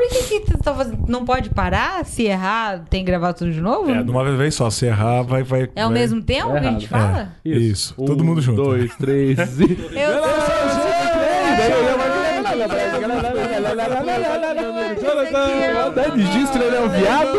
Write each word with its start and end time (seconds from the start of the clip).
por 0.00 0.08
que, 0.08 0.40
que 0.40 0.40
tu 0.52 0.58
tá 0.58 0.72
fazendo? 0.74 1.04
Não 1.08 1.24
pode 1.24 1.50
parar? 1.50 2.04
Se 2.04 2.24
errar, 2.24 2.84
tem 2.88 3.04
que 3.04 3.10
gravar 3.10 3.32
tudo 3.34 3.52
de 3.52 3.60
novo? 3.60 3.90
É, 3.90 4.02
de 4.02 4.10
uma 4.10 4.24
vez 4.36 4.54
só. 4.54 4.70
Se 4.70 4.86
errar, 4.86 5.22
vai. 5.22 5.42
vai 5.42 5.68
É 5.76 5.82
ao 5.82 5.90
vai- 5.90 5.98
mesmo 6.00 6.22
tempo 6.22 6.56
É 6.56 6.60
que 6.60 6.66
a 6.66 6.70
gente 6.70 6.84
errado. 6.86 7.12
fala? 7.12 7.32
Isso. 7.44 7.94
Todo 7.94 8.24
mundo 8.24 8.40
junto. 8.40 8.60
Um, 8.60 8.64
dois, 8.64 8.94
três 8.96 9.38
e... 9.60 9.78
Eu 9.94 10.20
Dani 15.94 16.22
Gisler, 16.32 16.62
ele 16.62 16.76
é 16.76 16.80
um 16.80 16.88
viado? 16.88 17.38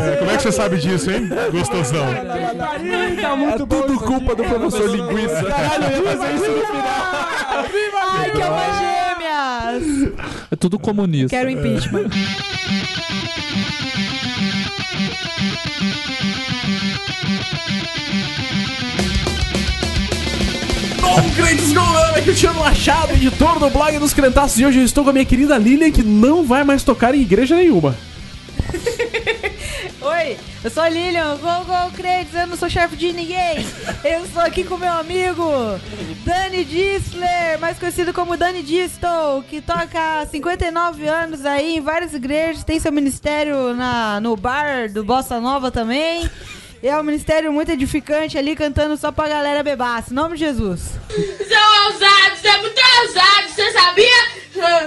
É, 0.00 0.16
como 0.16 0.30
é 0.30 0.36
que 0.36 0.42
você 0.42 0.52
sabe 0.52 0.76
disso, 0.78 1.10
hein? 1.10 1.28
Gostosão. 1.52 2.06
Tá 3.20 3.36
muito 3.36 3.62
é 3.62 3.66
tudo 3.66 3.98
culpa 4.00 4.34
do 4.34 4.44
professor 4.44 4.88
linguiça. 4.88 5.44
Caralho, 5.44 5.84
eu 5.96 6.04
ia 6.04 6.16
fazer 6.16 6.34
isso 6.34 6.50
no 6.50 6.66
final. 6.66 6.84
Ai, 8.12 8.30
que 8.30 8.42
alma 8.42 8.60
gêmeas! 9.78 10.12
É 10.50 10.56
tudo 10.56 10.78
comunista. 10.78 11.28
Quero 11.28 11.50
impeachment. 11.50 12.08
Bom, 21.00 21.30
crentes 21.34 21.68
com 21.68 21.74
nome, 21.74 21.98
aqui 22.10 22.18
é 22.18 22.20
o 22.20 22.22
Cristiano 22.22 22.60
Machado, 22.60 23.12
editor 23.12 23.58
do 23.58 23.70
blog 23.70 23.98
dos 23.98 24.14
Crentaços. 24.14 24.58
E 24.58 24.64
hoje 24.64 24.78
eu 24.78 24.84
estou 24.84 25.04
com 25.04 25.10
a 25.10 25.12
minha 25.12 25.24
querida 25.24 25.58
Lilian, 25.58 25.90
que 25.90 26.02
não 26.02 26.44
vai 26.44 26.64
mais 26.64 26.84
tocar 26.84 27.14
em 27.14 27.20
igreja 27.20 27.56
nenhuma. 27.56 27.94
Oi, 30.02 30.38
eu 30.64 30.70
sou 30.70 30.82
a 30.82 30.88
Lilian, 30.88 31.36
Go 31.36 31.64
Go 31.66 31.94
Crentes, 31.94 32.32
eu 32.32 32.46
não 32.46 32.56
sou 32.56 32.70
chefe 32.70 32.96
de 32.96 33.12
ninguém. 33.12 33.58
Eu 34.02 34.24
estou 34.24 34.40
aqui 34.40 34.64
com 34.64 34.78
meu 34.78 34.92
amigo 34.92 35.44
Dani 36.24 36.64
Disler, 36.64 37.58
mais 37.60 37.78
conhecido 37.78 38.10
como 38.10 38.34
Dani 38.34 38.62
Distel, 38.62 39.44
que 39.46 39.60
toca 39.60 40.22
há 40.22 40.26
59 40.26 41.06
anos 41.06 41.44
aí 41.44 41.76
em 41.76 41.80
várias 41.82 42.14
igrejas, 42.14 42.64
tem 42.64 42.80
seu 42.80 42.90
ministério 42.90 43.74
na, 43.74 44.18
no 44.20 44.34
bar 44.36 44.90
do 44.90 45.04
Bossa 45.04 45.38
Nova 45.38 45.70
também. 45.70 46.26
E 46.82 46.88
é 46.88 46.98
um 46.98 47.02
ministério 47.02 47.52
muito 47.52 47.70
edificante 47.70 48.38
ali, 48.38 48.56
cantando 48.56 48.96
só 48.96 49.12
pra 49.12 49.28
galera 49.28 49.62
bebaça. 49.62 50.12
Em 50.12 50.16
nome 50.16 50.34
de 50.34 50.44
Jesus. 50.46 50.80
São 51.10 51.92
ousados, 51.92 52.42
é 52.42 52.56
muito 52.58 52.80
ousado, 53.02 53.48
você 53.48 53.72
sabia? 53.72 54.40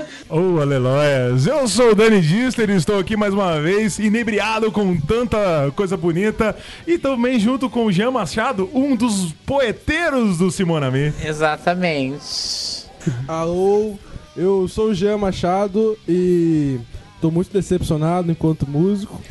Oh, 0.30 0.60
aleluias! 0.60 1.46
Eu 1.46 1.68
sou 1.68 1.92
o 1.92 1.96
Dani 1.96 2.20
Dister 2.20 2.68
e 2.70 2.76
estou 2.76 2.98
aqui 2.98 3.16
mais 3.16 3.34
uma 3.34 3.62
vez, 3.62 4.00
inebriado 4.00 4.72
com 4.72 5.00
tanta 5.00 5.72
coisa 5.76 5.96
bonita. 5.96 6.56
E 6.88 6.98
também 6.98 7.40
junto 7.40 7.70
com 7.70 7.86
o 7.86 7.92
Jean 7.92 8.10
Machado, 8.10 8.68
um 8.74 8.96
dos 8.96 9.32
poeteiros 9.46 10.40
do 10.40 10.50
Simonami. 10.50 11.14
Exatamente. 11.24 12.88
Alô, 13.28 13.96
eu 14.36 14.68
sou 14.68 14.90
o 14.90 14.96
Jean 14.96 15.18
Machado 15.20 15.98
e 16.08 16.80
tô 17.22 17.30
muito 17.30 17.54
decepcionado 17.54 18.32
enquanto 18.32 18.68
músico. 18.68 19.22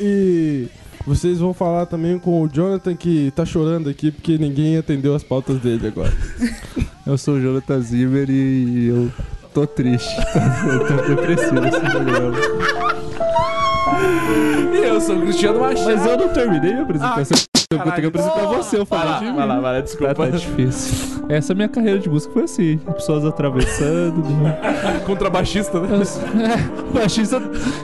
E 0.00 0.68
vocês 1.08 1.38
vão 1.38 1.54
falar 1.54 1.86
também 1.86 2.18
com 2.18 2.42
o 2.42 2.48
Jonathan 2.48 2.94
que 2.94 3.32
tá 3.34 3.46
chorando 3.46 3.88
aqui 3.88 4.10
porque 4.10 4.36
ninguém 4.36 4.76
atendeu 4.76 5.14
as 5.14 5.22
pautas 5.22 5.58
dele 5.58 5.86
agora. 5.86 6.12
Eu 7.06 7.16
sou 7.16 7.36
o 7.36 7.40
Jonathan 7.40 7.80
Zimmer 7.80 8.28
e 8.28 8.88
eu 8.88 9.10
tô 9.54 9.66
triste. 9.66 10.14
eu 10.70 10.86
tô 10.86 10.94
depressivo 11.08 11.66
esse 11.66 11.80
programa. 11.80 12.36
E 14.74 14.76
eu 14.84 15.00
sou 15.00 15.16
o 15.16 15.20
Cristiano 15.22 15.60
Machado. 15.60 15.84
Mas 15.96 16.06
eu 16.06 16.16
não 16.16 16.28
terminei 16.28 16.74
a 16.74 16.82
apresentação. 16.82 17.38
eu 17.72 17.78
tenho 17.78 17.94
que 17.94 18.06
apresentar 18.06 18.46
você, 18.46 18.76
eu 18.78 18.84
Vai 18.84 18.98
falei 19.00 19.12
lá, 19.14 19.18
de 19.18 19.24
mim. 19.26 19.32
vai 19.36 19.46
lá, 19.46 19.54
vai 19.60 19.72
lá, 19.72 19.78
Ah, 19.78 19.80
desculpa. 19.80 20.14
tá 20.14 20.26
difícil. 20.28 21.18
Essa 21.28 21.52
minha 21.54 21.68
carreira 21.68 21.98
de 21.98 22.08
música 22.08 22.32
foi 22.32 22.44
assim. 22.44 22.78
Pessoas 22.78 23.22
atravessando. 23.24 24.16
né? 24.42 24.58
Contrabaixista, 25.04 25.78
né? 25.80 25.88
É, 25.98 26.92
baixista. 26.98 27.42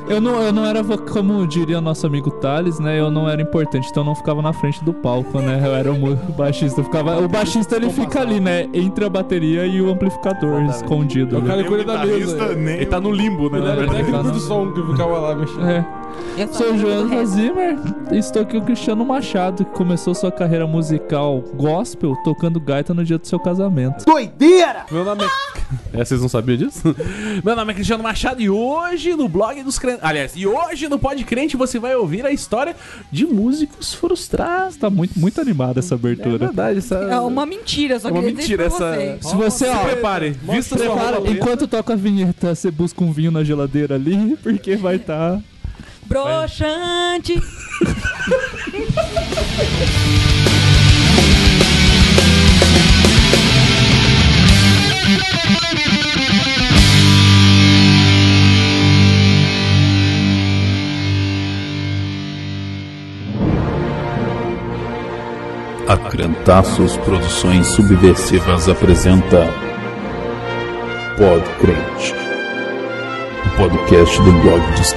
Eu 0.08 0.18
não, 0.18 0.40
eu 0.42 0.50
não 0.52 0.64
era, 0.64 0.82
como 0.82 1.46
diria 1.46 1.78
nosso 1.80 2.06
amigo 2.06 2.30
Thales, 2.30 2.78
né? 2.80 2.98
Eu 2.98 3.10
não 3.10 3.28
era 3.28 3.42
importante, 3.42 3.88
então 3.90 4.02
eu 4.02 4.06
não 4.06 4.14
ficava 4.14 4.40
na 4.40 4.52
frente 4.54 4.82
do 4.82 4.94
palco, 4.94 5.40
né? 5.40 5.60
Eu 5.62 5.74
era 5.74 5.92
o 5.92 6.16
baixista. 6.32 6.80
eu 6.80 6.84
ficava, 6.84 7.20
o 7.20 7.28
baixista 7.28 7.76
ele 7.76 7.90
fica 7.90 8.20
ali, 8.22 8.40
né? 8.40 8.66
Entre 8.72 9.04
a 9.04 9.10
bateria 9.10 9.66
e 9.66 9.82
o 9.82 9.90
amplificador 9.90 10.62
escondido. 10.70 11.36
É 11.36 11.40
da 11.84 12.04
mesa. 12.04 12.54
nem 12.54 12.76
Ele 12.76 12.86
tá 12.86 13.00
no 13.00 13.10
limbo, 13.10 13.50
né? 13.50 13.58
Ele 13.58 13.66
na 13.68 13.74
verdade. 13.74 14.04
técnico 14.04 14.30
do 14.30 14.40
som 14.40 14.72
que 14.72 14.82
ficava 14.82 15.18
lá 15.18 15.34
mexendo. 15.34 15.68
É. 15.68 15.86
Eu 16.36 16.52
Sou 16.52 16.72
rap. 16.72 17.26
Zimmer 17.26 17.76
e 18.10 18.18
estou 18.18 18.42
aqui 18.42 18.52
com 18.52 18.58
o 18.58 18.62
Cristiano 18.62 19.04
Machado, 19.04 19.64
que 19.64 19.70
começou 19.72 20.14
sua 20.14 20.32
carreira 20.32 20.66
musical 20.66 21.42
gospel 21.54 22.16
tocando 22.24 22.60
gaita 22.60 22.92
no 22.92 23.04
dia 23.04 23.18
do 23.18 23.26
seu 23.26 23.38
casamento. 23.38 24.04
Meu 24.90 25.04
nome 25.04 25.22
é... 25.22 26.00
é. 26.00 26.04
Vocês 26.04 26.20
não 26.20 26.28
sabiam 26.28 26.56
disso? 26.56 26.94
Meu 27.44 27.54
nome 27.54 27.72
é 27.72 27.74
Cristiano 27.74 28.02
Machado 28.02 28.40
e 28.42 28.50
hoje 28.50 29.14
no 29.14 29.28
blog 29.28 29.62
dos 29.62 29.78
crentes... 29.78 30.02
Aliás, 30.02 30.32
e 30.36 30.46
hoje 30.46 30.88
no 30.88 30.98
Pod 30.98 31.22
Crente 31.24 31.56
você 31.56 31.78
vai 31.78 31.94
ouvir 31.94 32.26
a 32.26 32.32
história 32.32 32.74
de 33.10 33.26
músicos 33.26 33.94
frustrados. 33.94 34.76
Tá 34.76 34.90
muito, 34.90 35.18
muito 35.18 35.40
animada 35.40 35.78
essa 35.78 35.94
É 35.94 35.96
abertura. 35.96 36.38
verdade, 36.38 36.78
essa... 36.78 36.96
É 36.96 37.18
uma 37.20 37.46
mentira, 37.46 37.98
só 38.00 38.08
É 38.08 38.12
uma 38.12 38.22
mentira 38.22 38.64
essa... 38.64 38.92
você. 38.92 39.18
Se 39.20 39.36
você, 39.36 39.64
Se 39.66 39.70
ó, 39.70 39.78
prepare, 39.84 40.30
vista 40.30 40.76
sua 40.76 40.94
roupa 40.94 41.20
preta. 41.20 41.43
Enquanto 41.44 41.68
toca 41.68 41.92
a 41.92 41.96
vinheta, 41.96 42.54
você 42.54 42.70
busca 42.70 43.04
um 43.04 43.12
vinho 43.12 43.30
na 43.30 43.44
geladeira 43.44 43.96
ali, 43.96 44.34
porque 44.42 44.76
vai 44.76 44.96
estar. 44.96 45.38
Broxante. 46.06 47.38
A 65.86 65.96
Crentaços 66.08 66.96
Produções 66.96 67.66
Subversivas 67.66 68.66
apresenta 68.66 69.73
Pod 71.16 71.44
Crente, 71.60 72.12
o 73.46 73.56
podcast 73.56 74.20
do 74.22 74.32
blog 74.42 74.60
dos 74.76 74.92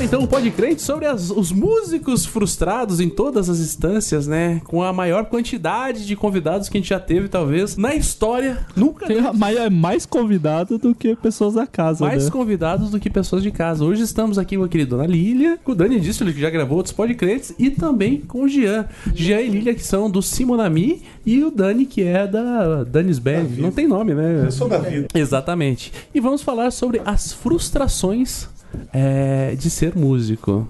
começar 0.00 0.04
então 0.04 0.20
um 0.22 0.26
podcast 0.26 0.82
sobre 0.82 1.04
as- 1.06 1.30
os 1.30 1.52
músicos 1.52 2.24
frustrados 2.24 3.00
em 3.00 3.08
todas 3.10 3.50
as 3.50 3.58
instâncias, 3.60 4.26
né? 4.26 4.60
Com 4.64 4.82
a 4.82 4.92
maior 4.92 5.26
quantidade 5.26 6.06
de 6.06 6.16
convidados 6.16 6.68
que 6.70 6.78
a 6.78 6.80
gente 6.80 6.88
já 6.88 6.98
teve, 6.98 7.28
talvez, 7.28 7.76
na 7.76 7.94
história. 7.94 8.66
Nunca 8.74 9.06
Tem 9.06 9.20
mais, 9.34 9.56
é 9.58 9.68
mais 9.68 10.06
convidado 10.06 10.78
do 10.78 10.94
que 10.94 11.14
pessoas 11.16 11.54
da 11.54 11.66
casa, 11.66 12.04
mais 12.06 12.24
né? 12.24 12.30
convidados 12.30 12.90
do 12.90 12.98
que 12.98 13.10
pessoas 13.10 13.42
de 13.42 13.50
casa. 13.50 13.84
Hoje 13.84 14.02
estamos 14.02 14.38
aqui 14.38 14.56
com 14.56 14.64
a 14.64 14.68
querida 14.68 14.90
Dona 14.96 15.06
Lília, 15.06 15.58
com 15.62 15.72
o 15.72 15.74
Dani 15.74 16.00
Dístolo, 16.00 16.32
que 16.32 16.40
já 16.40 16.48
gravou 16.48 16.78
outros 16.78 16.94
podcasts, 16.94 17.54
e 17.58 17.68
também 17.70 18.20
com 18.20 18.44
o 18.44 18.48
Jean. 18.48 18.86
Jean 19.14 19.40
e 19.40 19.48
Lília, 19.48 19.74
que 19.74 19.84
são 19.84 20.10
do 20.10 20.22
Simonami, 20.22 21.02
e 21.26 21.44
o 21.44 21.50
Dani, 21.50 21.84
que 21.84 22.02
é 22.02 22.26
da 22.26 22.84
Danis 22.84 23.18
Band. 23.18 23.48
Não 23.58 23.70
tem 23.70 23.86
nome, 23.86 24.14
né? 24.14 24.44
Eu 24.46 24.50
sou 24.52 24.66
da 24.68 24.78
vida. 24.78 25.08
Exatamente. 25.14 25.92
E 26.14 26.20
vamos 26.20 26.40
falar 26.42 26.70
sobre 26.70 27.02
as 27.04 27.32
frustrações 27.34 28.48
é, 28.92 29.54
de 29.58 29.68
ser 29.70 29.94
músico. 29.96 30.66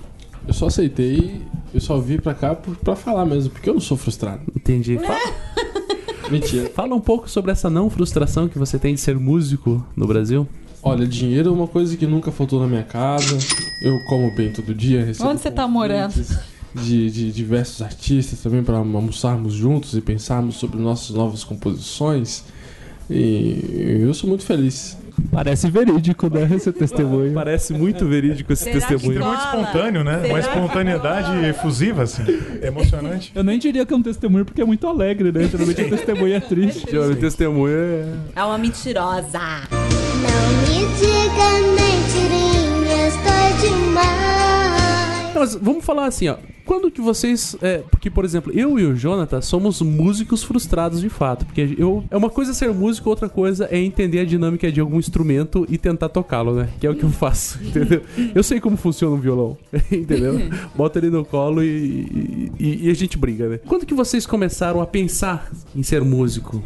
Eu 0.46 0.54
só 0.54 0.66
aceitei, 0.66 1.40
eu 1.72 1.80
só 1.80 1.98
vim 1.98 2.18
pra 2.18 2.34
cá 2.34 2.54
por- 2.54 2.76
pra 2.76 2.96
falar 2.96 3.24
mesmo, 3.26 3.50
porque 3.50 3.68
eu 3.68 3.74
não 3.74 3.80
sou 3.80 3.96
frustrado. 3.96 4.40
Entendi. 4.56 4.98
Fala, 4.98 5.18
Mentira. 6.30 6.70
fala 6.74 6.94
um 6.94 7.00
pouco 7.00 7.28
sobre 7.28 7.50
essa 7.52 7.68
não 7.68 7.90
frustração 7.90 8.48
que 8.48 8.58
você 8.58 8.78
tem 8.78 8.94
de 8.94 9.00
ser 9.00 9.16
músico 9.18 9.84
no 9.96 10.06
Brasil. 10.06 10.48
Olha, 10.82 11.06
dinheiro 11.06 11.50
é 11.50 11.52
uma 11.52 11.66
coisa 11.68 11.94
que 11.96 12.06
nunca 12.06 12.30
faltou 12.32 12.58
na 12.60 12.66
minha 12.66 12.82
casa. 12.82 13.36
Eu 13.82 13.98
como 14.08 14.34
bem 14.34 14.50
todo 14.52 14.74
dia. 14.74 15.06
Onde 15.20 15.40
você 15.40 15.50
tá 15.50 15.68
morando? 15.68 16.14
De, 16.74 17.10
de 17.10 17.32
diversos 17.32 17.82
artistas 17.82 18.40
também 18.40 18.62
para 18.62 18.78
almoçarmos 18.78 19.52
juntos 19.54 19.92
e 19.94 20.00
pensarmos 20.00 20.54
sobre 20.56 20.78
nossas 20.80 21.14
novas 21.14 21.44
composições. 21.44 22.44
E 23.10 23.98
eu 24.02 24.14
sou 24.14 24.28
muito 24.28 24.44
feliz. 24.44 24.96
Parece 25.30 25.70
verídico, 25.70 26.28
né? 26.28 26.48
Esse 26.54 26.72
testemunho. 26.72 27.32
Parece 27.32 27.72
muito 27.72 28.06
verídico 28.06 28.52
esse 28.52 28.64
Será 28.64 28.78
testemunho. 28.78 29.22
É 29.22 29.24
muito 29.24 29.40
espontâneo, 29.40 30.04
né? 30.04 30.16
Uma 30.16 30.22
Será? 30.26 30.38
espontaneidade 30.40 31.46
efusiva, 31.46 32.02
assim. 32.02 32.22
Emocionante. 32.62 33.32
Eu 33.34 33.44
nem 33.44 33.58
diria 33.58 33.84
que 33.86 33.92
é 33.92 33.96
um 33.96 34.02
testemunho 34.02 34.44
porque 34.44 34.60
é 34.60 34.64
muito 34.64 34.86
alegre, 34.86 35.32
né? 35.32 35.44
Geralmente 35.48 35.82
o 35.82 35.90
testemunho 35.90 36.34
é 36.34 36.40
triste. 36.40 36.96
O 36.96 37.16
testemunho 37.16 37.76
é. 37.76 38.04
É 38.36 38.44
uma 38.44 38.58
mentirosa. 38.58 39.40
Não 39.70 40.50
me 40.62 40.86
diga 40.96 41.50
mentirinhas, 41.76 43.14
dói 43.14 43.68
demais. 43.68 44.19
Não, 45.34 45.40
mas 45.40 45.54
vamos 45.54 45.84
falar 45.84 46.06
assim, 46.06 46.28
ó. 46.28 46.36
quando 46.64 46.90
que 46.90 47.00
vocês. 47.00 47.56
É, 47.62 47.78
porque, 47.90 48.10
por 48.10 48.24
exemplo, 48.24 48.52
eu 48.52 48.78
e 48.78 48.84
o 48.84 48.96
Jonathan 48.96 49.40
somos 49.40 49.80
músicos 49.80 50.42
frustrados 50.42 51.00
de 51.00 51.08
fato. 51.08 51.46
Porque 51.46 51.76
eu. 51.78 52.04
É 52.10 52.16
uma 52.16 52.30
coisa 52.30 52.52
ser 52.52 52.72
músico, 52.72 53.08
outra 53.08 53.28
coisa 53.28 53.68
é 53.70 53.78
entender 53.78 54.20
a 54.20 54.24
dinâmica 54.24 54.70
de 54.70 54.80
algum 54.80 54.98
instrumento 54.98 55.66
e 55.68 55.78
tentar 55.78 56.08
tocá-lo, 56.08 56.54
né? 56.54 56.68
Que 56.80 56.86
é 56.86 56.90
o 56.90 56.94
que 56.94 57.04
eu 57.04 57.10
faço, 57.10 57.58
entendeu? 57.64 58.02
Eu 58.34 58.42
sei 58.42 58.60
como 58.60 58.76
funciona 58.76 59.14
um 59.14 59.20
violão, 59.20 59.56
entendeu? 59.90 60.34
Bota 60.74 60.98
ele 60.98 61.10
no 61.10 61.24
colo 61.24 61.62
e, 61.62 62.50
e, 62.58 62.86
e 62.86 62.90
a 62.90 62.94
gente 62.94 63.16
briga, 63.16 63.48
né? 63.48 63.60
Quando 63.66 63.86
que 63.86 63.94
vocês 63.94 64.26
começaram 64.26 64.80
a 64.80 64.86
pensar 64.86 65.50
em 65.74 65.82
ser 65.82 66.02
músico? 66.02 66.62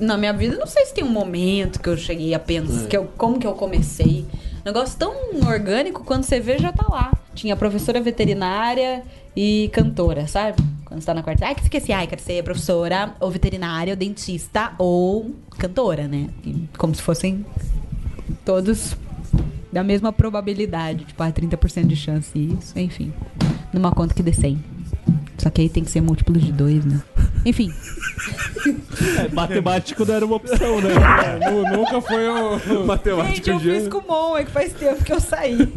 Na 0.00 0.16
minha 0.16 0.32
vida, 0.32 0.56
não 0.56 0.66
sei 0.66 0.86
se 0.86 0.94
tem 0.94 1.04
um 1.04 1.10
momento 1.10 1.80
que 1.80 1.88
eu 1.88 1.96
cheguei 1.96 2.32
a 2.32 2.38
pensar, 2.38 2.86
que 2.86 2.96
eu, 2.96 3.08
como 3.16 3.38
que 3.38 3.46
eu 3.46 3.52
comecei. 3.52 4.24
Negócio 4.64 4.98
tão 4.98 5.14
orgânico, 5.46 6.04
quando 6.04 6.24
você 6.24 6.40
vê, 6.40 6.58
já 6.58 6.72
tá 6.72 6.86
lá. 6.88 7.12
Tinha 7.34 7.56
professora 7.56 8.00
veterinária 8.00 9.02
e 9.36 9.70
cantora, 9.72 10.26
sabe? 10.26 10.56
Quando 10.84 11.00
você 11.00 11.06
tá 11.06 11.14
na 11.14 11.22
quarta, 11.22 11.46
ai, 11.46 11.54
que 11.54 11.80
ser? 11.80 11.92
Ai, 11.92 12.06
quero 12.06 12.20
ser 12.20 12.42
professora, 12.42 13.14
ou 13.20 13.30
veterinária, 13.30 13.92
ou 13.92 13.96
dentista, 13.96 14.72
ou 14.78 15.34
cantora, 15.58 16.08
né? 16.08 16.28
Como 16.76 16.94
se 16.94 17.02
fossem 17.02 17.44
todos 18.44 18.96
da 19.72 19.84
mesma 19.84 20.12
probabilidade. 20.12 21.04
Tipo, 21.04 21.22
ah, 21.22 21.30
30% 21.30 21.86
de 21.86 21.96
chance, 21.96 22.38
isso, 22.38 22.78
enfim. 22.78 23.12
Numa 23.72 23.92
conta 23.92 24.14
que 24.14 24.22
dê 24.22 24.32
100. 24.32 24.77
Só 25.38 25.50
que 25.50 25.60
aí 25.62 25.68
tem 25.68 25.84
que 25.84 25.90
ser 25.90 26.00
múltiplo 26.00 26.36
de 26.38 26.52
2, 26.52 26.84
né? 26.84 27.00
Enfim. 27.46 27.72
É, 28.66 29.32
matemático 29.32 30.04
não 30.04 30.14
era 30.14 30.26
uma 30.26 30.36
opção, 30.36 30.80
né? 30.80 30.90
Nu- 31.50 31.76
Nunca 31.78 32.00
foi 32.00 32.28
o. 32.28 32.58
Matemática 32.84 33.34
Gente, 33.34 33.50
eu 33.50 33.60
fiz 33.60 33.88
com 33.88 33.98
o 33.98 34.06
Mon, 34.06 34.36
é 34.36 34.44
que 34.44 34.50
faz 34.50 34.72
tempo 34.72 35.04
que 35.04 35.12
eu 35.12 35.20
saí. 35.20 35.68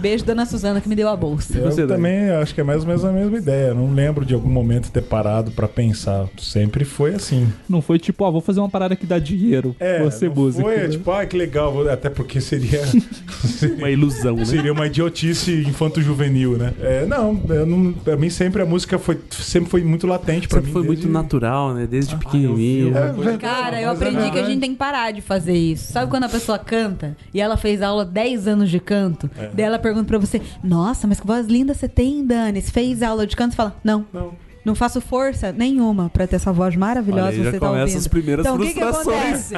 Beijo, 0.00 0.24
dona 0.24 0.46
Suzana, 0.46 0.80
que 0.80 0.88
me 0.88 0.94
deu 0.94 1.08
a 1.08 1.16
bolsa. 1.16 1.58
Eu 1.58 1.64
Você, 1.70 1.86
também 1.86 2.30
acho 2.30 2.54
que 2.54 2.60
é 2.60 2.64
mais 2.64 2.82
ou 2.82 2.86
menos 2.86 3.04
a 3.04 3.10
mesma 3.12 3.36
ideia. 3.36 3.74
Não 3.74 3.92
lembro 3.92 4.24
de 4.24 4.34
algum 4.34 4.48
momento 4.48 4.90
ter 4.90 5.02
parado 5.02 5.50
pra 5.50 5.66
pensar. 5.66 6.28
Sempre 6.38 6.84
foi 6.84 7.14
assim. 7.14 7.48
Não 7.68 7.82
foi 7.82 7.98
tipo, 7.98 8.24
ó, 8.24 8.30
vou 8.30 8.40
fazer 8.40 8.60
uma 8.60 8.70
parada 8.70 8.94
que 8.94 9.04
dá 9.04 9.18
dinheiro. 9.18 9.74
você 10.04 10.28
não 10.28 10.34
músico. 10.36 10.62
Foi, 10.62 10.76
né? 10.76 10.88
tipo, 10.88 11.10
ah, 11.10 11.26
que 11.26 11.36
legal. 11.36 11.88
Até 11.88 12.08
porque 12.08 12.40
seria. 12.40 12.82
Uma 13.78 13.90
ilusão, 13.90 14.36
né? 14.36 14.44
Seria 14.44 14.72
uma 14.72 14.86
idiotice 14.86 15.64
infanto-juvenil, 15.66 16.56
né? 16.56 16.72
É, 16.80 17.06
não, 17.06 17.40
eu 17.48 17.66
não, 17.66 17.92
pra 17.92 18.16
mim 18.16 18.30
sempre 18.30 18.45
a 18.62 18.66
música 18.66 18.98
foi, 18.98 19.18
sempre 19.30 19.70
foi 19.70 19.82
muito 19.84 20.06
latente 20.06 20.48
pra 20.48 20.58
Sempre 20.58 20.68
mim. 20.68 20.72
foi 20.72 20.82
desde- 20.86 21.06
muito 21.06 21.12
natural, 21.12 21.74
né? 21.74 21.86
Desde 21.86 22.16
pequenininho. 22.16 22.96
É, 22.96 23.12
velho, 23.12 23.38
Cara, 23.38 23.80
eu 23.80 23.88
mas 23.88 24.00
é 24.02 24.06
aprendi 24.08 24.30
que 24.30 24.38
a 24.38 24.44
gente 24.44 24.60
tem 24.60 24.70
que 24.72 24.76
parar 24.76 25.12
de 25.12 25.20
fazer 25.20 25.54
isso. 25.56 25.92
Sabe 25.92 26.10
quando 26.10 26.24
a 26.24 26.28
pessoa 26.28 26.58
canta 26.58 27.16
e 27.32 27.40
ela 27.40 27.56
fez 27.56 27.82
aula 27.82 28.04
10 28.04 28.46
anos 28.48 28.70
de 28.70 28.80
canto? 28.80 29.30
É. 29.38 29.50
Daí 29.52 29.64
ela 29.66 29.78
pergunta 29.78 30.06
pra 30.06 30.18
você: 30.18 30.40
Nossa, 30.62 31.06
mas 31.06 31.20
que 31.20 31.26
voz 31.26 31.46
linda 31.46 31.74
você 31.74 31.88
tem, 31.88 32.24
Dani? 32.24 32.60
Você 32.60 32.70
fez 32.70 33.02
aula 33.02 33.26
de 33.26 33.34
canto? 33.36 33.52
Você 33.52 33.56
fala: 33.56 33.76
Não. 33.84 34.04
Não. 34.12 34.46
Não 34.64 34.74
faço 34.74 35.00
força 35.00 35.52
nenhuma 35.52 36.08
pra 36.10 36.26
ter 36.26 36.34
essa 36.34 36.52
voz 36.52 36.74
maravilhosa 36.74 37.22
Olha 37.28 37.30
aí, 37.30 37.38
que 37.38 37.44
já 37.44 37.50
você 37.52 37.60
tá 37.60 37.70
ouvindo. 37.70 37.96
as 37.98 38.08
primeiras 38.08 38.44
então, 38.44 38.56
o 38.56 38.58
que 38.58 38.74
que 38.74 38.80
acontece? 38.82 39.54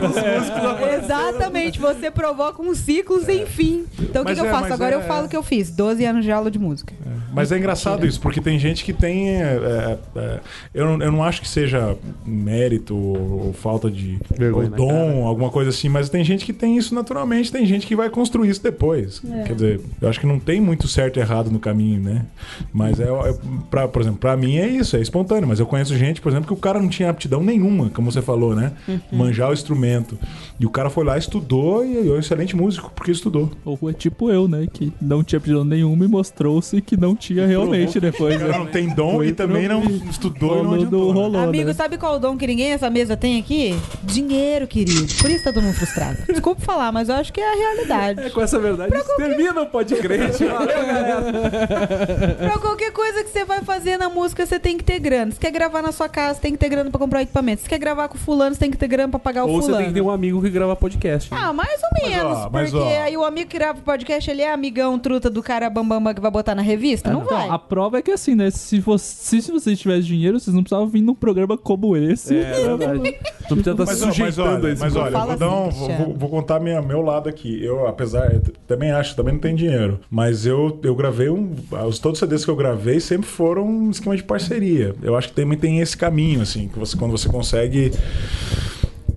Exatamente, 1.02 1.78
você 1.78 2.10
provoca 2.10 2.62
um 2.62 2.74
ciclo 2.74 3.20
sem 3.24 3.46
fim. 3.46 3.84
Então, 4.00 4.22
o 4.22 4.26
que, 4.26 4.34
que 4.34 4.40
eu 4.40 4.44
é, 4.46 4.50
faço? 4.50 4.72
Agora 4.72 4.92
é- 4.94 4.96
eu 4.96 5.02
falo 5.02 5.24
o 5.26 5.28
que 5.28 5.36
eu 5.36 5.42
fiz. 5.42 5.70
12 5.70 6.04
anos 6.04 6.24
de 6.24 6.30
aula 6.30 6.50
de 6.50 6.58
música. 6.58 6.92
Mas 7.32 7.52
é 7.52 7.58
engraçado 7.58 8.06
isso, 8.06 8.20
porque 8.20 8.40
tem 8.40 8.58
gente 8.58 8.84
que 8.84 8.92
tem. 8.92 9.30
é, 9.30 9.42
é, 9.42 9.98
é, 10.16 10.40
eu, 10.74 10.86
não, 10.86 11.04
eu 11.04 11.12
não 11.12 11.22
acho 11.22 11.40
que 11.40 11.48
seja 11.48 11.96
mérito 12.24 12.96
ou, 12.96 13.46
ou 13.46 13.52
falta 13.52 13.90
de 13.90 14.18
Vergonha 14.36 14.70
ou 14.70 14.76
dom, 14.76 15.26
alguma 15.26 15.50
coisa 15.50 15.70
assim, 15.70 15.88
mas 15.88 16.08
tem 16.08 16.24
gente 16.24 16.44
que 16.44 16.52
tem 16.52 16.76
isso 16.76 16.94
naturalmente, 16.94 17.52
tem 17.52 17.66
gente 17.66 17.86
que 17.86 17.94
vai 17.94 18.08
construir 18.10 18.48
isso 18.50 18.62
depois. 18.62 19.20
Quer 19.46 19.54
dizer, 19.54 19.80
eu 20.00 20.08
acho 20.08 20.20
que 20.20 20.26
não 20.26 20.38
tem 20.38 20.60
muito 20.60 20.88
certo 20.88 21.18
e 21.18 21.20
errado 21.20 21.50
no 21.50 21.58
caminho, 21.58 22.00
né? 22.02 22.26
Mas 22.72 23.00
é, 23.00 23.04
é 23.04 23.34
pra, 23.70 23.88
por 23.88 24.02
exemplo, 24.02 24.18
pra 24.18 24.36
mim 24.36 24.56
é 24.56 24.66
isso, 24.66 24.96
é 24.96 25.00
espontâneo. 25.00 25.48
Mas 25.48 25.60
eu 25.60 25.66
conheço 25.66 25.96
gente, 25.96 26.20
por 26.20 26.30
exemplo, 26.30 26.46
que 26.46 26.52
o 26.52 26.56
cara 26.56 26.80
não 26.80 26.88
tinha 26.88 27.10
aptidão 27.10 27.42
nenhuma, 27.42 27.90
como 27.90 28.10
você 28.10 28.22
falou, 28.22 28.54
né? 28.54 28.72
Manjar 29.12 29.50
o 29.50 29.52
instrumento. 29.52 30.18
E 30.58 30.66
o 30.66 30.70
cara 30.70 30.90
foi 30.90 31.04
lá, 31.04 31.16
estudou 31.16 31.84
e 31.84 32.08
é 32.08 32.12
um 32.12 32.18
excelente 32.18 32.56
músico, 32.56 32.90
porque 32.94 33.10
estudou. 33.10 33.50
Ou 33.64 33.78
é 33.88 33.92
tipo 33.92 34.30
eu, 34.30 34.48
né? 34.48 34.66
Que 34.72 34.92
não 35.00 35.22
tinha 35.22 35.38
aptidão 35.38 35.64
nenhuma 35.64 36.04
e 36.04 36.08
mostrou-se 36.08 36.80
que 36.80 36.96
não 36.96 37.14
tinha 37.18 37.46
realmente 37.46 37.98
depois. 38.00 38.40
Né? 38.40 38.48
não 38.48 38.66
tem 38.66 38.88
dom 38.88 39.16
Foi 39.16 39.28
e 39.28 39.32
também 39.32 39.68
não 39.68 39.82
estudou 39.82 40.50
e 40.52 40.56
não 40.56 40.58
Rolou 40.70 40.74
adiantou. 40.74 41.12
do 41.12 41.28
né? 41.30 41.44
Amigo, 41.44 41.68
né? 41.68 41.72
sabe 41.74 41.98
qual 41.98 42.16
o 42.16 42.18
dom 42.18 42.36
que 42.36 42.46
ninguém 42.46 42.70
nessa 42.70 42.88
mesa 42.90 43.16
tem 43.16 43.38
aqui? 43.38 43.74
Dinheiro, 44.02 44.66
querido. 44.66 45.12
Por 45.20 45.30
isso 45.30 45.44
tá 45.44 45.52
todo 45.52 45.62
mundo 45.62 45.74
frustrado. 45.74 46.18
Desculpa 46.28 46.60
falar, 46.62 46.92
mas 46.92 47.08
eu 47.08 47.14
acho 47.16 47.32
que 47.32 47.40
é 47.40 47.52
a 47.52 47.56
realidade. 47.56 48.20
É, 48.20 48.30
com 48.30 48.40
essa 48.40 48.58
verdade, 48.58 48.92
termina 49.16 49.60
o 49.60 49.66
podcast. 49.66 50.44
Valeu, 50.44 50.66
galera. 50.86 52.36
Pra 52.38 52.58
qualquer 52.58 52.92
coisa 52.92 53.22
que 53.24 53.30
você 53.30 53.44
vai 53.44 53.60
fazer 53.62 53.96
na 53.96 54.08
música, 54.08 54.44
você 54.46 54.58
tem 54.58 54.76
que 54.76 54.84
ter 54.84 54.98
grana. 54.98 55.32
Se 55.32 55.38
quer 55.40 55.50
gravar 55.50 55.82
na 55.82 55.92
sua 55.92 56.08
casa, 56.08 56.34
você 56.34 56.40
tem 56.40 56.52
que 56.52 56.58
ter 56.58 56.68
grana 56.68 56.90
pra 56.90 56.98
comprar 56.98 57.22
equipamento. 57.22 57.62
Se 57.62 57.68
quer 57.68 57.78
gravar 57.78 58.08
com 58.08 58.16
fulano, 58.18 58.54
você 58.54 58.60
tem 58.60 58.70
que 58.70 58.76
ter 58.76 58.88
grana 58.88 59.08
pra 59.08 59.18
pagar 59.18 59.44
o 59.44 59.48
Ou 59.48 59.56
você 59.56 59.66
fulano. 59.66 59.84
tem 59.84 59.88
que 59.92 59.94
ter 59.94 60.04
um 60.04 60.10
amigo 60.10 60.40
que 60.42 60.50
grava 60.50 60.74
podcast. 60.76 61.28
Ah, 61.32 61.52
mais 61.52 61.80
ou 61.82 61.88
Mas, 61.92 62.10
menos. 62.10 62.38
ó, 62.38 62.50
mas, 62.50 62.70
porque 62.70 62.84
ó. 62.86 63.02
aí 63.02 63.16
o 63.16 63.24
amigo 63.24 63.48
que 63.50 63.58
grava 63.58 63.78
o 63.78 63.82
podcast, 63.82 64.30
ele 64.30 64.42
é 64.42 64.52
amigão 64.52 64.98
truta 64.98 65.28
do 65.30 65.42
cara 65.42 65.68
bambamba 65.70 66.14
que 66.14 66.20
vai 66.20 66.30
botar 66.30 66.54
na 66.54 66.62
revista? 66.62 67.07
Não 67.12 67.24
vai. 67.24 67.44
Então, 67.44 67.52
a 67.54 67.58
prova 67.58 67.98
é 67.98 68.02
que 68.02 68.10
assim, 68.10 68.34
né? 68.34 68.50
Se, 68.50 68.80
você, 68.80 69.40
se 69.40 69.50
vocês 69.50 69.78
tivessem 69.78 70.02
dinheiro, 70.04 70.38
vocês 70.38 70.54
não 70.54 70.62
precisavam 70.62 70.88
vir 70.88 71.02
num 71.02 71.14
programa 71.14 71.56
como 71.56 71.96
esse. 71.96 72.36
É 72.36 72.52
verdade. 72.76 73.16
Não 73.50 73.56
precisa 73.56 73.70
estar 73.70 73.84
Mas, 73.86 74.02
ó, 74.02 74.06
mas 74.06 74.14
sujeitando 74.14 74.48
a 74.48 74.54
olha, 74.60 74.72
esse 74.72 74.80
mas 74.82 74.96
olha 74.96 75.18
vou, 75.18 75.36
dar 75.36 75.50
um- 75.50 75.68
assim, 75.68 75.96
vou- 75.96 76.14
vou 76.14 76.28
contar 76.28 76.60
minha, 76.60 76.80
meu 76.82 77.00
lado 77.02 77.28
aqui. 77.28 77.62
Eu, 77.64 77.86
apesar, 77.86 78.32
eu 78.34 78.42
também 78.66 78.90
acho, 78.90 79.16
também 79.16 79.34
não 79.34 79.40
tenho 79.40 79.56
dinheiro. 79.56 80.00
Mas 80.10 80.44
eu, 80.46 80.78
eu 80.82 80.94
gravei 80.94 81.28
um. 81.30 81.54
Os, 81.86 81.98
todos 81.98 82.16
os 82.16 82.20
CDs 82.20 82.44
que 82.44 82.50
eu 82.50 82.56
gravei 82.56 83.00
sempre 83.00 83.26
foram 83.28 83.66
um 83.66 83.90
esquema 83.90 84.16
de 84.16 84.22
parceria. 84.24 84.94
Eu 85.02 85.16
acho 85.16 85.28
que 85.28 85.34
também 85.34 85.56
tem 85.58 85.80
esse 85.80 85.96
caminho, 85.96 86.42
assim, 86.42 86.68
que 86.68 86.78
você, 86.78 86.96
quando 86.96 87.12
você 87.12 87.28
consegue 87.28 87.92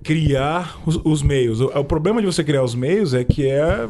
criar 0.02 0.78
os, 0.84 1.00
os 1.04 1.22
meios. 1.22 1.60
O, 1.60 1.66
o 1.66 1.84
problema 1.84 2.20
de 2.20 2.26
você 2.26 2.42
criar 2.42 2.62
os 2.62 2.74
meios 2.74 3.14
é 3.14 3.24
que 3.24 3.46
é, 3.46 3.58
é, 3.58 3.86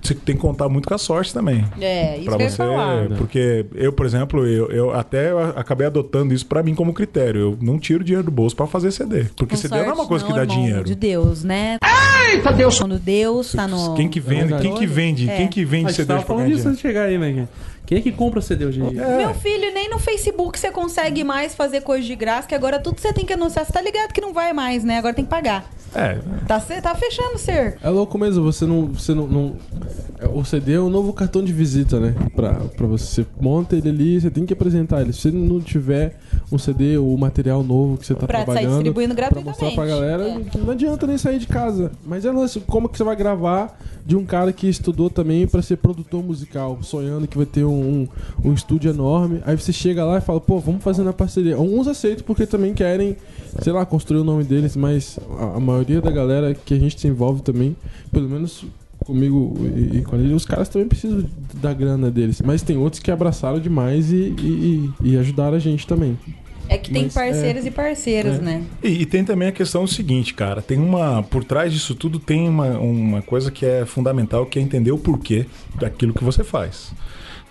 você 0.00 0.14
tem 0.14 0.34
que 0.36 0.40
contar 0.40 0.68
muito 0.68 0.88
com 0.88 0.94
a 0.94 0.98
sorte 0.98 1.32
também. 1.32 1.64
É, 1.80 2.16
isso 2.18 2.24
Pra 2.26 2.36
que 2.36 2.42
eu 2.42 2.44
ia 2.44 2.50
você, 2.50 2.56
falar. 2.56 3.08
porque 3.16 3.66
eu, 3.74 3.92
por 3.92 4.06
exemplo, 4.06 4.46
eu, 4.46 4.70
eu 4.70 4.94
até 4.94 5.30
acabei 5.56 5.86
adotando 5.86 6.32
isso 6.34 6.46
pra 6.46 6.62
mim 6.62 6.74
como 6.74 6.92
critério. 6.92 7.40
Eu 7.40 7.58
não 7.60 7.78
tiro 7.78 8.02
dinheiro 8.04 8.24
do 8.24 8.30
bolso 8.30 8.54
pra 8.56 8.66
fazer 8.66 8.90
CD, 8.92 9.24
porque 9.36 9.54
Com 9.54 9.60
CD 9.60 9.74
não 9.76 9.82
é 9.82 9.86
uma 9.86 9.96
sorte, 9.96 10.08
coisa 10.08 10.24
que 10.26 10.32
dá 10.32 10.42
irmão, 10.42 10.56
dinheiro. 10.56 10.84
De 10.84 10.94
Deus, 10.94 11.44
né? 11.44 11.78
Eita 12.32 12.52
Deus! 12.52 12.78
Quando 12.78 12.98
Deus 12.98 13.52
tá 13.52 13.66
no. 13.66 13.94
Quem 13.94 14.08
que 14.08 14.20
vende? 14.20 14.54
Quem 14.60 14.74
que 14.74 14.86
vende? 14.86 15.28
É. 15.28 15.36
Quem 15.36 15.48
que 15.48 15.64
vende 15.64 15.92
CD 15.92 16.06
tava 16.06 16.20
pra 16.20 16.28
falando 16.34 16.48
disso 16.48 16.68
antes 16.68 16.80
dinheiro? 16.80 17.04
de 17.08 17.16
chegar 17.16 17.26
aí, 17.26 17.34
né? 17.36 17.48
Quem 17.90 17.98
é 17.98 18.00
que 18.00 18.12
compra 18.12 18.40
CD 18.40 18.64
hoje 18.66 18.80
em 18.80 18.88
dia? 18.90 19.02
É. 19.02 19.16
Meu 19.16 19.34
filho, 19.34 19.74
nem 19.74 19.90
no 19.90 19.98
Facebook 19.98 20.56
você 20.56 20.70
consegue 20.70 21.24
mais 21.24 21.56
fazer 21.56 21.80
coisa 21.80 22.06
de 22.06 22.14
graça, 22.14 22.46
que 22.46 22.54
agora 22.54 22.78
tudo 22.78 23.00
você 23.00 23.12
tem 23.12 23.26
que 23.26 23.32
anunciar. 23.32 23.66
Você 23.66 23.72
tá 23.72 23.82
ligado 23.82 24.12
que 24.12 24.20
não 24.20 24.32
vai 24.32 24.52
mais, 24.52 24.84
né? 24.84 24.98
Agora 24.98 25.12
tem 25.12 25.24
que 25.24 25.30
pagar. 25.30 25.68
É, 25.92 26.20
Tá, 26.46 26.60
tá 26.60 26.94
fechando 26.94 27.34
o 27.34 27.38
cerco. 27.38 27.80
É 27.82 27.88
louco 27.90 28.16
mesmo, 28.16 28.44
você 28.44 28.64
não. 28.64 28.86
Você 28.86 29.12
não, 29.12 29.26
não- 29.26 29.56
é, 30.20 30.28
O 30.28 30.44
CD 30.44 30.74
é 30.74 30.80
um 30.80 30.88
novo 30.88 31.12
cartão 31.12 31.42
de 31.42 31.52
visita, 31.52 31.98
né? 31.98 32.14
Pra, 32.36 32.52
pra 32.76 32.86
você. 32.86 33.00
Você 33.24 33.26
monta 33.40 33.74
ele 33.74 33.88
ali, 33.88 34.20
você 34.20 34.30
tem 34.30 34.46
que 34.46 34.52
apresentar 34.52 35.00
ele. 35.00 35.12
Se 35.12 35.22
você 35.22 35.30
não 35.32 35.60
tiver 35.60 36.16
um 36.52 36.58
CD 36.58 36.96
ou 36.96 37.16
material 37.18 37.64
novo 37.64 37.96
que 37.96 38.06
você 38.06 38.14
tá 38.14 38.24
Pra 38.24 38.38
sair 38.38 38.44
trabalhando. 38.44 38.72
distribuindo 38.74 39.14
Pra 39.16 39.24
gratuitamente. 39.30 39.62
mostrar 39.64 39.82
pra 39.82 39.86
galera, 39.92 40.28
É. 40.28 40.58
não 40.58 40.70
adianta 40.70 41.08
nem 41.08 41.18
sair 41.18 41.40
de 41.40 41.48
casa. 41.48 41.90
Mas 42.04 42.24
é 42.24 42.30
lance, 42.30 42.60
como 42.60 42.88
que 42.88 42.96
você 42.96 43.02
vai 43.02 43.16
gravar 43.16 43.76
de 44.10 44.16
um 44.16 44.24
cara 44.24 44.52
que 44.52 44.66
estudou 44.68 45.08
também 45.08 45.46
pra 45.46 45.62
ser 45.62 45.76
produtor 45.76 46.20
musical, 46.20 46.78
sonhando 46.82 47.28
que 47.28 47.36
vai 47.36 47.46
ter 47.46 47.62
um, 47.64 47.70
um, 48.02 48.08
um 48.50 48.52
estúdio 48.52 48.90
enorme. 48.90 49.40
Aí 49.46 49.56
você 49.56 49.72
chega 49.72 50.04
lá 50.04 50.18
e 50.18 50.20
fala, 50.20 50.40
pô, 50.40 50.58
vamos 50.58 50.82
fazer 50.82 51.04
na 51.04 51.12
parceria. 51.12 51.56
Uns 51.60 51.86
aceitam 51.86 52.24
porque 52.26 52.44
também 52.44 52.74
querem, 52.74 53.16
sei 53.62 53.72
lá, 53.72 53.86
construir 53.86 54.18
o 54.18 54.24
nome 54.24 54.42
deles, 54.42 54.74
mas 54.74 55.16
a, 55.38 55.58
a 55.58 55.60
maioria 55.60 56.00
da 56.00 56.10
galera 56.10 56.52
que 56.54 56.74
a 56.74 56.78
gente 56.78 57.00
se 57.00 57.06
envolve 57.06 57.40
também, 57.42 57.76
pelo 58.10 58.28
menos 58.28 58.64
comigo 59.06 59.54
e, 59.76 59.98
e 59.98 60.02
com 60.02 60.16
ele, 60.16 60.34
os 60.34 60.44
caras 60.44 60.68
também 60.68 60.88
precisam 60.88 61.24
da 61.62 61.72
grana 61.72 62.10
deles. 62.10 62.42
Mas 62.44 62.62
tem 62.62 62.76
outros 62.76 63.00
que 63.00 63.12
abraçaram 63.12 63.60
demais 63.60 64.10
e, 64.10 64.34
e- 64.40 64.90
e 65.04 65.16
ajudaram 65.18 65.56
a 65.56 65.60
gente 65.60 65.86
também. 65.86 66.18
É 66.70 66.78
que 66.78 66.88
tem 66.88 67.02
Mas, 67.02 67.14
parceiros 67.14 67.66
e 67.66 67.70
parceiras, 67.72 68.38
É. 68.38 68.42
né? 68.42 68.62
E, 68.80 69.02
e 69.02 69.06
tem 69.06 69.24
também 69.24 69.48
a 69.48 69.52
questão 69.52 69.88
seguinte, 69.88 70.32
cara. 70.32 70.62
Tem 70.62 70.78
uma. 70.78 71.20
Por 71.20 71.42
trás 71.42 71.72
disso 71.72 71.96
tudo 71.96 72.20
tem 72.20 72.48
uma, 72.48 72.78
uma 72.78 73.20
coisa 73.22 73.50
que 73.50 73.66
é 73.66 73.84
fundamental, 73.84 74.46
que 74.46 74.56
é 74.56 74.62
entender 74.62 74.92
o 74.92 74.98
porquê 74.98 75.46
daquilo 75.74 76.14
que 76.14 76.22
você 76.22 76.44
faz. 76.44 76.92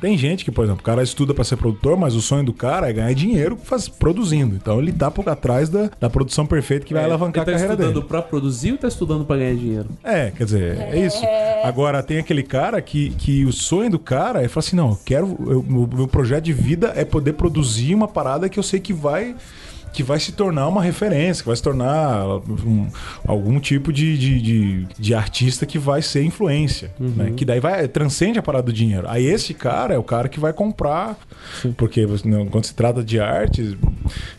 Tem 0.02 0.18
gente 0.18 0.46
que, 0.46 0.52
por 0.52 0.64
exemplo, 0.64 0.82
o 0.82 0.84
cara 0.84 1.04
estuda 1.04 1.34
pra 1.34 1.44
ser 1.44 1.58
produtor, 1.58 1.98
mas 1.98 2.16
o 2.16 2.22
sonho 2.22 2.44
do 2.44 2.54
cara 2.54 2.90
é 2.90 2.94
ganhar 2.94 3.14
dinheiro 3.14 3.58
faz, 3.62 3.90
produzindo. 3.90 4.56
Então 4.56 4.80
ele 4.80 4.92
tá 4.94 5.12
por 5.12 5.28
atrás 5.28 5.68
da, 5.70 5.90
da 6.00 6.10
produção 6.10 6.46
perfeita 6.46 6.86
que 6.86 6.94
vai 6.94 7.04
alavancar 7.04 7.42
Ele 7.44 7.46
tá 7.46 7.52
a 7.52 7.54
carreira 7.54 7.74
estudando 7.74 7.94
dele. 7.96 8.06
pra 8.08 8.22
produzir 8.22 8.72
ou 8.72 8.78
tá 8.78 8.88
estudando 8.88 9.26
pra 9.26 9.36
ganhar 9.38 9.56
dinheiro? 9.56 9.88
É, 10.04 10.32
quer 10.32 10.44
dizer, 10.46 10.78
é, 10.80 11.06
isso. 11.06 11.22
Agora, 11.64 12.02
tem 12.02 12.18
aquele 12.18 12.44
cara 12.44 12.82
que, 12.82 13.10
que 13.12 13.44
o 13.46 13.52
sonho 13.52 13.90
do 13.90 14.00
cara 14.00 14.42
é 14.42 14.48
falar 14.48 14.66
assim: 14.66 14.76
não, 14.76 14.92
eu 14.92 15.00
quero. 15.04 15.38
eu- 15.48 15.64
meu 15.68 16.08
projeto 16.08 16.46
de 16.46 16.54
vida 16.54 16.94
é 16.96 17.04
poder 17.04 17.34
produzir 17.34 17.94
uma 17.94 18.08
parada 18.08 18.48
que 18.48 18.58
eu 18.58 18.64
sei 18.64 18.80
que 18.80 18.94
vai. 18.94 19.36
Que 19.94 20.04
vai 20.04 20.20
se 20.20 20.32
tornar 20.32 20.68
uma 20.68 20.82
referência, 20.82 21.42
que 21.44 21.48
vai 21.48 21.56
se 21.56 21.64
tornar 21.64 22.26
um- 22.28 22.88
algum 23.26 23.60
tipo 23.60 23.92
de, 23.92 24.18
de, 24.18 24.42
de, 24.42 24.88
de 24.98 25.14
artista 25.14 25.66
que 25.66 25.78
vai 25.80 26.02
ser 26.02 26.24
influência. 26.24 26.92
né? 27.00 27.32
Que 27.36 27.44
daí 27.46 27.60
vai 27.60 27.88
transcende 27.88 28.38
a 28.40 28.42
parada 28.44 28.66
do 28.68 28.74
dinheiro. 28.74 29.08
Aí 29.10 29.26
esse 29.26 29.54
cara 29.54 29.94
é 29.94 29.98
o 29.98 30.04
cara 30.04 30.30
que 30.30 30.40
vai 30.40 30.54
comprar. 30.54 31.18
Porque 31.78 32.06
você- 32.06 32.28
não, 32.28 32.46
quando 32.48 32.66
se 32.66 32.74
trata 32.74 33.04
de 33.04 33.20
arte, 33.20 33.78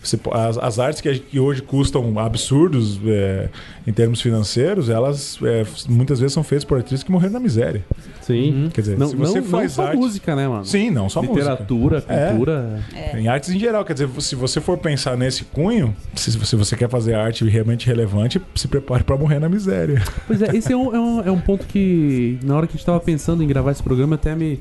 você 0.02 0.19
as, 0.33 0.59
as 0.59 0.78
artes 0.78 1.00
que, 1.00 1.19
que 1.19 1.38
hoje 1.38 1.62
custam 1.62 2.19
absurdos 2.19 2.99
é, 3.04 3.49
em 3.87 3.92
termos 3.92 4.21
financeiros, 4.21 4.88
elas 4.88 5.38
é, 5.42 5.64
muitas 5.88 6.19
vezes 6.21 6.33
são 6.33 6.42
feitas 6.42 6.64
por 6.64 6.76
artistas 6.78 7.02
que 7.02 7.11
morreram 7.12 7.35
na 7.35 7.40
miséria. 7.40 7.85
Sim. 8.21 8.71
Quer 8.73 8.80
dizer, 8.80 8.99
não, 8.99 9.09
se 9.09 9.16
você 9.16 9.40
não, 9.40 9.47
faz 9.49 9.76
não 9.76 9.85
só 9.85 9.90
arte- 9.90 9.99
música, 9.99 10.37
né, 10.37 10.49
mano? 10.49 10.64
Sim, 10.64 10.90
não 10.90 11.09
só 11.09 11.21
Literatura, 11.21 11.97
música. 11.97 12.12
É. 12.14 12.28
cultura. 12.30 12.85
Em 13.14 13.28
artes 13.28 13.50
em 13.50 13.59
geral, 13.59 13.85
quer 13.85 13.92
dizer, 13.92 14.09
se 14.21 14.35
você 14.35 14.61
for 14.61 14.78
pensar 14.78 15.16
nesse 15.16 15.45
cunho, 15.45 15.95
se, 16.14 16.33
se 16.33 16.57
você 16.57 16.76
quer 16.76 16.88
fazer 16.88 17.14
arte 17.14 17.45
realmente 17.49 17.87
relevante, 17.87 18.40
se 18.54 18.69
prepare 18.69 19.04
para 19.04 19.16
morrer 19.16 19.38
na 19.38 19.49
miséria. 19.49 20.02
Pois 20.26 20.40
é, 20.42 20.57
esse 20.57 20.73
é 20.73 20.76
um, 20.76 20.95
é, 20.95 21.00
um, 21.00 21.21
é 21.26 21.30
um 21.30 21.40
ponto 21.40 21.66
que, 21.66 22.38
na 22.42 22.57
hora 22.57 22.66
que 22.66 22.73
a 22.75 22.76
gente 22.76 22.87
tava 22.87 23.00
pensando 23.00 23.42
em 23.42 23.47
gravar 23.47 23.73
esse 23.73 23.83
programa, 23.83 24.14
até 24.14 24.35
me, 24.35 24.61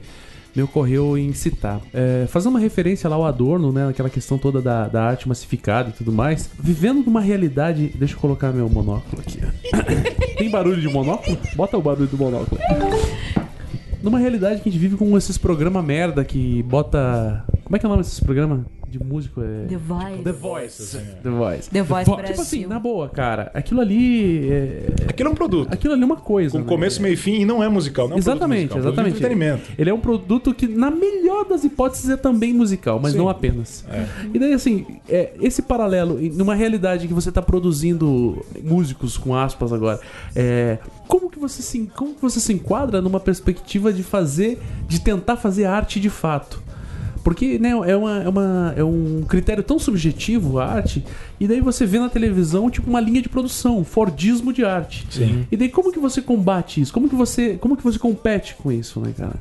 me 0.59 0.63
ocorreu 0.63 1.17
em 1.17 1.31
citar. 1.33 1.79
É, 1.93 2.25
fazendo 2.27 2.51
uma 2.51 2.59
referência 2.59 3.09
lá 3.09 3.15
ao 3.15 3.25
Adorno, 3.25 3.71
né? 3.71 3.87
Aquela 3.87 4.09
questão 4.09 4.37
toda 4.37 4.61
da, 4.61 4.87
da 4.87 5.03
arte 5.03 5.27
massificada 5.27 5.89
e 5.89 5.93
tudo 5.93 6.11
mais. 6.11 6.49
Vivendo 6.59 7.05
numa 7.05 7.21
realidade. 7.21 7.91
Deixa 7.95 8.15
eu 8.15 8.19
colocar 8.19 8.51
meu 8.51 8.69
monóculo 8.69 9.21
aqui. 9.21 9.39
Tem 10.37 10.49
barulho 10.49 10.81
de 10.81 10.87
monóculo? 10.89 11.37
Bota 11.55 11.77
o 11.77 11.81
barulho 11.81 12.07
do 12.07 12.17
monóculo. 12.17 12.59
Numa 14.03 14.19
realidade 14.19 14.61
que 14.61 14.69
a 14.69 14.71
gente 14.71 14.79
vive 14.79 14.97
com 14.97 15.17
esses 15.17 15.37
programas 15.37 15.83
merda 15.83 16.23
que 16.23 16.61
bota. 16.63 17.45
Como 17.63 17.75
é 17.75 17.79
que 17.79 17.85
é 17.85 17.87
o 17.87 17.89
nome 17.89 18.03
desses 18.03 18.19
programas? 18.19 18.61
De 18.89 19.03
músico? 19.03 19.41
É... 19.41 19.65
The 19.67 19.77
Voice. 19.77 20.23
The 20.23 20.31
Voice. 20.31 20.97
The 21.23 21.29
Voice. 21.29 21.69
The 21.69 21.83
Voice 21.83 22.11
Tipo 22.25 22.41
assim, 22.41 22.65
na 22.65 22.79
boa, 22.79 23.07
cara. 23.09 23.51
Aquilo 23.53 23.81
ali. 23.81 24.49
É... 24.49 24.85
Aquilo 25.09 25.29
é 25.29 25.31
um 25.31 25.35
produto. 25.35 25.71
Aquilo 25.71 25.93
ali 25.93 26.01
é 26.01 26.05
uma 26.05 26.15
coisa. 26.15 26.51
Com 26.51 26.59
né? 26.59 26.65
começo, 26.65 27.01
meio 27.01 27.13
e 27.13 27.17
fim, 27.17 27.41
e 27.41 27.45
não 27.45 27.63
é 27.63 27.69
musical. 27.69 28.07
Não 28.07 28.17
é 28.17 28.19
um 28.19 28.21
produto 28.21 28.35
Exatamente, 28.37 28.61
musical, 28.61 28.77
é 28.77 28.81
um 28.81 28.87
exatamente. 28.87 29.15
entretenimento. 29.15 29.71
Ele 29.77 29.89
é 29.89 29.93
um 29.93 29.99
produto 29.99 30.53
que, 30.53 30.67
na 30.67 30.89
melhor 30.89 31.45
das 31.45 31.63
hipóteses, 31.63 32.09
é 32.09 32.17
também 32.17 32.53
musical, 32.53 32.99
mas 33.01 33.11
Sim. 33.11 33.19
não 33.19 33.29
apenas. 33.29 33.85
E 34.33 34.39
daí, 34.39 34.53
assim, 34.53 34.85
é, 35.07 35.33
esse 35.41 35.61
paralelo, 35.61 36.19
numa 36.33 36.55
realidade 36.55 37.07
que 37.07 37.13
você 37.13 37.31
tá 37.31 37.41
produzindo 37.41 38.43
músicos, 38.63 39.17
com 39.17 39.35
aspas 39.35 39.71
agora, 39.71 39.99
é, 40.35 40.79
como, 41.07 41.29
que 41.29 41.39
você 41.39 41.61
se, 41.61 41.89
como 41.95 42.13
que 42.15 42.21
você 42.21 42.39
se 42.39 42.53
enquadra 42.53 43.01
numa 43.01 43.19
perspectiva 43.19 43.93
de 43.93 44.03
fazer, 44.03 44.59
de 44.87 44.99
tentar 44.99 45.35
fazer 45.37 45.65
arte 45.65 45.99
de 45.99 46.09
fato? 46.09 46.61
Porque 47.23 47.59
né, 47.59 47.69
é, 47.69 47.95
uma, 47.95 48.23
é, 48.23 48.29
uma, 48.29 48.73
é 48.77 48.83
um 48.83 49.23
critério 49.27 49.63
tão 49.63 49.77
subjetivo 49.77 50.59
a 50.59 50.65
arte, 50.65 51.03
e 51.39 51.47
daí 51.47 51.61
você 51.61 51.85
vê 51.85 51.99
na 51.99 52.09
televisão 52.09 52.69
tipo 52.69 52.89
uma 52.89 52.99
linha 52.99 53.21
de 53.21 53.29
produção, 53.29 53.79
um 53.79 53.83
Fordismo 53.83 54.53
de 54.53 54.63
arte. 54.63 55.05
Sim. 55.09 55.45
E 55.51 55.57
daí 55.57 55.69
como 55.69 55.91
que 55.91 55.99
você 55.99 56.21
combate 56.21 56.81
isso? 56.81 56.93
Como 56.93 57.09
que 57.09 57.15
você, 57.15 57.55
como 57.57 57.75
que 57.75 57.83
você 57.83 57.99
compete 57.99 58.55
com 58.55 58.71
isso, 58.71 58.99
né, 58.99 59.13
cara? 59.17 59.35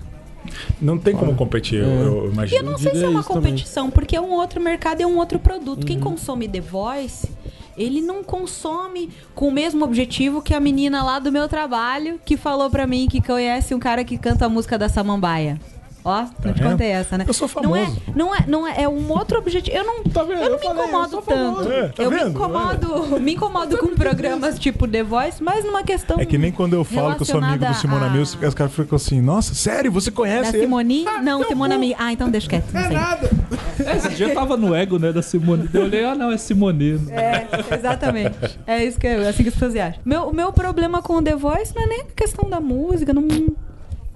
Não 0.80 0.98
tem 0.98 1.14
como 1.14 1.34
competir, 1.34 1.80
eu, 1.80 1.88
eu 1.88 2.24
E 2.24 2.26
eu 2.26 2.32
imagino. 2.32 2.70
não 2.70 2.78
sei 2.78 2.94
se 2.94 3.04
é 3.04 3.08
uma 3.08 3.20
isso 3.20 3.28
também. 3.28 3.52
competição, 3.52 3.90
porque 3.90 4.16
é 4.16 4.20
um 4.20 4.32
outro 4.32 4.60
mercado, 4.60 5.00
é 5.00 5.06
um 5.06 5.18
outro 5.18 5.38
produto. 5.38 5.80
Uhum. 5.80 5.86
Quem 5.86 6.00
consome 6.00 6.48
The 6.48 6.60
Voice, 6.60 7.28
ele 7.76 8.00
não 8.00 8.24
consome 8.24 9.10
com 9.34 9.48
o 9.48 9.52
mesmo 9.52 9.84
objetivo 9.84 10.40
que 10.40 10.54
a 10.54 10.60
menina 10.60 11.02
lá 11.02 11.18
do 11.18 11.30
meu 11.30 11.48
trabalho, 11.48 12.18
que 12.24 12.36
falou 12.36 12.70
pra 12.70 12.86
mim 12.86 13.08
que 13.10 13.20
conhece 13.20 13.74
um 13.74 13.78
cara 13.78 14.04
que 14.04 14.16
canta 14.16 14.46
a 14.46 14.48
música 14.48 14.78
da 14.78 14.88
Samambaia. 14.88 15.60
Ó, 16.08 16.22
não 16.22 16.52
te 16.54 16.62
vendo? 16.62 16.70
contei 16.70 16.88
essa, 16.88 17.18
né? 17.18 17.24
Eu 17.28 17.34
sou 17.34 17.48
Não 17.62 17.76
é, 17.76 17.84
famoso. 17.84 18.02
não 18.14 18.34
é, 18.34 18.44
não 18.46 18.66
é, 18.66 18.82
é 18.84 18.88
um 18.88 19.10
outro 19.12 19.38
objetivo. 19.38 19.76
Eu 19.76 19.84
não, 19.84 20.02
Tá 20.04 20.22
vendo? 20.22 20.40
eu 20.42 20.50
não 20.50 20.56
Eu 20.56 20.56
me 20.56 20.58
falei, 20.64 20.82
eu 20.82 20.86
incomodo 20.88 21.10
sou 21.10 21.22
tanto. 21.22 21.38
famoso. 21.54 21.72
É, 21.72 21.88
tá 21.88 22.02
eu 22.02 22.10
me 22.10 22.16
vendo? 22.18 22.30
incomodo, 22.30 23.20
me 23.20 23.34
incomodo 23.34 23.78
com 23.78 23.88
programas 23.94 24.58
tipo 24.58 24.88
The 24.88 25.02
Voice, 25.02 25.42
mas 25.42 25.64
numa 25.64 25.82
questão 25.82 26.18
É 26.18 26.24
que 26.24 26.38
nem 26.38 26.50
quando 26.50 26.72
eu 26.74 26.84
falo 26.84 27.14
que 27.16 27.22
eu 27.22 27.26
sou 27.26 27.42
amigo 27.42 27.64
do 27.64 27.74
Simona 27.74 28.06
a- 28.06 28.10
Mills, 28.10 28.38
os 28.42 28.54
caras 28.54 28.72
ficam 28.74 28.96
assim, 28.96 29.20
nossa, 29.20 29.54
sério, 29.54 29.92
você 29.92 30.10
da 30.10 30.16
conhece 30.16 30.56
ele? 30.56 30.64
Simone? 30.64 31.04
Não, 31.22 31.42
Simone 31.44 31.74
é 31.74 31.78
minha. 31.78 31.96
Ah, 31.98 32.12
então 32.12 32.30
deixa 32.30 32.48
quieto. 32.48 32.72
Não 32.72 32.82
sei. 32.82 33.94
Esse 33.96 34.08
dia 34.10 34.32
tava 34.34 34.56
no 34.56 34.74
ego, 34.74 34.98
né, 34.98 35.12
da 35.12 35.22
Simone. 35.22 35.68
Eu 35.72 35.82
olhei, 35.82 36.04
ah 36.04 36.14
não, 36.14 36.30
é 36.32 36.36
Simone. 36.38 36.98
É, 37.10 37.46
exatamente. 37.74 38.58
É 38.66 38.84
isso 38.84 38.98
que 38.98 39.06
eu, 39.06 39.28
assim 39.28 39.42
que 39.42 39.48
as 39.50 39.54
pessoas 39.54 39.76
acham. 39.76 40.00
Meu, 40.04 40.22
o 40.28 40.32
meu 40.34 40.52
problema 40.52 41.02
com 41.02 41.14
o 41.16 41.22
The 41.22 41.36
Voice 41.36 41.74
não 41.74 41.82
é 41.82 41.86
nem 41.86 42.00
a 42.02 42.04
questão 42.16 42.48
da 42.48 42.60
música, 42.60 43.12
não, 43.12 43.22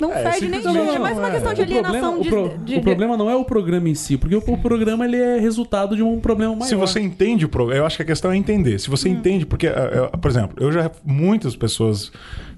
não 0.02 0.12
É, 0.12 0.22
ferde 0.32 0.48
nem 0.48 0.60
é 0.60 0.98
mais 0.98 1.16
uma 1.18 1.28
é. 1.28 1.30
questão 1.30 1.54
de 1.54 1.62
O 1.62 1.66
problema, 1.66 1.88
alienação 1.88 2.20
o 2.20 2.22
de, 2.22 2.28
pro- 2.28 2.48
de- 2.48 2.54
o 2.74 2.78
de- 2.78 2.80
problema 2.80 3.16
não 3.16 3.30
é 3.30 3.34
o 3.36 3.44
programa 3.44 3.88
em 3.88 3.94
si, 3.94 4.16
porque 4.16 4.34
o, 4.36 4.42
o 4.46 4.58
programa 4.58 5.04
ele 5.04 5.16
é 5.16 5.38
resultado 5.38 5.96
de 5.96 6.02
um 6.02 6.20
problema 6.20 6.54
maior. 6.54 6.68
Se 6.68 6.74
você 6.74 7.00
entende 7.00 7.44
o 7.44 7.48
problema, 7.48 7.80
eu 7.82 7.86
acho 7.86 7.96
que 7.96 8.02
a 8.02 8.06
questão 8.06 8.30
é 8.32 8.36
entender. 8.36 8.78
Se 8.78 8.88
Hum. 8.88 8.90
você 8.90 9.08
entende, 9.08 9.46
porque, 9.46 9.66
eh, 9.66 10.10
por 10.20 10.30
exemplo, 10.30 10.56
eu 10.60 10.70
já 10.72 10.90
muitas 11.04 11.54
pessoas 11.56 12.10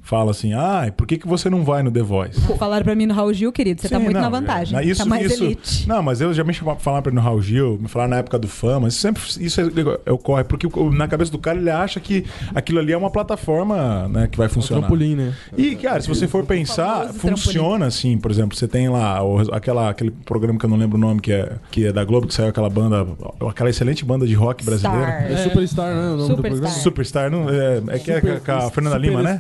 falam 0.04 0.28
assim, 0.30 0.52
ah, 0.52 0.92
por 0.96 1.06
que, 1.06 1.16
que 1.18 1.26
você 1.26 1.48
não 1.50 1.64
vai 1.64 1.82
no 1.82 1.90
The 1.90 2.02
Voice? 2.02 2.38
Falaram 2.58 2.84
pra 2.84 2.94
mim 2.94 3.06
no 3.06 3.14
Raul 3.14 3.32
Gil, 3.32 3.50
querido, 3.50 3.80
você 3.80 3.88
tá 3.88 3.96
Sim, 3.98 4.04
muito 4.04 4.14
não, 4.16 4.22
na 4.22 4.28
vantagem. 4.28 4.78
é, 4.78 4.84
isso, 4.84 5.02
tá 5.02 5.08
mais 5.08 5.32
isso- 5.32 5.42
elite. 5.42 5.88
Não, 5.88 6.02
mas 6.02 6.20
eu 6.20 6.32
já 6.34 6.44
me 6.44 6.52
chamaram 6.52 6.78
falaram 6.78 7.02
pra 7.02 7.10
mim 7.10 7.16
no 7.16 7.22
Raul 7.22 7.40
Gil, 7.42 7.78
me 7.80 7.88
falaram 7.88 8.10
na 8.10 8.16
época 8.18 8.38
do 8.38 8.46
Fama, 8.46 8.86
isso 8.88 8.98
sempre 9.00 9.22
isso 9.40 9.60
é, 9.60 9.64
é, 10.06 10.12
ocorre, 10.12 10.44
porque 10.44 10.68
na 10.92 11.08
cabeça 11.08 11.32
do 11.32 11.38
cara 11.38 11.58
ele 11.58 11.70
acha 11.70 11.98
que 12.00 12.24
aquilo 12.54 12.78
ali 12.78 12.92
é 12.92 12.96
uma 12.96 13.10
plataforma 13.10 14.06
né, 14.08 14.28
que 14.30 14.36
vai 14.38 14.48
funcionar. 14.48 14.82
Trampolim, 14.82 15.16
né? 15.16 15.34
E, 15.56 15.74
cara, 15.76 16.00
se 16.00 16.08
você 16.08 16.28
for 16.28 16.44
pensar, 16.44 17.08
funciona 17.14 17.86
assim, 17.86 18.18
por 18.18 18.30
exemplo, 18.30 18.56
você 18.56 18.68
tem 18.68 18.88
lá 18.88 19.22
o- 19.22 19.54
aquela, 19.54 19.88
aquele 19.90 20.10
programa 20.10 20.58
que 20.58 20.66
eu 20.66 20.70
não 20.70 20.76
lembro 20.76 20.96
o 20.98 21.00
nome, 21.00 21.20
que 21.20 21.32
é, 21.32 21.52
que 21.70 21.86
é 21.86 21.92
da 21.92 22.04
Globo, 22.04 22.26
que 22.26 22.34
saiu 22.34 22.48
aquela 22.50 22.68
banda, 22.70 23.06
aquela 23.48 23.70
excelente 23.70 24.04
banda 24.04 24.26
de 24.26 24.34
rock 24.34 24.64
brasileira. 24.64 25.06
Star. 25.06 25.32
É 25.32 25.36
Superstar, 25.38 25.94
né? 25.94 26.02
O 26.02 26.16
nome 26.16 26.16
do 26.16 26.26
Superstar. 26.26 26.50
programa. 26.50 26.68
Superstar, 26.82 27.30
não, 27.30 27.48
é, 27.48 27.82
é 27.88 27.98
que 27.98 28.10
é 28.12 28.20
com 28.20 28.30
a- 28.32 28.40
com 28.40 28.52
a 28.66 28.70
Fernanda 28.70 28.98
Lima, 28.98 29.22
né? 29.22 29.38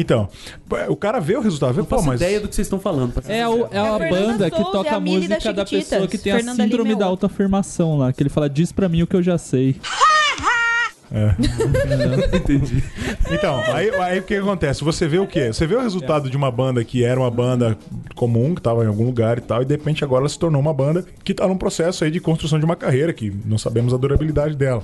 Então, 0.00 0.28
o 0.88 0.96
cara 0.96 1.20
vê 1.20 1.36
o 1.36 1.40
resultado, 1.40 1.74
vê, 1.74 1.80
Não 1.80 1.86
pô, 1.86 1.96
faço 1.96 2.08
mas. 2.08 2.20
ideia 2.20 2.40
do 2.40 2.48
que 2.48 2.54
vocês 2.54 2.66
estão 2.66 2.80
falando. 2.80 3.12
É, 3.28 3.46
o, 3.46 3.68
é 3.70 3.78
a 3.78 3.84
É 3.84 3.88
a 3.88 4.10
banda 4.10 4.50
que 4.50 4.56
Souza, 4.56 4.72
toca 4.72 4.88
é 4.88 4.92
a 4.92 4.96
a 4.96 5.00
música 5.00 5.38
da 5.52 5.52
da 5.52 5.64
pessoa 5.64 6.08
que 6.08 6.16
tem 6.16 6.32
a 6.32 6.36
Fernanda 6.36 6.62
síndrome 6.62 6.90
Lima 6.90 6.98
é 6.98 7.00
da 7.00 7.06
autoafirmação 7.06 7.98
lá, 7.98 8.12
que 8.12 8.22
ele 8.22 8.30
fala, 8.30 8.48
diz 8.48 8.72
pra 8.72 8.88
mim 8.88 9.02
o 9.02 9.06
que 9.06 9.14
eu 9.14 9.22
já 9.22 9.36
sei. 9.36 9.76
Entendi. 12.32 12.84
Então, 13.30 13.60
aí, 13.72 13.90
aí 13.96 14.20
o 14.20 14.22
que 14.22 14.36
acontece? 14.36 14.84
Você 14.84 15.08
vê 15.08 15.18
o 15.18 15.26
quê? 15.26 15.52
Você 15.52 15.66
vê 15.66 15.74
o 15.74 15.80
resultado 15.80 16.30
de 16.30 16.36
uma 16.36 16.50
banda 16.50 16.84
que 16.84 17.02
era 17.04 17.18
uma 17.18 17.30
banda 17.30 17.76
comum, 18.14 18.54
que 18.54 18.62
tava 18.62 18.84
em 18.84 18.86
algum 18.86 19.04
lugar 19.04 19.38
e 19.38 19.40
tal, 19.40 19.62
e 19.62 19.64
de 19.64 19.74
repente 19.74 20.04
agora 20.04 20.22
ela 20.22 20.28
se 20.28 20.38
tornou 20.38 20.60
uma 20.60 20.72
banda 20.72 21.04
que 21.24 21.34
tá 21.34 21.46
num 21.48 21.58
processo 21.58 22.04
aí 22.04 22.10
de 22.10 22.20
construção 22.20 22.58
de 22.58 22.64
uma 22.64 22.76
carreira, 22.76 23.12
que 23.12 23.32
não 23.44 23.58
sabemos 23.58 23.92
a 23.92 23.96
durabilidade 23.96 24.56
dela. 24.56 24.82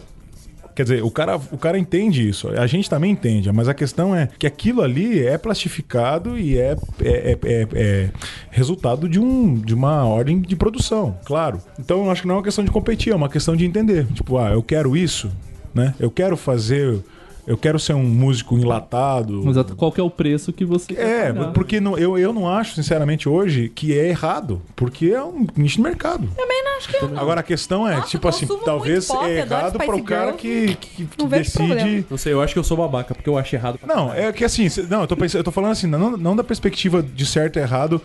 Quer 0.76 0.82
dizer, 0.82 1.02
o 1.02 1.10
cara, 1.10 1.36
o 1.50 1.56
cara 1.56 1.78
entende 1.78 2.28
isso, 2.28 2.48
a 2.50 2.66
gente 2.66 2.88
também 2.88 3.10
entende, 3.10 3.50
mas 3.50 3.66
a 3.66 3.72
questão 3.72 4.14
é 4.14 4.28
que 4.38 4.46
aquilo 4.46 4.82
ali 4.82 5.26
é 5.26 5.38
plastificado 5.38 6.38
e 6.38 6.58
é, 6.58 6.76
é, 7.02 7.08
é- 7.08 7.38
é- 7.42 7.68
é 7.74 8.10
resultado 8.50 9.08
de, 9.08 9.18
um, 9.18 9.54
de 9.54 9.74
uma 9.74 10.04
ordem 10.04 10.38
de 10.38 10.54
produção, 10.54 11.16
claro. 11.24 11.62
Então 11.78 12.04
eu 12.04 12.10
acho 12.10 12.20
que 12.20 12.28
não 12.28 12.34
é 12.34 12.38
uma 12.38 12.44
questão 12.44 12.62
de 12.62 12.70
competir, 12.70 13.10
é 13.10 13.16
uma 13.16 13.30
questão 13.30 13.56
de 13.56 13.64
entender. 13.64 14.06
Tipo, 14.12 14.36
ah, 14.36 14.50
eu 14.50 14.62
quero 14.62 14.94
isso, 14.94 15.30
né? 15.74 15.94
Eu 15.98 16.10
quero 16.10 16.36
fazer. 16.36 16.98
Eu 17.46 17.56
quero 17.56 17.78
ser 17.78 17.94
um 17.94 18.02
músico 18.02 18.58
enlatado. 18.58 19.48
Exato, 19.48 19.76
qual 19.76 19.92
que 19.92 20.00
é 20.00 20.02
o 20.02 20.10
preço 20.10 20.52
que 20.52 20.64
você 20.64 20.92
É, 20.94 20.96
quer 20.96 21.34
pagar. 21.34 21.52
porque 21.52 21.78
não- 21.80 21.96
eu, 21.96 22.18
eu 22.18 22.32
não 22.32 22.48
acho, 22.48 22.74
sinceramente, 22.74 23.28
hoje, 23.28 23.68
que 23.72 23.96
é 23.96 24.08
errado. 24.08 24.60
Porque 24.74 25.06
é 25.10 25.22
um 25.22 25.46
nicho 25.56 25.76
de 25.76 25.82
mercado. 25.82 26.26
Também 26.36 26.64
não 26.64 26.76
acho 26.76 26.88
que 26.88 26.96
é. 26.96 27.00
Agora 27.16 27.40
a 27.40 27.42
questão 27.44 27.86
é, 27.86 27.96
Nossa, 27.96 28.08
tipo 28.08 28.26
eu 28.26 28.30
assim, 28.30 28.46
talvez 28.64 29.08
muito 29.08 29.20
pop, 29.20 29.30
é 29.30 29.36
errado 29.38 29.78
para 29.78 29.96
o 29.96 30.02
cara 30.02 30.32
que, 30.32 30.74
que, 30.74 31.06
que 31.06 31.18
não 31.18 31.28
decide. 31.28 32.04
Não 32.10 32.18
sei, 32.18 32.32
eu 32.32 32.40
acho 32.42 32.52
que 32.52 32.58
eu 32.58 32.64
sou 32.64 32.76
babaca, 32.76 33.14
porque 33.14 33.28
eu 33.30 33.38
acho 33.38 33.54
errado. 33.54 33.78
pra 33.78 33.94
Não, 33.94 34.08
caralho. 34.08 34.26
é 34.28 34.32
que 34.32 34.44
assim, 34.44 34.66
não, 34.90 35.02
eu 35.02 35.06
tô, 35.06 35.16
pensando, 35.16 35.40
eu 35.40 35.44
tô 35.44 35.52
falando 35.52 35.70
assim, 35.72 35.86
não, 35.86 36.16
não 36.16 36.34
da 36.34 36.42
perspectiva 36.42 37.00
de 37.02 37.24
certo 37.24 37.58
e 37.58 37.62
errado, 37.62 38.00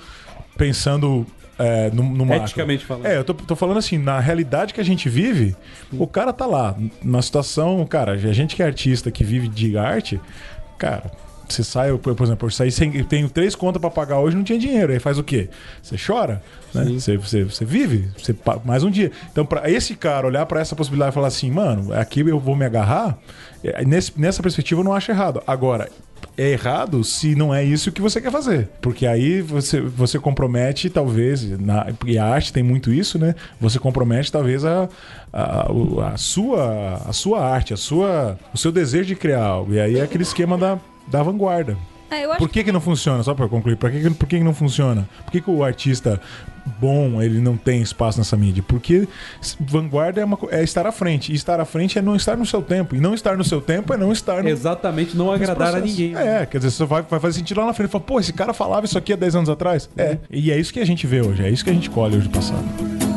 pensando 0.55 1.25
é, 1.61 1.89
no, 1.91 2.03
no 2.03 2.25
macro. 2.25 2.45
Eticamente 2.45 2.85
falando. 2.85 3.05
É, 3.05 3.17
eu 3.17 3.23
tô, 3.23 3.33
tô 3.33 3.55
falando 3.55 3.77
assim, 3.77 3.97
na 3.97 4.19
realidade 4.19 4.73
que 4.73 4.81
a 4.81 4.85
gente 4.85 5.07
vive, 5.09 5.55
o 5.93 6.07
cara 6.07 6.33
tá 6.33 6.45
lá, 6.45 6.75
numa 7.03 7.21
situação, 7.21 7.85
cara, 7.85 8.13
a 8.13 8.17
gente 8.33 8.55
que 8.55 8.63
é 8.63 8.65
artista, 8.65 9.09
que 9.11 9.23
vive 9.23 9.47
de 9.47 9.77
arte, 9.77 10.19
cara. 10.77 11.11
Você 11.49 11.65
sai, 11.65 11.91
por 11.97 12.23
exemplo, 12.23 12.47
eu 12.47 12.49
saí 12.51 12.71
sem, 12.71 13.03
tenho 13.03 13.29
três 13.29 13.55
contas 13.55 13.81
pra 13.81 13.89
pagar 13.89 14.19
hoje 14.19 14.37
não 14.37 14.43
tinha 14.43 14.57
dinheiro. 14.57 14.93
Aí 14.93 14.99
faz 14.99 15.17
o 15.17 15.23
quê? 15.23 15.49
Você 15.83 15.97
chora, 15.97 16.41
né? 16.73 16.85
Você, 16.85 17.17
você, 17.17 17.43
você 17.43 17.65
vive, 17.65 18.09
você, 18.17 18.33
mais 18.63 18.85
um 18.85 18.89
dia. 18.89 19.11
Então, 19.29 19.45
pra 19.45 19.69
esse 19.69 19.93
cara 19.95 20.25
olhar 20.25 20.45
pra 20.45 20.61
essa 20.61 20.77
possibilidade 20.77 21.11
e 21.11 21.13
falar 21.13 21.27
assim, 21.27 21.51
mano, 21.51 21.93
aqui 21.93 22.21
eu 22.21 22.39
vou 22.39 22.55
me 22.55 22.63
agarrar, 22.65 23.17
é, 23.61 23.83
nesse- 23.83 24.13
nessa 24.17 24.41
perspectiva 24.41 24.79
eu 24.79 24.85
não 24.85 24.93
acho 24.93 25.11
errado. 25.11 25.43
Agora, 25.45 25.89
é 26.37 26.51
errado 26.51 27.03
se 27.03 27.35
não 27.35 27.53
é 27.53 27.63
isso 27.63 27.91
que 27.91 28.01
você 28.01 28.19
quer 28.19 28.31
fazer. 28.31 28.69
Porque 28.81 29.05
aí 29.05 29.41
você, 29.41 29.81
você 29.81 30.19
compromete, 30.19 30.89
talvez, 30.89 31.43
na, 31.59 31.87
e 32.05 32.17
a 32.17 32.25
arte 32.25 32.53
tem 32.53 32.63
muito 32.63 32.91
isso, 32.91 33.19
né? 33.19 33.35
Você 33.59 33.79
compromete, 33.79 34.31
talvez, 34.31 34.65
a, 34.65 34.89
a, 35.31 35.67
a 36.13 36.17
sua, 36.17 37.01
a 37.05 37.13
sua 37.13 37.45
arte, 37.45 37.73
a 37.73 37.77
sua, 37.77 38.37
o 38.53 38.57
seu 38.57 38.71
desejo 38.71 39.05
de 39.05 39.15
criar 39.15 39.43
algo. 39.43 39.73
E 39.73 39.79
aí 39.79 39.97
é 39.97 40.01
aquele 40.01 40.23
esquema 40.23 40.57
da, 40.57 40.79
da 41.07 41.23
vanguarda. 41.23 41.77
É, 42.11 42.25
eu 42.25 42.31
acho 42.31 42.39
Por 42.39 42.49
que, 42.49 42.63
que 42.63 42.71
não 42.71 42.81
funciona? 42.81 43.23
Só 43.23 43.33
pra 43.33 43.47
concluir, 43.47 43.77
por 43.77 43.89
que, 43.89 44.01
que- 44.01 44.09
por 44.11 44.27
que, 44.27 44.37
que 44.37 44.43
não 44.43 44.53
funciona? 44.53 45.07
Por 45.23 45.31
que, 45.31 45.39
que 45.41 45.49
o 45.49 45.63
artista 45.63 46.19
bom 46.79 47.21
ele 47.21 47.39
não 47.39 47.55
tem 47.57 47.81
espaço 47.81 48.17
nessa 48.19 48.35
mídia? 48.37 48.61
Porque 48.67 49.07
vanguarda 49.59 50.19
é, 50.21 50.25
uma, 50.25 50.37
é 50.51 50.61
estar 50.63 50.85
à 50.85 50.91
frente. 50.91 51.31
E 51.31 51.35
estar 51.35 51.59
à 51.59 51.65
frente 51.65 51.97
é 51.97 52.01
não 52.01 52.15
estar 52.15 52.35
no 52.35 52.45
seu 52.45 52.61
tempo. 52.61 52.95
E 52.95 52.99
não 52.99 53.13
estar 53.13 53.37
no 53.37 53.43
seu 53.43 53.61
tempo 53.61 53.93
é 53.93 53.97
não 53.97 54.11
estar 54.11 54.43
no. 54.43 54.49
Exatamente, 54.49 55.15
não 55.15 55.31
agradar 55.31 55.73
a 55.75 55.79
ninguém. 55.79 56.11
né? 56.11 56.41
É, 56.41 56.45
quer 56.45 56.57
dizer, 56.57 56.71
você 56.71 56.85
vai, 56.85 57.01
vai 57.01 57.19
fazer 57.19 57.39
sentido 57.39 57.61
lá 57.61 57.67
na 57.67 57.73
frente. 57.73 57.89
Fala, 57.89 58.03
pô, 58.03 58.19
esse 58.19 58.33
cara 58.33 58.53
falava 58.53 58.85
isso 58.85 58.97
aqui 58.97 59.13
há 59.13 59.15
10 59.15 59.35
anos 59.37 59.49
atrás? 59.49 59.89
É. 59.97 60.17
E 60.29 60.51
é 60.51 60.59
isso 60.59 60.73
que 60.73 60.79
a 60.79 60.85
gente 60.85 61.07
vê 61.07 61.21
hoje, 61.21 61.43
é 61.43 61.49
isso 61.49 61.63
que 61.63 61.69
a 61.69 61.73
gente 61.73 61.89
colhe 61.89 62.17
hoje 62.17 62.27
do 62.27 62.31
passado. 62.33 63.10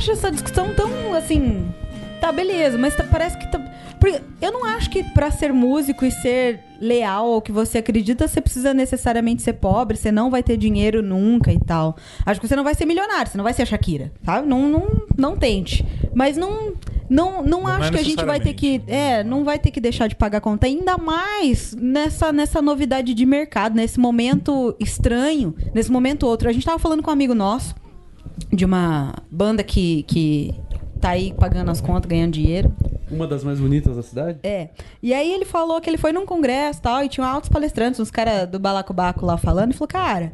Acho 0.00 0.12
essa 0.12 0.30
discussão 0.30 0.74
tão 0.74 1.12
assim. 1.14 1.68
Tá, 2.22 2.32
beleza, 2.32 2.78
mas 2.78 2.96
tá- 2.96 3.04
parece 3.04 3.36
que 3.36 3.46
tá. 3.50 3.60
eu 4.40 4.50
não 4.50 4.64
acho 4.64 4.88
que 4.88 5.02
pra 5.04 5.30
ser 5.30 5.52
músico 5.52 6.06
e 6.06 6.10
ser 6.10 6.60
leal 6.80 7.34
ao 7.34 7.42
que 7.42 7.52
você 7.52 7.78
acredita, 7.78 8.26
você 8.26 8.40
precisa 8.40 8.72
necessariamente 8.72 9.42
ser 9.42 9.54
pobre, 9.54 9.98
você 9.98 10.10
não 10.10 10.30
vai 10.30 10.42
ter 10.42 10.56
dinheiro 10.56 11.02
nunca 11.02 11.52
e 11.52 11.58
tal. 11.58 11.96
Acho 12.24 12.40
que 12.40 12.48
você 12.48 12.56
não 12.56 12.64
vai 12.64 12.74
ser 12.74 12.86
milionário, 12.86 13.30
você 13.30 13.36
não 13.36 13.44
vai 13.44 13.52
ser 13.52 13.62
a 13.62 13.66
Shakira, 13.66 14.10
sabe? 14.24 14.48
Não, 14.48 14.68
não, 14.68 15.02
não 15.16 15.36
tente. 15.36 15.86
Mas 16.14 16.36
não. 16.36 16.72
Não, 17.08 17.42
não, 17.42 17.68
é 17.68 17.72
acho 17.72 17.90
que 17.90 17.98
a 17.98 18.04
gente 18.04 18.24
vai 18.24 18.38
ter 18.38 18.54
que. 18.54 18.80
É, 18.86 19.24
não 19.24 19.42
vai 19.42 19.58
ter 19.58 19.72
que 19.72 19.80
deixar 19.80 20.06
de 20.06 20.14
pagar 20.14 20.40
conta. 20.40 20.66
Ainda 20.66 20.96
mais 20.96 21.74
nessa, 21.74 22.32
nessa 22.32 22.62
novidade 22.62 23.12
de 23.14 23.26
mercado, 23.26 23.74
nesse 23.74 23.98
momento 23.98 24.76
estranho, 24.78 25.54
nesse 25.74 25.90
momento 25.90 26.24
outro. 26.24 26.48
A 26.48 26.52
gente 26.52 26.64
tava 26.64 26.78
falando 26.78 27.02
com 27.02 27.10
um 27.10 27.12
amigo 27.12 27.34
nosso 27.34 27.74
de 28.52 28.64
uma 28.64 29.14
banda 29.30 29.62
que, 29.62 30.02
que 30.04 30.54
tá 31.00 31.10
aí 31.10 31.32
pagando 31.32 31.70
as 31.70 31.80
contas, 31.80 32.08
ganhando 32.08 32.32
dinheiro. 32.32 32.72
Uma 33.10 33.26
das 33.26 33.42
mais 33.42 33.58
bonitas 33.58 33.96
da 33.96 34.02
cidade? 34.02 34.38
É. 34.44 34.68
E 35.02 35.12
aí 35.12 35.32
ele 35.32 35.44
falou 35.44 35.80
que 35.80 35.90
ele 35.90 35.98
foi 35.98 36.12
num 36.12 36.24
congresso 36.24 36.78
e 36.78 36.82
tal, 36.82 37.02
e 37.02 37.08
tinha 37.08 37.26
altos 37.26 37.48
palestrantes, 37.48 37.98
uns 37.98 38.10
caras 38.10 38.48
do 38.48 38.58
Balacobaco 38.58 39.26
lá 39.26 39.36
falando, 39.36 39.72
e 39.72 39.74
falou, 39.74 39.88
cara, 39.88 40.30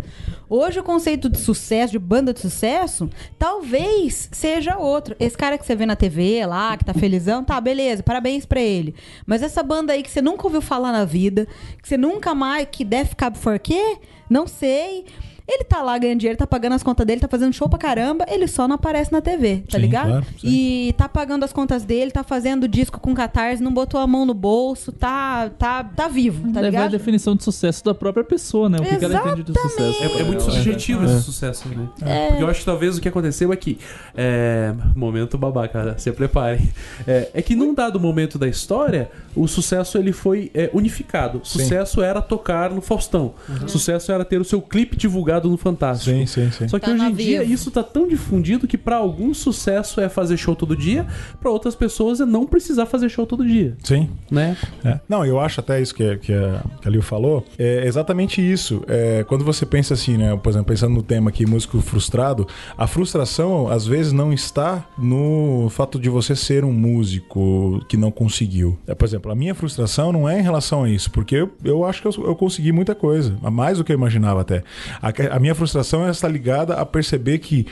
hoje 0.49 0.79
o 0.79 0.83
conceito 0.83 1.31
de 1.31 1.39
sucesso, 1.39 1.93
de 1.93 1.99
banda 1.99 2.35
de 2.35 2.41
sucesso, 2.41 3.09
talvez 3.39 4.29
seja 4.31 4.77
outro. 4.77 5.17
Esse 5.19 5.39
cara 5.39 5.57
que 5.57 5.65
você 5.65 5.75
vê 5.75 5.87
na 5.87 5.97
TV 5.97 6.45
lá, 6.45 6.77
que 6.77 6.85
tá 6.85 6.93
felizão, 6.93 7.43
tá, 7.43 7.59
beleza, 7.61 8.03
parabéns 8.03 8.45
pra 8.45 8.61
ele. 8.61 8.95
Mas 9.25 9.43
essa 9.43 9.63
banda 9.63 9.95
aí 9.95 10.03
que 10.03 10.11
você 10.11 10.21
nunca 10.21 10.45
ouviu 10.47 10.61
falar 10.61 10.93
na 10.93 11.07
vida, 11.07 11.47
que 11.81 11.89
você 11.89 11.97
nunca 11.97 12.35
mais, 12.35 12.69
que 12.71 12.85
deve 12.85 13.11
ficar 13.11 13.31
por 13.31 13.59
quê? 13.59 13.97
Não 14.29 14.47
sei. 14.47 15.07
Ele 15.49 15.65
tá 15.65 15.81
lá 15.83 15.97
ganhando 15.97 16.19
dinheiro, 16.19 16.37
tá 16.39 16.47
pagando 16.47 16.75
as 16.75 16.83
contas 16.83 17.07
dele, 17.07 17.21
tá 17.21 17.29
fazendo 17.29 17.53
show 17.53 17.69
pra 17.69 17.79
caramba, 17.79 18.25
ele 18.29 18.49
só 18.49 18.67
não 18.67 18.75
aparece 18.75 19.13
na 19.13 19.21
TV, 19.21 19.63
tá 19.71 19.77
Sim, 19.77 19.83
ligado? 19.83 20.09
claro, 20.09 20.27
sim. 20.41 20.49
E 20.49 20.93
tá 20.95 21.09
pagando 21.09 21.45
as 21.45 21.53
contas 21.53 21.85
dele, 21.85 22.11
tá 22.11 22.25
fazendo 22.25 22.67
disco 22.67 22.99
com 22.99 23.15
catarse, 23.15 23.63
não 23.63 23.73
botou 23.73 24.01
a 24.01 24.07
mão 24.07 24.27
no 24.27 24.35
bolso, 24.35 24.91
tá, 24.91 25.49
tá, 25.51 25.85
tá 25.85 26.09
vivo, 26.09 26.43
tá 26.53 26.61
Deve 26.61 26.61
ver 26.61 26.67
a 26.67 26.71
ligado? 26.71 26.91
definição 26.91 27.37
de 27.37 27.45
sucesso 27.45 27.85
da 27.85 27.95
própria 27.95 28.25
pessoa, 28.25 28.69
né? 28.69 28.79
O 28.79 28.83
que, 28.83 28.97
que 28.97 29.05
ela 29.05 29.15
entende 29.15 29.45
de 29.45 29.61
sucesso. 29.61 30.03
É, 30.03 30.21
é 30.21 30.25
muito 30.25 30.43
subjetivo 30.43 31.05
esse 31.05 31.23
sucesso, 31.23 31.69
né? 31.69 31.89
É. 32.03 32.29
Porque 32.29 32.43
eu 32.43 32.49
acho 32.49 32.61
que 32.61 32.67
talvez 32.67 32.99
o 32.99 33.01
que 33.01 33.09
aconteceu 33.09 33.53
é 33.53 33.57
que. 33.57 33.79
É, 34.17 34.75
momento 34.97 35.39
babaca, 35.39 35.97
se 35.99 36.11
preparem. 36.11 36.69
É, 37.07 37.31
é 37.35 37.43
que 37.43 37.55
num 37.55 37.73
dado 37.73 38.01
momento 38.01 38.39
da 38.39 38.49
história, 38.49 39.11
o 39.35 39.47
sucesso 39.47 39.97
ele 39.97 40.13
foi 40.13 40.51
é, 40.55 40.71
unificado. 40.73 41.41
Sucesso 41.45 42.03
era 42.03 42.21
tocar 42.21 42.71
no 42.71 42.81
Faustão. 42.81 43.35
Sucesso 43.67 44.11
era 44.11 44.25
ter 44.25 44.41
o 44.41 44.45
seu 44.45 44.61
clipe 44.61 44.97
divulgado 44.97 45.36
no 45.45 45.57
Fantástico. 45.57 46.17
Sim, 46.17 46.27
sim, 46.27 46.51
sim. 46.51 46.69
Só 46.69 46.79
que 46.79 46.87
Tá 46.87 46.93
hoje 46.93 47.05
em 47.05 47.15
dia 47.15 47.41
Vivo. 47.41 47.53
isso 47.53 47.71
tá 47.71 47.83
tão 47.83 48.07
difundido 48.09 48.67
que 48.67 48.79
pra 48.79 48.97
alguns 48.97 49.39
sucesso 49.39 50.01
é 50.01 50.09
fazer 50.09 50.37
show 50.37 50.55
todo 50.55 50.77
dia, 50.77 51.07
pra 51.41 51.51
outras 51.51 51.75
pessoas 51.75 52.21
é 52.21 52.25
não 52.27 52.47
precisar 52.47 52.87
fazer 52.87 53.09
show 53.09 53.27
todo 53.27 53.45
dia, 53.45 53.77
Sim. 53.83 54.09
né? 54.31 54.57
É. 54.85 55.01
Não, 55.09 55.25
eu 55.25 55.41
acho 55.41 55.61
até 55.61 55.81
isso 55.81 55.95
que, 55.95 56.17
que, 56.19 56.33
a, 56.33 56.63
que 56.81 56.89
a 56.89 56.91
Liu 56.91 57.03
falou. 57.03 57.45
É 57.59 57.87
exatamente 57.87 58.41
isso. 58.41 58.83
É, 58.87 59.25
quando 59.25 59.45
você 59.45 59.67
pensa 59.67 59.95
assim, 59.95 60.17
né? 60.17 60.37
Por 60.37 60.51
exemplo, 60.51 60.67
pensando 60.67 60.95
no 60.95 61.03
tema 61.03 61.31
aqui, 61.31 61.45
músico 61.47 61.81
frustrado, 61.81 62.47
a 62.77 62.87
frustração 62.87 63.69
às 63.69 63.87
vezes 63.87 64.13
não 64.13 64.33
está 64.33 64.87
no 64.99 65.69
fato 65.71 65.99
de 65.99 66.09
você 66.09 66.35
ser 66.37 66.65
um 66.65 66.73
músico 66.73 67.85
que 67.89 67.97
não 67.97 68.11
conseguiu. 68.11 68.79
É, 68.87 68.95
por 68.95 69.05
exemplo, 69.05 69.31
a 69.31 69.35
minha 69.35 69.55
frustração 69.55 70.13
não 70.13 70.29
é 70.29 70.39
em 70.39 70.43
relação 70.43 70.85
a 70.85 70.91
isso, 70.91 71.11
porque 71.11 71.35
eu, 71.37 71.53
eu 71.65 71.85
acho 71.85 72.03
que 72.03 72.09
eu, 72.09 72.13
eu 72.27 72.35
consegui 72.37 72.73
muita 72.73 72.95
coisa, 72.95 73.37
a 73.43 73.51
mais 73.51 73.79
do 73.79 73.85
que 73.85 73.93
eu 73.93 73.97
imaginava 73.97 74.41
até. 74.41 74.63
A, 75.01 75.09
a 75.31 75.39
minha 75.39 75.55
frustração 75.55 76.09
está 76.09 76.29
ligada 76.29 76.75
a 76.75 76.85
perceber 76.87 77.39
que 77.39 77.67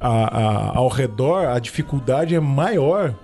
a- 0.00 0.38
a- 0.38 0.76
ao 0.78 0.88
redor 0.88 1.46
a 1.48 1.58
dificuldade 1.58 2.34
é 2.34 2.40
maior 2.40 3.10
é, 3.10 3.14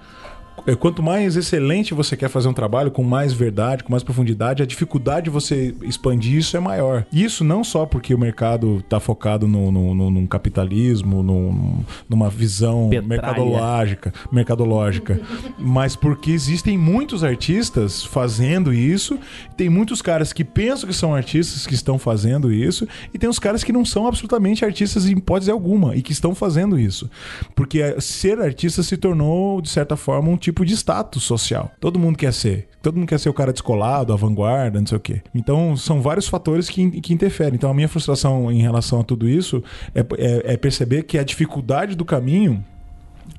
Quanto 0.79 1.03
mais 1.03 1.37
excelente 1.37 1.93
você 1.93 2.17
quer 2.17 2.29
fazer 2.31 2.49
um 2.49 2.53
trabalho, 2.55 2.90
com 2.90 3.03
mais 3.03 3.33
verdade, 3.35 3.85
com 3.85 3.90
mais 3.90 4.03
profundidade, 4.03 4.62
a 4.62 4.67
dificuldade 4.67 5.25
de 5.25 5.31
você 5.31 5.75
expandir 5.83 6.38
isso 6.38 6.57
é 6.57 6.61
maior. 6.61 7.05
Isso 7.12 7.45
não 7.45 7.62
só 7.62 7.85
porque 7.85 8.14
o 8.14 8.19
mercado 8.19 8.79
está 8.79 8.99
focado 8.99 9.47
no, 9.47 9.71
no, 9.71 9.95
no- 9.95 10.11
num 10.11 10.27
capitalismo, 10.27 11.23
num- 11.23 11.85
numa 12.09 12.31
visão 12.31 12.88
Petralha. 12.88 13.09
mercadológica, 13.09 14.14
mercadológica, 14.33 15.21
mas 15.59 15.97
porque 15.97 16.31
existem 16.31 16.79
muitos 16.79 17.23
artistas 17.25 18.03
fazendo 18.05 18.73
isso, 18.73 19.19
tem 19.57 19.69
muitos 19.69 20.01
caras 20.01 20.33
que 20.33 20.45
pensam 20.45 20.88
que 20.88 20.95
são 20.95 21.14
artistas 21.14 21.67
que 21.67 21.75
estão 21.75 21.99
fazendo 21.99 22.53
isso, 22.53 22.87
e 23.12 23.19
tem 23.19 23.29
os 23.29 23.38
caras 23.38 23.62
que 23.64 23.73
não 23.73 23.85
são 23.85 24.07
absolutamente 24.07 24.64
artistas 24.64 25.07
em 25.07 25.12
hipótese 25.19 25.51
alguma 25.51 25.95
e 25.97 26.01
que 26.03 26.12
estão 26.12 26.35
fazendo 26.35 26.79
isso. 26.79 27.11
Porque 27.55 27.81
eh, 27.81 27.97
ser 28.01 28.40
artista 28.40 28.83
se 28.83 28.97
tornou, 28.97 29.61
de 29.61 29.69
certa 29.69 29.97
forma, 29.97 30.31
um 30.31 30.37
tipo 30.45 30.65
de 30.65 30.75
status 30.75 31.23
social. 31.23 31.73
Todo 31.81 31.99
mundo 31.99 32.17
quer 32.19 32.33
ser. 32.33 32.69
Todo 32.83 32.97
mundo 32.99 33.09
quer 33.09 33.19
ser 33.19 33.29
o 33.29 33.35
cara 33.35 33.53
descolado, 33.53 34.13
a 34.13 34.17
vanguarda, 34.17 34.79
não 34.79 34.87
sei 34.87 34.99
o 34.99 35.01
quê. 35.01 35.23
Então, 35.35 35.77
são 35.77 36.01
vários 36.03 36.29
fatores 36.29 36.69
que, 36.69 37.01
que 37.01 37.15
interferem. 37.15 37.55
Então, 37.55 37.71
a 37.71 37.75
minha 37.75 37.89
frustração 37.89 38.53
em 38.53 38.61
relação 38.61 39.01
a 39.01 39.05
tudo 39.05 39.29
isso 39.29 39.63
é, 39.95 40.01
é- 40.19 40.53
é 40.53 40.57
perceber 40.57 41.05
que 41.05 41.19
a 41.19 41.25
dificuldade 41.25 41.95
do 41.95 42.05
caminho 42.05 42.63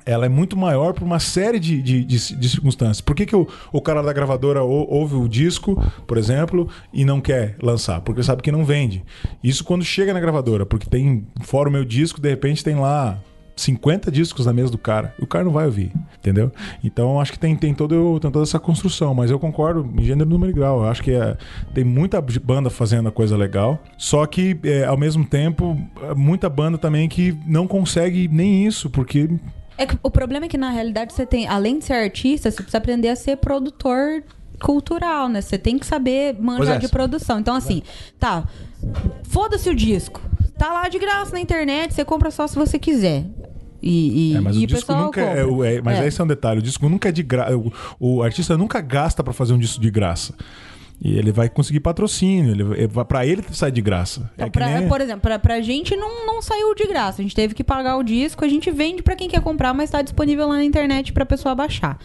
ela 0.04 0.26
é 0.26 0.28
muito 0.28 0.56
maior 0.56 0.92
por 0.92 1.04
uma 1.04 1.18
série 1.20 1.58
de, 1.60 1.80
de, 1.80 2.04
de- 2.04 2.36
de 2.36 2.48
circunstâncias. 2.48 3.00
Por 3.00 3.14
que, 3.14 3.24
que 3.26 3.34
o, 3.36 3.46
o 3.72 3.80
cara 3.80 4.02
da 4.02 4.12
gravadora 4.12 4.62
ou- 4.62 4.88
ouve 4.92 5.14
o 5.14 5.28
disco, 5.28 5.80
por 6.06 6.16
exemplo, 6.18 6.68
e 6.92 7.04
não 7.04 7.20
quer 7.20 7.56
lançar? 7.62 8.00
Porque 8.00 8.22
sabe 8.22 8.42
que 8.42 8.50
não 8.52 8.64
vende. 8.64 9.04
Isso 9.42 9.62
quando 9.64 9.84
chega 9.84 10.12
na 10.12 10.18
gravadora, 10.20 10.66
porque 10.66 10.88
tem, 10.88 11.24
fora 11.42 11.68
o 11.68 11.72
meu 11.72 11.84
disco, 11.84 12.20
de 12.20 12.28
repente 12.28 12.64
tem 12.64 12.74
lá 12.76 13.18
50 13.56 14.10
discos 14.10 14.44
na 14.44 14.52
mesa 14.52 14.70
do 14.70 14.78
cara. 14.78 15.14
O 15.18 15.26
cara 15.26 15.44
não 15.44 15.50
vai 15.50 15.64
ouvir, 15.64 15.90
entendeu? 16.18 16.52
Então 16.84 17.18
acho 17.18 17.32
que 17.32 17.38
tem, 17.38 17.56
tem, 17.56 17.74
todo, 17.74 18.20
tem 18.20 18.30
toda 18.30 18.44
essa 18.44 18.58
construção, 18.58 19.14
mas 19.14 19.30
eu 19.30 19.38
concordo 19.38 19.90
em 19.98 20.04
gênero, 20.04 20.28
número 20.28 20.52
e 20.52 20.54
grau. 20.54 20.80
Eu 20.80 20.88
acho 20.88 21.02
que 21.02 21.12
é, 21.12 21.36
tem 21.74 21.82
muita 21.82 22.20
banda 22.20 22.68
fazendo 22.68 23.08
a 23.08 23.12
coisa 23.12 23.36
legal, 23.36 23.82
só 23.96 24.26
que 24.26 24.58
é, 24.62 24.84
ao 24.84 24.96
mesmo 24.96 25.24
tempo, 25.24 25.76
é, 26.02 26.14
muita 26.14 26.50
banda 26.50 26.76
também 26.76 27.08
que 27.08 27.36
não 27.46 27.66
consegue 27.66 28.28
nem 28.28 28.66
isso, 28.66 28.90
porque 28.90 29.30
É 29.78 29.86
que 29.86 29.98
o 30.02 30.10
problema 30.10 30.46
é 30.46 30.48
que, 30.48 30.58
na 30.58 30.70
realidade, 30.70 31.14
você 31.14 31.24
tem, 31.24 31.48
além 31.48 31.78
de 31.78 31.86
ser 31.86 31.94
artista, 31.94 32.50
você 32.50 32.56
precisa 32.56 32.78
aprender 32.78 33.08
a 33.08 33.16
ser 33.16 33.36
produtor 33.38 34.22
cultural, 34.60 35.28
né? 35.28 35.40
Você 35.40 35.58
tem 35.58 35.78
que 35.78 35.86
saber 35.86 36.36
manjar 36.38 36.76
é. 36.76 36.78
de 36.78 36.88
produção. 36.88 37.38
Então, 37.38 37.54
assim, 37.54 37.82
tá. 38.18 38.44
Foda-se 39.24 39.68
o 39.68 39.74
disco. 39.74 40.20
Tá 40.58 40.72
lá 40.72 40.88
de 40.88 40.98
graça 40.98 41.32
na 41.32 41.40
internet, 41.40 41.92
você 41.94 42.04
compra 42.04 42.30
só 42.30 42.46
se 42.46 42.54
você 42.56 42.78
quiser. 42.78 43.24
E, 43.82 44.32
e, 44.32 44.36
É, 44.36 44.40
mas 44.40 44.56
e 44.56 44.64
o 44.64 44.66
disco 44.66 44.92
nunca 44.94 45.20
é, 45.20 45.44
o- 45.44 45.62
é- 45.62 45.80
Mas 45.82 45.98
É. 45.98 46.06
esse 46.06 46.20
é 46.20 46.24
um 46.24 46.26
detalhe: 46.26 46.60
o 46.60 46.62
disco 46.62 46.88
nunca 46.88 47.08
é 47.08 47.12
de 47.12 47.22
graça. 47.22 47.56
O, 47.56 47.72
o 48.00 48.22
artista 48.22 48.56
nunca 48.56 48.80
gasta 48.80 49.22
pra 49.22 49.32
fazer 49.32 49.52
um 49.52 49.58
disco 49.58 49.80
de 49.80 49.90
graça. 49.90 50.34
E 51.00 51.16
ele 51.18 51.30
vai 51.30 51.48
conseguir 51.50 51.80
patrocínio, 51.80 52.52
ele, 52.52 52.88
pra 53.06 53.26
ele 53.26 53.44
sai 53.52 53.70
de 53.70 53.82
graça. 53.82 54.30
Então, 54.34 54.46
é 54.46 54.50
pra- 54.50 54.66
nem- 54.80 54.88
Por 54.88 55.00
exemplo, 55.00 55.20
pra, 55.20 55.38
pra 55.38 55.60
gente 55.60 55.94
não, 55.94 56.26
não 56.26 56.40
saiu 56.40 56.74
de 56.74 56.86
graça. 56.86 57.20
A 57.20 57.22
gente 57.22 57.34
teve 57.34 57.54
que 57.54 57.62
pagar 57.62 57.96
o 57.98 58.02
disco, 58.02 58.42
a 58.44 58.48
gente 58.48 58.70
vende 58.70 59.02
pra 59.02 59.14
quem 59.14 59.28
quer 59.28 59.42
comprar, 59.42 59.74
mas 59.74 59.90
tá 59.90 60.00
disponível 60.00 60.48
lá 60.48 60.54
na 60.56 60.64
internet 60.64 61.12
pra 61.12 61.26
pessoa 61.26 61.54
baixar. 61.54 61.98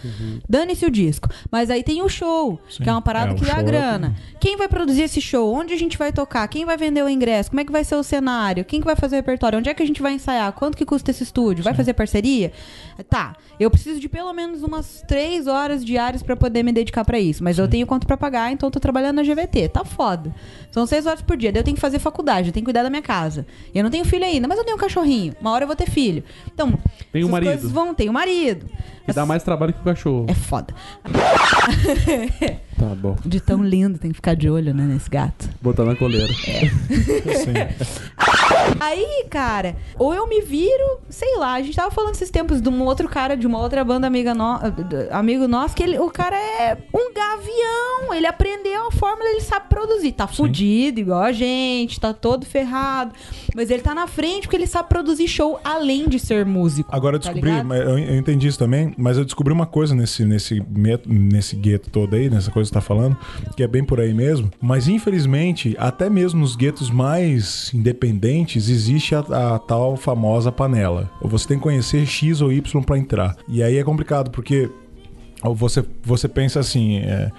Dane-se 0.48 0.86
o 0.86 0.92
disco. 0.92 1.30
Mas 1.50 1.70
aí 1.70 1.84
tem 1.84 2.02
o 2.02 2.10
show, 2.10 2.60
que 2.68 2.88
é 2.88 2.92
uma 2.92 3.02
parada 3.02 3.32
Uhum. 3.32 3.38
É, 3.38 3.40
que 3.40 3.46
dá 3.46 3.60
é 3.60 3.64
grana. 3.64 4.16
Quem 4.42 4.58
vai 4.58 4.68
produzir 4.68 5.04
esse 5.04 5.22
show? 5.22 5.54
Onde 5.54 5.74
a 5.74 5.78
gente 5.78 5.98
vai 5.98 6.12
tocar? 6.12 6.46
Quem 6.50 6.66
vai 6.66 6.76
vender 6.76 7.02
o 7.04 7.08
ingresso? 7.10 7.50
Como 7.50 7.62
é 7.62 7.66
que 7.66 7.72
vai 7.72 7.84
ser 7.86 7.96
o 7.96 8.04
cenário? 8.04 8.66
Quem 8.66 8.82
que 8.82 8.86
vai 8.86 8.96
fazer 8.98 9.16
o 9.16 9.20
repertório? 9.20 9.58
Onde 9.58 9.70
é 9.70 9.74
que 9.74 9.82
a 9.84 9.86
gente 9.88 10.02
vai 10.02 10.14
ensaiar? 10.14 10.52
Quanto 10.52 10.76
que 10.76 10.86
custa 10.86 11.12
esse 11.12 11.24
estúdio? 11.24 11.64
Vai 11.64 11.74
fazer 11.74 11.94
parceria? 11.94 12.52
Tá, 13.10 13.36
eu 13.60 13.72
preciso 13.72 14.00
de 14.02 14.10
pelo 14.10 14.34
menos 14.34 14.64
umas 14.64 15.02
três 15.08 15.48
horas 15.48 15.84
diárias 15.86 16.22
pra 16.22 16.36
poder 16.36 16.62
me 16.64 16.74
dedicar 16.74 17.06
pra 17.06 17.18
isso. 17.20 17.42
Mas 17.44 17.58
eu 17.58 17.68
tenho 17.68 17.88
quanto 17.88 18.06
pra 18.06 18.18
pagar, 18.18 18.52
então 18.52 18.68
eu 18.68 18.72
tô 18.72 18.81
trabalhando 18.82 19.18
na 19.18 19.24
GVT. 19.24 19.70
Tá 19.70 19.86
foda. 19.86 20.34
São 20.72 20.86
seis 20.86 21.06
horas 21.06 21.22
por 21.22 21.38
dia. 21.38 21.52
Daí 21.52 21.60
eu 21.62 21.64
tenho 21.64 21.76
que 21.76 21.82
fazer 21.82 22.00
faculdade, 22.00 22.50
eu 22.50 22.54
tenho 22.54 22.64
que 22.64 22.68
cuidar 22.68 22.84
da 22.84 22.90
minha 22.90 23.02
casa. 23.02 23.46
E 23.74 23.78
eu 23.78 23.84
não 23.84 23.92
tenho 23.92 24.04
filho 24.06 24.26
ainda, 24.26 24.48
mas 24.48 24.58
eu 24.58 24.64
tenho 24.66 24.76
um 24.76 24.80
cachorrinho. 24.80 25.34
Uma 25.40 25.52
hora 25.52 25.64
eu 25.64 25.68
vou 25.68 25.76
ter 25.76 25.90
filho. 25.90 26.24
Então, 26.54 26.78
Tem 27.12 27.24
um 27.24 27.30
marido. 27.30 27.50
coisas 27.50 27.72
vão, 27.72 27.94
tem 27.94 28.10
o 28.10 28.14
marido. 28.14 28.70
Que 29.06 29.14
dá 29.14 29.26
mais 29.26 29.44
trabalho 29.44 29.74
que 29.74 29.80
o 29.82 29.84
cachorro. 29.84 30.26
É 30.28 30.34
foda. 30.34 30.74
Tá 32.82 32.96
bom. 32.96 33.16
De 33.24 33.40
tão 33.40 33.64
lindo, 33.64 34.00
tem 34.00 34.10
que 34.10 34.16
ficar 34.16 34.36
de 34.36 34.50
olho, 34.50 34.74
né, 34.74 34.84
nesse 34.86 35.08
gato. 35.08 35.48
Botar 35.62 35.86
na 35.86 35.96
coleira. 35.96 36.34
Aí, 38.80 39.26
cara, 39.30 39.76
ou 40.00 40.14
eu 40.16 40.26
me 40.28 40.42
viro, 40.42 41.00
sei 41.08 41.38
lá, 41.38 41.54
a 41.54 41.62
gente 41.62 41.76
tava 41.76 41.92
falando 41.92 42.16
esses 42.16 42.32
tempos 42.32 42.60
de 42.60 42.70
um 42.70 42.82
outro 42.84 43.08
cara, 43.08 43.38
de 43.38 43.46
uma 43.46 43.60
outra 43.60 43.84
banda 43.84 44.08
amiga 44.08 44.34
no, 44.34 44.60
amigo 45.12 45.48
nosso, 45.48 45.76
que 45.76 45.84
ele, 45.84 46.00
o 46.00 46.10
cara 46.10 46.36
é 46.36 46.76
um 46.92 47.14
gavião, 47.14 48.14
ele 48.16 48.26
aprendeu 48.26 48.88
a 48.88 48.92
fórmula, 48.92 49.30
ele 49.30 49.42
sabe 49.42 49.68
produzir. 49.70 50.14
Tá 50.14 50.26
fudido, 50.28 51.00
igual 51.00 51.22
a 51.22 51.32
gente, 51.32 52.00
tá 52.00 52.14
todo 52.14 52.46
ferrado, 52.48 53.14
mas 53.56 53.70
ele 53.70 53.84
tá 53.84 53.94
na 53.94 54.08
frente 54.08 54.44
porque 54.44 54.56
ele 54.56 54.68
sabe 54.68 54.90
produzir 54.90 55.28
show 55.28 55.60
além 55.64 56.10
de 56.10 56.18
ser 56.18 56.46
músico. 56.46 56.90
Agora 56.94 57.18
eu 57.18 57.20
tá 57.20 57.30
descobri, 57.30 57.52
ligado? 57.52 57.68
mas 57.68 57.80
eu, 57.82 58.00
eu 58.00 58.18
entendi 58.18 58.48
isso 58.48 58.58
também, 58.58 58.91
mas 58.98 59.18
eu 59.18 59.26
descobri 59.26 59.54
uma 59.54 59.66
coisa 59.66 59.96
nesse, 59.96 60.26
nesse, 60.26 60.64
nesse 61.06 61.56
gueto 61.56 61.90
todo 61.90 62.16
aí, 62.16 62.30
nessa 62.30 62.52
coisa 62.52 62.70
que 62.70 62.74
você 62.74 62.80
tá 62.80 62.82
falando, 62.82 63.18
que 63.56 63.64
é 63.64 63.68
bem 63.68 63.84
por 63.84 64.00
aí 64.00 64.14
mesmo. 64.14 64.50
Mas 64.62 64.88
infelizmente, 64.88 65.76
até 65.78 66.10
mesmo 66.10 66.40
nos 66.42 66.56
guetos 66.56 66.90
mais 66.90 67.72
independentes, 67.74 68.70
existe 68.70 69.16
a, 69.16 69.20
a 69.56 69.60
tal 69.60 69.96
famosa 69.96 70.52
panela. 70.52 71.10
Ou 71.22 71.30
você 71.30 71.48
tem 71.48 71.58
que 71.58 71.64
conhecer 71.64 72.06
X 72.06 72.42
ou 72.42 72.52
Y 72.52 72.82
pra 72.84 72.98
entrar. 72.98 73.36
E 73.48 73.64
aí 73.64 73.78
é 73.78 73.84
complicado, 73.84 74.32
porque 74.32 74.70
ou 75.44 75.56
Você, 75.56 75.84
você 76.04 76.28
pensa 76.28 76.60
assim, 76.60 76.98
é, 77.00 77.32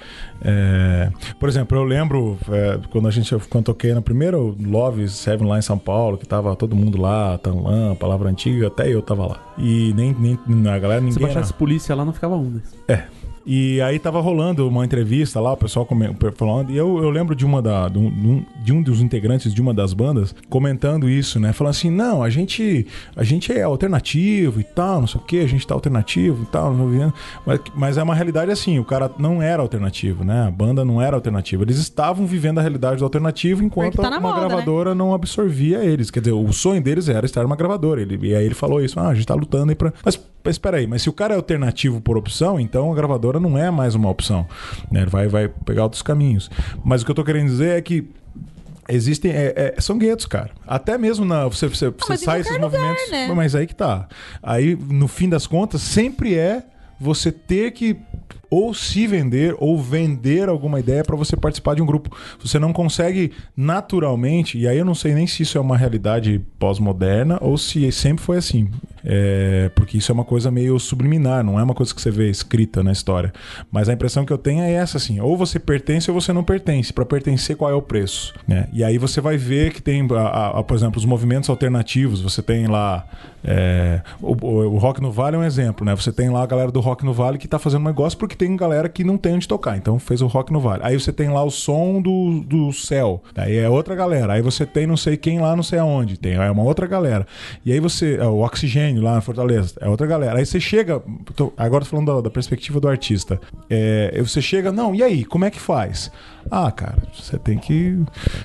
é, 0.43 1.11
por 1.39 1.49
exemplo, 1.49 1.77
eu 1.79 1.85
lembro 1.85 2.39
é, 2.51 2.79
quando 2.91 3.09
a 3.09 3.11
gente 3.11 3.35
quando 3.49 3.67
toquei 3.67 3.95
na 3.95 4.03
primeira 4.03 4.37
Love 4.37 5.09
Seven 5.09 5.47
lá 5.47 5.59
em 5.59 5.63
São 5.63 5.79
Paulo, 5.79 6.19
que 6.19 6.27
tava 6.27 6.55
todo 6.57 6.75
mundo 6.75 7.01
lá, 7.01 7.39
Tanlan, 7.39 7.95
palavra 7.95 8.29
antiga, 8.29 8.67
até 8.69 8.89
eu 8.89 9.03
tava 9.03 9.27
lá. 9.27 9.55
E 9.59 9.93
nem, 9.95 10.15
nem 10.19 10.39
a 10.69 10.79
galera 10.79 11.01
Se 11.01 11.07
ninguém. 11.07 11.23
baixasse 11.23 11.53
polícia 11.53 11.95
lá, 11.95 12.05
não 12.05 12.13
ficava 12.13 12.37
um, 12.37 12.51
né? 12.51 12.63
É. 12.89 13.05
E 13.45 13.81
aí 13.81 13.99
tava 13.99 14.21
rolando 14.21 14.69
uma 14.69 14.85
entrevista 14.85 15.41
lá, 15.41 15.53
o 15.53 15.57
pessoal 15.57 15.89
falando, 16.35 16.71
e 16.71 16.77
eu, 16.77 17.03
eu 17.03 17.11
lembro 17.11 17.35
de 17.35 17.45
uma 17.45 17.61
da, 17.61 17.89
de, 17.89 17.99
um, 17.99 18.45
de 18.63 18.73
um 18.73 18.83
dos 18.83 19.01
integrantes 19.01 19.53
de 19.53 19.61
uma 19.61 19.75
das 19.75 19.93
bandas 19.93 20.35
comentando 20.49 21.09
isso, 21.09 21.41
né? 21.41 21.53
Falando 21.53 21.73
assim, 21.73 21.91
não, 21.91 22.23
a 22.23 22.31
gente, 22.31 22.87
a 23.17 23.25
gente 23.25 23.53
é 23.53 23.63
alternativo 23.63 24.61
e 24.61 24.65
tal, 24.65 25.01
não 25.01 25.07
sei 25.07 25.21
o 25.21 25.25
que, 25.25 25.41
a 25.41 25.49
gente 25.49 25.67
tá 25.67 25.75
alternativo 25.75 26.43
e 26.43 26.47
tal, 26.47 26.73
não 26.75 26.89
vivendo. 26.89 27.13
Mas, 27.45 27.61
mas 27.75 27.99
é 27.99 28.03
uma 28.03 28.15
realidade 28.15 28.51
assim, 28.51 28.79
o 28.79 28.85
cara 28.85 29.11
não 29.19 29.43
era 29.43 29.63
alternativo, 29.63 30.25
né? 30.25 30.47
A 30.47 30.51
banda 30.51 30.85
não 30.85 31.01
era 31.01 31.17
alternativa. 31.17 31.63
Eles 31.63 31.79
estavam 31.79 32.27
vivendo 32.27 32.59
a 32.59 32.61
realidade 32.61 32.99
do 32.99 33.05
alternativo 33.05 33.63
enquanto 33.63 33.97
tá 33.97 34.09
uma 34.09 34.21
moda, 34.21 34.41
né? 34.41 34.47
gravadora 34.47 34.95
não 34.95 35.15
absorvia 35.15 35.85
eles. 35.85 36.11
Quer 36.11 36.21
dizer, 36.21 36.33
o 36.33 36.53
sonho 36.53 36.81
deles 36.83 37.09
era 37.09 37.27
estar 37.27 37.43
numa 37.43 37.57
gravadora. 37.57 38.01
Ele, 38.01 38.19
e 38.29 38.35
aí 38.35 38.45
ele 38.45 38.55
falou 38.55 38.81
isso, 38.81 38.99
ah, 39.01 39.09
a 39.09 39.15
gente 39.15 39.27
tá 39.27 39.35
lutando 39.35 39.71
aí 39.71 39.77
pra. 39.77 39.93
Mas, 40.05 40.21
mas 40.45 40.55
espera 40.55 40.77
aí, 40.79 40.87
mas 40.87 41.03
se 41.03 41.09
o 41.09 41.13
cara 41.13 41.35
é 41.35 41.37
alternativo 41.37 42.01
por 42.01 42.17
opção, 42.17 42.59
então 42.59 42.91
a 42.93 42.95
gravadora 42.95 43.39
não 43.39 43.57
é 43.57 43.71
mais 43.71 43.95
uma 43.95 44.09
opção. 44.11 44.47
Né? 44.91 45.03
Ele 45.03 45.11
vai, 45.11 45.29
vai 45.29 45.49
pegar 45.49 45.85
outros 45.85 46.03
caminhos. 46.03 46.51
Mas 46.85 47.03
o 47.03 47.05
que 47.05 47.11
eu 47.11 47.15
tô 47.15 47.25
querendo 47.25 47.47
dizer 47.49 47.79
é 47.79 47.81
que. 47.81 48.09
Existem. 48.89 49.31
é- 49.31 49.75
é- 49.77 49.81
são 49.81 49.97
guetos, 49.97 50.27
cara. 50.27 50.51
Até 50.67 50.99
mesmo 50.99 51.25
na. 51.25 51.45
Você, 51.47 51.69
você, 51.69 51.89
você 51.91 51.97
mas 52.09 52.23
em 52.23 52.25
sai 52.25 52.41
esses 52.41 52.53
lugar, 52.53 52.69
movimentos. 52.71 53.11
né? 53.11 53.33
Mas 53.35 53.55
aí 53.55 53.67
que 53.67 53.75
tá. 53.75 54.09
Aí, 54.43 54.77
no 54.77 55.07
fim 55.07 55.29
das 55.29 55.47
contas, 55.47 55.81
sempre 55.83 56.35
é 56.35 56.65
você 56.99 57.31
ter 57.31 57.71
que 57.71 57.97
ou 58.53 58.75
se 58.75 59.07
vender 59.07 59.57
ou 59.59 59.79
vender 59.81 60.49
alguma 60.49 60.79
ideia 60.79 61.03
para 61.03 61.17
você 61.17 61.35
participar 61.37 61.75
de 61.75 61.81
um 61.81 61.87
grupo. 61.87 62.15
Você 62.39 62.59
não 62.59 62.71
consegue 62.73 63.33
naturalmente, 63.57 64.59
e 64.59 64.69
aí 64.69 64.77
eu 64.77 64.85
não 64.85 64.95
sei 64.95 65.15
nem 65.15 65.27
se 65.27 65.43
isso 65.43 65.57
é 65.57 65.61
uma 65.61 65.77
realidade 65.77 66.39
pós-moderna 66.59 67.39
ou 67.41 67.57
se 67.57 67.91
sempre 67.91 68.23
foi 68.23 68.37
assim. 68.37 68.69
É, 69.05 69.69
porque 69.75 69.99
isso 69.99 70.13
é 70.13 70.15
uma 70.15 70.25
coisa 70.25 70.49
meio 70.49 70.79
subliminar, 70.79 71.43
não 71.43 71.59
é 71.59 71.63
uma 71.65 71.75
coisa 71.75 71.93
que 71.93 72.01
você 72.01 72.09
vê 72.11 72.31
escrita 72.31 72.85
na 72.85 72.93
história. 72.93 73.33
Mas 73.71 73.89
a 73.89 73.93
impressão 73.93 74.25
que 74.25 74.33
eu 74.33 74.39
tenho 74.39 74.63
é 74.63 74.71
essa 74.73 74.97
assim: 74.97 75.19
ou 75.19 75.37
você 75.37 75.59
pertence 75.59 76.09
ou 76.09 76.21
você 76.21 76.33
não 76.33 76.45
pertence. 76.45 76.93
Para 76.93 77.05
pertencer, 77.05 77.57
qual 77.57 77.69
é 77.71 77.75
o 77.75 77.83
preço? 77.83 78.33
Né? 78.47 78.69
E 78.73 78.85
aí 78.85 78.99
você 78.99 79.21
vai 79.21 79.37
ver 79.37 79.73
que 79.73 79.83
tem, 79.83 80.07
a- 80.13 80.21
a- 80.21 80.61
a, 80.61 80.63
por 80.63 80.77
exemplo, 80.77 80.99
os 81.01 81.05
movimentos 81.05 81.51
alternativos. 81.51 82.21
Você 82.21 82.43
tem 82.43 82.67
lá. 82.69 83.05
é, 83.45 84.03
o, 84.21 84.37
o- 84.47 84.79
Rock 84.79 85.01
no 85.03 85.11
Vale 85.11 85.35
é 85.35 85.39
um 85.41 85.43
exemplo, 85.45 85.85
né? 85.85 85.97
Você 85.97 86.13
tem 86.13 86.31
lá 86.31 86.45
a 86.45 86.47
galera 86.47 86.71
do 86.71 86.79
Rock 86.79 87.05
no 87.05 87.13
Vale 87.13 87.39
que 87.39 87.49
tá 87.49 87.59
fazendo 87.59 87.85
negócio 87.85 88.17
porque 88.17 88.37
tem 88.43 88.57
galera 88.57 88.89
que 88.89 89.05
não 89.05 89.17
tem 89.17 89.35
onde 89.35 89.47
tocar. 89.47 89.77
Então 89.77 89.99
fez 90.01 90.21
o 90.21 90.27
Rock 90.27 90.53
no 90.53 90.59
Vale. 90.59 90.83
Aí 90.85 90.99
você 90.99 91.13
tem 91.13 91.29
lá 91.29 91.45
o 91.45 91.51
som 91.51 92.03
do, 92.03 92.41
do 92.45 92.73
céu. 92.73 93.23
Aí 93.37 93.57
é 93.57 93.69
outra 93.69 93.95
galera. 93.95 94.33
Aí 94.33 94.43
você 94.43 94.67
tem 94.67 94.85
não 94.87 94.97
sei 94.97 95.17
quem 95.17 95.39
lá, 95.41 95.55
não 95.55 95.63
sei 95.63 95.79
aonde. 95.79 96.19
Tem 96.19 96.35
é 96.35 96.51
uma 96.51 96.65
outra 96.65 96.87
galera. 96.89 97.25
E 97.65 97.71
aí 97.73 97.79
você. 97.79 98.17
é, 98.21 98.27
o 98.27 98.41
Oxigênio 98.41 99.01
lá 99.01 99.15
na 99.15 99.21
Fortaleza. 99.21 99.75
É 99.81 99.89
outra 99.89 100.07
galera. 100.09 100.39
Aí 100.41 100.45
você 100.47 100.59
chega. 100.59 101.01
tô- 101.37 101.53
agora 101.57 101.85
tô 101.85 101.91
falando 101.91 102.15
da, 102.17 102.21
da 102.23 102.31
perspectiva 102.31 102.81
do 102.81 102.89
artista. 102.89 103.41
É, 103.71 104.21
você 104.21 104.43
chega, 104.43 104.73
não, 104.73 104.93
e 104.95 105.03
aí? 105.05 105.25
Como 105.25 105.45
é 105.45 105.51
que 105.51 105.61
faz? 105.61 106.11
Ah, 106.51 106.71
cara, 106.73 106.99
você 107.15 107.39
tem 107.39 107.57
que 107.59 107.97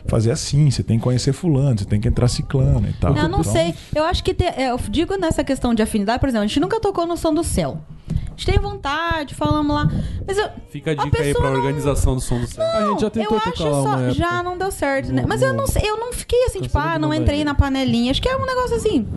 fazer 0.05 0.29
assim, 0.31 0.69
você 0.69 0.83
tem 0.83 0.97
que 0.99 1.03
conhecer 1.03 1.33
fulano, 1.33 1.79
você 1.79 1.85
tem 1.85 1.99
que 1.99 2.07
entrar 2.07 2.27
ciclano 2.27 2.87
e 2.87 2.93
tal. 2.93 3.15
Eu 3.17 3.27
não 3.27 3.39
Então, 3.39 3.51
sei. 3.51 3.73
Eu 3.95 4.03
acho 4.03 4.23
que. 4.23 4.33
te- 4.35 4.43
é, 4.45 4.69
eu 4.69 4.79
digo 4.89 5.15
nessa 5.17 5.43
questão 5.43 5.73
de 5.73 5.81
afinidade, 5.81 6.19
por 6.19 6.29
exemplo, 6.29 6.43
a 6.43 6.47
gente 6.47 6.59
nunca 6.59 6.79
tocou 6.79 7.07
no 7.07 7.17
som 7.17 7.33
do 7.33 7.43
céu. 7.43 7.79
A 8.37 8.39
gente 8.39 8.45
tem 8.51 8.59
vontade, 8.59 9.33
falamos 9.33 9.75
lá. 9.75 9.89
Mas 10.27 10.37
eu. 10.37 10.47
Fica 10.69 10.91
a 10.91 10.93
A 10.93 11.05
dica 11.05 11.17
aí 11.17 11.23
pessoa 11.29 11.41
pra 11.41 11.49
não- 11.51 11.57
organização 11.59 12.13
do 12.13 12.21
som 12.21 12.39
do 12.39 12.45
céu. 12.45 12.63
A 12.63 12.89
gente 12.91 13.01
já 13.01 13.07
eu 13.07 13.11
tentou 13.11 13.37
acho 13.37 13.51
tocar 13.51 13.57
só. 13.71 13.81
uma 13.81 13.93
época. 14.03 14.11
Já 14.13 14.43
não 14.43 14.57
deu 14.57 14.69
certo, 14.71 15.11
né? 15.11 15.23
Mas 15.27 15.41
eu 15.41 15.53
não 15.53 15.65
sei, 15.65 15.81
eu 15.89 15.97
não 15.97 16.13
fiquei 16.13 16.45
assim, 16.45 16.61
tipo, 16.61 16.77
ah, 16.77 16.93
de 16.93 16.99
não 16.99 17.11
entrei 17.13 17.43
na 17.43 17.55
panelinha. 17.55 18.11
Acho 18.11 18.21
que 18.21 18.29
é 18.29 18.37
um 18.37 18.45
negócio 18.45 18.75
assim. 18.75 19.07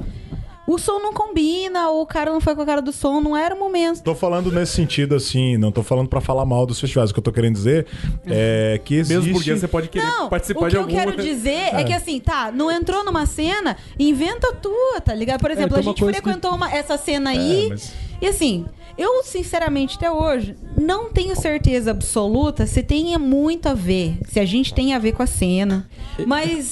O 0.66 0.78
som 0.78 1.00
não 1.00 1.12
combina, 1.12 1.88
ou 1.90 2.02
o 2.02 2.06
cara 2.06 2.30
não 2.32 2.40
foi 2.40 2.54
com 2.54 2.62
a 2.62 2.66
cara 2.66 2.80
do 2.80 2.92
som, 2.92 3.20
não 3.20 3.36
era 3.36 3.54
o 3.54 3.58
momento. 3.58 4.02
Tô 4.04 4.14
falando 4.14 4.52
nesse 4.52 4.72
sentido, 4.72 5.16
assim, 5.16 5.56
não 5.58 5.72
tô 5.72 5.82
falando 5.82 6.08
pra 6.08 6.20
falar 6.20 6.44
mal 6.46 6.64
dos 6.64 6.78
festivais. 6.80 7.10
O 7.10 7.12
que 7.12 7.18
eu 7.18 7.24
tô 7.24 7.32
querendo 7.32 7.54
dizer 7.56 7.86
é 8.24 8.80
que 8.84 8.94
existe... 8.94 9.18
Mesmo 9.18 9.34
porque 9.34 9.54
você 9.56 9.66
pode 9.66 9.88
querer 9.88 10.06
Não, 10.06 10.28
participar 10.30 10.60
o 10.60 10.64
que 10.64 10.70
de 10.70 10.76
eu 10.76 10.82
alguma. 10.82 10.98
quero 11.00 11.16
dizer 11.20 11.50
é. 11.74 11.82
que 11.84 11.92
assim, 11.92 12.20
tá, 12.20 12.52
não 12.52 12.70
entrou 12.70 13.04
numa 13.04 13.26
cena, 13.26 13.76
inventa 13.98 14.48
a 14.50 14.52
tua, 14.54 15.00
tá 15.04 15.12
ligado? 15.12 15.40
Por 15.40 15.50
exemplo, 15.50 15.70
tem 15.74 15.80
a 15.80 15.82
gente 15.82 15.98
coisa 16.00 16.14
que- 16.16 16.22
frequentou 16.22 16.54
uma- 16.54 16.72
essa 16.72 16.96
cena 16.96 17.30
aí, 17.30 17.66
mas- 17.70 17.92
e 18.22 18.26
assim, 18.28 18.64
eu 19.02 19.22
sinceramente 19.24 19.96
até 19.96 20.10
hoje 20.10 20.56
não 20.76 21.10
tenho 21.10 21.34
certeza 21.36 21.90
absoluta 21.90 22.66
se 22.66 22.82
tem 22.82 23.16
muito 23.18 23.68
a 23.68 23.74
ver, 23.74 24.18
se 24.28 24.38
a 24.40 24.44
gente 24.44 24.72
tem 24.74 24.94
a 24.94 24.98
ver 24.98 25.12
com 25.12 25.22
a 25.22 25.26
cena. 25.26 25.88
Mas 26.26 26.66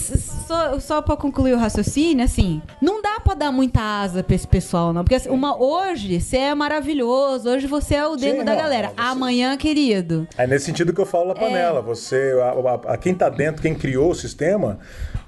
só, 0.46 0.78
só 0.80 1.02
pra 1.02 1.16
concluir 1.16 1.54
o 1.54 1.58
raciocínio, 1.58 2.24
assim, 2.24 2.60
não 2.82 3.00
dá 3.02 3.18
pra 3.20 3.34
dar 3.34 3.50
muita 3.52 3.80
asa 3.80 4.22
pra 4.22 4.34
esse 4.34 4.46
pessoal, 4.46 4.92
não. 4.92 5.02
Porque 5.04 5.14
assim, 5.14 5.30
uma, 5.30 5.56
hoje 5.60 6.20
você 6.20 6.36
é 6.38 6.54
maravilhoso, 6.54 7.48
hoje 7.50 7.66
você 7.66 7.94
é 7.96 8.06
o 8.06 8.16
dengo 8.16 8.44
da 8.44 8.52
não, 8.52 8.58
galera. 8.62 8.88
não, 8.88 8.94
você- 9.04 9.10
Amanhã, 9.10 9.56
querido, 9.56 10.26
É 10.36 10.46
nesse 10.46 10.66
sentido 10.66 10.92
que 10.92 11.00
eu 11.00 11.06
falo 11.06 11.32
da 11.32 11.40
É. 11.40 11.44
panela. 11.44 11.80
Você, 11.82 12.34
a, 12.42 12.90
a- 12.90 12.94
a- 12.94 12.96
quem 12.96 13.14
tá 13.14 13.28
dentro, 13.28 13.62
quem 13.62 13.74
criou 13.74 14.10
o 14.10 14.14
sistema, 14.14 14.78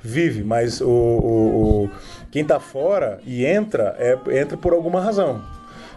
vive, 0.02 0.42
mas 0.44 0.80
o, 0.80 0.88
o- 0.88 1.84
o- 1.84 1.90
quem 2.30 2.44
tá 2.44 2.60
fora 2.60 3.20
e 3.26 3.44
entra, 3.44 3.94
é, 3.98 4.18
entra 4.40 4.56
por 4.56 4.72
alguma 4.72 5.00
razão. 5.00 5.42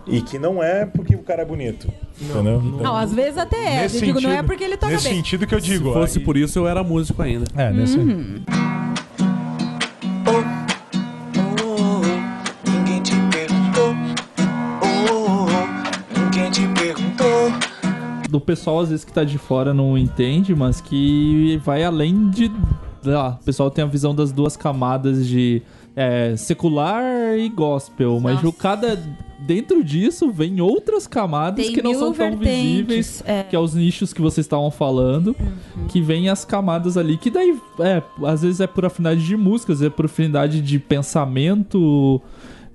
E 0.05 0.21
que 0.21 0.37
não 0.37 0.61
é 0.61 0.85
porque 0.85 1.15
o 1.15 1.19
cara 1.23 1.43
é 1.43 1.45
bonito. 1.45 1.87
entendeu? 2.19 2.61
Então, 2.65 2.83
Não, 2.83 2.95
às 2.95 3.13
vezes 3.13 3.37
até 3.37 3.55
é. 3.57 3.77
Eu 3.77 3.81
nesse 3.83 3.99
digo, 4.05 4.19
não 4.19 4.29
é 4.29 4.33
sentido- 4.33 4.47
porque 4.47 4.63
ele 4.63 4.77
toca 4.77 4.91
Nesse 4.91 5.07
bem. 5.07 5.15
sentido 5.17 5.47
que 5.47 5.55
eu 5.55 5.59
digo. 5.59 5.87
Se 5.87 5.93
fosse 5.93 6.19
aí- 6.19 6.25
por 6.25 6.35
isso, 6.37 6.59
eu 6.59 6.67
era 6.67 6.83
músico 6.83 7.21
ainda. 7.21 7.45
É, 7.55 7.71
nesse. 7.71 7.97
Uhum. 7.97 8.43
Perguntou. 16.77 17.51
do 18.29 18.39
pessoal 18.41 18.79
às 18.79 18.89
vezes 18.89 19.05
que 19.05 19.11
tá 19.13 19.23
de 19.23 19.37
fora 19.37 19.73
não 19.73 19.97
entende, 19.97 20.55
mas 20.55 20.81
que 20.81 21.59
vai 21.63 21.83
além 21.83 22.29
de. 22.29 22.51
lá, 23.03 23.37
o 23.41 23.43
pessoal 23.43 23.69
tem 23.69 23.83
a 23.83 23.87
visão 23.87 24.13
das 24.15 24.31
duas 24.31 24.55
camadas 24.57 25.27
de 25.27 25.61
é, 25.95 26.35
secular 26.35 27.37
e 27.37 27.49
gospel, 27.49 28.19
mas 28.19 28.35
Nossa. 28.35 28.47
o 28.47 28.53
cada. 28.53 28.99
Dentro 29.39 29.83
disso 29.83 30.31
vem 30.31 30.61
outras 30.61 31.05
camadas 31.05 31.65
Tem 31.65 31.75
que 31.75 31.81
não 31.81 31.93
são 31.93 32.13
tão 32.13 32.37
visíveis, 32.37 33.21
é. 33.27 33.43
que 33.43 33.53
é 33.53 33.59
os 33.59 33.73
nichos 33.73 34.13
que 34.13 34.21
vocês 34.21 34.45
estavam 34.45 34.71
falando, 34.71 35.35
Uhum. 35.37 35.87
que 35.89 35.99
vem 35.99 36.29
as 36.29 36.45
camadas 36.45 36.95
ali, 36.95 37.17
que 37.17 37.29
daí, 37.29 37.59
é, 37.79 38.01
às 38.25 38.41
vezes 38.41 38.61
é 38.61 38.67
por 38.67 38.85
afinidade 38.85 39.25
de 39.25 39.35
músicas, 39.35 39.81
é 39.81 39.89
por 39.89 40.05
afinidade 40.05 40.61
de 40.61 40.79
pensamento, 40.79 42.21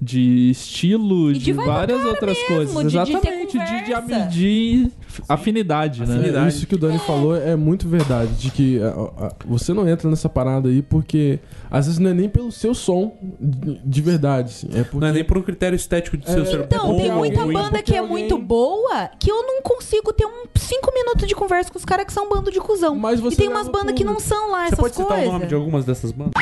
de 0.00 0.50
estilo, 0.50 1.30
E 1.30 1.34
de, 1.34 1.40
de 1.40 1.52
várias 1.52 2.04
outras 2.04 2.36
mesmo, 2.48 2.72
coisas. 2.74 2.92
de- 2.92 2.98
Exatamente, 2.98 3.58
de, 3.58 3.84
de, 4.30 4.90
afinidade, 5.28 6.06
né? 6.06 6.14
Afinidade. 6.16 6.48
Isso 6.48 6.66
que 6.66 6.74
o 6.74 6.78
Dani 6.78 6.98
falou 7.00 7.34
é 7.36 7.56
muito 7.56 7.88
verdade, 7.88 8.32
de 8.34 8.50
que 8.50 8.80
a- 8.80 8.88
a- 9.26 9.32
você 9.44 9.72
não 9.74 9.88
entra 9.88 10.08
nessa 10.08 10.28
parada 10.28 10.68
aí 10.68 10.82
porque 10.82 11.40
às 11.70 11.86
vezes 11.86 11.98
não 11.98 12.10
é 12.10 12.14
nem 12.14 12.28
pelo 12.28 12.52
seu 12.52 12.74
som 12.74 13.16
de, 13.40 13.80
de 13.84 14.00
verdade, 14.02 14.50
assim, 14.50 14.68
é 14.78 14.84
porque 14.84 14.98
Não 15.00 15.08
é 15.08 15.12
nem 15.12 15.24
por 15.24 15.36
um 15.38 15.42
critério 15.42 15.74
estético 15.74 16.16
de 16.16 16.30
seu 16.30 16.42
É, 16.42 16.46
ser 16.46 16.60
Então, 16.60 16.86
bom 16.92 16.96
tem 16.98 17.10
muita 17.12 17.42
ruim. 17.42 17.54
banda 17.54 17.82
que 17.82 17.94
é 17.94 17.98
alguém- 17.98 18.10
muito 18.28 18.38
boa 18.38 19.10
que 19.18 19.30
eu 19.30 19.42
não 19.42 19.62
consigo 19.62 20.12
ter 20.12 20.26
um 20.26 20.44
cinco 20.56 20.92
minutos 20.94 21.26
de 21.26 21.34
conversa 21.34 21.70
com 21.72 21.78
os 21.78 21.84
caras 21.84 22.06
que 22.06 22.12
são 22.12 22.26
um 22.26 22.28
bando 22.28 22.50
de 22.52 22.60
cuzão. 22.60 22.94
Mas 22.94 23.18
você 23.20 23.34
e 23.34 23.38
tem 23.38 23.48
umas 23.48 23.68
bandas 23.68 23.94
que 23.94 24.04
não 24.04 24.20
são 24.20 24.50
lá 24.50 24.60
Você 24.60 24.74
essas 24.74 24.78
pode 24.78 24.94
citar 24.94 25.08
coisas. 25.08 25.28
o 25.28 25.32
nome 25.32 25.46
de 25.46 25.54
algumas 25.54 25.84
dessas 25.84 26.12
bandas? 26.12 26.32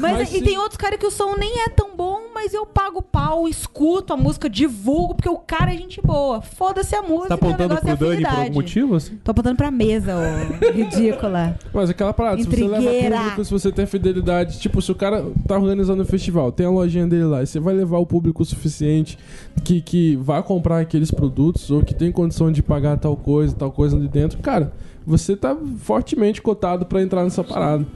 Mas, 0.00 0.12
Mas 0.12 0.34
e 0.34 0.42
tem 0.42 0.58
outros 0.58 0.76
caras 0.76 0.98
que 0.98 1.06
o 1.06 1.10
som 1.10 1.36
nem 1.36 1.60
é 1.60 1.68
tão 1.76 1.94
bom, 1.94 2.30
mas 2.34 2.54
eu 2.54 2.64
pago 2.64 3.02
pau, 3.02 3.46
escuto 3.46 4.12
a 4.12 4.16
música, 4.16 4.48
divulgo, 4.48 5.14
porque 5.14 5.28
o 5.28 5.36
cara 5.36 5.72
é 5.74 5.76
gente 5.76 6.00
boa. 6.00 6.40
Foda-se 6.40 6.94
a 6.94 7.02
música, 7.02 7.28
Tá 7.28 7.34
o 7.34 7.38
apontando 7.38 7.74
negócio 7.74 7.88
é 7.88 7.96
pro 7.96 8.06
Dani 8.08 8.22
por 8.22 8.38
algum 8.38 8.54
motivo, 8.54 8.94
assim? 8.94 9.16
Tô 9.22 9.30
apontando 9.30 9.56
pra 9.56 9.70
mesa, 9.70 10.14
ô 10.16 10.72
ridícula. 10.72 11.58
Mas 11.72 11.90
aquela 11.90 12.12
parada, 12.12 12.42
se 12.42 12.48
você 12.48 12.66
leva 12.66 13.18
público, 13.18 13.44
se 13.44 13.50
você 13.50 13.70
tem 13.70 13.86
fidelidade, 13.86 14.58
tipo, 14.58 14.80
se 14.80 14.90
o 14.90 14.94
cara 14.94 15.24
tá 15.46 15.56
organizando 15.56 16.02
um 16.02 16.06
festival, 16.06 16.50
tem 16.50 16.66
a 16.66 16.70
lojinha 16.70 17.06
dele 17.06 17.24
lá, 17.24 17.42
e 17.42 17.46
você 17.46 17.60
vai 17.60 17.74
levar 17.74 17.98
o 17.98 18.06
público 18.06 18.44
suficiente 18.44 19.18
que, 19.62 19.80
que 19.80 20.16
vai 20.16 20.42
comprar 20.42 20.80
aqueles 20.80 21.10
produtos 21.10 21.70
ou 21.70 21.82
que 21.82 21.94
tem 21.94 22.10
condição 22.10 22.50
de 22.50 22.62
pagar 22.62 22.96
tal 22.98 23.16
coisa, 23.16 23.54
tal 23.54 23.70
coisa 23.70 23.96
ali 23.96 24.08
dentro, 24.08 24.38
cara, 24.38 24.72
você 25.06 25.36
tá 25.36 25.56
fortemente 25.78 26.42
cotado 26.42 26.84
pra 26.84 27.00
entrar 27.00 27.22
nessa 27.22 27.44
parada. 27.44 27.86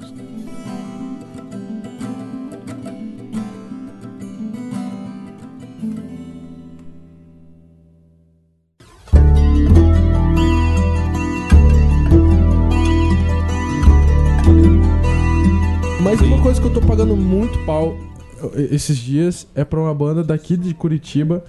Mas 16.11 16.21
uma 16.23 16.43
coisa 16.43 16.61
que 16.61 16.67
eu 16.67 16.73
tô 16.73 16.81
pagando 16.81 17.17
muito 17.17 17.57
pau 17.65 17.97
esses 18.73 18.97
dias 18.99 19.47
é 19.55 19.65
pra 19.65 19.79
uma 19.79 19.95
banda 19.95 20.25
daqui 20.25 20.57
de 20.57 20.75
Curitiba 20.75 21.45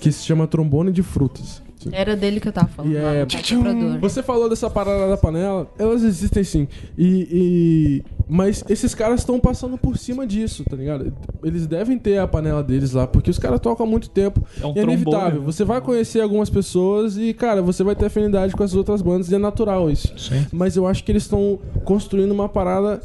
que 0.00 0.12
se 0.12 0.22
chama 0.26 0.46
Trombone 0.46 0.92
de 0.92 1.02
Frutas. 1.02 1.62
Era 1.90 2.14
dele 2.14 2.38
que 2.38 2.46
eu 2.46 2.52
tava 2.52 2.68
falando. 2.68 2.92
E 2.92 2.98
lá, 2.98 3.14
é-. 3.14 3.98
Você 4.00 4.22
falou 4.22 4.50
dessa 4.50 4.68
parada 4.68 5.08
da 5.08 5.16
panela, 5.16 5.66
elas 5.78 6.02
existem 6.04 6.44
sim. 6.44 6.68
E, 6.96 7.26
e- 7.32 8.02
Mas 8.28 8.62
esses 8.68 8.94
caras 8.94 9.20
estão 9.20 9.40
passando 9.40 9.78
por 9.78 9.96
cima 9.96 10.26
disso, 10.26 10.62
tá 10.68 10.76
ligado? 10.76 11.10
Eles 11.42 11.66
devem 11.66 11.98
ter 11.98 12.18
a 12.18 12.28
panela 12.28 12.62
deles 12.62 12.92
lá, 12.92 13.06
porque 13.06 13.30
os 13.30 13.38
caras 13.38 13.60
tocam 13.60 13.86
há 13.86 13.88
muito 13.88 14.10
tempo. 14.10 14.44
É 14.60 14.66
um 14.66 14.74
e 14.76 14.78
é 14.78 14.82
inevitável. 14.82 15.40
né? 15.40 15.46
Você 15.46 15.64
vai 15.64 15.80
conhecer 15.80 16.20
algumas 16.20 16.50
pessoas 16.50 17.16
e, 17.16 17.32
cara, 17.32 17.62
você 17.62 17.82
vai 17.82 17.96
ter 17.96 18.06
afinidade 18.06 18.54
com 18.54 18.62
as 18.62 18.74
outras 18.74 19.00
bandas 19.00 19.30
e 19.30 19.34
é 19.34 19.38
natural 19.38 19.90
isso. 19.90 20.12
Sim. 20.18 20.46
Mas 20.52 20.76
eu 20.76 20.86
acho 20.86 21.02
que 21.02 21.10
eles 21.10 21.22
estão 21.22 21.58
construindo 21.84 22.30
uma 22.32 22.48
parada. 22.48 23.00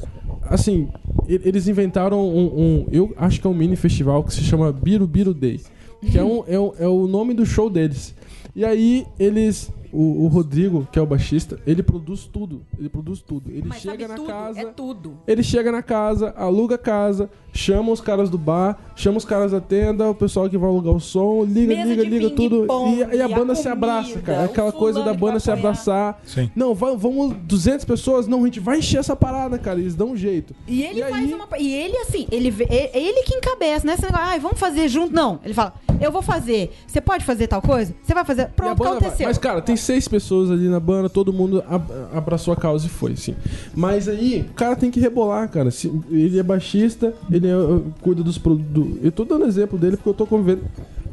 Assim, 0.50 0.88
eles 1.28 1.68
inventaram 1.68 2.20
um, 2.28 2.46
um- 2.46 2.86
Eu 2.92 3.14
acho 3.18 3.40
que 3.42 3.48
é 3.48 3.50
um 3.50 3.54
mini 3.54 3.76
festival 3.76 4.24
que 4.24 4.34
se 4.34 4.42
chama 4.42 4.72
Biru 4.72 5.06
Biru 5.08 5.34
Day. 5.34 5.60
Que 6.12 6.18
é, 6.18 6.24
um, 6.24 6.44
é, 6.48 6.60
um- 6.60 6.72
é 6.80 6.88
o 6.88 7.08
nome 7.08 7.34
do 7.34 7.46
show 7.46 7.70
deles. 7.70 8.14
E 8.56 8.64
aí, 8.66 9.06
eles. 9.20 9.70
O, 9.92 10.26
o 10.26 10.28
Rodrigo, 10.28 10.88
que 10.92 11.00
é 11.00 11.02
o 11.02 11.06
baixista, 11.06 11.60
ele 11.66 11.82
produz 11.84 12.26
tudo. 12.26 12.62
Ele 12.78 12.90
produz 12.90 13.22
tudo. 13.22 13.50
Ele 13.50 13.64
Mas 13.68 13.82
chega 13.82 13.92
sabe 13.92 14.08
na 14.08 14.16
tudo, 14.16 14.28
casa. 14.28 14.60
é 14.60 14.66
tudo. 14.66 15.18
Ele 15.28 15.44
chega 15.44 15.72
na 15.72 15.82
casa, 15.82 16.34
aluga 16.38 16.76
a 16.76 16.78
casa, 16.78 17.30
chama 17.54 17.92
os 17.92 18.02
caras 18.02 18.30
do 18.30 18.38
bar, 18.38 18.78
chama 18.96 19.18
os 19.18 19.26
caras 19.26 19.52
da 19.52 19.62
tenda, 19.62 20.10
o 20.10 20.16
pessoal 20.16 20.50
que 20.50 20.58
vai 20.58 20.70
alugar 20.70 20.94
o 20.94 21.00
som, 21.00 21.44
liga, 21.44 21.74
Mesa 21.76 21.90
liga, 21.90 22.04
liga 22.04 22.30
tudo. 22.32 22.66
E, 22.90 23.16
e 23.16 23.22
a 23.22 23.26
a 23.26 23.30
banda 23.30 23.56
se 23.56 23.64
comida, 23.64 23.72
abraça, 23.74 24.20
cara. 24.20 24.42
É 24.42 24.46
aquela 24.46 24.72
coisa 24.72 25.04
da 25.04 25.14
banda 25.14 25.40
se 25.40 25.52
abraçar. 25.52 26.22
Sim. 26.26 26.50
Não, 26.56 26.74
va- 26.74 26.96
vamos 26.96 27.36
200 27.44 27.86
pessoas? 27.86 28.28
Não, 28.28 28.42
a 28.42 28.46
gente 28.46 28.60
vai 28.60 28.80
encher 28.80 29.00
essa 29.00 29.16
parada, 29.16 29.58
cara. 29.58 29.80
Eles 29.80 29.96
dão 29.96 30.12
um 30.12 30.18
jeito. 30.18 30.56
E 30.68 30.84
ele 30.84 31.00
E 31.02 31.04
faz 31.10 31.16
aí- 31.26 31.34
uma. 31.34 31.48
E 31.58 31.74
ele, 31.74 31.98
assim, 31.98 32.28
ele, 32.32 32.50
vê- 32.52 32.68
é 32.70 32.98
ele 33.00 33.24
que 33.24 33.36
encabeça, 33.36 33.86
né? 33.86 33.94
Esse 33.94 34.04
negócio, 34.04 34.26
ai, 34.26 34.40
vamos 34.40 34.60
fazer 34.60 34.88
junto. 34.88 35.14
Não. 35.14 35.40
Ele 35.44 35.54
fala, 35.54 35.74
eu 36.02 36.12
vou 36.12 36.22
fazer. 36.22 36.72
Você 36.88 37.00
pode 37.02 37.24
fazer 37.26 37.48
tal 37.48 37.62
coisa? 37.62 37.94
Você 38.02 38.14
vai 38.14 38.24
fazer. 38.26 38.48
Pronto, 38.50 38.78
banda 38.78 38.90
vai. 38.92 39.00
aconteceu. 39.00 39.28
Mas, 39.28 39.38
cara, 39.38 39.62
tem 39.62 39.76
seis 39.82 40.08
pessoas 40.08 40.50
ali 40.52 40.68
na 40.68 40.80
banda, 40.80 41.10
todo 41.10 41.32
mundo 41.34 41.64
ab- 41.68 41.92
abraçou 42.14 42.54
a 42.54 42.58
causa 42.58 42.86
e 42.86 42.90
foi, 42.90 43.16
sim. 43.16 43.36
Mas 43.76 44.08
aí, 44.08 44.46
o 44.50 44.54
cara 44.54 44.76
tem 44.76 44.90
que 44.92 45.00
rebolar, 45.00 45.50
cara. 45.50 45.70
Ele 46.10 46.40
é 46.40 46.44
baixista, 46.44 47.14
ele 47.32 47.48
é- 47.48 47.82
cuida 48.02 48.24
dos 48.24 48.38
produtos. 48.38 48.98
Eu 49.04 49.12
tô 49.12 49.24
dando 49.26 49.46
exemplo 49.46 49.78
dele 49.78 49.98
porque 49.98 50.10
eu 50.10 50.14
tô 50.14 50.26
convivendo 50.26 50.62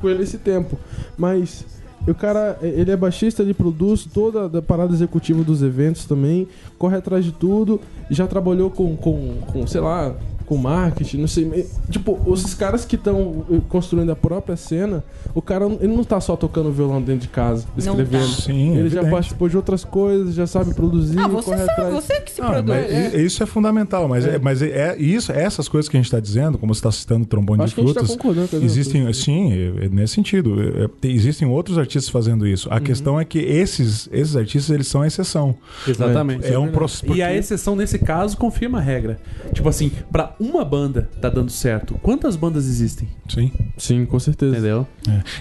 com 0.01 0.09
ele 0.09 0.23
esse 0.23 0.39
tempo. 0.39 0.79
Mas. 1.17 1.65
O 2.07 2.13
cara, 2.15 2.59
ele 2.61 2.91
é 2.91 2.97
baixista, 2.99 3.43
ele 3.43 3.55
produz 3.55 4.05
toda 4.05 4.59
a 4.59 4.61
parada 4.61 4.93
executiva 4.93 5.43
dos 5.43 5.63
eventos 5.63 6.05
também, 6.05 6.47
corre 6.79 6.99
atrás 6.99 7.25
de 7.25 7.33
tudo, 7.33 7.81
já 8.11 8.27
trabalhou 8.27 8.69
com, 8.71 8.95
com, 8.95 9.37
com 9.51 9.67
sei 9.67 9.81
lá, 9.81 10.15
com 10.47 10.57
marketing, 10.57 11.19
não 11.19 11.29
sei. 11.29 11.67
Tipo, 11.91 12.21
esses 12.35 12.55
caras 12.55 12.85
que 12.85 12.97
estão 12.97 13.45
construindo 13.69 14.11
a 14.11 14.17
própria 14.17 14.57
cena, 14.57 15.03
o 15.35 15.41
cara 15.43 15.67
ele 15.81 15.95
não 15.95 16.05
tá 16.05 16.21
só 16.21 16.37
tocando 16.37 16.71
violão 16.71 17.01
dentro 17.01 17.23
de 17.23 17.29
casa, 17.29 17.65
escrevendo. 17.77 18.37
tá. 18.37 18.43
Sim, 18.43 18.71
ele 18.73 18.89
já 18.89 18.97
evidente. 18.99 19.11
participou 19.11 19.49
de 19.49 19.57
outras 19.57 19.85
coisas, 19.85 20.35
já 20.35 20.47
sabe 20.47 20.75
produzir, 20.75 21.19
ah, 21.19 21.29
você 21.29 21.51
sabe, 21.57 21.71
atrás. 21.71 21.95
você 21.95 22.21
que 22.21 22.33
se 22.33 22.41
Ah, 22.43 22.51
produz. 22.51 22.69
mas 22.69 23.15
i- 23.15 23.25
isso 23.25 23.43
é 23.43 23.47
fundamental, 23.47 24.09
mas 24.09 24.27
é, 24.27 24.39
mas 24.39 24.63
é, 24.63 24.67
é 24.93 24.97
isso, 24.99 25.33
essas 25.33 25.69
coisas 25.69 25.89
que 25.89 25.97
a 25.97 25.99
gente 25.99 26.07
está 26.07 26.21
dizendo, 26.21 26.59
como 26.59 26.75
você 26.75 26.79
está 26.81 26.93
citando 26.93 27.25
o 27.25 27.27
trombone 27.27 27.63
Acho 27.63 27.71
de 27.71 27.75
que 27.77 27.81
a 27.81 27.85
gente 27.87 27.95
tá 27.95 28.07
frutas, 28.23 28.55
as 28.55 28.63
existem, 28.63 29.13
sim, 29.13 29.53
é- 29.53 29.87
é 29.87 29.89
nesse 29.89 30.15
sentido, 30.15 30.61
é- 30.61 30.85
é- 30.85 30.89
tem- 31.01 31.13
existem 31.13 31.49
outros 31.49 31.79
artistas 31.79 32.09
fazendo 32.11 32.47
isso. 32.47 32.69
Uhum. 32.69 32.75
A 32.77 32.81
questão 32.81 33.21
é 33.21 33.25
que 33.25 33.39
esses, 33.39 34.09
esses 34.13 34.37
artistas 34.37 34.75
eles 34.75 34.87
são 34.87 35.03
a 35.03 35.07
exceção. 35.07 35.55
Exatamente. 35.87 36.47
É 36.47 36.59
um 36.59 36.69
processo. 36.71 37.15
E 37.15 37.23
a 37.23 37.35
exceção 37.35 37.75
nesse 37.77 37.99
caso 37.99 38.37
confirma 38.37 38.79
a 38.79 38.81
regra. 38.81 39.19
Tipo 39.53 39.69
assim, 39.69 39.91
uma 40.39 40.65
banda 40.65 41.09
tá 41.21 41.29
dando 41.29 41.51
certo, 41.51 41.95
quantas 42.03 42.37
bandas 42.37 42.67
existem? 42.67 43.09
Sim. 43.29 43.51
Sim, 43.77 44.05
com 44.05 44.19
certeza. 44.19 44.53
Entendeu? 44.53 44.87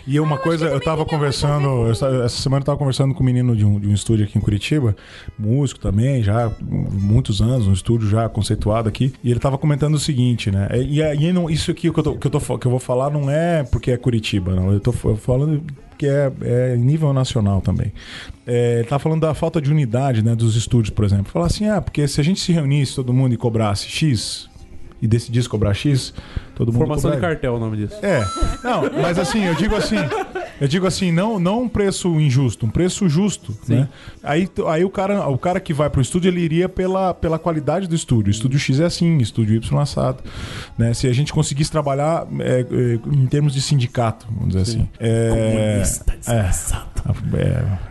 E 0.06 0.19
uma 0.19 0.38
coisa, 0.38 0.65
eu 0.67 0.79
tava 0.79 1.06
conversando, 1.06 1.67
eu 1.67 1.91
essa 1.91 2.29
semana 2.29 2.62
eu 2.62 2.65
tava 2.65 2.77
conversando 2.77 3.13
com 3.13 3.21
um 3.21 3.25
menino 3.25 3.56
de 3.56 3.65
um, 3.65 3.79
de 3.79 3.88
um 3.88 3.93
estúdio 3.93 4.25
aqui 4.25 4.38
em 4.38 4.41
Curitiba, 4.41 4.95
músico 5.38 5.79
também, 5.79 6.23
já 6.23 6.47
há 6.47 6.51
muitos 6.62 7.41
anos, 7.41 7.67
um 7.67 7.73
estúdio 7.73 8.08
já 8.08 8.27
conceituado 8.29 8.89
aqui, 8.89 9.13
e 9.23 9.32
ele 9.32 9.39
tava 9.39 9.58
comentando 9.58 9.95
o 9.95 9.99
seguinte, 9.99 10.51
né? 10.51 10.67
E 10.88 11.01
aí 11.01 11.32
não, 11.32 11.49
isso 11.49 11.71
aqui 11.71 11.91
que 11.91 11.99
eu, 11.99 12.03
tô, 12.03 12.15
que, 12.15 12.27
eu 12.27 12.32
tô, 12.32 12.58
que 12.58 12.65
eu 12.65 12.71
vou 12.71 12.79
falar 12.79 13.10
não 13.10 13.29
é 13.29 13.63
porque 13.63 13.91
é 13.91 13.97
Curitiba, 13.97 14.56
não. 14.56 14.71
Eu 14.71 14.79
tô 14.79 14.91
falando 14.91 15.63
que 15.97 16.08
é, 16.08 16.32
é 16.41 16.75
em 16.75 16.79
nível 16.79 17.13
nacional 17.13 17.62
também. 17.62 17.91
É, 18.45 18.79
ele 18.79 18.88
tá 18.88 18.99
falando 18.99 19.21
da 19.21 19.34
falta 19.34 19.62
de 19.62 19.71
unidade, 19.71 20.23
né, 20.23 20.36
dos 20.36 20.56
estúdios, 20.56 20.93
por 20.93 21.06
exemplo. 21.06 21.25
Falar 21.32 21.45
assim, 21.45 21.67
ah, 21.67 21.82
porque 21.82 22.08
se 22.08 22.19
a 22.19 22.23
gente 22.23 22.39
se 22.39 22.51
reunisse 22.51 22.95
todo 22.95 23.13
mundo 23.13 23.34
e 23.34 23.38
cobrasse 23.38 23.88
X 23.88 24.49
e 25.03 25.07
decidisse 25.07 25.49
cobrar 25.49 25.73
X, 25.73 26.13
todo 26.55 26.67
mundo 26.71 26.77
Formação 26.77 27.11
de 27.11 27.17
cobraria. 27.17 27.35
cartel 27.35 27.53
é 27.53 27.57
o 27.57 27.59
nome 27.59 27.75
disso. 27.75 27.95
É. 28.01 28.25
Não, 28.63 28.83
mas 29.01 29.19
assim, 29.19 29.43
eu 29.43 29.53
digo 29.53 29.75
assim, 29.75 29.97
eu 30.61 30.67
digo 30.67 30.87
assim, 30.87 31.11
não, 31.11 31.37
não 31.37 31.63
um 31.63 31.67
preço 31.67 32.07
injusto, 32.21 32.65
um 32.65 32.69
preço 32.69 33.09
justo, 33.09 33.53
né? 33.67 33.89
Aí, 34.23 34.49
aí 34.65 34.85
o 34.85 34.89
cara, 34.89 35.27
o 35.27 35.37
cara 35.37 35.59
que 35.59 35.73
vai 35.73 35.89
pro 35.89 36.01
estúdio, 36.01 36.29
ele 36.29 36.39
iria 36.39 36.69
pela, 36.69 37.13
pela 37.13 37.37
qualidade 37.37 37.85
do 37.85 37.93
estúdio. 37.93 38.31
Estúdio 38.31 38.57
X 38.57 38.79
é 38.79 38.85
assim, 38.85 39.17
estúdio 39.17 39.57
Y 39.57 39.77
assado, 39.81 40.23
né? 40.77 40.93
Se 40.93 41.05
a 41.05 41.11
gente 41.11 41.33
conseguisse 41.33 41.69
trabalhar 41.69 42.25
é, 42.39 42.61
é, 42.61 42.99
em 43.13 43.25
termos 43.25 43.53
de 43.53 43.61
sindicato, 43.61 44.25
vamos 44.31 44.55
dizer 44.55 44.61
assim. 44.61 44.89
É, 45.01 45.83
é, 46.27 46.43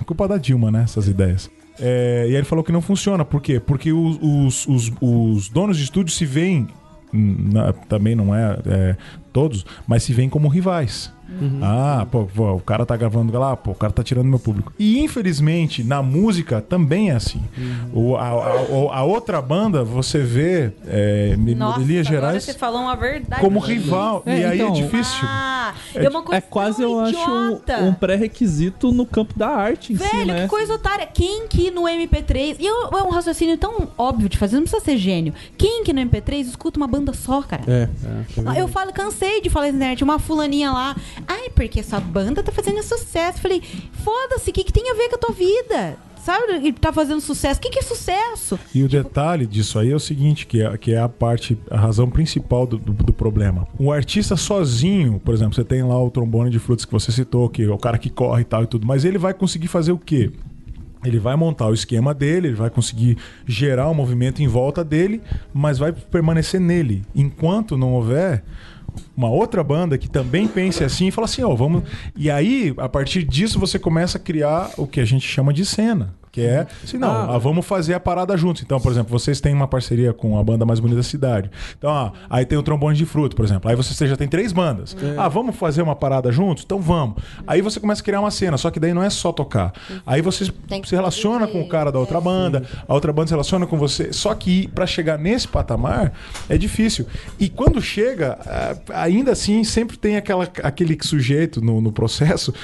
é 0.01 0.05
culpa 0.07 0.27
da 0.27 0.39
Dilma, 0.39 0.71
né? 0.71 0.85
Essas 0.85 1.09
ideias. 1.09 1.51
É, 1.79 2.27
e 2.27 2.31
aí 2.31 2.37
ele 2.37 2.45
falou 2.45 2.65
que 2.65 2.73
não 2.73 2.81
funciona. 2.81 3.25
Por 3.25 3.43
quê? 3.43 3.59
Porque 3.59 3.93
os, 3.93 4.19
os, 4.23 4.67
os, 4.67 4.93
os 5.01 5.49
donos 5.49 5.77
de 5.77 5.85
estúdio 5.85 6.15
se 6.15 6.25
veem, 6.25 6.69
também 7.89 8.15
não 8.15 8.35
é, 8.35 8.59
é, 8.67 8.97
todos, 9.33 9.65
mas 9.87 10.03
se 10.03 10.13
veem 10.13 10.29
como 10.29 10.49
rivais. 10.49 11.13
Ah, 11.63 12.07
pô, 12.11 12.25
pô, 12.25 12.53
o 12.55 12.61
cara 12.61 12.85
tá 12.87 12.97
gravando 12.97 13.37
lá, 13.39 13.57
pô, 13.57 13.73
o 13.73 13.75
cara 13.75 13.93
tá 13.93 14.03
tirando 14.03 14.27
meu 14.27 14.39
público. 14.39 14.73
E 14.79 15.01
infelizmente, 15.01 15.83
na 15.85 16.03
música 16.03 16.61
também 16.61 17.11
é 17.11 17.15
assim. 17.15 17.43
O, 17.93 18.17
a, 18.17 18.29
a- 18.29 18.97
a 18.99 19.03
outra 19.05 19.41
banda, 19.41 19.83
você 19.85 20.19
vê, 20.21 20.73
é, 20.87 21.37
Nossa, 21.57 21.81
agora 21.81 22.05
gerais, 22.05 22.45
você 22.45 22.55
falou 22.55 22.83
uma 22.83 22.97
verdade. 22.97 23.41
como 23.41 23.59
rival. 23.59 24.23
É, 24.27 24.39
e 24.41 24.45
aí 24.45 24.61
então. 24.61 24.69
é 24.75 24.81
difícil. 24.81 25.21
Ah, 25.25 25.75
É, 25.95 26.05
é, 26.05 26.09
uma 26.09 26.23
coisa 26.23 26.39
é 26.39 26.41
quase, 26.41 26.83
eu 26.83 26.99
acho, 27.01 27.13
idiota. 27.13 27.79
um, 27.83 27.89
um 27.89 27.95
pré-requisito 27.95 28.93
no 28.93 29.07
campo 29.07 29.39
da 29.39 29.49
arte 29.49 29.93
em 29.93 29.97
si, 29.97 30.03
Velho, 30.03 30.27
né? 30.33 30.43
que 30.43 30.49
coisa 30.49 30.75
otária. 30.75 31.07
Quem 31.07 31.47
que 31.49 31.71
no 31.71 31.83
MP3. 31.83 32.57
E 32.59 32.67
eu- 32.67 32.89
é 32.99 33.03
um 33.03 33.11
raciocínio 33.11 33.57
tão 33.57 33.89
óbvio 33.97 34.29
de 34.29 34.37
fazer, 34.39 34.57
não 34.57 34.63
precisa 34.63 34.85
ser 34.85 34.97
gênio. 34.97 35.33
Quem 35.57 35.83
que 35.85 35.93
no 35.93 36.01
MP3 36.01 36.47
escuta 36.47 36.79
uma 36.79 36.87
banda 36.87 37.13
só, 37.13 37.43
cara? 37.43 37.63
É. 37.67 37.89
Ah, 38.47 38.59
Eu 38.59 38.69
falo, 38.69 38.93
cansei 38.93 39.41
de 39.41 39.49
falar 39.51 39.67
na 39.67 39.73
internet, 39.77 40.03
uma 40.05 40.19
fulaninha 40.19 40.71
lá. 40.73 40.97
Ai, 41.27 41.51
porque 41.51 41.81
essa 41.81 41.99
banda 42.01 42.43
tá 42.43 42.53
fazendo 42.53 42.83
sucesso. 42.83 43.41
Falei, 43.41 43.63
foda-se, 44.05 44.51
o 44.51 44.53
que, 44.53 44.65
que 44.65 44.73
tem 44.73 44.91
a 44.91 44.95
ver 44.95 45.09
com 45.09 45.17
a 45.17 45.19
tua 45.19 45.35
vida? 45.35 45.97
Sabe? 46.23 46.69
E 46.69 46.73
tá 46.73 46.93
fazendo 46.93 47.21
sucesso. 47.21 47.59
O 47.59 47.63
que, 47.63 47.71
que 47.71 47.81
é 47.81 47.83
sucesso? 47.83 48.59
E 48.73 48.85
o 48.85 48.89
detalhe 48.89 49.45
disso 49.45 49.77
aí 49.79 49.91
é 49.91 49.95
o 49.95 50.01
seguinte, 50.01 50.47
que 50.47 50.63
é, 50.63 50.77
que 50.79 50.93
é 50.93 51.01
a 51.01 51.09
parte, 51.09 51.59
a 51.69 51.77
razão 51.77 52.09
principal 52.09 52.65
do, 52.65 52.79
do, 52.79 52.93
do 52.93 53.13
problema. 53.13 53.67
O 53.77 53.91
artista 53.91 54.37
sozinho, 54.37 55.19
por 55.19 55.35
exemplo, 55.35 55.55
você 55.55 55.65
tem 55.65 55.83
lá 55.83 56.01
o 56.01 56.11
trombone 56.11 56.49
de 56.49 56.61
frutas 56.61 56.85
que 56.85 56.93
você 56.93 57.11
citou, 57.11 57.49
que 57.49 57.65
é 57.65 57.71
o 57.71 57.79
cara 57.79 57.99
que 57.99 58.09
corre 58.09 58.43
e 58.43 58.45
tal 58.45 58.63
e 58.63 58.67
tudo, 58.69 58.87
mas 58.87 59.05
ele 59.05 59.19
vai 59.19 59.35
conseguir 59.35 59.67
fazer 59.67 59.91
o 59.91 59.99
quê? 59.99 60.31
Ele 61.05 61.19
vai 61.19 61.35
montar 61.35 61.67
o 61.67 61.75
esquema 61.75 62.15
dele, 62.15 62.49
ele 62.49 62.57
vai 62.57 62.71
conseguir 62.71 63.19
gerar 63.45 63.91
um 63.91 63.95
movimento 63.95 64.41
em 64.41 64.47
volta 64.47 64.85
dele, 64.85 65.21
mas 65.53 65.77
vai 65.77 65.93
permanecer 65.93 66.61
nele. 66.61 67.03
Enquanto 67.13 67.77
não 67.77 67.95
houver 67.95 68.45
uma 69.17 69.29
outra 69.29 69.63
banda 69.63 69.99
que 69.99 70.09
também 70.09 70.47
pense 70.47 70.83
assim 70.83 71.09
e 71.09 71.11
fala 71.11 71.27
assim, 71.27 71.43
ó, 71.43 71.55
vamos. 71.55 71.83
E 72.17 72.31
aí, 72.31 72.75
a 72.77 72.89
partir 72.89 73.23
disso, 73.23 73.59
você 73.59 73.79
começa 73.79 74.19
a 74.19 74.21
criar 74.21 74.71
o 74.77 74.87
que 74.87 75.01
a 75.01 75.05
gente 75.05 75.27
chama 75.27 75.53
de 75.53 75.65
cena. 75.65 76.15
Que 76.33 76.41
é, 76.41 76.67
se 76.85 76.97
não, 76.97 77.11
Ah. 77.11 77.35
ah, 77.35 77.39
vamos 77.39 77.67
fazer 77.67 77.93
a 77.95 78.01
parada 78.01 78.35
juntos. 78.37 78.63
Então, 78.63 78.81
por 78.81 78.91
exemplo, 78.91 79.11
vocês 79.17 79.39
têm 79.41 79.53
uma 79.55 79.69
parceria 79.69 80.13
com 80.15 80.39
a 80.39 80.43
banda 80.43 80.65
mais 80.65 80.81
bonita 80.81 80.97
da 80.97 81.03
cidade. 81.03 81.51
Então, 81.79 81.91
ah, 81.91 82.13
aí 82.31 82.47
tem 82.47 82.57
o 82.59 82.63
trombone 82.63 82.97
de 82.97 83.05
fruto, 83.05 83.37
por 83.37 83.45
exemplo. 83.45 83.71
Aí 83.71 83.77
você 83.77 84.07
já 84.09 84.17
tem 84.17 84.27
três 84.27 84.51
bandas. 84.51 84.97
Ah, 85.19 85.29
vamos 85.29 85.55
fazer 85.55 85.83
uma 85.83 85.95
parada 85.95 86.33
juntos? 86.33 86.65
Então 86.65 86.81
vamos. 86.81 87.23
Aí 87.47 87.61
você 87.61 87.79
começa 87.79 88.01
a 88.01 88.05
criar 88.05 88.21
uma 88.21 88.31
cena, 88.31 88.57
só 88.57 88.71
que 88.71 88.81
daí 88.81 88.95
não 88.95 89.03
é 89.03 89.11
só 89.11 89.31
tocar. 89.31 89.75
Aí 90.07 90.23
você 90.23 90.47
se 90.47 90.95
relaciona 90.95 91.47
com 91.47 91.61
o 91.61 91.69
cara 91.69 91.93
da 91.93 91.99
outra 91.99 92.21
banda, 92.21 92.65
a 92.89 92.95
outra 92.95 93.13
banda 93.13 93.29
se 93.29 93.33
relaciona 93.35 93.67
com 93.67 93.77
você. 93.77 94.11
Só 94.13 94.35
que 94.35 94.69
pra 94.69 94.87
chegar 94.87 95.19
nesse 95.19 95.47
patamar 95.47 96.15
é 96.49 96.57
difícil. 96.57 97.07
E 97.39 97.51
quando 97.51 97.81
chega, 97.83 98.39
ah, 98.47 99.03
ainda 99.03 99.33
assim, 99.33 99.63
sempre 99.65 99.99
tem 99.99 100.17
aquela, 100.17 100.49
aquele 100.63 100.97
sujeito 101.03 101.61
no, 101.61 101.81
no 101.81 101.93
processo 101.93 102.55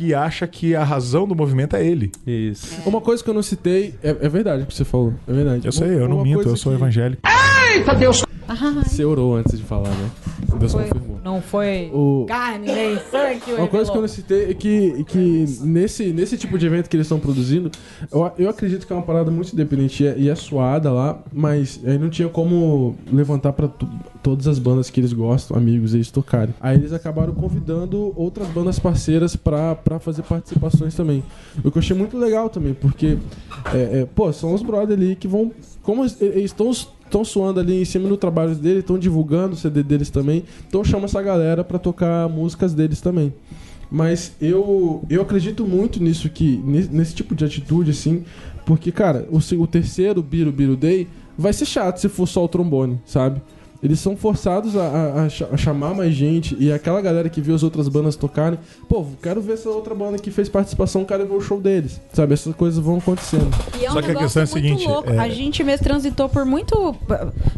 que 0.00 0.14
acha 0.14 0.46
que 0.46 0.74
a 0.74 0.82
razão 0.82 1.28
do 1.28 1.34
movimento 1.34 1.76
é 1.76 1.84
ele. 1.84 2.10
Isso. 2.26 2.80
Uma 2.86 3.02
coisa 3.02 3.22
que 3.22 3.28
eu 3.28 3.34
não 3.34 3.42
citei, 3.42 3.94
é, 4.02 4.08
é 4.08 4.28
verdade 4.30 4.62
o 4.62 4.66
que 4.66 4.74
você 4.74 4.82
falou. 4.82 5.12
É 5.28 5.32
verdade. 5.32 5.66
Eu 5.66 5.72
sei, 5.72 5.88
eu 5.88 6.08
não 6.08 6.16
Uma 6.16 6.24
minto, 6.24 6.36
coisa 6.36 6.50
eu 6.52 6.56
sou 6.56 6.72
que 6.72 6.78
evangélico. 6.78 7.20
Você 8.84 9.04
orou 9.04 9.36
antes 9.36 9.56
de 9.58 9.64
falar, 9.64 9.90
né? 9.90 10.10
Deus 10.58 10.72
Foi- 10.72 10.84
confirmou. 10.88 11.20
não 11.24 11.40
foi 11.40 11.90
O- 11.92 12.26
carne, 12.28 12.66
nem 12.66 12.96
sangue. 13.10 13.52
Uma 13.56 13.68
coisa 13.68 13.90
que 13.90 13.96
eu 13.96 14.00
não 14.02 14.08
citei 14.08 14.50
é 14.50 14.54
que, 14.54 15.04
que 15.04 15.46
nesse, 15.62 16.12
nesse 16.12 16.36
tipo 16.36 16.58
de 16.58 16.66
evento 16.66 16.88
que 16.90 16.96
eles 16.96 17.06
estão 17.06 17.18
produzindo, 17.18 17.70
eu, 18.12 18.30
eu 18.36 18.50
acredito 18.50 18.86
que 18.86 18.92
é 18.92 18.96
uma 18.96 19.02
parada 19.02 19.30
muito 19.30 19.52
independente 19.52 20.02
e 20.02 20.06
é, 20.06 20.18
e 20.18 20.28
é 20.28 20.34
suada 20.34 20.90
lá, 20.92 21.18
mas 21.32 21.80
aí 21.84 21.96
não 21.98 22.10
tinha 22.10 22.28
como 22.28 22.96
levantar 23.10 23.52
pra 23.52 23.68
todas 24.22 24.46
as 24.48 24.58
bandas 24.58 24.90
que 24.90 25.00
eles 25.00 25.12
gostam, 25.12 25.56
amigos, 25.56 25.94
eles 25.94 26.10
tocarem. 26.10 26.54
Aí 26.60 26.76
eles 26.76 26.92
acabaram 26.92 27.32
convidando 27.32 28.12
outras 28.16 28.48
bandas 28.48 28.78
parceiras 28.78 29.34
pra, 29.36 29.74
pra 29.76 29.98
fazer 29.98 30.22
participações 30.22 30.94
também. 30.94 31.22
O 31.64 31.70
que 31.70 31.78
eu 31.78 31.80
achei 31.80 31.96
muito 31.96 32.18
legal 32.18 32.50
também, 32.50 32.74
porque, 32.74 33.16
é, 33.72 34.00
é, 34.00 34.08
pô, 34.14 34.30
são 34.32 34.52
os 34.52 34.62
brothers 34.62 35.00
ali 35.00 35.16
que 35.16 35.28
vão. 35.28 35.52
Como 35.82 36.02
eles 36.04 36.20
estão 36.44 36.70
estão 37.10 37.24
suando 37.24 37.58
ali 37.58 37.82
em 37.82 37.84
cima 37.84 38.08
do 38.08 38.16
trabalho 38.16 38.54
dele, 38.54 38.78
estão 38.80 38.96
divulgando 38.96 39.54
o 39.54 39.56
CD 39.56 39.82
deles 39.82 40.08
também. 40.08 40.44
Então 40.68 40.84
chama 40.84 41.04
essa 41.06 41.20
galera 41.20 41.64
pra 41.64 41.78
tocar 41.78 42.28
músicas 42.28 42.72
deles 42.72 43.00
também. 43.00 43.34
Mas 43.90 44.32
eu, 44.40 45.02
eu 45.10 45.20
acredito 45.20 45.66
muito 45.66 46.00
nisso 46.00 46.30
que 46.30 46.62
nesse, 46.64 47.12
tipo 47.12 47.34
de 47.34 47.44
atitude 47.44 47.90
assim, 47.90 48.24
porque 48.64 48.92
cara, 48.92 49.28
o, 49.30 49.38
o 49.60 49.66
terceiro 49.66 50.22
Biro 50.22 50.52
Biro 50.52 50.76
Day 50.76 51.08
vai 51.36 51.52
ser 51.52 51.66
chato 51.66 51.98
se 51.98 52.08
for 52.08 52.26
só 52.26 52.44
o 52.44 52.48
trombone, 52.48 53.00
sabe? 53.04 53.42
Eles 53.82 53.98
são 53.98 54.14
forçados 54.16 54.76
a, 54.76 54.82
a- 54.82 55.22
a 55.24 55.28
cha- 55.28 55.48
a 55.50 55.56
chamar 55.56 55.94
mais 55.94 56.14
gente 56.14 56.54
e 56.60 56.70
aquela 56.70 57.00
galera 57.00 57.28
que 57.30 57.40
viu 57.40 57.54
as 57.54 57.62
outras 57.62 57.88
bandas 57.88 58.14
tocarem, 58.14 58.58
pô, 58.88 59.06
quero 59.22 59.40
ver 59.40 59.54
essa 59.54 59.70
outra 59.70 59.94
banda 59.94 60.18
que 60.18 60.30
fez 60.30 60.48
participação, 60.50 61.04
quero 61.04 61.26
ver 61.26 61.34
o 61.34 61.40
show 61.40 61.60
deles, 61.60 62.00
sabe? 62.12 62.34
Essas 62.34 62.54
coisas 62.54 62.78
vão 62.82 62.98
acontecendo. 62.98 63.48
E 63.80 63.86
é 63.86 63.90
um 63.90 63.94
Só 63.94 64.00
que 64.02 64.06
a 64.06 64.08
negócio 64.14 64.40
questão 64.40 64.42
é 64.42 64.44
a 64.44 64.48
muito 64.68 64.78
seguinte, 64.78 64.86
louco. 64.92 65.10
é- 65.10 65.18
A 65.18 65.28
gente 65.30 65.64
mesmo 65.64 65.82
transitou 65.84 66.28
por 66.28 66.44
muito. 66.44 66.94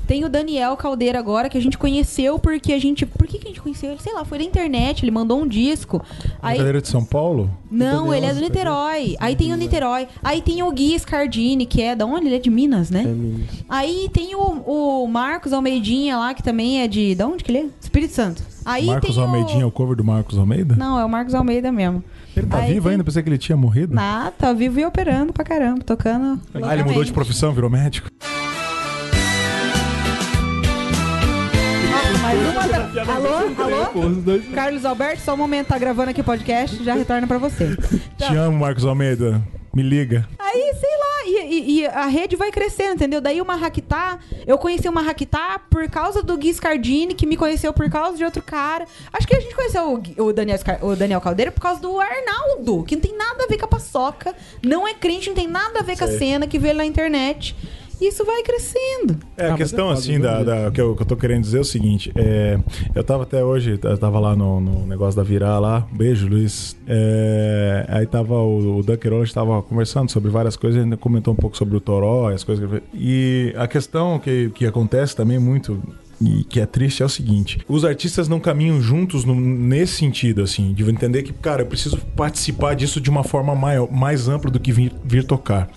Tem 0.06 0.24
o 0.24 0.28
Daniel 0.28 0.76
Caldeira 0.76 1.18
agora, 1.18 1.48
que 1.48 1.58
a 1.58 1.60
gente 1.60 1.76
conheceu 1.76 2.38
porque 2.38 2.72
a 2.72 2.78
gente. 2.78 3.04
Por 3.04 3.26
que, 3.26 3.38
que 3.38 3.46
a 3.46 3.50
gente 3.50 3.60
conheceu 3.60 3.90
ele? 3.90 4.00
Sei 4.00 4.12
lá, 4.12 4.24
foi 4.24 4.38
na 4.38 4.44
internet, 4.44 5.02
ele 5.04 5.10
mandou 5.10 5.40
um 5.40 5.46
disco. 5.48 6.02
Aí. 6.40 6.52
Brincadeira 6.52 6.80
de 6.80 6.88
São 6.88 7.04
Paulo? 7.04 7.50
Não, 7.70 8.04
Daniel, 8.08 8.14
ele 8.14 8.26
é 8.26 8.34
do 8.34 8.40
Niterói. 8.40 9.16
Aí 9.18 9.34
tem 9.34 9.52
o 9.52 9.56
Niterói. 9.56 10.06
Aí 10.22 10.40
tem 10.42 10.62
o 10.62 10.70
Gui 10.70 10.96
Scardini, 10.98 11.64
que 11.66 11.80
é 11.82 11.96
da 11.96 12.04
onde? 12.06 12.26
Ele 12.26 12.36
é 12.36 12.38
de 12.38 12.50
Minas, 12.50 12.90
né? 12.90 13.00
É, 13.00 13.06
meninos. 13.06 13.46
Aí 13.68 14.08
tem 14.12 14.34
o, 14.34 14.40
o 14.40 15.06
Marcos 15.08 15.52
Almeidinha 15.52 16.11
lá, 16.16 16.34
que 16.34 16.42
também 16.42 16.82
é 16.82 16.88
de. 16.88 17.14
Da 17.14 17.26
onde 17.26 17.42
que 17.44 17.50
ele 17.50 17.58
é? 17.58 17.66
Espírito 17.80 18.12
Santo. 18.14 18.42
Aí 18.64 18.86
Marcos 18.86 19.14
tem 19.14 19.24
Almeidinha, 19.24 19.64
o... 19.64 19.68
o 19.68 19.72
cover 19.72 19.96
do 19.96 20.04
Marcos 20.04 20.38
Almeida? 20.38 20.76
Não, 20.76 20.98
é 20.98 21.04
o 21.04 21.08
Marcos 21.08 21.34
Almeida 21.34 21.72
mesmo. 21.72 22.02
Ele 22.36 22.46
tá 22.46 22.58
Aí 22.58 22.74
vivo 22.74 22.84
tem- 22.84 22.92
ainda? 22.92 23.04
Pensei 23.04 23.22
que 23.22 23.28
ele 23.28 23.38
tinha 23.38 23.56
morrido. 23.56 23.94
Ah, 23.98 24.32
tá 24.36 24.52
vivo 24.52 24.78
e 24.80 24.84
operando 24.86 25.32
pra 25.32 25.44
caramba, 25.44 25.82
tocando. 25.84 26.40
Ah, 26.62 26.72
ele 26.74 26.84
mudou 26.84 27.04
de 27.04 27.12
profissão, 27.12 27.52
virou 27.52 27.68
médico? 27.68 28.08
Alô? 33.08 33.62
Alô? 33.62 34.40
Carlos 34.54 34.84
Alberto, 34.84 35.22
só 35.22 35.34
um 35.34 35.36
momento, 35.36 35.68
tá 35.68 35.78
gravando 35.78 36.10
aqui 36.10 36.20
o 36.20 36.24
podcast, 36.24 36.82
já 36.84 36.94
retorna 36.94 37.26
pra 37.26 37.38
você. 37.38 37.76
Te 38.16 38.34
amo, 38.36 38.58
Marcos 38.58 38.84
Almeida. 38.84 39.42
Me 39.74 39.82
liga. 39.82 40.28
Aí, 40.38 40.74
sei 40.78 40.90
lá, 40.98 41.01
e, 41.26 41.80
e- 41.80 41.86
a 41.86 42.06
rede 42.06 42.36
vai 42.36 42.50
crescendo, 42.50 42.94
entendeu? 42.94 43.20
Daí 43.20 43.40
o 43.40 43.44
Marraquitá, 43.44 44.18
eu 44.46 44.58
conheci 44.58 44.88
o 44.88 44.92
Marraquitá 44.92 45.60
por 45.70 45.88
causa 45.88 46.22
do 46.22 46.36
Gui 46.36 46.52
Scardini, 46.52 47.14
que 47.14 47.26
me 47.26 47.36
conheceu 47.36 47.72
por 47.72 47.88
causa 47.90 48.16
de 48.16 48.24
outro 48.24 48.42
cara. 48.42 48.86
Acho 49.12 49.26
que 49.26 49.36
a 49.36 49.40
gente 49.40 49.54
conheceu 49.54 50.02
o, 50.18 50.22
o 50.24 50.32
Daniel, 50.32 50.58
o 50.82 50.96
Daniel 50.96 51.20
Caldeira 51.20 51.50
por 51.50 51.60
causa 51.60 51.80
do 51.80 51.98
Arnaldo, 52.00 52.84
que 52.84 52.94
não 52.96 53.02
tem 53.02 53.16
nada 53.16 53.44
a 53.44 53.46
ver 53.46 53.58
com 53.58 53.64
a 53.64 53.68
paçoca, 53.68 54.34
não 54.62 54.86
é 54.86 54.94
crente, 54.94 55.28
não 55.28 55.36
tem 55.36 55.48
nada 55.48 55.80
a 55.80 55.82
ver 55.82 55.96
com 55.98 56.04
a 56.04 56.08
Sei. 56.08 56.18
cena 56.18 56.46
que 56.46 56.58
vê 56.58 56.72
na 56.72 56.84
internet. 56.84 57.54
Isso 58.08 58.24
vai 58.24 58.42
crescendo. 58.42 59.16
É, 59.36 59.46
Ah, 59.48 59.54
a 59.54 59.56
questão, 59.56 59.86
é 59.86 59.88
foda, 59.94 59.98
assim, 60.00 60.18
da, 60.20 60.42
da- 60.42 60.70
que, 60.70 60.80
eu, 60.80 60.94
que 60.96 61.02
eu 61.02 61.06
tô 61.06 61.16
querendo 61.16 61.42
dizer 61.42 61.58
é 61.58 61.60
o 61.60 61.64
seguinte: 61.64 62.12
é, 62.16 62.58
eu 62.94 63.04
tava 63.04 63.22
até 63.22 63.44
hoje, 63.44 63.78
eu 63.82 63.98
tava 63.98 64.18
lá 64.18 64.34
no, 64.34 64.60
no 64.60 64.86
negócio 64.86 65.16
da 65.16 65.22
Virar 65.22 65.58
lá, 65.58 65.86
beijo, 65.92 66.26
Luiz. 66.28 66.76
É, 66.86 67.86
aí 67.88 68.06
tava 68.06 68.34
o, 68.34 68.78
o 68.78 68.82
Dunker 68.82 69.12
Orange 69.12 69.32
tava 69.32 69.62
conversando 69.62 70.10
sobre 70.10 70.30
várias 70.30 70.56
coisas, 70.56 70.82
ainda 70.82 70.96
comentou 70.96 71.32
um 71.32 71.36
pouco 71.36 71.56
sobre 71.56 71.76
o 71.76 71.80
Toró 71.80 72.30
e 72.30 72.34
as 72.34 72.44
coisas 72.44 72.64
que 72.64 72.72
ele 72.74 72.80
fez. 72.80 73.02
E 73.02 73.54
a 73.56 73.66
questão 73.68 74.18
que, 74.18 74.50
que 74.54 74.66
acontece 74.66 75.14
também 75.16 75.38
muito. 75.38 75.80
E 76.24 76.44
que 76.44 76.60
é 76.60 76.66
triste 76.66 77.02
é 77.02 77.06
o 77.06 77.08
seguinte: 77.08 77.58
os 77.68 77.84
artistas 77.84 78.28
não 78.28 78.38
caminham 78.38 78.80
juntos 78.80 79.24
no- 79.24 79.34
nesse 79.34 79.94
sentido, 79.94 80.42
assim, 80.42 80.72
de 80.72 80.88
entender 80.88 81.24
que, 81.24 81.32
cara, 81.32 81.62
eu 81.62 81.66
preciso 81.66 81.96
participar 82.16 82.74
disso 82.74 83.00
de 83.00 83.10
uma 83.10 83.24
forma 83.24 83.54
maior, 83.56 83.90
mais 83.90 84.28
ampla 84.28 84.48
do 84.48 84.60
que 84.60 84.70
vir, 84.70 84.92
vir 85.04 85.24
tocar. 85.24 85.68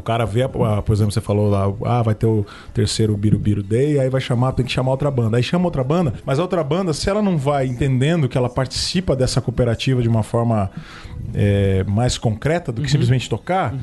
O 0.00 0.02
cara 0.02 0.24
vê, 0.24 0.42
a- 0.42 0.48
por 0.48 0.92
exemplo, 0.92 1.12
você 1.12 1.20
falou 1.20 1.48
lá, 1.50 1.72
ah, 1.84 2.02
vai 2.02 2.14
ter 2.14 2.26
o 2.26 2.44
terceiro 2.74 3.16
Birubiru 3.16 3.62
Day, 3.62 3.98
aí 3.98 4.08
vai 4.08 4.20
chamar, 4.20 4.52
tem 4.52 4.64
que 4.64 4.72
chamar 4.72 4.90
outra 4.92 5.10
banda. 5.10 5.36
Aí 5.36 5.42
chama 5.42 5.64
outra 5.64 5.82
banda, 5.84 6.14
mas 6.24 6.38
a 6.38 6.42
outra 6.42 6.62
banda, 6.62 6.92
se 6.92 7.08
ela 7.08 7.22
não 7.22 7.36
vai 7.38 7.66
entendendo 7.66 8.28
que 8.28 8.36
ela 8.38 8.48
participa 8.48 9.14
dessa 9.16 9.40
cooperativa 9.40 10.02
de 10.02 10.08
uma 10.08 10.22
forma 10.22 10.70
é, 11.34 11.84
mais 11.88 12.18
concreta 12.18 12.70
do 12.72 12.82
que 12.82 12.90
simplesmente 12.90 13.28
tocar, 13.28 13.74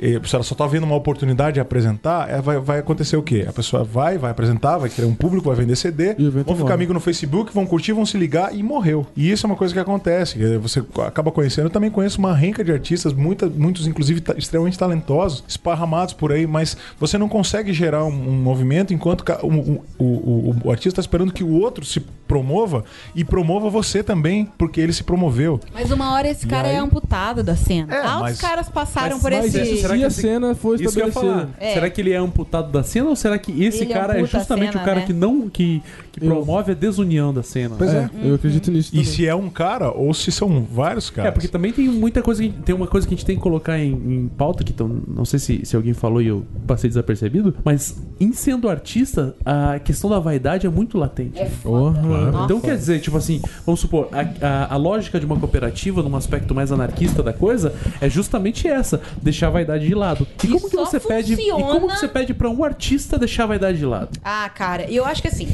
e 0.00 0.20
se 0.26 0.34
ela 0.34 0.44
só 0.44 0.54
tá 0.54 0.66
vendo 0.66 0.84
uma 0.84 0.94
oportunidade 0.96 1.54
de 1.54 1.60
apresentar, 1.60 2.28
é, 2.30 2.40
vai, 2.40 2.58
vai 2.58 2.78
acontecer 2.78 3.16
o 3.16 3.22
quê? 3.22 3.44
A 3.48 3.52
pessoa 3.52 3.84
vai, 3.84 4.18
vai 4.18 4.30
apresentar, 4.30 4.78
vai 4.78 4.88
criar 4.88 5.06
um 5.06 5.14
público, 5.14 5.48
vai 5.48 5.56
vender 5.56 5.76
CD, 5.76 6.14
vão 6.44 6.56
ficar 6.56 6.74
amigos 6.74 6.94
no 6.94 7.00
Facebook, 7.00 7.52
vão 7.52 7.66
curtir, 7.66 7.92
vão 7.92 8.06
se 8.06 8.16
ligar 8.16 8.54
e 8.54 8.62
morreu. 8.62 9.06
E 9.16 9.30
isso 9.30 9.46
é 9.46 9.48
uma 9.48 9.56
coisa 9.56 9.74
que 9.74 9.80
acontece. 9.80 10.36
que 10.38 10.56
Você 10.58 10.82
acaba 11.06 11.30
conhecendo. 11.30 11.66
Eu 11.66 11.70
também 11.70 11.90
conheço 11.90 12.18
uma 12.18 12.34
renca 12.34 12.62
de 12.64 12.72
artistas, 12.72 13.12
muita, 13.12 13.46
muitos, 13.48 13.86
inclusive, 13.86 14.22
extremamente 14.36 14.78
talentosos, 14.78 15.44
esparramados 15.56 16.14
por 16.14 16.30
aí, 16.32 16.46
mas 16.46 16.76
você 16.98 17.18
não 17.18 17.28
consegue 17.28 17.72
gerar 17.72 18.04
um, 18.04 18.08
um 18.28 18.32
movimento 18.42 18.92
enquanto 18.94 19.24
o, 19.42 19.46
o, 19.46 19.84
o, 19.98 20.04
o- 20.04 20.56
o 20.64 20.70
artista 20.70 20.88
está 20.88 21.00
esperando 21.00 21.32
que 21.32 21.42
o 21.44 21.52
outro 21.52 21.84
se 21.84 22.00
promova 22.28 22.84
e 23.14 23.24
promova 23.24 23.70
você 23.70 24.02
também, 24.02 24.48
porque 24.58 24.80
ele 24.80 24.92
se 24.92 25.02
promoveu. 25.04 25.60
Mas 25.72 25.90
uma 25.90 26.12
hora 26.12 26.28
esse 26.28 26.46
cara 26.46 26.68
aí? 26.68 26.74
é 26.74 26.78
amputado 26.78 27.42
da 27.42 27.54
cena. 27.56 27.94
É, 27.94 27.98
Altos 28.00 28.20
mas- 28.22 28.40
caras 28.40 28.68
passaram 28.68 29.12
mas- 29.16 29.22
por 29.22 29.30
mas 29.32 29.54
esse. 29.54 29.76
será 29.80 29.94
Se 29.94 29.98
que 30.00 30.04
a 30.04 30.10
cena 30.10 30.54
for 30.54 30.80
Isso 30.80 30.92
que 30.94 31.00
eu 31.00 31.06
ia 31.06 31.12
falar. 31.12 31.26
estabelecida. 31.26 31.56
É. 31.64 31.74
Será 31.74 31.90
que 31.90 32.00
ele 32.00 32.12
é 32.12 32.16
amputado 32.16 32.70
da 32.70 32.82
cena 32.82 33.08
ou 33.08 33.16
será 33.16 33.38
que 33.38 33.62
esse 33.62 33.84
Ele 33.84 33.92
cara 33.92 34.20
é 34.20 34.24
justamente 34.24 34.72
cena, 34.72 34.82
o 34.82 34.84
cara 34.84 35.00
né? 35.00 35.06
que 35.06 35.12
não 35.12 35.48
que, 35.48 35.82
que 36.20 36.26
Eu- 36.26 36.30
promove 36.36 36.72
a 36.72 36.74
desunião 36.74 37.32
da 37.32 37.42
cena? 37.42 37.74
Pois 37.76 37.92
é. 37.92 38.08
eu 38.22 38.34
acredito 38.34 38.70
nisso 38.70 38.90
E 38.92 38.98
também. 38.98 39.04
se 39.04 39.26
é 39.26 39.34
um 39.34 39.48
cara 39.50 39.90
ou 39.90 40.12
se 40.14 40.30
são 40.32 40.62
vários 40.64 41.10
caras. 41.10 41.28
É, 41.28 41.32
porque 41.32 41.48
também 41.48 41.72
tem 41.72 41.88
muita 41.88 42.22
coisa 42.22 42.42
que 42.42 42.48
tem 42.50 42.74
uma 42.74 42.86
coisa 42.86 43.06
que 43.06 43.14
a 43.14 43.16
gente 43.16 43.26
tem 43.26 43.36
que 43.36 43.42
colocar 43.42 43.78
em, 43.78 43.92
em 43.92 44.28
pauta 44.36 44.64
que 44.64 44.72
então, 44.72 44.88
não 45.08 45.24
sei 45.24 45.38
se, 45.38 45.60
se 45.64 45.76
alguém 45.76 45.92
falou 45.94 46.20
e 46.22 46.26
eu 46.28 46.44
passei 46.66 46.88
desapercebido, 46.88 47.54
mas 47.64 47.96
em 48.20 48.32
sendo 48.32 48.68
artista, 48.68 49.34
a 49.44 49.78
questão 49.78 50.08
da 50.10 50.18
vaidade 50.18 50.66
é 50.66 50.70
muito 50.70 50.98
latente. 50.98 51.40
Porra. 51.62 52.42
Então 52.44 52.60
quer 52.60 52.76
dizer, 52.76 53.00
tipo 53.00 53.16
assim, 53.16 53.40
vamos 53.64 53.80
supor, 53.80 54.08
a, 54.12 54.46
a, 54.46 54.74
a 54.74 54.76
lógica 54.76 55.18
de 55.20 55.26
uma 55.26 55.38
cooperativa, 55.38 56.02
num 56.02 56.16
aspecto 56.16 56.54
mais 56.54 56.72
anarquista 56.72 57.22
da 57.22 57.32
coisa, 57.32 57.74
é 58.00 58.08
justamente 58.08 58.66
essa, 58.68 59.00
deixar 59.22 59.48
a 59.48 59.50
vaidade 59.50 59.86
de 59.86 59.94
lado. 59.94 60.26
E 60.42 60.46
E 60.46 60.50
como 60.50 60.68
que 60.70 60.76
você 60.76 60.98
pede? 61.00 61.34
E 61.34 61.50
como 61.50 61.60
funciona- 61.64 61.92
que 61.94 61.98
você 62.00 62.08
pede 62.08 62.34
pra 62.34 62.48
um 62.48 62.62
artista 62.64 63.18
deixar 63.18 63.44
a 63.44 63.46
vaidade 63.48 63.78
de 63.78 63.84
lado? 63.86 64.08
Ah, 64.24 64.48
cara, 64.48 64.90
eu 64.90 65.04
acho 65.04 65.20
que 65.22 65.28
assim, 65.28 65.48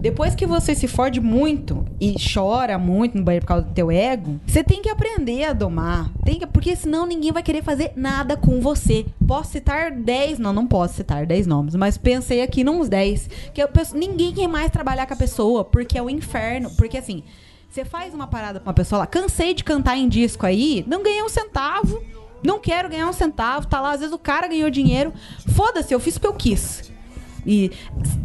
depois 0.00 0.34
que 0.34 0.46
você 0.46 0.74
se 0.74 0.86
fode 0.86 1.20
muito 1.20 1.84
e 2.00 2.14
chora 2.32 2.78
muito 2.78 3.18
no 3.18 3.24
banheiro 3.24 3.44
por 3.44 3.48
causa 3.48 3.66
do 3.66 3.72
teu 3.72 3.90
ego, 3.90 4.40
você 4.46 4.62
tem 4.62 4.80
que 4.80 4.88
aprender 4.88 5.44
a 5.44 5.52
domar. 5.52 6.10
Tem 6.24 6.38
que, 6.38 6.46
porque 6.46 6.76
senão 6.76 7.04
ninguém 7.04 7.32
vai 7.32 7.42
querer 7.42 7.62
fazer 7.62 7.92
nada 7.96 8.36
com 8.36 8.60
você. 8.60 9.06
Posso 9.26 9.52
citar 9.52 9.90
10, 9.90 10.38
não, 10.38 10.52
não 10.52 10.66
posso 10.66 10.94
citar 10.94 11.26
10 11.26 11.46
nomes, 11.46 11.74
mas 11.74 11.98
pensei 11.98 12.42
aqui 12.42 12.62
nos 12.62 12.88
10. 12.88 13.28
Que 13.52 13.62
eu 13.62 13.68
penso, 13.68 13.96
ninguém 13.96 14.32
quer 14.32 14.46
mais 14.46 14.70
trabalhar 14.70 15.06
com 15.06 15.14
a 15.14 15.16
pessoa, 15.16 15.64
porque 15.64 15.98
é 15.98 16.02
o 16.02 16.08
inferno. 16.08 16.70
Porque 16.76 16.98
assim, 16.98 17.24
você 17.68 17.84
faz 17.84 18.14
uma 18.14 18.28
parada 18.28 18.60
com 18.60 18.68
uma 18.68 18.74
pessoa 18.74 19.00
lá, 19.00 19.06
cansei 19.06 19.52
de 19.52 19.64
cantar 19.64 19.96
em 19.96 20.08
disco 20.08 20.46
aí, 20.46 20.84
não 20.86 21.02
ganhei 21.02 21.22
um 21.22 21.28
centavo. 21.28 22.02
Não 22.40 22.60
quero 22.60 22.88
ganhar 22.88 23.08
um 23.08 23.12
centavo, 23.12 23.66
tá 23.66 23.80
lá, 23.80 23.90
às 23.90 23.98
vezes 23.98 24.14
o 24.14 24.18
cara 24.18 24.46
ganhou 24.46 24.70
dinheiro. 24.70 25.12
Foda-se, 25.56 25.92
eu 25.92 25.98
fiz 25.98 26.14
o 26.14 26.20
que 26.20 26.26
eu 26.26 26.34
quis. 26.34 26.88
E 27.46 27.70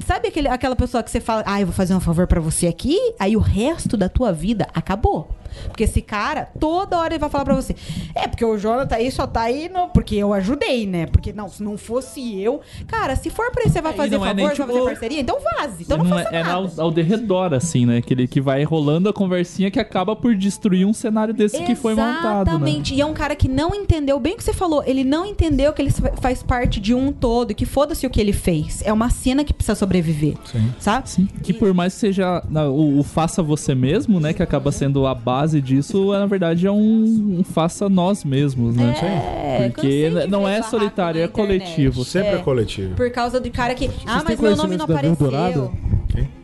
sabe 0.06 0.28
aquele, 0.28 0.48
aquela 0.48 0.76
pessoa 0.76 1.04
que 1.04 1.12
você 1.12 1.20
fala, 1.20 1.44
ah, 1.46 1.62
eu 1.62 1.68
vou 1.68 1.76
fazer 1.76 1.94
um 1.96 2.00
favor 2.00 2.28
pra 2.28 2.42
você 2.42 2.68
aqui, 2.68 2.98
aí 3.20 3.36
o 3.36 3.40
resto 3.40 3.96
da 3.96 4.10
tua 4.10 4.32
vida 4.32 4.68
acabou. 4.74 5.30
Porque 5.68 5.84
esse 5.84 6.02
cara, 6.02 6.50
toda 6.60 6.98
hora 6.98 7.14
ele 7.14 7.20
vai 7.20 7.30
falar 7.30 7.46
pra 7.46 7.56
você: 7.56 7.76
é, 8.16 8.28
porque 8.28 8.44
o 8.46 8.58
Jonathan 8.58 8.96
aí 8.96 9.12
só 9.12 9.26
tá 9.28 9.42
aí 9.42 9.70
no, 9.70 9.88
porque 9.90 10.16
eu 10.16 10.34
ajudei, 10.34 10.86
né? 10.88 11.06
Porque 11.06 11.32
não, 11.34 11.48
se 11.50 11.62
não 11.64 11.78
fosse 11.78 12.40
eu. 12.42 12.62
Cara, 12.88 13.16
se 13.16 13.30
for 13.30 13.52
pra 13.52 13.64
isso, 13.64 13.74
você 13.74 13.82
vai 13.82 13.94
É, 13.94 13.96
fazer 13.96 14.16
é 14.16 14.20
favor, 14.20 14.36
nem, 14.36 14.46
você 14.46 14.56
vai 14.56 14.66
tipo, 14.68 14.78
fazer 14.80 14.86
parceria, 14.92 15.20
então 15.22 15.38
vaze. 15.58 15.84
Então 15.84 15.98
não, 15.98 16.06
Não 16.06 16.18
faça 16.18 16.30
é, 16.36 16.40
é 16.40 16.44
nada. 16.44 16.54
ao, 16.56 16.86
ao 16.86 16.92
derredor, 16.92 17.54
assim, 17.54 17.86
né? 17.86 17.98
Aquele 17.98 18.28
que 18.28 18.40
vai 18.42 18.64
rolando 18.64 19.10
a 19.10 19.14
conversinha 19.14 19.70
que 19.72 19.80
acaba 19.80 20.16
por 20.16 20.36
destruir 20.36 20.86
um 20.86 20.94
cenário 20.94 21.34
desse 21.34 21.62
que 21.64 21.76
foi 21.76 21.94
montado, 21.96 22.46
né? 22.48 22.52
Exatamente. 22.54 22.94
E 22.94 23.02
é 23.02 23.06
um 23.06 23.14
cara 23.14 23.36
que 23.36 23.48
não 23.48 23.74
entendeu 23.76 24.20
bem 24.20 24.34
o 24.34 24.38
que 24.38 24.44
você 24.44 24.54
falou. 24.54 24.84
Ele 24.86 25.04
não 25.04 25.26
entendeu 25.26 25.74
que 25.74 25.82
ele 25.82 25.92
fa- 25.92 26.12
faz 26.22 26.42
parte 26.44 26.80
de 26.80 26.94
um 26.94 27.12
todo 27.12 27.52
e 27.52 27.54
que 27.54 27.66
foda-se 27.66 28.06
o 28.06 28.10
que 28.10 28.20
ele 28.20 28.34
fez. 28.34 28.82
É 28.86 28.92
uma 28.94 29.10
cena 29.10 29.44
que 29.44 29.54
precisa 29.54 29.76
sobreviver. 29.76 30.36
Sim. 30.46 30.72
Sabe? 30.80 31.10
Sim, 31.10 31.28
que 31.42 31.54
por 31.54 31.74
mais 31.74 31.94
que 31.94 32.00
seja 32.00 32.44
o, 32.70 33.00
o 33.00 33.04
faça 33.04 33.42
você 33.44 33.74
mesmo, 33.76 34.20
né? 34.20 34.34
Que 34.34 34.42
acaba 34.44 34.72
sendo 34.72 35.06
a 35.08 35.14
base 35.16 35.43
disso, 35.52 36.14
é, 36.14 36.20
na 36.20 36.26
verdade 36.26 36.66
é 36.66 36.72
um, 36.72 37.38
um 37.40 37.44
faça 37.44 37.90
nós 37.90 38.24
mesmos, 38.24 38.76
né? 38.76 38.96
É, 39.02 39.70
Porque 39.70 40.10
não 40.30 40.48
é 40.48 40.62
solitário, 40.62 41.22
é 41.22 41.28
coletivo. 41.28 42.04
Sempre 42.06 42.30
é, 42.30 42.36
É. 42.36 42.38
coletivo. 42.38 42.96
Por 42.96 43.10
causa 43.12 43.40
do 43.40 43.50
cara 43.52 43.76
que. 43.76 43.90
Ah, 44.06 44.22
têm 44.24 44.36
mas 44.38 44.40
meu 44.40 44.56
nome 44.56 44.78
não 44.78 44.86
apareceu. 44.86 45.72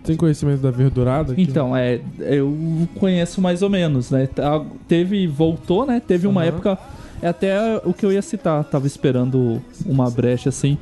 Tem 0.03 0.15
conhecimento 0.15 0.61
da 0.61 0.71
verdurada? 0.71 1.33
aqui? 1.33 1.41
Então, 1.43 1.75
é, 1.77 1.99
eu 2.19 2.87
conheço 2.99 3.39
mais 3.39 3.61
ou 3.61 3.69
menos, 3.69 4.09
né? 4.09 4.27
Tá- 4.27 4.63
Teve, 4.87 5.27
voltou, 5.27 5.85
né? 5.85 5.99
Teve 6.05 6.25
uma 6.25 6.41
Aham. 6.41 6.47
época, 6.47 6.77
é 7.21 7.27
até 7.27 7.55
o 7.85 7.93
que 7.93 8.05
eu 8.05 8.11
ia 8.11 8.21
citar, 8.21 8.63
tava 8.63 8.87
esperando 8.87 9.61
uma 9.85 10.09
brecha 10.09 10.49
assim. 10.49 10.77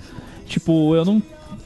Tipo, 0.45 0.95
eu 0.95 1.03
não 1.03 1.21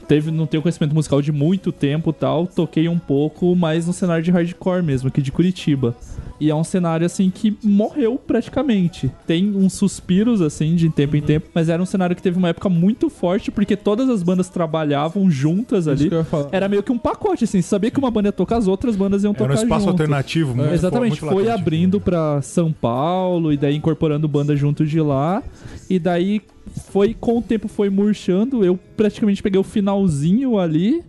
teve, 0.06 0.30
não 0.30 0.46
tenho 0.46 0.62
conhecimento 0.62 0.94
musical 0.94 1.20
de 1.22 1.32
muito 1.32 1.72
tempo 1.72 2.10
e 2.10 2.12
tal, 2.12 2.46
toquei 2.46 2.88
um 2.88 2.98
pouco, 2.98 3.54
mas 3.56 3.86
no 3.86 3.92
cenário 3.92 4.22
de 4.22 4.30
hardcore 4.30 4.82
mesmo, 4.82 5.08
aqui 5.08 5.22
de 5.22 5.32
Curitiba. 5.32 5.94
E 6.40 6.50
é 6.50 6.54
um 6.54 6.64
cenário 6.64 7.06
assim 7.06 7.30
que 7.30 7.56
morreu 7.62 8.18
praticamente. 8.18 9.08
Tem 9.26 9.54
uns 9.54 9.74
suspiros 9.74 10.40
assim 10.42 10.74
de 10.74 10.88
tempo 10.90 11.16
em 11.16 11.22
tempo, 11.22 11.48
mas 11.54 11.68
era 11.68 11.80
um 11.80 11.86
cenário 11.86 12.16
que 12.16 12.22
teve 12.22 12.36
uma 12.36 12.48
época 12.48 12.68
muito 12.68 13.08
forte 13.08 13.50
porque 13.50 13.76
todas 13.76 14.08
as 14.10 14.24
bandas 14.24 14.48
trabalhavam 14.48 15.30
juntas 15.30 15.80
Isso 15.86 15.90
ali. 15.90 16.08
que 16.08 16.14
eu 16.14 16.18
ia 16.18 16.24
falar. 16.24 16.48
Era 16.50 16.68
meio 16.68 16.82
que 16.82 16.90
um 16.90 16.98
pacote, 16.98 17.44
assim. 17.44 17.62
Você 17.62 17.68
sabia 17.68 17.92
que 17.92 17.98
uma 17.98 18.10
banda 18.10 18.28
ia 18.28 18.32
tocar, 18.32 18.56
as 18.56 18.66
outras 18.66 18.96
bandas 18.96 19.22
iam 19.22 19.32
Era 19.32 19.44
um 19.44 19.46
tocar 19.48 19.62
espaço 19.62 19.80
junto. 19.82 19.90
alternativo. 19.92 20.54
muito 20.54 20.72
Exatamente, 20.72 21.20
fo- 21.20 21.26
muito 21.26 21.36
foi 21.36 21.44
latente. 21.44 21.62
abrindo 21.62 22.00
pra 22.00 22.42
São 22.42 22.72
Paulo 22.72 23.52
e 23.52 23.56
daí 23.56 23.76
incorporando 23.76 24.26
banda 24.26 24.56
junto 24.56 24.84
de 24.84 25.00
lá. 25.00 25.42
E 25.88 25.98
daí 26.00 26.42
foi, 26.90 27.14
com 27.14 27.38
o 27.38 27.42
tempo 27.42 27.68
foi 27.68 27.90
murchando. 27.90 28.64
Eu 28.64 28.78
praticamente 28.96 29.42
peguei 29.42 29.60
o 29.60 29.64
finalzinho 29.64 30.58
ali. 30.58 31.02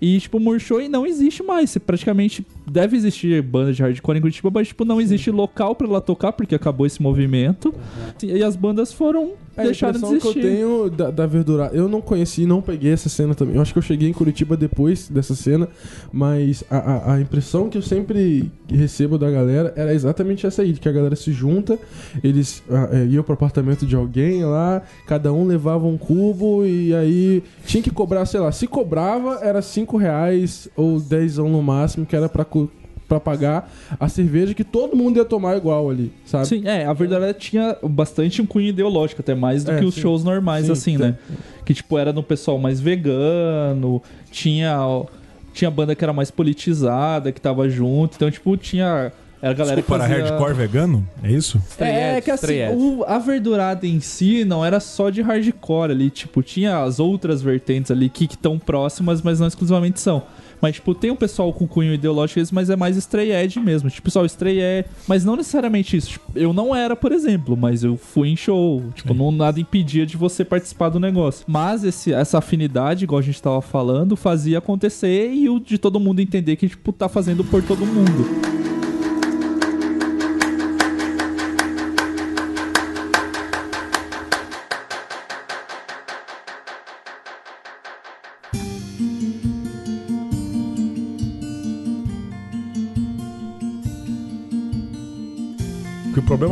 E, 0.00 0.18
tipo, 0.18 0.40
murchou 0.40 0.80
e 0.80 0.88
não 0.88 1.06
existe 1.06 1.42
mais. 1.42 1.70
Você 1.70 1.78
praticamente 1.78 2.46
deve 2.66 2.96
existir 2.96 3.42
banda 3.42 3.72
de 3.72 3.82
hardcore 3.82 4.18
em 4.18 4.20
Curitiba, 4.20 4.50
mas, 4.52 4.68
tipo, 4.68 4.84
não 4.84 5.00
existe 5.00 5.30
local 5.30 5.74
pra 5.74 5.86
ela 5.86 6.00
tocar, 6.00 6.32
porque 6.32 6.54
acabou 6.54 6.86
esse 6.86 7.00
movimento. 7.02 7.74
E 8.22 8.42
as 8.42 8.56
bandas 8.56 8.92
foram 8.92 9.32
É, 9.56 9.62
a 9.62 9.64
deixaram 9.64 9.92
de 9.92 9.98
impressão 9.98 10.32
que 10.32 10.38
existir. 10.38 10.58
eu 10.60 10.88
tenho 10.88 10.90
da, 10.90 11.10
da 11.10 11.26
verdurada. 11.26 11.76
Eu 11.76 11.88
não 11.88 12.00
conheci, 12.00 12.46
não 12.46 12.60
peguei 12.62 12.92
essa 12.92 13.08
cena 13.08 13.34
também. 13.34 13.56
Eu 13.56 13.62
acho 13.62 13.72
que 13.72 13.78
eu 13.78 13.82
cheguei 13.82 14.08
em 14.08 14.12
Curitiba 14.12 14.56
depois 14.56 15.08
dessa 15.08 15.34
cena, 15.34 15.68
mas 16.12 16.62
a, 16.70 16.76
a, 16.78 17.14
a 17.14 17.20
impressão 17.20 17.68
que 17.68 17.76
eu 17.78 17.82
sempre 17.82 18.50
recebo 18.68 19.18
da 19.18 19.30
galera 19.30 19.72
era 19.76 19.92
exatamente 19.92 20.46
essa 20.46 20.62
aí: 20.62 20.72
que 20.74 20.88
a 20.88 20.92
galera 20.92 21.16
se 21.16 21.32
junta, 21.32 21.78
eles 22.22 22.62
ah, 22.70 22.88
é, 22.92 23.06
iam 23.06 23.22
pro 23.22 23.34
apartamento 23.34 23.84
de 23.86 23.96
alguém 23.96 24.44
lá, 24.44 24.82
cada 25.06 25.32
um 25.32 25.46
levava 25.46 25.86
um 25.86 25.98
cubo 25.98 26.64
e 26.64 26.94
aí 26.94 27.42
tinha 27.66 27.82
que 27.82 27.90
cobrar, 27.90 28.24
sei 28.26 28.40
lá, 28.40 28.52
se 28.52 28.66
cobrava 28.66 29.40
era 29.42 29.60
5 29.60 29.96
reais 29.96 30.68
ou 30.76 31.00
10 31.00 31.38
no 31.38 31.62
máximo, 31.62 32.06
que 32.06 32.14
era 32.14 32.28
pra. 32.28 32.46
Pra 33.10 33.18
pagar 33.18 33.68
a 33.98 34.08
cerveja 34.08 34.54
que 34.54 34.62
todo 34.62 34.94
mundo 34.96 35.16
ia 35.16 35.24
tomar 35.24 35.56
igual 35.56 35.90
ali, 35.90 36.12
sabe? 36.24 36.46
Sim, 36.46 36.62
é, 36.64 36.84
a 36.86 36.92
verdade 36.92 37.36
tinha 37.40 37.76
bastante 37.82 38.40
um 38.40 38.46
cunho 38.46 38.68
ideológico, 38.68 39.20
até 39.20 39.34
mais 39.34 39.64
do 39.64 39.72
É, 39.72 39.80
que 39.80 39.84
os 39.84 39.96
sim. 39.96 40.00
shows 40.02 40.22
normais, 40.22 40.66
Sim, 40.66 40.72
assim, 40.72 40.96
tem. 40.96 41.08
né? 41.08 41.18
Que, 41.66 41.74
tipo, 41.74 41.98
era 41.98 42.12
no 42.12 42.22
pessoal 42.22 42.56
mais 42.56 42.80
vegano, 42.80 44.00
tinha, 44.30 44.76
tinha 45.52 45.68
banda 45.72 45.94
que 45.96 46.04
era 46.04 46.12
mais 46.12 46.30
politizada, 46.30 47.32
que 47.32 47.40
tava 47.40 47.68
junto, 47.68 48.14
então, 48.14 48.30
tipo, 48.30 48.56
tinha... 48.56 49.12
Era 49.42 49.52
a 49.52 49.54
galera 49.56 49.76
Desculpa, 49.80 50.04
que 50.04 50.12
era 50.12 50.20
fazia... 50.20 50.36
hardcore 50.36 50.54
vegano? 50.54 51.08
É 51.22 51.32
isso? 51.32 51.60
É, 51.80 52.16
é 52.18 52.20
que 52.20 52.30
assim, 52.30 52.58
o- 52.76 53.02
a 53.08 53.18
verdurada 53.18 53.86
em 53.86 53.98
si 53.98 54.44
não 54.44 54.64
era 54.64 54.78
só 54.78 55.10
de 55.10 55.20
hardcore 55.22 55.90
ali, 55.90 56.10
tipo, 56.10 56.42
tinha 56.42 56.82
as 56.84 57.00
outras 57.00 57.42
vertentes 57.42 57.90
ali 57.90 58.08
que 58.08 58.26
estão 58.26 58.56
próximas, 58.58 59.20
mas 59.20 59.40
não 59.40 59.46
exclusivamente 59.48 59.98
são. 59.98 60.22
Mas, 60.60 60.76
tipo, 60.76 60.94
tem 60.94 61.10
um 61.10 61.16
pessoal 61.16 61.52
com 61.52 61.66
cunho 61.66 61.94
ideológico, 61.94 62.40
mas 62.52 62.70
é 62.70 62.76
mais 62.76 62.96
stray 62.96 63.32
edge 63.32 63.58
mesmo. 63.60 63.88
Tipo, 63.90 64.04
pessoal, 64.04 64.26
stray 64.26 64.60
é. 64.60 64.84
Mas 65.06 65.24
não 65.24 65.36
necessariamente 65.36 65.96
isso. 65.96 66.10
Tipo, 66.10 66.32
eu 66.34 66.52
não 66.52 66.74
era, 66.74 66.94
por 66.94 67.12
exemplo, 67.12 67.56
mas 67.56 67.82
eu 67.82 67.96
fui 67.96 68.28
em 68.28 68.36
show. 68.36 68.82
Tipo, 68.94 69.14
não, 69.14 69.30
nada 69.30 69.60
impedia 69.60 70.04
de 70.04 70.16
você 70.16 70.44
participar 70.44 70.88
do 70.88 71.00
negócio. 71.00 71.44
Mas 71.46 71.84
esse, 71.84 72.12
essa 72.12 72.38
afinidade, 72.38 73.04
igual 73.04 73.18
a 73.18 73.22
gente 73.22 73.40
tava 73.40 73.60
falando, 73.60 74.16
fazia 74.16 74.58
acontecer 74.58 75.32
e 75.32 75.48
o 75.48 75.58
de 75.58 75.78
todo 75.78 76.00
mundo 76.00 76.20
entender 76.20 76.56
que, 76.56 76.68
tipo, 76.68 76.92
tá 76.92 77.08
fazendo 77.08 77.44
por 77.44 77.62
todo 77.62 77.86
mundo. 77.86 78.69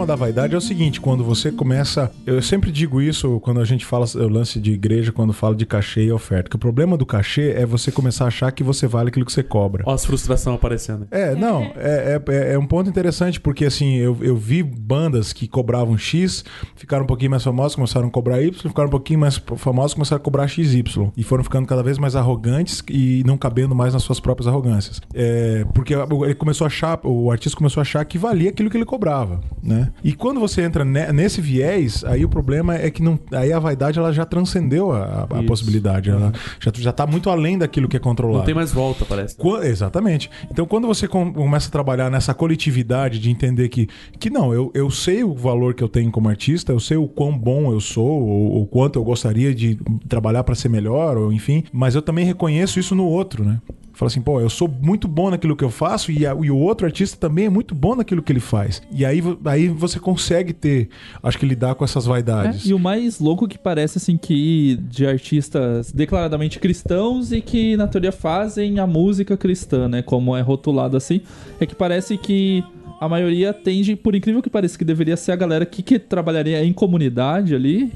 Da 0.08 0.16
vaidade 0.16 0.54
é 0.54 0.58
o 0.58 0.60
seguinte, 0.60 1.00
quando 1.00 1.22
você 1.22 1.52
começa. 1.52 2.10
Eu 2.26 2.40
sempre 2.40 2.72
digo 2.72 3.00
isso 3.00 3.38
quando 3.40 3.60
a 3.60 3.64
gente 3.64 3.84
fala 3.84 4.06
o 4.14 4.28
lance 4.28 4.58
de 4.58 4.72
igreja, 4.72 5.12
quando 5.12 5.34
fala 5.34 5.54
de 5.54 5.66
cachê 5.66 6.04
e 6.04 6.12
oferta. 6.12 6.48
Que 6.48 6.56
o 6.56 6.58
problema 6.58 6.96
do 6.96 7.04
cachê 7.04 7.52
é 7.54 7.66
você 7.66 7.92
começar 7.92 8.24
a 8.24 8.28
achar 8.28 8.50
que 8.50 8.64
você 8.64 8.86
vale 8.86 9.10
aquilo 9.10 9.26
que 9.26 9.32
você 9.32 9.42
cobra. 9.42 9.84
Ó, 9.86 9.92
as 9.92 10.06
frustrações 10.06 10.56
aparecendo. 10.56 11.06
É, 11.10 11.34
não, 11.34 11.62
é, 11.76 12.18
é, 12.26 12.52
é 12.54 12.58
um 12.58 12.66
ponto 12.66 12.88
interessante, 12.88 13.38
porque 13.38 13.66
assim, 13.66 13.96
eu, 13.96 14.16
eu 14.22 14.34
vi 14.34 14.62
bandas 14.62 15.34
que 15.34 15.46
cobravam 15.46 15.98
X, 15.98 16.42
ficaram 16.74 17.04
um 17.04 17.06
pouquinho 17.06 17.32
mais 17.32 17.44
famosas, 17.44 17.74
começaram 17.74 18.08
a 18.08 18.10
cobrar 18.10 18.42
Y, 18.42 18.50
ficaram 18.50 18.88
um 18.88 18.90
pouquinho 18.90 19.20
mais 19.20 19.36
famosas, 19.56 19.92
começaram 19.92 20.20
a 20.20 20.24
cobrar 20.24 20.48
XY. 20.48 20.84
E 21.18 21.22
foram 21.22 21.44
ficando 21.44 21.66
cada 21.66 21.82
vez 21.82 21.98
mais 21.98 22.16
arrogantes 22.16 22.82
e 22.88 23.22
não 23.26 23.36
cabendo 23.36 23.74
mais 23.74 23.92
nas 23.92 24.02
suas 24.02 24.18
próprias 24.18 24.46
arrogâncias. 24.46 25.02
É, 25.12 25.66
porque 25.74 25.92
ele 25.92 26.34
começou 26.34 26.64
a 26.64 26.68
achar, 26.68 26.98
o 27.04 27.30
artista 27.30 27.58
começou 27.58 27.80
a 27.80 27.82
achar 27.82 28.02
que 28.06 28.16
valia 28.16 28.48
aquilo 28.48 28.70
que 28.70 28.76
ele 28.78 28.86
cobrava, 28.86 29.40
né? 29.62 29.92
E 30.04 30.12
quando 30.12 30.38
você 30.40 30.62
entra 30.62 30.84
ne- 30.84 31.12
nesse 31.12 31.40
viés, 31.40 32.04
aí 32.04 32.24
o 32.24 32.28
problema 32.28 32.74
é 32.76 32.90
que 32.90 33.02
não, 33.02 33.18
aí 33.32 33.52
a 33.52 33.58
vaidade 33.58 33.98
ela 33.98 34.12
já 34.12 34.24
transcendeu 34.24 34.92
a, 34.92 35.26
a 35.30 35.42
possibilidade, 35.42 36.10
ela 36.10 36.32
já, 36.60 36.70
já 36.74 36.92
tá 36.92 37.06
muito 37.06 37.28
além 37.30 37.58
daquilo 37.58 37.88
que 37.88 37.96
é 37.96 38.00
controlado. 38.00 38.38
Não 38.38 38.44
tem 38.46 38.54
mais 38.54 38.72
volta, 38.72 39.04
parece. 39.04 39.36
Qua- 39.36 39.66
Exatamente. 39.66 40.30
Então, 40.50 40.66
quando 40.66 40.86
você 40.86 41.06
com- 41.08 41.32
começa 41.32 41.68
a 41.68 41.70
trabalhar 41.72 42.10
nessa 42.10 42.32
coletividade 42.34 43.18
de 43.18 43.30
entender 43.30 43.68
que, 43.68 43.88
que 44.18 44.30
não, 44.30 44.52
eu, 44.52 44.70
eu 44.74 44.90
sei 44.90 45.22
o 45.24 45.34
valor 45.34 45.74
que 45.74 45.82
eu 45.82 45.88
tenho 45.88 46.10
como 46.10 46.28
artista, 46.28 46.72
eu 46.72 46.80
sei 46.80 46.96
o 46.96 47.06
quão 47.08 47.36
bom 47.36 47.72
eu 47.72 47.80
sou, 47.80 48.06
ou 48.22 48.62
o 48.62 48.66
quanto 48.66 48.98
eu 48.98 49.04
gostaria 49.04 49.54
de 49.54 49.78
trabalhar 50.08 50.44
para 50.44 50.54
ser 50.54 50.68
melhor, 50.68 51.16
ou 51.16 51.32
enfim, 51.32 51.64
mas 51.72 51.94
eu 51.94 52.02
também 52.02 52.24
reconheço 52.24 52.78
isso 52.78 52.94
no 52.94 53.04
outro, 53.04 53.44
né? 53.44 53.60
Fala 53.98 54.06
assim, 54.06 54.20
pô, 54.20 54.40
eu 54.40 54.48
sou 54.48 54.68
muito 54.68 55.08
bom 55.08 55.28
naquilo 55.28 55.56
que 55.56 55.64
eu 55.64 55.70
faço 55.70 56.12
e, 56.12 56.24
a- 56.24 56.32
e 56.40 56.52
o 56.52 56.56
outro 56.56 56.86
artista 56.86 57.16
também 57.16 57.46
é 57.46 57.50
muito 57.50 57.74
bom 57.74 57.96
naquilo 57.96 58.22
que 58.22 58.30
ele 58.30 58.38
faz. 58.38 58.80
E 58.92 59.04
aí, 59.04 59.20
aí 59.44 59.66
você 59.66 59.98
consegue 59.98 60.52
ter, 60.52 60.88
acho 61.20 61.36
que 61.36 61.44
lidar 61.44 61.74
com 61.74 61.84
essas 61.84 62.06
vaidades. 62.06 62.64
É, 62.64 62.68
e 62.68 62.74
o 62.74 62.78
mais 62.78 63.18
louco 63.18 63.48
que 63.48 63.58
parece, 63.58 63.98
assim, 63.98 64.16
que 64.16 64.76
de 64.88 65.04
artistas 65.04 65.90
declaradamente 65.90 66.60
cristãos 66.60 67.32
e 67.32 67.40
que, 67.40 67.76
na 67.76 67.88
teoria, 67.88 68.12
fazem 68.12 68.78
a 68.78 68.86
música 68.86 69.36
cristã, 69.36 69.88
né? 69.88 70.00
Como 70.00 70.36
é 70.36 70.40
rotulado 70.42 70.96
assim, 70.96 71.20
é 71.58 71.66
que 71.66 71.74
parece 71.74 72.16
que 72.16 72.62
a 73.00 73.08
maioria 73.08 73.52
tende, 73.52 73.96
por 73.96 74.14
incrível 74.14 74.40
que 74.40 74.48
pareça, 74.48 74.78
que 74.78 74.84
deveria 74.84 75.16
ser 75.16 75.32
a 75.32 75.36
galera 75.36 75.66
que, 75.66 75.82
que 75.82 75.98
trabalharia 75.98 76.64
em 76.64 76.72
comunidade 76.72 77.52
ali. 77.52 77.90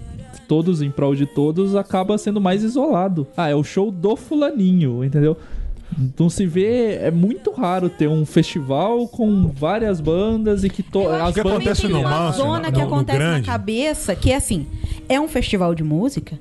Todos 0.49 0.83
em 0.83 0.91
prol 0.91 1.15
de 1.15 1.27
todos, 1.27 1.77
acaba 1.77 2.19
sendo 2.19 2.41
mais 2.41 2.65
isolado. 2.65 3.25
Ah, 3.37 3.49
é 3.49 3.55
o 3.55 3.63
show 3.63 3.91
do 3.93 4.17
fulaninho, 4.17 5.05
entendeu? 5.05 5.37
Então 5.99 6.29
se 6.31 6.47
vê, 6.47 6.95
é 6.97 7.11
muito 7.11 7.53
raro 7.53 7.89
ter 7.89 8.09
um 8.09 8.25
festival 8.27 9.07
com 9.09 9.49
várias 9.49 10.01
bandas 10.01 10.65
e 10.65 10.69
que 10.71 10.83
to, 10.83 11.09
as 11.09 11.35
que 11.35 11.43
também 11.43 11.57
acontece 11.59 11.87
no 11.89 12.01
uma 12.01 12.33
zona 12.33 12.69
no- 12.69 12.73
que 12.75 12.81
acontece 12.81 13.19
na 13.19 13.43
cabeça 13.43 14.15
que 14.17 14.31
é 14.33 14.37
assim: 14.37 14.67
é 15.09 15.21
um 15.21 15.29
festival 15.29 15.75
de 15.75 15.83
música 15.85 16.39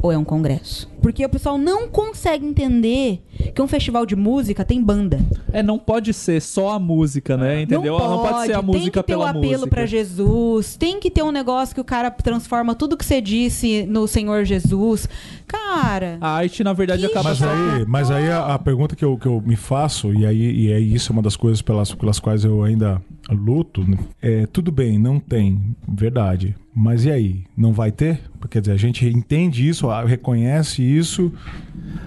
ou 0.00 0.10
é 0.12 0.18
um 0.18 0.24
congresso? 0.24 0.88
Porque 1.04 1.22
o 1.22 1.28
pessoal 1.28 1.58
não 1.58 1.86
consegue 1.86 2.46
entender 2.46 3.20
que 3.54 3.60
um 3.60 3.68
festival 3.68 4.06
de 4.06 4.16
música 4.16 4.64
tem 4.64 4.82
banda. 4.82 5.20
É, 5.52 5.62
não 5.62 5.78
pode 5.78 6.14
ser 6.14 6.40
só 6.40 6.70
a 6.70 6.78
música, 6.78 7.36
né? 7.36 7.60
Entendeu? 7.60 7.98
Não 7.98 8.08
não 8.08 8.22
pode 8.22 8.46
ser 8.46 8.54
a 8.54 8.62
tem 8.62 8.66
música 8.66 9.02
que 9.02 9.06
ter 9.06 9.12
pela 9.12 9.26
o 9.26 9.28
apelo 9.28 9.50
música. 9.50 9.68
pra 9.68 9.84
Jesus, 9.84 10.76
tem 10.76 10.98
que 10.98 11.10
ter 11.10 11.22
um 11.22 11.30
negócio 11.30 11.74
que 11.74 11.80
o 11.82 11.84
cara 11.84 12.10
transforma 12.10 12.74
tudo 12.74 12.96
que 12.96 13.04
você 13.04 13.20
disse 13.20 13.84
no 13.84 14.06
Senhor 14.06 14.46
Jesus. 14.46 15.06
Cara, 15.46 16.16
A 16.22 16.30
arte, 16.30 16.64
na 16.64 16.72
verdade, 16.72 17.04
acaba 17.04 17.28
Mas 17.28 17.42
aí, 17.42 17.84
mas 17.86 18.10
aí 18.10 18.30
a, 18.30 18.54
a 18.54 18.58
pergunta 18.58 18.96
que 18.96 19.04
eu, 19.04 19.18
que 19.18 19.26
eu 19.26 19.42
me 19.44 19.56
faço, 19.56 20.10
e 20.14 20.24
aí 20.24 20.40
e 20.40 20.72
é 20.72 20.80
isso 20.80 21.12
é 21.12 21.12
uma 21.12 21.22
das 21.22 21.36
coisas 21.36 21.60
pelas, 21.60 21.94
pelas 21.94 22.18
quais 22.18 22.46
eu 22.46 22.62
ainda 22.62 23.02
luto, 23.30 23.86
é 24.22 24.46
tudo 24.46 24.72
bem, 24.72 24.98
não 24.98 25.20
tem, 25.20 25.76
verdade. 25.86 26.56
Mas 26.74 27.04
e 27.04 27.10
aí? 27.10 27.44
Não 27.56 27.72
vai 27.72 27.92
ter? 27.92 28.20
Quer 28.50 28.60
dizer, 28.60 28.72
a 28.72 28.76
gente 28.76 29.06
entende 29.06 29.66
isso, 29.66 29.88
ah, 29.88 30.04
reconhece 30.04 30.82
isso. 30.82 30.93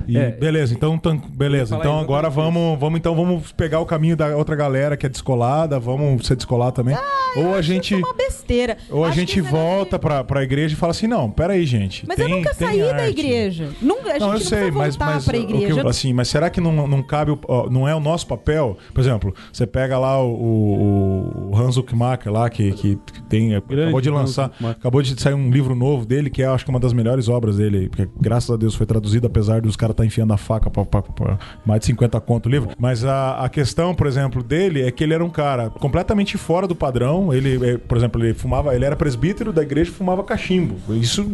E 0.08 0.18
É. 0.18 0.32
beleza, 0.32 0.74
então 0.74 0.98
tan- 0.98 1.18
beleza. 1.18 1.76
Então 1.76 2.00
agora 2.00 2.30
vamos, 2.30 2.80
vamos 2.80 2.98
então 2.98 3.14
vamos 3.14 3.52
pegar 3.52 3.82
o 3.82 3.86
caminho 3.86 4.16
da 4.16 4.38
outra 4.38 4.56
galera 4.56 4.96
que 4.96 5.06
é 5.06 5.10
descolada, 5.10 5.78
vamos 5.80 6.26
ser 6.26 6.36
descolado 6.38 6.72
também. 6.72 6.96
ou 7.36 7.54
a 7.54 7.62
gente 7.62 7.94
isso 7.94 8.04
é 8.04 8.08
uma 8.08 8.14
besteira. 8.16 8.78
ou 8.90 9.04
a 9.04 9.10
Acho 9.10 9.20
gente 9.20 9.36
negócio 9.42 9.58
volta 9.58 9.98
de- 9.98 10.02
pra, 10.02 10.24
pra 10.24 10.44
igreja 10.44 10.74
e 10.74 10.78
fala 10.78 10.92
assim: 10.92 11.08
"Não, 11.08 11.30
pera 11.30 11.54
aí, 11.54 11.66
gente. 11.66 12.06
Mas 12.08 12.16
tem, 12.16 12.30
eu 12.32 12.38
nunca 12.38 12.56
tem 12.56 12.68
saí 12.70 12.80
da 12.80 12.96
arte. 12.96 13.10
igreja. 13.10 13.70
Nunca, 13.82 14.10
a 14.10 14.14
gente 14.14 14.20
Não, 14.22 14.28
eu 14.28 14.34
não 14.34 14.40
sei, 14.40 14.72
mas, 14.72 14.96
mas 14.98 15.26
pra 15.26 15.36
eu- 15.38 15.44
igreja. 15.44 15.88
assim, 15.90 16.14
mas 16.14 16.30
será 16.30 16.50
que 16.50 16.62
não, 16.62 16.88
não 16.88 17.04
cabe, 17.04 17.32
o- 17.32 17.40
ó, 17.48 17.70
não 17.70 17.86
é 17.88 17.94
o 17.94 18.00
nosso 18.00 18.26
papel? 18.28 18.78
Por 18.94 19.02
exemplo, 19.02 19.36
você 19.52 19.68
pega 19.68 20.00
lá 20.00 20.24
o, 20.24 20.30
o, 20.32 21.50
o 21.52 21.58
Hans 21.58 21.76
Huckmacher 21.76 22.32
lá 22.32 22.50
que, 22.50 22.72
que 22.74 22.98
tem 23.28 23.56
acabou 23.56 24.00
de 24.02 24.10
lançar, 24.10 24.52
acabou 24.64 25.02
de 25.02 25.20
sair 25.22 25.34
um 25.34 25.50
livro 25.52 25.76
novo 25.76 26.06
dele 26.06 26.30
que 26.30 26.42
é 26.42 26.46
acho 26.48 26.64
que 26.64 26.70
uma 26.72 26.80
das 26.80 26.94
melhores 26.94 27.28
obras 27.28 27.58
dele, 27.58 27.90
porque 27.90 28.08
graças 28.20 28.50
a 28.50 28.56
Deus 28.56 28.74
foi 28.78 28.86
traduzido 28.86 29.28
apesar 29.28 29.62
dos 29.62 29.76
caras 29.76 29.94
estar 29.94 30.06
enfiando 30.06 30.34
a 30.34 30.38
faca 30.38 30.70
pra 30.70 31.38
mais 31.66 31.80
de 31.82 31.88
50 31.88 32.20
conto 32.22 32.46
o 32.48 32.50
livro. 32.50 32.70
Mas 32.78 33.04
a, 33.04 33.44
a 33.44 33.50
questão, 33.50 33.94
por 33.94 34.08
exemplo, 34.08 34.44
dele 34.44 34.84
é 34.84 34.92
que 34.92 35.04
ele 35.04 35.14
era 35.14 35.24
um 35.24 35.30
cara 35.30 35.70
completamente 35.70 36.38
fora 36.38 36.68
do 36.68 36.76
padrão. 36.76 37.34
Ele, 37.34 37.74
eh, 37.74 37.78
por 37.78 37.98
exemplo, 37.98 38.24
ele 38.24 38.34
fumava, 38.34 38.76
ele 38.76 38.86
era 38.86 38.96
presbítero 38.96 39.52
da 39.52 39.62
igreja 39.62 39.92
e 39.92 39.94
fumava 39.94 40.24
cachimbo. 40.24 40.76
Isso 40.96 41.30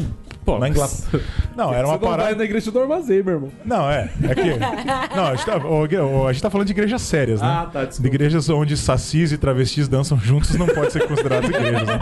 Pô, 0.45 0.53
na 0.53 0.59
mas- 0.59 0.71
Inglaterra. 0.71 1.23
Não, 1.55 1.73
era 1.73 1.87
uma 1.87 1.93
Você 1.97 2.03
não 2.03 2.09
parada. 2.11 2.23
vai 2.29 2.35
na 2.35 2.43
igreja 2.43 2.71
do 2.71 2.79
armazém, 2.79 3.23
meu 3.23 3.33
irmão. 3.35 3.49
Não, 3.63 3.89
é. 3.89 4.09
É 4.23 4.35
que. 4.35 4.43
Não, 5.15 5.25
a 5.27 5.35
gente, 5.35 5.45
tá, 5.45 5.55
a 5.55 6.31
gente 6.33 6.41
tá 6.41 6.49
falando 6.49 6.67
de 6.67 6.73
igrejas 6.73 7.01
sérias, 7.01 7.41
né? 7.41 7.47
Ah, 7.47 7.69
tá, 7.71 7.85
desculpa. 7.85 8.01
De 8.09 8.15
igrejas 8.15 8.49
onde 8.49 8.75
sacis 8.75 9.31
e 9.31 9.37
travestis 9.37 9.87
dançam 9.87 10.17
juntos 10.19 10.53
não 10.55 10.65
pode 10.67 10.91
ser 10.91 11.07
considerado 11.07 11.45
igrejas, 11.45 11.87
né? 11.87 11.99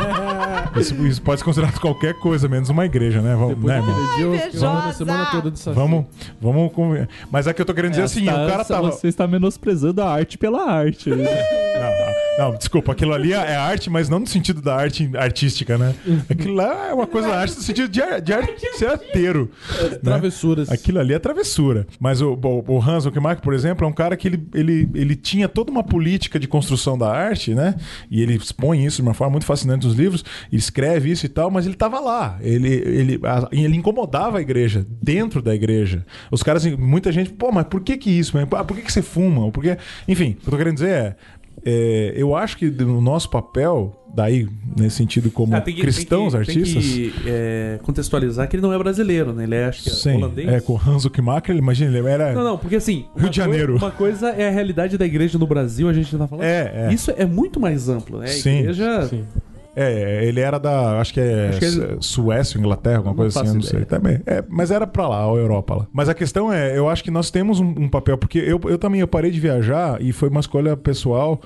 Isso, 0.77 0.95
isso 1.05 1.21
pode 1.21 1.39
ser 1.39 1.45
considerado 1.45 1.79
qualquer 1.79 2.13
coisa, 2.19 2.47
menos 2.47 2.69
uma 2.69 2.85
igreja, 2.85 3.21
né? 3.21 3.35
Vamos, 3.35 3.57
né, 3.63 3.75
irmão? 3.77 3.91
Aquele 3.93 4.15
dia 4.15 4.25
eu 4.25 4.35
invejosa. 4.35 4.51
ficava 4.69 4.89
a 4.89 4.93
semana 4.93 5.25
toda 5.31 5.51
de 5.51 5.59
saci. 5.59 5.75
Vamos, 5.75 6.05
vamos. 6.39 6.71
Mas 7.29 7.45
é 7.47 7.53
que 7.53 7.61
eu 7.61 7.65
tô 7.65 7.73
querendo 7.73 7.91
dizer 7.91 8.03
assim, 8.03 8.23
Tá- 8.25 8.45
o 8.45 8.47
cara 8.49 8.63
tava. 8.63 8.91
Você 8.91 9.07
está 9.09 9.27
menosprezando 9.27 10.01
a 10.01 10.09
arte 10.09 10.37
pela 10.37 10.63
arte. 10.71 11.09
Não, 11.81 12.51
não, 12.51 12.57
desculpa, 12.57 12.91
aquilo 12.91 13.13
ali 13.13 13.33
é 13.33 13.55
arte, 13.55 13.89
mas 13.89 14.07
não 14.07 14.19
no 14.19 14.27
sentido 14.27 14.61
da 14.61 14.75
arte 14.75 15.09
artística, 15.17 15.77
né? 15.77 15.95
Aquilo 16.29 16.53
lá 16.53 16.89
é 16.89 16.93
uma 16.93 17.07
coisa 17.07 17.29
arte 17.33 17.55
no 17.55 17.61
sentido 17.61 17.89
de, 17.89 18.01
ar- 18.01 18.21
de 18.39 18.77
ser 18.77 18.87
arteiro. 18.89 19.49
né? 19.81 19.89
Travessuras. 20.03 20.69
Aquilo 20.71 20.99
ali 20.99 21.13
é 21.13 21.19
travessura. 21.19 21.85
Mas 21.99 22.21
o, 22.21 22.33
o, 22.33 22.63
o 22.75 22.81
Hans 22.81 23.05
Huckmark, 23.05 23.41
por 23.41 23.53
exemplo, 23.53 23.85
é 23.85 23.89
um 23.89 23.93
cara 23.93 24.15
que 24.15 24.27
ele, 24.27 24.47
ele, 24.53 24.89
ele 24.93 25.15
tinha 25.15 25.47
toda 25.49 25.71
uma 25.71 25.83
política 25.83 26.39
de 26.39 26.47
construção 26.47 26.97
da 26.97 27.09
arte, 27.11 27.53
né? 27.53 27.75
E 28.09 28.21
ele 28.21 28.35
expõe 28.35 28.85
isso 28.85 28.97
de 28.97 29.01
uma 29.01 29.13
forma 29.13 29.31
muito 29.31 29.45
fascinante 29.45 29.85
nos 29.85 29.95
livros, 29.95 30.23
escreve 30.51 31.11
isso 31.11 31.25
e 31.25 31.29
tal, 31.29 31.51
mas 31.51 31.65
ele 31.65 31.75
tava 31.75 31.99
lá. 31.99 32.37
Ele, 32.41 32.69
ele, 32.73 33.19
a- 33.23 33.49
ele 33.51 33.75
incomodava 33.75 34.37
a 34.37 34.41
igreja, 34.41 34.85
dentro 35.01 35.41
da 35.41 35.53
igreja. 35.53 36.05
Os 36.31 36.41
caras, 36.43 36.65
muita 36.77 37.11
gente, 37.11 37.31
pô, 37.31 37.51
mas 37.51 37.65
por 37.65 37.81
que 37.81 37.97
que 37.97 38.09
isso? 38.09 38.37
Ah, 38.37 38.63
Por 38.63 38.77
que 38.77 38.83
que 38.83 38.91
você 38.91 39.01
fuma? 39.01 39.41
Ou 39.45 39.51
Por 39.51 39.63
que... 39.63 39.77
Enfim, 40.07 40.31
o 40.31 40.41
que 40.41 40.47
eu 40.47 40.51
tô 40.51 40.57
querendo 40.57 40.75
dizer 40.75 40.89
é, 40.89 41.15
é, 41.63 42.13
eu 42.15 42.35
acho 42.35 42.57
que 42.57 42.69
no 42.69 43.01
nosso 43.01 43.29
papel, 43.29 44.00
daí, 44.13 44.47
nesse 44.77 44.97
sentido 44.97 45.31
como 45.31 45.55
Ah, 45.55 45.61
tem 45.61 45.73
que- 45.73 45.81
cristãos, 45.81 46.33
tem 46.33 46.41
que- 46.43 46.51
tem 46.53 46.61
artistas... 46.61 46.83
que, 46.85 47.13
é, 47.25 47.79
contextualizar 47.83 48.47
que 48.49 48.55
ele 48.55 48.61
não 48.63 48.73
é 48.73 48.77
brasileiro, 48.77 49.33
né? 49.33 49.43
Ele 49.43 49.55
é, 49.55 49.65
acho 49.65 49.83
que 49.83 49.89
é 49.89 49.93
Sim, 49.93 50.15
holandês. 50.17 50.47
é, 50.49 50.59
com 50.59 50.73
o 50.73 50.77
Hans 50.85 51.05
Huckmacher, 51.05 51.55
imagina, 51.55 51.97
ele 51.97 52.07
era... 52.07 52.33
Não, 52.33 52.43
não, 52.43 52.57
porque 52.57 52.75
assim. 52.75 53.05
Rio 53.15 53.25
uma 53.25 53.29
de 53.29 53.37
Janeiro. 53.37 53.67
Coisa, 53.73 53.85
uma 53.85 53.91
coisa 53.91 54.29
é 54.29 54.47
a 54.47 54.51
realidade 54.51 54.97
da 54.97 55.05
igreja 55.05 55.37
no 55.37 55.47
Brasil, 55.47 55.87
a 55.89 55.93
gente 55.93 56.15
tá 56.17 56.27
falando. 56.27 56.43
É, 56.45 56.87
é. 56.89 56.93
Isso 56.93 57.11
é 57.15 57.25
muito 57.25 57.59
mais 57.59 57.87
amplo, 57.89 58.19
né? 58.19 58.25
A 58.25 58.29
Sim, 58.29 58.59
igreja. 58.59 59.07
Sim. 59.07 59.23
É, 59.73 60.25
ele 60.25 60.41
era 60.41 60.57
da. 60.59 60.99
Acho 60.99 61.13
que 61.13 61.21
é 61.21 61.47
Acho 61.47 61.59
que 61.59 61.65
Su- 61.69 61.97
Suécia, 62.01 62.59
Inglaterra, 62.59 62.97
alguma 62.97 63.11
Não 63.13 63.17
coisa 63.19 63.41
assim, 63.41 63.53
não 63.53 63.61
sei. 63.61 63.85
Também. 63.85 64.19
É, 64.25 64.43
mas 64.49 64.69
era 64.69 64.85
pra 64.85 65.07
lá, 65.07 65.23
a 65.23 65.27
Europa 65.29 65.75
lá. 65.75 65.87
Mas 65.93 66.09
a 66.09 66.13
questão 66.13 66.51
é, 66.51 66.77
eu 66.77 66.89
acho 66.89 67.01
que 67.01 67.09
nós 67.09 67.31
temos 67.31 67.61
um, 67.61 67.67
um 67.77 67.87
papel, 67.87 68.17
porque 68.17 68.37
eu, 68.39 68.59
eu 68.65 68.77
também 68.77 68.99
eu 68.99 69.07
parei 69.07 69.31
de 69.31 69.39
viajar 69.39 70.01
e 70.01 70.11
foi 70.11 70.27
uma 70.27 70.41
escolha 70.41 70.75
pessoal 70.75 71.39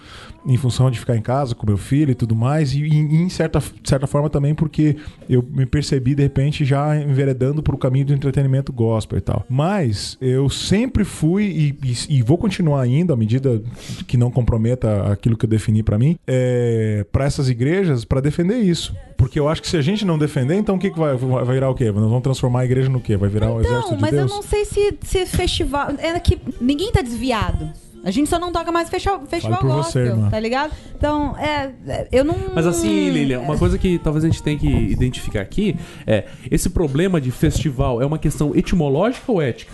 em 0.46 0.58
função 0.58 0.92
de 0.92 1.00
ficar 1.00 1.16
em 1.18 1.22
casa 1.22 1.56
com 1.56 1.66
meu 1.66 1.78
filho 1.78 2.12
e 2.12 2.16
tudo 2.16 2.36
mais, 2.36 2.74
e, 2.74 2.82
e 2.84 3.16
em 3.16 3.30
certa, 3.30 3.62
certa 3.84 4.06
forma 4.08 4.30
também 4.30 4.54
porque 4.54 4.96
eu 5.30 5.44
me 5.52 5.66
percebi, 5.66 6.14
de 6.16 6.24
repente, 6.24 6.64
já 6.64 6.96
enveredando 6.96 7.64
pro 7.64 7.78
caminho 7.78 8.06
do 8.06 8.14
entretenimento 8.14 8.72
gospel 8.72 9.18
e 9.18 9.22
tal. 9.22 9.46
Mas 9.50 10.18
eu 10.22 10.50
sempre 10.50 11.04
fui 11.04 11.44
e, 11.46 11.76
e- 11.84 12.18
e 12.20 12.22
vou 12.22 12.38
continuar 12.38 12.82
ainda, 12.82 13.14
à 13.14 13.18
medida 13.18 13.62
que 14.08 14.18
não 14.18 14.30
comprometa 14.30 15.12
aquilo 15.12 15.36
que 15.38 15.46
eu 15.46 15.50
defini 15.50 15.82
pra 15.82 15.98
mim, 15.98 16.18
é, 16.28 17.06
para 17.12 17.26
essas 17.26 17.50
igrejas, 17.50 18.06
pra 18.06 18.22
defender 18.22 18.58
isso. 18.58 18.96
Porque 19.18 19.40
eu 19.40 19.48
acho 19.48 19.62
que 19.62 19.68
se 19.68 19.78
a 19.78 19.82
gente 19.82 20.06
não 20.06 20.18
defender, 20.18 20.56
então 20.56 20.76
o 20.76 20.80
que, 20.80 20.92
que 20.92 21.00
vai, 21.00 21.16
vai 21.16 21.46
virar 21.56 21.70
o 21.70 21.74
quê? 21.76 21.86
Nós 21.86 21.96
vamos 22.04 22.22
transformar 22.22 22.60
a 22.62 22.66
igreja 22.66 22.90
no 22.90 23.00
quê? 23.00 23.16
Vai 23.18 23.30
virar 23.30 23.52
o 23.52 23.62
exército 23.62 23.90
Não, 23.92 23.96
de 23.96 24.02
mas 24.02 24.12
Deus? 24.12 24.30
eu 24.30 24.36
não 24.36 24.44
sei 24.44 24.66
se, 24.66 24.98
se 25.02 25.26
festival. 25.26 25.92
É 25.98 26.20
que 26.20 26.38
ninguém 26.60 26.92
tá 26.92 27.02
desviado. 27.02 27.70
A 28.06 28.12
gente 28.12 28.30
só 28.30 28.38
não 28.38 28.52
toca 28.52 28.72
mais 28.72 28.88
festival, 28.88 29.26
festival 29.26 29.60
por 29.60 29.68
gospel, 29.68 30.06
você, 30.06 30.12
irmã. 30.12 30.30
tá 30.30 30.40
ligado? 30.40 30.72
Então, 30.96 31.36
é, 31.40 31.72
é, 31.88 32.08
eu 32.12 32.24
não. 32.24 32.36
Mas 32.54 32.68
assim, 32.68 33.10
Lilian, 33.10 33.40
uma 33.40 33.58
coisa 33.58 33.80
que 33.80 33.98
talvez 33.98 34.24
a 34.24 34.28
gente 34.28 34.44
tenha 34.44 34.60
que 34.60 34.68
identificar 34.68 35.42
aqui 35.42 35.76
é: 36.06 36.26
esse 36.52 36.70
problema 36.70 37.20
de 37.20 37.32
festival 37.32 38.00
é 38.00 38.06
uma 38.06 38.20
questão 38.20 38.56
etimológica 38.56 39.32
ou 39.32 39.42
ética? 39.42 39.74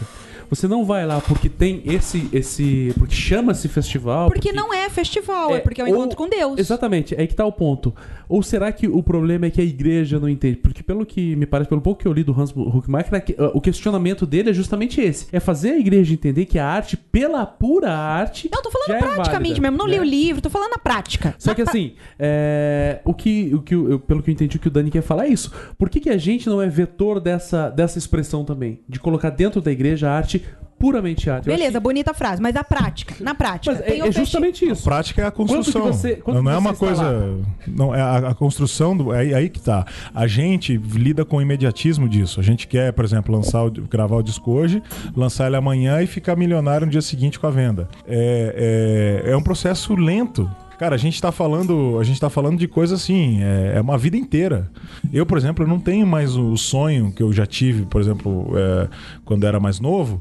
Você 0.52 0.68
não 0.68 0.84
vai 0.86 1.06
lá 1.08 1.22
porque 1.22 1.47
tem 1.47 1.82
esse. 1.86 2.28
esse 2.34 2.93
porque 2.99 3.16
chama-se 3.16 3.68
festival. 3.70 4.30
Porque 4.30 4.52
não 4.52 4.74
é 4.74 4.89
festival, 4.89 5.56
é, 5.56 5.60
porque 5.60 5.80
é 5.82 5.86
um 5.86 5.88
ou- 5.88 5.95
encontro 5.95 6.18
com 6.18 6.28
Deus. 6.30 6.60
Exatamente, 6.60 7.16
é 7.16 7.22
aí 7.22 7.28
que 7.28 7.34
tá 7.34 7.45
o 7.45 7.52
ponto. 7.54 7.95
Ou 8.28 8.43
será 8.43 8.72
que 8.72 8.88
o 8.88 9.02
problema 9.02 9.45
é 9.45 9.49
que 9.49 9.62
a 9.62 9.64
igreja 9.64 10.20
não 10.20 10.28
entende? 10.28 10.58
Porque 10.58 10.84
pelo 10.84 11.06
que 11.06 11.36
me 11.38 11.45
parece, 11.45 11.70
pelo 11.70 11.80
pouco 11.82 12.02
que 12.02 12.08
eu 12.08 12.12
li 12.14 12.24
do 12.24 12.38
Hans 12.39 12.52
Huckmacher, 12.56 13.24
é 13.38 13.41
uh, 13.43 13.52
o 13.54 13.62
questionamento 13.62 14.26
dele 14.26 14.49
é 14.49 14.54
justamente 14.54 14.99
esse. 14.99 15.28
É 15.32 15.39
fazer 15.39 15.72
a 15.72 15.80
igreja 15.80 16.14
entender 16.14 16.45
que 16.45 16.60
a 16.60 16.68
arte, 16.68 16.95
pela 16.97 17.45
pura 17.45 17.89
arte, 17.91 18.49
Não, 18.52 18.60
eu 18.60 18.64
tô 18.64 18.72
falando 18.72 18.91
é 18.91 18.99
praticamente 18.99 19.62
válida, 19.62 19.62
mesmo. 19.72 19.78
Não 19.78 19.88
li 19.88 19.95
né? 19.95 20.02
o 20.02 20.04
livro, 20.04 20.41
tô 20.41 20.49
falando 20.49 20.72
na 20.72 20.78
prática. 20.78 21.34
Só 21.39 21.52
Na 21.52 21.56
que 21.56 21.64
pra- 21.64 21.72
assim, 21.72 21.93
é, 22.20 22.99
o 23.06 23.14
que, 23.14 23.54
o 23.56 23.62
que 23.62 23.74
eu- 23.74 23.99
pelo 23.99 24.22
que 24.22 24.30
eu 24.30 24.34
entendi, 24.34 24.58
o 24.58 24.60
que 24.60 24.68
o 24.68 24.72
Dani 24.72 24.91
quer 24.91 25.02
falar 25.02 25.28
é 25.28 25.30
isso. 25.30 25.49
Por 25.78 25.89
que, 25.89 25.99
que 26.02 26.10
a 26.10 26.18
gente 26.18 26.47
não 26.49 26.62
é 26.62 26.68
vetor 26.68 27.20
dessa, 27.22 27.70
dessa 27.70 27.97
expressão 27.97 28.43
também? 28.43 28.80
De 28.88 28.99
colocar 28.99 29.30
dentro 29.30 29.62
da 29.62 29.72
igreja 29.72 30.10
a 30.10 30.14
arte 30.16 30.41
puramente 30.80 31.30
arte. 31.30 31.48
Eu 31.48 31.56
Beleza, 31.56 31.80
bonita 31.80 32.12
frase, 32.12 32.42
mas 32.42 32.56
a 32.56 32.64
prática, 32.64 33.14
na 33.24 33.36
prática. 33.36 33.76
Mas 33.76 33.86
tem 33.86 34.02
é, 34.02 34.08
é 34.08 34.12
justamente 34.12 34.66
isso. 34.68 34.84
Prática 34.84 35.22
é 35.22 35.26
a 35.28 35.32
construção. 35.32 35.82
Quanto 35.84 35.92
que 35.94 35.98
você- 36.00 36.16
quanto 36.16 36.38
não 36.38 36.44
que 36.44 36.50
é 36.50 36.54
você 36.54 36.60
uma 36.60 36.74
coisa. 36.76 37.04
lá? 37.04 37.38
Não, 37.68 37.94
é 37.96 38.02
a, 38.02 38.18
a 38.30 38.34
construção 38.34 38.98
do. 38.98 39.14
É, 39.14 39.20
aí- 39.20 39.34
aí 39.36 39.50
que 39.50 39.60
tá. 39.62 39.86
A 40.14 40.26
gente 40.26 40.76
lida 40.78 41.24
com 41.24 41.38
o 41.38 41.42
imediatismo 41.42 42.10
disso. 42.10 42.39
A 42.39 42.44
gente 42.44 42.68
quer, 42.68 42.92
por 42.94 43.06
exemplo, 43.06 43.36
lançar 43.36 43.64
o, 43.64 43.70
gravar 43.70 44.16
o 44.16 44.24
disco 44.24 44.50
hoje, 44.52 44.82
lançar 45.16 45.46
ele 45.46 45.56
amanhã 45.56 46.02
e 46.02 46.08
ficar 46.08 46.36
milionário 46.36 46.88
no 46.88 46.92
dia 46.92 47.02
seguinte 47.04 47.39
com 47.39 47.46
a 47.46 47.52
venda. 47.52 47.88
É, 48.08 49.22
é, 49.28 49.32
é 49.34 49.38
um 49.38 49.44
processo 49.44 49.94
lento. 49.94 50.50
Cara, 50.82 50.96
a 50.96 50.98
gente 50.98 51.22
tá 51.22 51.32
falando, 51.32 52.00
a 52.00 52.04
gente 52.04 52.20
tá 52.20 52.28
falando 52.28 52.58
de 52.58 52.68
coisa 52.68 52.96
assim, 52.96 53.40
é, 53.44 53.74
é 53.76 53.82
uma 53.82 54.00
vida 54.00 54.18
inteira. 54.18 54.68
Eu, 55.14 55.28
por 55.28 55.38
exemplo, 55.38 55.68
não 55.68 55.80
tenho 55.80 56.08
mais 56.08 56.36
o 56.36 56.58
sonho 56.58 57.12
que 57.12 57.22
eu 57.22 57.32
já 57.32 57.46
tive, 57.46 57.86
por 57.86 58.02
exemplo, 58.02 58.52
é, 58.58 58.90
quando 59.24 59.46
era 59.46 59.60
mais 59.60 59.80
novo, 59.80 60.20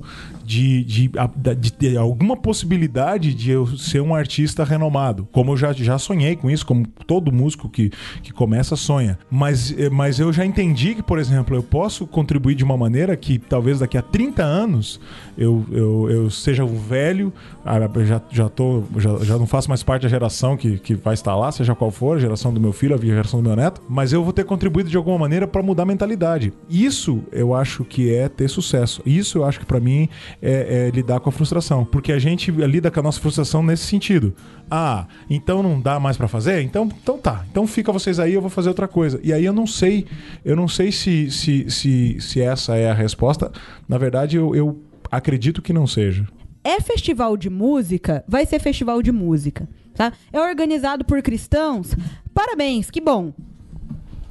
de, 0.51 0.82
de, 0.84 1.11
de 1.59 1.72
ter 1.72 1.96
alguma 1.96 2.36
possibilidade 2.36 3.34
de 3.34 3.51
eu 3.51 3.66
ser 3.76 4.01
um 4.01 4.14
artista 4.14 4.64
renomado. 4.64 5.28
Como 5.32 5.53
eu 5.53 5.57
já, 5.57 5.72
já 5.72 5.98
sonhei 5.98 6.36
com 6.36 6.51
isso, 6.51 6.64
como 6.64 6.86
todo 7.07 7.32
músico 7.32 7.68
que, 7.68 7.90
que 8.22 8.32
começa 8.32 8.76
sonha. 8.76 9.18
Mas, 9.30 9.74
eh, 9.78 9.90
mas 9.90 10.18
eu 10.18 10.32
já 10.32 10.44
entendi 10.44 10.94
que, 10.94 11.03
por 11.03 11.18
exemplo, 11.18 11.57
eu 11.57 11.62
posso 11.62 12.07
contribuir 12.07 12.55
de 12.55 12.64
uma 12.64 12.76
maneira 12.76 13.16
que 13.16 13.38
talvez 13.38 13.80
daqui 13.80 13.98
a 13.98 14.03
30 14.03 14.42
anos 14.42 15.01
eu, 15.36 15.64
eu, 15.70 16.11
eu 16.11 16.30
seja 16.30 16.64
um 16.64 16.78
velho, 16.78 17.32
ah, 17.64 17.78
já, 18.05 18.20
já, 18.30 18.48
tô, 18.48 18.84
já, 18.96 19.18
já 19.18 19.38
não 19.38 19.46
faço 19.46 19.68
mais 19.68 19.82
parte 19.82 20.03
da 20.03 20.09
geração 20.09 20.20
geração 20.30 20.57
que, 20.57 20.78
que 20.78 20.94
vai 20.94 21.14
estar 21.14 21.34
lá, 21.34 21.51
seja 21.51 21.74
qual 21.74 21.90
for, 21.90 22.16
a 22.16 22.20
geração 22.20 22.53
do 22.53 22.61
meu 22.61 22.72
filho, 22.72 22.94
a 22.94 22.98
geração 22.98 23.42
do 23.42 23.48
meu 23.48 23.57
neto, 23.57 23.82
mas 23.88 24.12
eu 24.12 24.22
vou 24.22 24.32
ter 24.32 24.44
contribuído 24.44 24.88
de 24.88 24.96
alguma 24.96 25.18
maneira 25.18 25.46
para 25.46 25.62
mudar 25.62 25.82
a 25.82 25.86
mentalidade. 25.86 26.53
Isso 26.68 27.22
eu 27.32 27.55
acho 27.55 27.84
que 27.84 28.12
é 28.14 28.28
ter 28.28 28.48
sucesso. 28.48 29.03
Isso 29.05 29.38
eu 29.38 29.44
acho 29.44 29.59
que 29.59 29.66
para 29.66 29.80
mim 29.80 30.09
é, 30.43 30.88
é 30.88 30.91
lidar 30.91 31.20
com 31.20 31.28
a 31.28 31.32
frustração, 31.32 31.84
porque 31.84 32.12
a 32.12 32.18
gente 32.18 32.51
lida 32.51 32.91
com 32.91 33.01
a 33.01 33.03
nossa 33.03 33.20
frustração 33.20 33.62
nesse 33.62 33.84
sentido. 33.84 34.34
Ah, 34.70 35.07
então 35.28 35.62
não 35.62 35.80
dá 35.80 35.99
mais 35.99 36.16
para 36.16 36.28
fazer? 36.28 36.62
Então, 36.62 36.88
então 37.03 37.18
tá. 37.18 37.45
Então 37.51 37.66
fica 37.66 37.93
vocês 37.93 38.18
aí, 38.18 38.34
eu 38.34 38.41
vou 38.41 38.51
fazer 38.51 38.68
outra 38.68 38.88
coisa. 38.88 39.20
E 39.22 39.32
aí 39.32 39.45
eu 39.45 39.53
não 39.53 39.66
sei, 39.66 40.07
eu 40.45 40.57
não 40.57 40.68
sei 40.68 40.93
se 40.93 41.30
se, 41.30 41.70
se, 41.70 42.20
se 42.20 42.41
essa 42.41 42.76
é 42.76 42.91
a 42.91 42.95
resposta. 42.95 43.51
Na 43.88 43.99
verdade, 43.99 44.36
eu, 44.36 44.55
eu 44.55 44.80
acredito 45.11 45.62
que 45.62 45.72
não 45.72 45.86
seja. 45.86 46.26
É 46.62 46.80
festival 46.80 47.36
de 47.36 47.49
música, 47.49 48.22
vai 48.28 48.45
ser 48.45 48.59
festival 48.59 49.03
de 49.03 49.11
música, 49.11 49.68
tá? 49.95 50.12
É 50.32 50.41
organizado 50.41 51.05
por 51.05 51.22
cristãos. 51.22 51.95
Parabéns, 52.34 52.91
que 52.91 53.01
bom. 53.01 53.32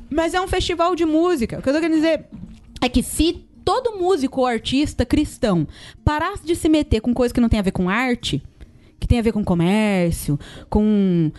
Mas 0.09 0.33
é 0.33 0.41
um 0.41 0.47
festival 0.47 0.95
de 0.95 1.05
música. 1.05 1.59
O 1.59 1.61
que 1.61 1.69
eu 1.69 1.73
tô 1.73 1.79
querendo 1.79 1.95
dizer 1.95 2.25
é 2.81 2.89
que 2.89 3.03
se 3.03 3.45
todo 3.69 3.99
músico 3.99 4.41
ou 4.41 4.47
artista 4.47 5.05
cristão 5.05 5.67
parasse 6.03 6.43
de 6.43 6.55
se 6.55 6.67
meter 6.67 7.01
com 7.01 7.13
coisa 7.13 7.31
que 7.31 7.39
não 7.39 7.47
tem 7.47 7.59
a 7.59 7.63
ver 7.63 7.71
com 7.71 7.87
arte, 7.87 8.41
que 8.99 9.07
tem 9.07 9.19
a 9.19 9.21
ver 9.21 9.31
com 9.31 9.43
comércio, 9.43 10.39
com 10.71 11.31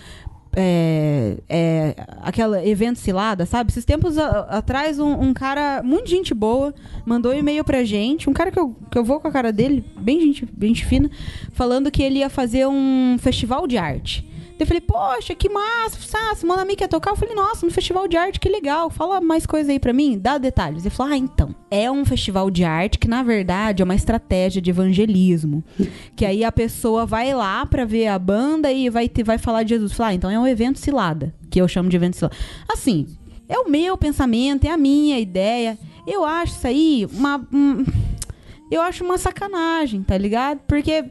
é, 0.54 1.38
é, 1.48 1.94
aquela 2.22 2.64
evento 2.64 3.00
cilada, 3.00 3.44
sabe? 3.46 3.70
Esses 3.72 3.84
tempos 3.84 4.16
a- 4.16 4.42
atrás, 4.42 5.00
um, 5.00 5.10
um 5.20 5.34
cara, 5.34 5.82
muito 5.82 6.08
gente 6.08 6.32
boa, 6.32 6.72
mandou 7.04 7.32
um 7.32 7.36
e-mail 7.36 7.64
pra 7.64 7.82
gente, 7.82 8.30
um 8.30 8.32
cara 8.32 8.52
que 8.52 8.60
eu, 8.60 8.76
que 8.88 8.96
eu 8.96 9.02
vou 9.04 9.18
com 9.18 9.26
a 9.26 9.32
cara 9.32 9.52
dele, 9.52 9.84
bem 9.98 10.20
gente, 10.20 10.46
bem 10.52 10.68
gente 10.72 10.86
fina, 10.86 11.10
falando 11.52 11.90
que 11.90 12.00
ele 12.00 12.20
ia 12.20 12.30
fazer 12.30 12.64
um 12.68 13.16
festival 13.18 13.66
de 13.66 13.76
arte. 13.76 14.24
Eu 14.62 14.66
falei, 14.66 14.80
poxa, 14.80 15.34
que 15.34 15.48
massa, 15.48 16.18
ah, 16.18 16.34
Simona 16.34 16.64
Mi 16.64 16.76
quer 16.76 16.88
tocar? 16.88 17.12
Eu 17.12 17.16
falei, 17.16 17.34
nossa, 17.34 17.64
um 17.64 17.70
festival 17.70 18.06
de 18.06 18.16
arte, 18.16 18.38
que 18.38 18.48
legal. 18.48 18.90
Fala 18.90 19.20
mais 19.20 19.46
coisa 19.46 19.72
aí 19.72 19.78
pra 19.78 19.92
mim, 19.92 20.18
dá 20.18 20.36
detalhes. 20.36 20.84
Ele 20.84 20.94
falou, 20.94 21.12
ah, 21.14 21.16
então, 21.16 21.54
é 21.70 21.90
um 21.90 22.04
festival 22.04 22.50
de 22.50 22.62
arte 22.62 22.98
que, 22.98 23.08
na 23.08 23.22
verdade, 23.22 23.82
é 23.82 23.84
uma 23.84 23.94
estratégia 23.94 24.60
de 24.60 24.68
evangelismo. 24.70 25.64
que 26.14 26.26
aí 26.26 26.44
a 26.44 26.52
pessoa 26.52 27.06
vai 27.06 27.32
lá 27.32 27.64
pra 27.64 27.84
ver 27.84 28.08
a 28.08 28.18
banda 28.18 28.70
e 28.70 28.90
vai, 28.90 29.08
ter, 29.08 29.24
vai 29.24 29.38
falar 29.38 29.62
de 29.62 29.70
Jesus. 29.70 29.92
Falar, 29.92 30.10
ah, 30.10 30.14
então 30.14 30.30
é 30.30 30.38
um 30.38 30.46
evento 30.46 30.78
cilada, 30.78 31.34
que 31.50 31.60
eu 31.60 31.66
chamo 31.66 31.88
de 31.88 31.96
evento 31.96 32.16
cilada. 32.16 32.36
Assim, 32.70 33.06
é 33.48 33.58
o 33.58 33.68
meu 33.68 33.96
pensamento, 33.96 34.64
é 34.66 34.70
a 34.70 34.76
minha 34.76 35.18
ideia. 35.18 35.78
Eu 36.06 36.24
acho 36.24 36.52
isso 36.54 36.66
aí 36.66 37.08
uma... 37.12 37.38
um- 37.52 37.84
eu 38.70 38.80
acho 38.82 39.02
uma 39.04 39.18
sacanagem, 39.18 40.02
tá 40.02 40.16
ligado? 40.16 40.60
Porque... 40.68 41.04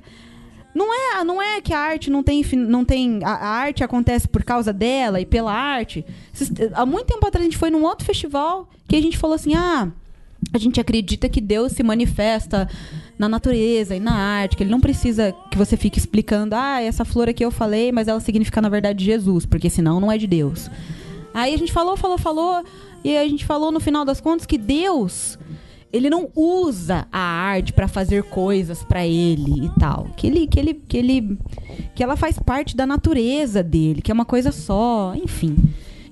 Não 0.73 0.93
é, 0.93 1.23
não 1.23 1.41
é 1.41 1.59
que 1.61 1.73
a 1.73 1.79
arte 1.79 2.09
não 2.09 2.21
tem, 2.21 2.43
não 2.55 2.85
tem 2.85 3.19
a, 3.23 3.31
a 3.31 3.47
arte 3.47 3.83
acontece 3.83 4.27
por 4.27 4.43
causa 4.43 4.71
dela 4.71 5.19
e 5.19 5.25
pela 5.25 5.51
arte. 5.51 6.05
Há 6.73 6.85
muito 6.85 7.07
tempo 7.07 7.25
atrás 7.25 7.41
a 7.41 7.49
gente 7.49 7.57
foi 7.57 7.69
num 7.69 7.83
outro 7.83 8.05
festival 8.05 8.69
que 8.87 8.95
a 8.95 9.01
gente 9.01 9.17
falou 9.17 9.35
assim: 9.35 9.55
"Ah, 9.55 9.91
a 10.53 10.57
gente 10.57 10.79
acredita 10.79 11.27
que 11.27 11.41
Deus 11.41 11.71
se 11.71 11.83
manifesta 11.83 12.69
na 13.17 13.27
natureza 13.27 13.95
e 13.95 13.99
na 13.99 14.13
arte, 14.13 14.55
que 14.55 14.63
ele 14.63 14.71
não 14.71 14.79
precisa 14.79 15.35
que 15.49 15.57
você 15.57 15.75
fique 15.75 15.97
explicando: 15.97 16.55
"Ah, 16.55 16.81
essa 16.81 17.03
flor 17.03 17.27
aqui 17.27 17.43
eu 17.43 17.51
falei, 17.51 17.91
mas 17.91 18.07
ela 18.07 18.19
significa 18.19 18.61
na 18.61 18.69
verdade 18.69 19.03
Jesus, 19.03 19.45
porque 19.45 19.69
senão 19.69 19.99
não 19.99 20.11
é 20.11 20.17
de 20.17 20.27
Deus". 20.27 20.69
Aí 21.33 21.53
a 21.53 21.57
gente 21.57 21.71
falou, 21.71 21.95
falou, 21.95 22.17
falou, 22.17 22.63
e 23.03 23.15
a 23.17 23.27
gente 23.27 23.45
falou 23.45 23.71
no 23.71 23.79
final 23.79 24.03
das 24.03 24.19
contas 24.19 24.45
que 24.45 24.57
Deus 24.57 25.37
ele 25.91 26.09
não 26.09 26.29
usa 26.35 27.07
a 27.11 27.19
arte 27.19 27.73
pra 27.73 27.87
fazer 27.87 28.23
coisas 28.23 28.83
pra 28.83 29.05
ele 29.05 29.65
e 29.65 29.79
tal. 29.79 30.07
Que 30.15 30.27
ele, 30.27 30.47
que 30.47 30.59
ele, 30.59 30.73
que 30.73 30.97
ele, 30.97 31.37
que 31.95 32.03
ela 32.03 32.15
faz 32.15 32.37
parte 32.39 32.75
da 32.75 32.85
natureza 32.85 33.63
dele, 33.63 34.01
que 34.01 34.11
é 34.11 34.13
uma 34.13 34.25
coisa 34.25 34.51
só, 34.51 35.13
enfim. 35.15 35.55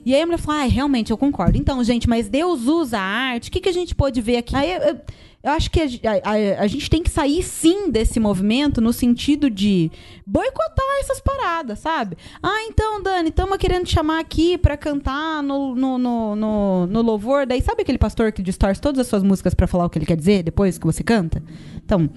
E 0.06 0.16
aí 0.16 0.22
a 0.22 0.26
mulher 0.26 0.38
falou, 0.40 0.62
ah, 0.62 0.66
realmente, 0.66 1.12
eu 1.12 1.18
concordo. 1.18 1.58
Então, 1.58 1.84
gente, 1.84 2.08
mas 2.08 2.30
Deus 2.30 2.66
usa 2.66 2.98
a 2.98 3.02
arte, 3.02 3.50
o 3.50 3.52
que, 3.52 3.60
que 3.60 3.70
a 3.70 3.74
gente 3.74 3.94
pode 3.94 4.22
ver 4.22 4.38
aqui? 4.38 4.56
Aí 4.56 4.72
eu- 4.72 4.98
eu 5.48 5.54
acho 5.54 5.72
que 5.72 5.80
a, 5.82 5.86
a- 6.24 6.62
a 6.64 6.68
gente 6.68 6.90
tem 6.90 7.02
que 7.02 7.10
sair 7.10 7.42
sim 7.44 7.90
desse 7.90 8.20
movimento 8.20 8.82
no 8.82 8.92
sentido 8.92 9.50
de 9.50 9.90
boicotar 10.26 10.86
essas 11.00 11.20
paradas, 11.22 11.80
sabe? 11.80 12.18
Ah, 12.44 12.64
então, 12.70 13.02
Dani, 13.02 13.30
estamos 13.30 13.58
querendo 13.58 13.86
te 13.86 13.94
chamar 13.94 14.20
aqui 14.20 14.58
pra 14.58 14.76
cantar 14.76 15.42
no, 15.42 15.74
no, 15.76 15.98
no, 15.98 16.36
no, 16.36 16.88
no 16.88 17.02
louvor. 17.02 17.46
Daí 17.46 17.62
sabe 17.62 17.82
aquele 17.84 17.98
pastor 17.98 18.32
que 18.32 18.42
distorce 18.42 18.82
todas 18.82 19.00
as 19.00 19.08
suas 19.08 19.24
músicas 19.24 19.54
pra 19.54 19.68
falar 19.68 19.86
o 19.86 19.90
que 19.90 19.98
ele 19.98 20.06
quer 20.06 20.18
dizer 20.18 20.44
depois 20.44 20.78
que 20.78 20.86
você 20.86 21.04
canta? 21.04 21.42
Então, 21.84 22.10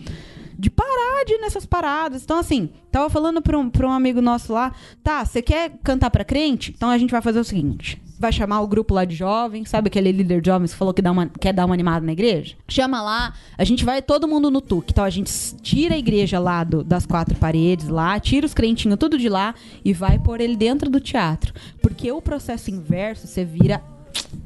de 0.59 0.69
parar 0.69 1.25
de 1.25 1.35
ir 1.35 1.39
nessas 1.41 1.65
paradas. 1.65 2.23
Então, 2.23 2.39
assim, 2.39 2.69
tava 2.91 3.09
falando 3.09 3.41
pra 3.41 3.57
um, 3.59 3.71
um 3.85 3.91
amigo 3.93 4.21
nosso 4.21 4.53
lá, 4.53 4.73
tá, 5.03 5.25
você 5.25 5.41
quer 5.41 5.71
cantar 5.85 6.11
pra 6.11 6.25
crente? 6.25 6.73
Então 6.77 6.91
a 6.91 6.99
gente 6.99 7.11
vai 7.11 7.23
fazer 7.23 7.39
o 7.41 7.45
seguinte. 7.45 8.01
Vai 8.21 8.31
chamar 8.31 8.61
o 8.61 8.67
grupo 8.67 8.93
lá 8.93 9.07
de 9.07 9.17
jovens, 9.17 9.71
sabe 9.71 9.89
aquele 9.89 10.13
líder 10.13 10.43
de 10.43 10.51
jovens 10.51 10.73
que 10.73 10.79
falou 10.79 10.93
que 10.93 11.01
dá 11.01 11.11
uma- 11.11 11.27
quer 11.27 11.55
dar 11.55 11.65
uma 11.65 11.73
animada 11.73 12.05
na 12.05 12.13
igreja? 12.13 12.55
Chama 12.69 13.01
lá, 13.01 13.33
a 13.57 13.65
gente 13.65 13.83
vai 13.83 14.03
todo 14.03 14.29
mundo 14.29 14.51
no 14.51 14.61
tuque. 14.61 14.93
Então 14.93 15.03
a 15.03 15.09
gente 15.09 15.33
tira 15.63 15.95
a 15.95 15.99
igreja 15.99 16.39
lá 16.39 16.63
do- 16.63 16.85
das 16.85 17.07
quatro 17.07 17.35
paredes 17.37 17.89
lá, 17.89 18.21
tira 18.21 18.45
os 18.45 18.53
crentinhos 18.53 18.99
tudo 18.99 19.17
de 19.17 19.27
lá 19.31 19.55
e 19.83 19.95
vai 19.95 20.19
pôr 20.19 20.39
ele 20.43 20.55
dentro 20.55 20.91
do 20.91 21.01
teatro. 21.01 21.55
Porque 21.81 22.13
o 22.13 22.21
processo 22.21 22.71
inverso, 22.71 23.27
você 23.27 23.43
vira 23.43 23.83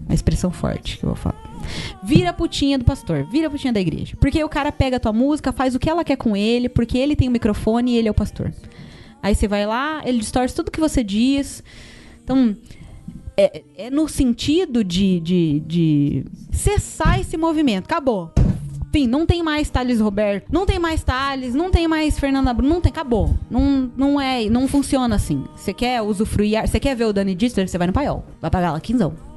uma 0.07 0.15
expressão 0.15 0.53
forte 0.53 0.97
que 0.97 1.03
eu 1.05 1.09
vou 1.09 1.17
falar. 1.17 1.43
Vira 2.01 2.31
a 2.31 2.33
putinha 2.33 2.79
do 2.79 2.85
pastor, 2.85 3.25
vira 3.29 3.49
a 3.49 3.51
putinha 3.51 3.73
da 3.73 3.81
igreja. 3.81 4.17
Porque 4.21 4.45
o 4.45 4.49
cara 4.49 4.71
pega 4.71 4.99
a 4.99 5.01
tua 5.01 5.13
música, 5.13 5.53
faz 5.53 5.75
o 5.75 5.81
que 5.81 5.91
ela 5.91 6.05
quer 6.05 6.17
com 6.17 6.37
ele, 6.37 6.69
porque 6.69 6.97
ele 6.97 7.17
tem 7.17 7.27
o 7.29 7.33
microfone 7.33 7.91
e 7.91 7.97
ele 7.97 8.07
é 8.07 8.11
o 8.13 8.15
pastor. 8.15 8.53
Aí 9.21 9.35
você 9.35 9.49
vai 9.49 9.67
lá, 9.67 10.01
ele 10.05 10.19
distorce 10.19 10.55
tudo 10.55 10.71
que 10.71 10.79
você 10.79 11.03
diz. 11.03 11.65
Então, 12.23 12.57
é, 13.37 13.63
é 13.77 13.91
no 13.91 14.09
sentido 14.09 14.83
de, 14.85 15.21
de, 15.21 15.61
de 15.61 16.25
cessar 16.53 17.21
esse 17.21 17.37
movimento. 17.37 17.85
Acabou. 17.85 18.33
Enfim, 18.89 19.09
não 19.09 19.27
tem 19.27 19.43
mais 19.43 19.69
Thales 19.69 19.99
Roberto, 20.01 20.47
não 20.53 20.65
tem 20.65 20.79
mais 20.79 21.03
Thales, 21.03 21.53
não 21.53 21.69
tem 21.69 21.89
mais 21.89 22.17
Fernanda 22.17 22.55
Bruno, 22.55 22.75
não 22.75 22.81
tem, 22.81 22.91
acabou. 22.91 23.35
Não, 23.51 23.91
não 23.97 24.21
é, 24.21 24.49
não 24.49 24.69
funciona 24.69 25.17
assim. 25.17 25.45
Você 25.57 25.75
quer 25.75 26.01
usufruir, 26.01 26.61
você 26.65 26.79
quer 26.79 26.95
ver 26.95 27.07
o 27.07 27.13
Dani 27.13 27.35
Dister, 27.35 27.69
você 27.69 27.77
vai 27.77 27.89
no 27.89 27.93
paiol. 27.93 28.25
Vai 28.41 28.53
pagar 28.53 28.71
lá 28.71 28.79
quinzão. 28.79 29.34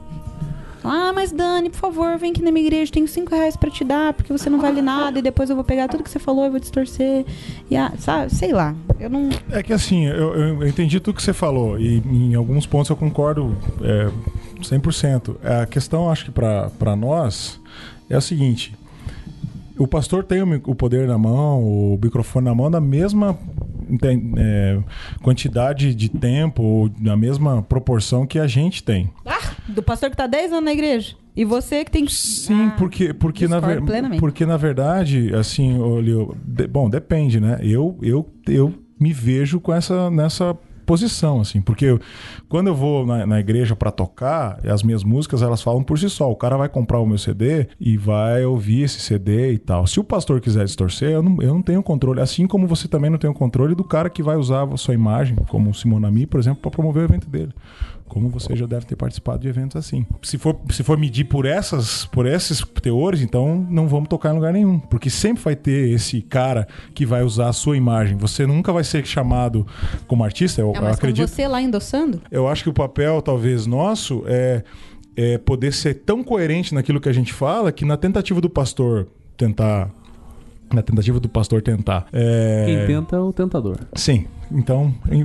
Ah, 0.87 1.11
mas 1.13 1.31
Dani, 1.31 1.69
por 1.69 1.77
favor, 1.79 2.17
vem 2.17 2.31
aqui 2.31 2.41
na 2.41 2.51
minha 2.51 2.65
igreja, 2.65 2.91
tenho 2.91 3.07
cinco 3.07 3.35
reais 3.35 3.55
pra 3.57 3.69
te 3.69 3.83
dar, 3.83 4.13
porque 4.13 4.31
você 4.31 4.49
não 4.49 4.59
vale 4.59 4.81
nada, 4.81 5.19
e 5.19 5.21
depois 5.21 5.49
eu 5.49 5.55
vou 5.55 5.65
pegar 5.65 5.87
tudo 5.87 6.03
que 6.03 6.09
você 6.09 6.19
falou 6.19 6.45
e 6.45 6.49
vou 6.49 6.59
distorcer. 6.59 7.25
E 7.69 7.75
ah, 7.75 7.91
sabe, 7.97 8.33
sei 8.33 8.51
lá. 8.53 8.75
Eu 8.99 9.09
não. 9.09 9.29
É 9.51 9.61
que 9.61 9.73
assim, 9.73 10.05
eu, 10.05 10.33
eu- 10.35 10.67
entendi 10.67 10.99
tudo 10.99 11.15
que 11.15 11.21
você 11.23 11.33
falou 11.33 11.79
e 11.79 11.97
em 11.99 12.33
alguns 12.35 12.65
pontos 12.65 12.89
eu 12.89 12.95
concordo 12.95 13.55
é, 13.81 14.09
100%. 14.61 15.35
A 15.43 15.65
questão, 15.65 16.09
acho 16.09 16.25
que 16.25 16.31
pra 16.31 16.69
pra 16.79 16.95
nós 16.95 17.59
é 18.09 18.17
o 18.17 18.21
seguinte: 18.21 18.73
o 19.77 19.87
pastor 19.87 20.23
tem 20.23 20.41
o, 20.41 20.75
poder 20.75 21.07
na 21.07 21.17
mão, 21.17 21.61
o 21.63 21.99
microfone 22.01 22.45
na 22.45 22.55
mão, 22.55 22.71
da 22.71 22.81
mesma 22.81 23.37
é, 24.37 24.79
quantidade 25.21 25.93
de 25.93 26.09
tempo, 26.09 26.63
ou 26.63 26.91
na 26.99 27.15
mesma 27.15 27.61
proporção 27.61 28.25
que 28.25 28.39
a 28.39 28.47
gente 28.47 28.83
tem. 28.83 29.09
Ah, 29.25 29.46
do 29.67 29.83
pastor 29.83 30.09
que 30.09 30.17
tá 30.17 30.27
10 30.27 30.51
anos 30.53 30.65
na 30.65 30.73
igreja. 30.73 31.15
E 31.35 31.45
você 31.45 31.85
que 31.85 31.91
tem 31.91 32.05
que. 32.05 32.11
Sim, 32.13 32.67
Ah, 32.69 32.75
porque, 32.77 33.13
porque, 33.13 33.47
na 33.47 33.59
ver- 33.59 33.83
plenamente. 33.83 34.19
porque 34.19 34.45
na 34.45 34.57
verdade, 34.57 35.31
assim, 35.35 35.77
de- 36.45 36.67
bom, 36.67 36.89
depende, 36.89 37.39
né? 37.39 37.59
Eu, 37.61 37.97
eu, 38.01 38.27
eu 38.47 38.73
me 38.99 39.13
vejo 39.13 39.59
com 39.59 39.71
essa, 39.73 40.09
nessa 40.09 40.57
posição, 40.83 41.41
assim, 41.41 41.61
porque 41.61 41.83
eu- 41.85 41.99
quando 42.47 42.67
eu 42.67 42.73
vou 42.73 43.05
na, 43.05 43.25
na 43.25 43.39
igreja 43.41 43.75
pra 43.75 43.91
tocar, 43.91 44.57
as 44.65 44.81
minhas 44.81 45.03
músicas, 45.03 45.41
elas 45.43 45.61
falam 45.61 45.83
por 45.83 45.99
si 45.99 46.09
só. 46.09 46.31
O 46.31 46.35
cara 46.35 46.55
vai 46.57 46.69
comprar 46.69 46.99
o 46.99 47.05
meu 47.05 47.17
CD 47.17 47.67
e 47.79 47.97
vai 47.97 48.43
ouvir 48.45 48.83
esse 48.83 48.99
CD 49.01 49.51
e 49.51 49.57
tal. 49.59 49.85
Se 49.85 49.99
o 49.99 50.03
pastor 50.03 50.39
quiser 50.41 50.63
distorcer, 50.65 51.09
eu 51.11 51.21
não, 51.21 51.41
eu 51.41 51.53
não 51.53 51.61
tenho 51.61 51.83
controle. 51.83 52.21
Assim 52.21 52.47
como 52.47 52.65
você 52.65 52.87
também 52.87 53.11
não 53.11 53.17
tem 53.19 53.29
o 53.29 53.33
controle 53.33 53.75
do 53.75 53.83
cara 53.83 54.09
que 54.09 54.23
vai 54.23 54.37
usar 54.37 54.63
a 54.63 54.77
sua 54.77 54.93
imagem, 54.93 55.35
como 55.49 55.69
o 55.69 55.73
Simonami, 55.73 56.25
por 56.25 56.39
exemplo, 56.39 56.61
pra 56.61 56.71
promover 56.71 57.03
o 57.03 57.05
evento 57.05 57.29
dele. 57.29 57.53
Como 58.07 58.29
você 58.29 58.55
já 58.55 58.65
deve 58.65 58.85
ter 58.85 58.95
participado 58.95 59.39
de 59.39 59.47
eventos 59.47 59.75
assim. 59.75 60.05
Se 60.23 60.37
for, 60.37 60.57
se 60.71 60.81
for 60.83 60.97
medir 60.97 61.25
por 61.25 61.45
essas, 61.45 62.05
por 62.05 62.25
esses 62.25 62.61
teores, 62.81 63.21
então 63.21 63.65
não 63.69 63.87
vamos 63.87 64.07
tocar 64.09 64.31
em 64.31 64.35
lugar 64.35 64.53
nenhum, 64.53 64.79
porque 64.79 65.09
sempre 65.09 65.43
vai 65.43 65.55
ter 65.55 65.89
esse 65.91 66.21
cara 66.21 66.67
que 66.93 67.05
vai 67.05 67.23
usar 67.23 67.49
a 67.49 67.53
sua 67.53 67.75
imagem. 67.77 68.17
Você 68.17 68.47
nunca 68.47 68.71
vai 68.71 68.83
ser 68.83 69.05
chamado 69.05 69.67
como 70.07 70.23
artista. 70.23 70.61
Eu, 70.61 70.73
É, 70.75 70.79
mas 70.79 70.97
acredito. 70.97 71.27
você 71.27 71.47
lá 71.47 71.61
endossando? 71.61 72.21
Eu 72.31 72.47
acho 72.47 72.63
que 72.63 72.69
o 72.69 72.73
papel, 72.73 73.21
talvez, 73.21 73.67
nosso 73.67 74.23
é, 74.25 74.63
é 75.15 75.37
poder 75.37 75.73
ser 75.73 75.95
tão 75.95 76.23
coerente 76.23 76.73
naquilo 76.73 76.99
que 77.01 77.09
a 77.09 77.13
gente 77.13 77.33
fala 77.33 77.71
que 77.71 77.83
na 77.85 77.97
tentativa 77.97 78.39
do 78.41 78.49
pastor 78.49 79.07
tentar. 79.35 79.89
Na 80.73 80.81
tentativa 80.81 81.19
do 81.19 81.29
pastor 81.29 81.61
tentar. 81.61 82.07
é, 82.11 82.63
Quem 82.65 82.85
tenta 82.87 83.15
é 83.15 83.19
o 83.19 83.31
tentador. 83.31 83.77
Sim, 83.95 84.25
Então, 84.51 84.93
em- 85.11 85.23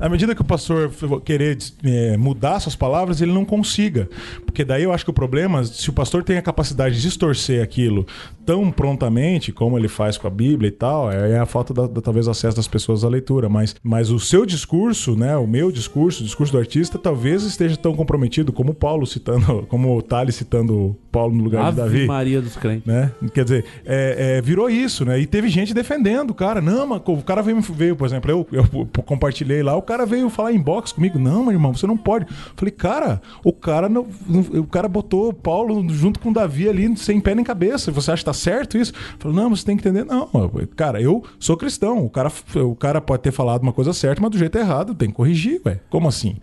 à 0.00 0.08
medida 0.08 0.34
que 0.34 0.40
o 0.40 0.44
pastor 0.44 0.90
querer 1.24 1.58
é, 1.84 2.16
mudar 2.16 2.60
suas 2.60 2.74
palavras, 2.76 3.20
ele 3.20 3.32
não 3.32 3.44
consiga. 3.44 4.08
Porque 4.44 4.64
daí 4.64 4.82
eu 4.82 4.92
acho 4.92 5.04
que 5.04 5.10
o 5.10 5.14
problema, 5.14 5.62
se 5.64 5.88
o 5.90 5.92
pastor 5.92 6.22
tem 6.24 6.36
a 6.38 6.42
capacidade 6.42 6.96
de 6.96 7.02
distorcer 7.02 7.62
aquilo 7.62 8.06
tão 8.44 8.70
prontamente, 8.70 9.50
como 9.52 9.76
ele 9.76 9.88
faz 9.88 10.16
com 10.16 10.26
a 10.26 10.30
Bíblia 10.30 10.68
e 10.68 10.72
tal, 10.72 11.10
é 11.10 11.32
é 11.32 11.38
a 11.38 11.46
falta, 11.46 11.74
da, 11.74 11.86
da- 11.86 12.00
talvez, 12.00 12.28
acesso 12.28 12.56
das 12.56 12.68
pessoas 12.68 13.02
à 13.04 13.08
leitura. 13.08 13.48
Mas, 13.48 13.74
mas 13.82 14.10
o 14.10 14.18
seu 14.20 14.46
discurso, 14.46 15.16
né, 15.16 15.36
o 15.36 15.46
meu 15.46 15.72
discurso, 15.72 16.22
o 16.22 16.24
discurso 16.26 16.52
do 16.52 16.58
artista, 16.58 16.98
talvez 16.98 17.42
esteja 17.42 17.76
tão 17.76 17.94
comprometido 17.94 18.52
como 18.52 18.72
Paulo 18.72 19.06
citando, 19.06 19.66
como 19.68 19.96
o 19.96 20.00
Thales 20.02 20.36
citando 20.36 20.96
Paulo 21.10 21.34
no 21.34 21.42
lugar 21.42 21.62
de 21.72 21.80
Ave 21.80 21.92
Davi 21.92 22.06
Maria 22.06 22.40
dos 22.40 22.56
crentes. 22.56 22.86
né? 22.86 23.10
Quer 23.34 23.44
dizer, 23.44 23.64
é, 23.84 24.36
é, 24.38 24.42
virou 24.42 24.70
isso, 24.70 25.04
né? 25.04 25.18
E 25.18 25.26
teve 25.26 25.48
gente 25.48 25.74
defendendo 25.74 26.30
o 26.30 26.34
cara. 26.34 26.60
Não, 26.60 26.86
mas 26.86 27.02
o 27.04 27.16
cara 27.22 27.42
veio, 27.42 27.60
veio 27.60 27.96
por 27.96 28.06
exemplo, 28.06 28.30
eu, 28.30 28.46
eu 28.56 28.86
compartilhei 29.02 29.62
lá, 29.62 29.76
o 29.76 29.82
cara 29.82 30.06
veio 30.06 30.28
falar 30.28 30.52
em 30.52 30.58
box 30.58 30.92
comigo. 30.92 31.18
Não, 31.18 31.44
meu 31.44 31.52
irmão, 31.52 31.74
você 31.74 31.86
não 31.86 31.96
pode. 31.96 32.26
Falei, 32.54 32.72
cara, 32.72 33.20
o 33.44 33.52
cara 33.52 33.88
não, 33.88 34.06
o 34.54 34.66
cara 34.66 34.88
botou 34.88 35.32
Paulo 35.32 35.88
junto 35.88 36.20
com 36.20 36.32
Davi 36.32 36.68
ali 36.68 36.96
sem 36.96 37.20
pé 37.20 37.34
nem 37.34 37.44
cabeça. 37.44 37.90
Você 37.92 38.10
acha 38.10 38.20
que 38.20 38.26
tá 38.26 38.32
certo 38.32 38.78
isso? 38.78 38.92
Falei, 39.18 39.36
não, 39.36 39.50
você 39.50 39.64
tem 39.64 39.76
que 39.76 39.86
entender. 39.86 40.04
Não, 40.04 40.28
cara, 40.74 41.00
eu 41.00 41.22
sou 41.38 41.56
cristão. 41.56 42.04
O 42.04 42.10
cara, 42.10 42.30
o 42.56 42.74
cara 42.74 43.00
pode 43.00 43.22
ter 43.22 43.32
falado 43.32 43.62
uma 43.62 43.72
coisa 43.72 43.92
certa, 43.92 44.20
mas 44.20 44.30
do 44.30 44.38
jeito 44.38 44.56
errado, 44.58 44.94
tem 44.94 45.08
que 45.08 45.14
corrigir, 45.14 45.60
ué. 45.64 45.80
Como 45.90 46.08
assim? 46.08 46.36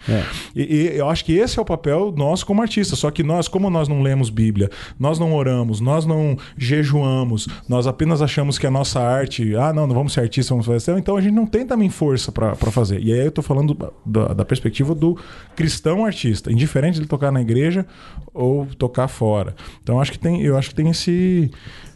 E, 0.55 0.61
e 0.61 0.97
eu 0.97 1.09
acho 1.09 1.25
que 1.25 1.33
esse 1.33 1.57
é 1.57 1.61
o 1.61 1.65
papel 1.65 2.13
nosso 2.15 2.45
como 2.45 2.61
artista. 2.61 2.95
Só 2.95 3.09
que 3.11 3.23
nós, 3.23 3.47
como 3.47 3.69
nós 3.69 3.87
não 3.87 4.01
lemos 4.01 4.29
Bíblia, 4.29 4.69
nós 4.99 5.19
não 5.19 5.33
oramos, 5.33 5.79
nós 5.79 6.05
não 6.05 6.37
jejuamos, 6.57 7.47
nós 7.67 7.87
apenas 7.87 8.21
achamos 8.21 8.57
que 8.57 8.67
a 8.67 8.71
nossa 8.71 8.99
arte, 8.99 9.55
ah, 9.55 9.73
não, 9.73 9.87
não 9.87 9.95
vamos 9.95 10.13
ser 10.13 10.21
artistas, 10.21 10.49
vamos 10.49 10.65
fazer. 10.65 10.97
Então 10.97 11.17
a 11.17 11.21
gente 11.21 11.33
não 11.33 11.45
tem 11.45 11.65
também 11.65 11.89
força 12.03 12.33
pra 12.33 12.55
fazer. 12.55 12.99
E 12.99 13.13
aí 13.13 13.25
eu 13.25 13.31
tô 13.31 13.41
falando 13.41 13.77
da, 14.05 14.33
da 14.33 14.43
perspectiva 14.43 14.93
do 14.93 15.17
cristão 15.55 16.03
artista, 16.03 16.51
indiferente 16.51 16.99
de 16.99 17.07
tocar 17.07 17.31
na 17.31 17.41
igreja 17.41 17.85
ou 18.33 18.65
tocar 18.65 19.07
fora. 19.07 19.55
Então 19.81 20.01
acho 20.01 20.11
que 20.11 20.19
tem, 20.19 20.41
eu 20.41 20.57
acho 20.57 20.69
que 20.69 20.75
tem 20.75 20.89
esse 20.89 21.49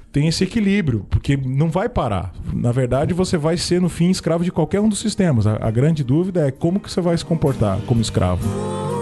tem 0.10 0.28
esse 0.28 0.44
equilíbrio, 0.46 1.06
porque 1.10 1.36
não 1.38 1.70
vai 1.70 1.90
parar. 1.90 2.34
Na 2.54 2.72
verdade, 2.72 3.14
você 3.14 3.38
vai 3.38 3.58
ser, 3.58 3.82
no 3.82 3.90
fim, 3.90 4.10
escravo 4.10 4.44
de 4.44 4.52
qualquer 4.52 4.80
um 4.80 4.90
dos 4.90 5.00
sistemas. 5.00 5.46
A, 5.46 5.58
a 5.62 5.70
grande 5.70 6.04
dúvida 6.04 6.48
é 6.48 6.50
como 6.50 6.80
que 6.80 6.90
você 6.90 7.02
vai 7.02 7.16
se 7.16 7.26
comportar 7.26 7.80
como 7.82 8.02
escravo. 8.02 8.97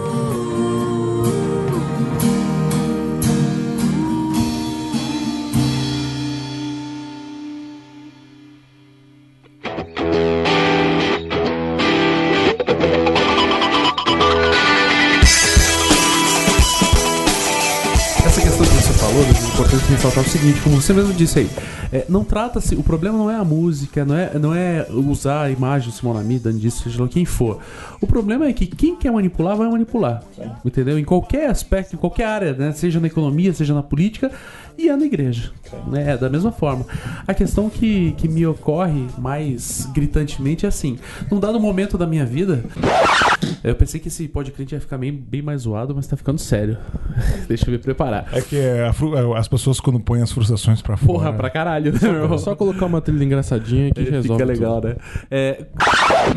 Importante 19.66 19.90
ressaltar 19.90 20.22
o 20.22 20.28
seguinte, 20.28 20.60
como 20.60 20.80
você 20.80 20.92
mesmo 20.92 21.12
disse 21.12 21.40
aí, 21.40 21.50
é, 21.92 22.06
não 22.08 22.22
trata-se, 22.22 22.76
o 22.76 22.82
problema 22.84 23.18
não 23.18 23.28
é 23.28 23.34
a 23.34 23.44
música, 23.44 24.04
não 24.04 24.14
é, 24.14 24.38
não 24.38 24.54
é 24.54 24.86
usar 24.90 25.42
a 25.42 25.50
imagem 25.50 25.90
do 25.90 25.94
Simone 25.94 26.20
Ami, 26.20 26.38
Dani 26.38 26.60
disso, 26.60 26.84
seja 26.84 27.02
lá 27.02 27.08
quem 27.08 27.24
for. 27.24 27.58
O 28.00 28.06
problema 28.06 28.46
é 28.46 28.52
que 28.52 28.66
quem 28.66 28.94
quer 28.94 29.10
manipular, 29.10 29.56
vai 29.56 29.68
manipular. 29.68 30.22
Entendeu? 30.64 30.98
Em 30.98 31.04
qualquer 31.04 31.50
aspecto, 31.50 31.94
em 31.94 31.98
qualquer 31.98 32.26
área, 32.26 32.52
né? 32.52 32.72
seja 32.72 33.00
na 33.00 33.08
economia, 33.08 33.52
seja 33.52 33.74
na 33.74 33.82
política, 33.82 34.30
e 34.78 34.88
é 34.88 34.96
na 34.96 35.04
igreja. 35.04 35.52
Né? 35.86 36.12
É 36.12 36.16
da 36.16 36.28
mesma 36.28 36.52
forma. 36.52 36.84
A 37.26 37.34
questão 37.34 37.70
que, 37.70 38.12
que 38.12 38.28
me 38.28 38.46
ocorre 38.46 39.06
mais 39.18 39.88
gritantemente 39.92 40.66
é 40.66 40.68
assim: 40.68 40.98
num 41.30 41.40
dado 41.40 41.58
momento 41.58 41.96
da 41.96 42.06
minha 42.06 42.26
vida, 42.26 42.62
eu 43.64 43.74
pensei 43.74 43.98
que 43.98 44.08
esse 44.08 44.28
podcast 44.28 44.74
ia 44.74 44.80
ficar 44.80 44.98
bem, 44.98 45.12
bem 45.12 45.42
mais 45.42 45.62
zoado, 45.62 45.94
mas 45.94 46.06
tá 46.06 46.16
ficando 46.16 46.38
sério. 46.38 46.76
Deixa 47.48 47.66
eu 47.66 47.72
me 47.72 47.78
preparar. 47.78 48.28
É 48.32 48.40
que 48.40 48.56
é, 48.56 48.86
as 49.36 49.48
pessoas 49.48 49.55
quando 49.82 50.00
põem 50.00 50.22
as 50.22 50.30
frustrações 50.32 50.80
pra 50.82 50.96
fora. 50.96 51.12
Porra, 51.12 51.32
pra 51.32 51.50
caralho, 51.50 51.92
né, 51.92 51.98
meu 52.02 52.12
irmão? 52.22 52.34
É 52.34 52.38
só 52.38 52.54
colocar 52.54 52.86
uma 52.86 53.00
trilha 53.00 53.24
engraçadinha 53.24 53.90
que 53.92 54.00
É, 54.00 54.04
resolve. 54.04 54.42
Fica 54.42 54.44
legal, 54.44 54.74
tudo. 54.80 54.88
né? 54.88 54.96
É, 55.30 55.64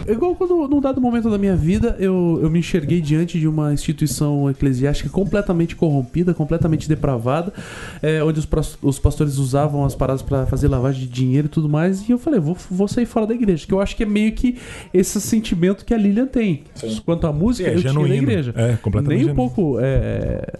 é 0.07 0.11
igual 0.11 0.35
quando, 0.35 0.67
num 0.67 0.79
dado 0.81 0.99
momento 1.01 1.29
da 1.29 1.37
minha 1.37 1.55
vida, 1.55 1.95
eu, 1.99 2.39
eu 2.41 2.49
me 2.49 2.59
enxerguei 2.59 3.01
diante 3.01 3.39
de 3.39 3.47
uma 3.47 3.73
instituição 3.73 4.49
eclesiástica 4.49 5.09
completamente 5.09 5.75
corrompida, 5.75 6.33
completamente 6.33 6.87
depravada, 6.87 7.53
é, 8.01 8.23
onde 8.23 8.39
os, 8.39 8.47
os 8.81 8.99
pastores 8.99 9.37
usavam 9.37 9.85
as 9.85 9.95
paradas 9.95 10.21
pra 10.21 10.45
fazer 10.45 10.67
lavagem 10.67 11.01
de 11.01 11.07
dinheiro 11.07 11.47
e 11.47 11.49
tudo 11.49 11.69
mais, 11.69 12.07
e 12.07 12.11
eu 12.11 12.17
falei, 12.17 12.39
vou, 12.39 12.55
vou 12.69 12.87
sair 12.87 13.05
fora 13.05 13.25
da 13.27 13.33
igreja, 13.33 13.65
que 13.65 13.73
eu 13.73 13.79
acho 13.81 13.95
que 13.95 14.03
é 14.03 14.05
meio 14.05 14.31
que 14.33 14.57
esse 14.93 15.19
sentimento 15.21 15.85
que 15.85 15.93
a 15.93 15.97
Lilian 15.97 16.27
tem. 16.27 16.63
Quanto 17.05 17.27
à 17.27 17.33
música, 17.33 17.69
Sim, 17.69 17.75
é 17.75 17.77
eu 17.77 17.81
tinha 17.81 17.93
na 17.93 17.99
genuíno. 18.01 18.23
igreja. 18.23 18.53
É, 18.55 18.75
completamente 18.77 19.23
Nem 19.23 19.31
um 19.31 19.35
genuíno. 19.35 19.35
pouco, 19.35 19.77
é, 19.79 20.53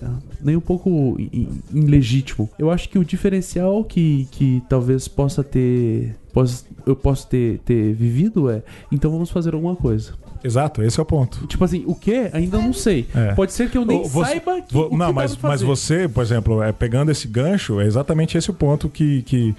nem 0.44 0.56
um 0.56 0.62
pouco 0.62 1.18
ilegítimo. 1.74 2.50
Eu 2.58 2.70
acho 2.72 2.90
que 2.90 2.98
o 2.98 3.06
diferencial 3.06 3.84
que, 3.84 4.28
que 4.32 4.62
talvez 4.70 5.08
possa 5.08 5.44
ter. 5.44 6.16
Possa, 6.42 6.66
eu 6.86 6.96
posso 6.96 7.28
ter, 7.28 7.60
ter 7.60 7.94
vivido 7.94 8.50
é. 8.50 8.64
Então 8.92 9.12
vamos 9.12 9.30
fazer 9.30 9.54
alguma 9.54 9.76
coisa. 9.76 10.14
Exato, 10.44 10.82
esse 10.82 10.98
é 11.00 11.04
o 11.04 11.06
ponto. 11.06 11.46
Tipo 11.48 11.66
assim, 11.66 11.84
o 11.86 11.94
que? 11.94 12.30
Ainda 12.32 12.58
não 12.60 12.72
sei. 12.72 13.06
É. 13.14 13.34
Pode 13.34 13.52
ser 13.52 13.70
que 13.70 13.78
eu 13.78 13.84
nem 13.84 14.04
você- 14.08 14.32
saiba 14.32 14.62
que, 14.62 14.74
vo- 14.74 14.86
o 14.86 14.90
que 14.92 14.96
não, 14.96 15.08
dá 15.08 15.14
mas, 15.14 15.36
mas 15.38 15.62
você, 15.62 16.08
por 16.08 16.24
exemplo, 16.24 16.64
é, 16.64 16.72
pegando 16.72 17.12
esse 17.12 17.28
gancho, 17.28 17.82
é 17.82 17.86
exatamente 17.86 18.38
esse 18.38 18.50
o 18.50 18.54
ponto 18.54 18.88
que, 18.88 19.22
que, 19.24 19.54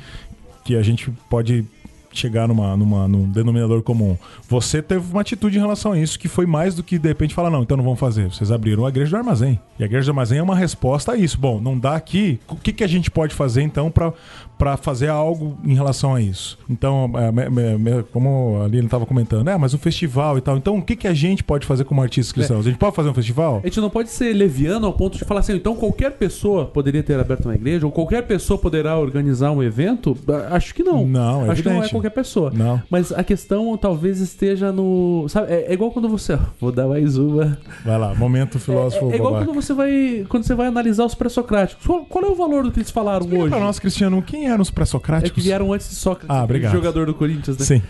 que 0.64 0.74
a 0.76 0.82
gente 0.82 1.10
pode 1.28 1.66
chegar 2.12 2.48
numa, 2.48 2.76
numa, 2.76 3.06
num 3.06 3.30
denominador 3.30 3.82
comum. 3.82 4.16
Você 4.48 4.82
teve 4.82 5.12
uma 5.12 5.20
atitude 5.20 5.56
em 5.56 5.60
relação 5.60 5.92
a 5.92 5.98
isso 5.98 6.18
que 6.18 6.26
foi 6.26 6.44
mais 6.44 6.74
do 6.74 6.82
que 6.82 6.98
de 6.98 7.06
repente 7.08 7.34
falar, 7.34 7.50
não, 7.50 7.62
então 7.62 7.76
não 7.76 7.84
vamos 7.84 8.00
fazer. 8.00 8.32
Vocês 8.32 8.50
abriram 8.50 8.84
a 8.84 8.88
igreja 8.88 9.10
do 9.12 9.16
armazém. 9.18 9.60
E 9.78 9.82
a 9.82 9.86
igreja 9.86 10.06
do 10.06 10.10
armazém 10.10 10.38
é 10.38 10.42
uma 10.42 10.56
resposta 10.56 11.12
a 11.12 11.16
isso. 11.16 11.38
Bom, 11.38 11.60
não 11.60 11.78
dá 11.78 11.94
aqui. 11.94 12.40
O 12.48 12.56
que, 12.56 12.72
que 12.72 12.82
a 12.82 12.88
gente 12.88 13.10
pode 13.10 13.32
fazer 13.34 13.62
então 13.62 13.90
para 13.92 14.12
para 14.60 14.76
fazer 14.76 15.08
algo 15.08 15.56
em 15.64 15.74
relação 15.74 16.14
a 16.14 16.20
isso? 16.20 16.58
Então, 16.68 17.10
é, 17.16 18.02
como 18.12 18.60
a 18.62 18.66
Lilian 18.66 18.84
estava 18.84 19.06
comentando, 19.06 19.48
é, 19.48 19.56
mas 19.56 19.72
o 19.72 19.78
festival 19.78 20.36
e 20.36 20.42
tal. 20.42 20.56
Então, 20.58 20.76
o 20.76 20.82
que, 20.82 20.94
que 20.94 21.08
a 21.08 21.14
gente 21.14 21.42
pode 21.42 21.66
fazer 21.66 21.84
como 21.84 22.02
artistas 22.02 22.30
cristãos? 22.30 22.66
A 22.66 22.68
gente 22.68 22.78
pode 22.78 22.94
fazer 22.94 23.08
um 23.08 23.14
festival? 23.14 23.60
A 23.64 23.66
gente 23.66 23.80
não 23.80 23.88
pode 23.88 24.10
ser 24.10 24.34
leviano 24.34 24.86
ao 24.86 24.92
ponto 24.92 25.16
de 25.16 25.24
falar 25.24 25.40
assim, 25.40 25.54
então 25.54 25.74
qualquer 25.74 26.12
pessoa 26.12 26.66
poderia 26.66 27.02
ter 27.02 27.18
aberto 27.18 27.46
uma 27.46 27.54
igreja, 27.54 27.86
ou 27.86 27.90
qualquer 27.92 28.26
pessoa 28.26 28.58
poderá 28.58 28.98
organizar 28.98 29.50
um 29.50 29.62
evento? 29.62 30.16
Acho 30.50 30.74
que 30.74 30.82
não. 30.82 31.06
Não, 31.06 31.46
é 31.46 31.50
Acho 31.50 31.62
que 31.62 31.68
não 31.68 31.76
é 31.76 31.78
evidente. 31.78 31.94
qualquer 31.94 32.10
pessoa. 32.10 32.50
Não. 32.54 32.82
Mas 32.90 33.12
a 33.12 33.24
questão 33.24 33.76
talvez 33.78 34.20
esteja 34.20 34.70
no. 34.70 35.26
Sabe, 35.28 35.52
é, 35.52 35.66
é 35.68 35.72
igual 35.72 35.90
quando 35.90 36.08
você. 36.08 36.38
Vou 36.60 36.70
dar 36.70 36.86
mais 36.86 37.16
uma. 37.16 37.56
Vai 37.84 37.98
lá, 37.98 38.14
momento 38.14 38.58
filósofo 38.58 39.06
É, 39.10 39.12
é 39.12 39.16
igual 39.16 39.32
babaca. 39.32 39.50
quando 39.50 39.62
você 39.62 39.72
vai. 39.72 40.26
Quando 40.28 40.44
você 40.44 40.54
vai 40.54 40.66
analisar 40.66 41.04
os 41.06 41.14
pré-socráticos. 41.14 41.86
Qual, 41.86 42.04
qual 42.04 42.24
é 42.24 42.28
o 42.28 42.34
valor 42.34 42.64
do 42.64 42.70
que 42.70 42.78
eles 42.80 42.90
falaram 42.90 43.20
Explica 43.20 43.44
hoje? 43.44 43.50
pra 43.50 43.60
nós, 43.64 43.78
Cristiano, 43.78 44.20
quem 44.22 44.49
eram 44.50 44.62
os 44.62 44.68
É 44.68 44.72
pré-socráticos? 44.72 45.32
que 45.34 45.40
vieram 45.40 45.72
antes 45.72 45.88
de 45.88 45.94
Sócrates, 45.96 46.30
Ah, 46.30 46.44
obrigado. 46.44 46.72
jogador 46.72 47.06
do 47.06 47.14
Corinthians, 47.14 47.56
né? 47.58 47.64
Sim. 47.64 47.82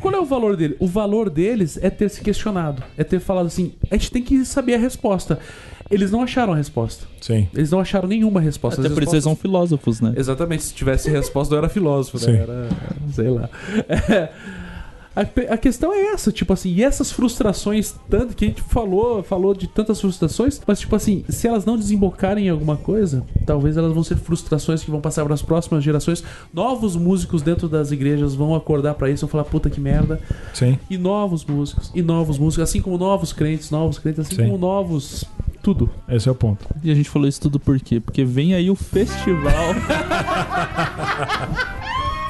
Qual 0.00 0.12
é 0.14 0.18
o 0.18 0.24
valor 0.24 0.56
dele? 0.56 0.76
O 0.80 0.86
valor 0.86 1.30
deles 1.30 1.78
é 1.80 1.88
ter 1.88 2.08
se 2.08 2.20
questionado. 2.20 2.82
É 2.98 3.04
ter 3.04 3.20
falado 3.20 3.46
assim: 3.46 3.72
a 3.90 3.94
gente 3.94 4.10
tem 4.10 4.22
que 4.22 4.44
saber 4.44 4.74
a 4.74 4.78
resposta. 4.78 5.38
Eles 5.90 6.10
não 6.10 6.22
acharam 6.22 6.54
a 6.54 6.56
resposta. 6.56 7.06
Sim. 7.20 7.48
Eles 7.54 7.70
não 7.70 7.78
acharam 7.78 8.08
nenhuma 8.08 8.40
resposta. 8.40 8.80
Até 8.80 8.88
As 8.88 8.94
por 8.94 9.02
isso 9.02 9.14
eles 9.14 9.24
são 9.24 9.36
filósofos, 9.36 10.00
né? 10.00 10.14
Exatamente, 10.16 10.62
se 10.64 10.74
tivesse 10.74 11.10
resposta, 11.10 11.54
eu 11.54 11.58
era 11.58 11.68
filósofo, 11.68 12.18
Sim. 12.18 12.32
né? 12.32 12.38
Era. 12.40 12.68
sei 13.12 13.28
lá. 13.28 13.48
É, 13.88 14.32
a, 15.14 15.54
a 15.54 15.56
questão 15.58 15.92
é 15.92 16.12
essa, 16.12 16.32
tipo 16.32 16.52
assim, 16.52 16.70
e 16.70 16.82
essas 16.82 17.12
frustrações, 17.12 17.94
tanto 18.08 18.34
que 18.34 18.44
a 18.44 18.48
gente 18.48 18.62
falou, 18.62 19.22
falou 19.22 19.54
de 19.54 19.66
tantas 19.66 20.00
frustrações, 20.00 20.60
mas 20.66 20.80
tipo 20.80 20.96
assim, 20.96 21.24
se 21.28 21.46
elas 21.46 21.64
não 21.64 21.76
desembocarem 21.76 22.46
em 22.46 22.50
alguma 22.50 22.76
coisa, 22.76 23.24
talvez 23.44 23.76
elas 23.76 23.92
vão 23.92 24.02
ser 24.02 24.16
frustrações 24.16 24.82
que 24.82 24.90
vão 24.90 25.00
passar 25.00 25.24
para 25.24 25.34
as 25.34 25.42
próximas 25.42 25.84
gerações. 25.84 26.24
Novos 26.52 26.96
músicos 26.96 27.42
dentro 27.42 27.68
das 27.68 27.92
igrejas 27.92 28.34
vão 28.34 28.54
acordar 28.54 28.94
para 28.94 29.10
isso, 29.10 29.26
vão 29.26 29.30
falar, 29.30 29.44
puta 29.44 29.68
que 29.68 29.80
merda. 29.80 30.20
Sim. 30.54 30.78
E 30.88 30.96
novos 30.96 31.44
músicos, 31.44 31.90
e 31.94 32.02
novos 32.02 32.38
músicos, 32.38 32.64
assim 32.68 32.80
como 32.80 32.96
novos 32.96 33.32
crentes, 33.32 33.70
novos 33.70 33.98
crentes, 33.98 34.20
assim 34.20 34.36
Sim. 34.36 34.44
como 34.44 34.58
novos. 34.58 35.24
Tudo. 35.62 35.88
Esse 36.08 36.28
é 36.28 36.32
o 36.32 36.34
ponto. 36.34 36.66
E 36.82 36.90
a 36.90 36.94
gente 36.94 37.08
falou 37.08 37.28
isso 37.28 37.40
tudo 37.40 37.60
por 37.60 37.78
quê? 37.78 38.00
Porque 38.00 38.24
vem 38.24 38.52
aí 38.52 38.68
o 38.68 38.74
festival. 38.74 39.74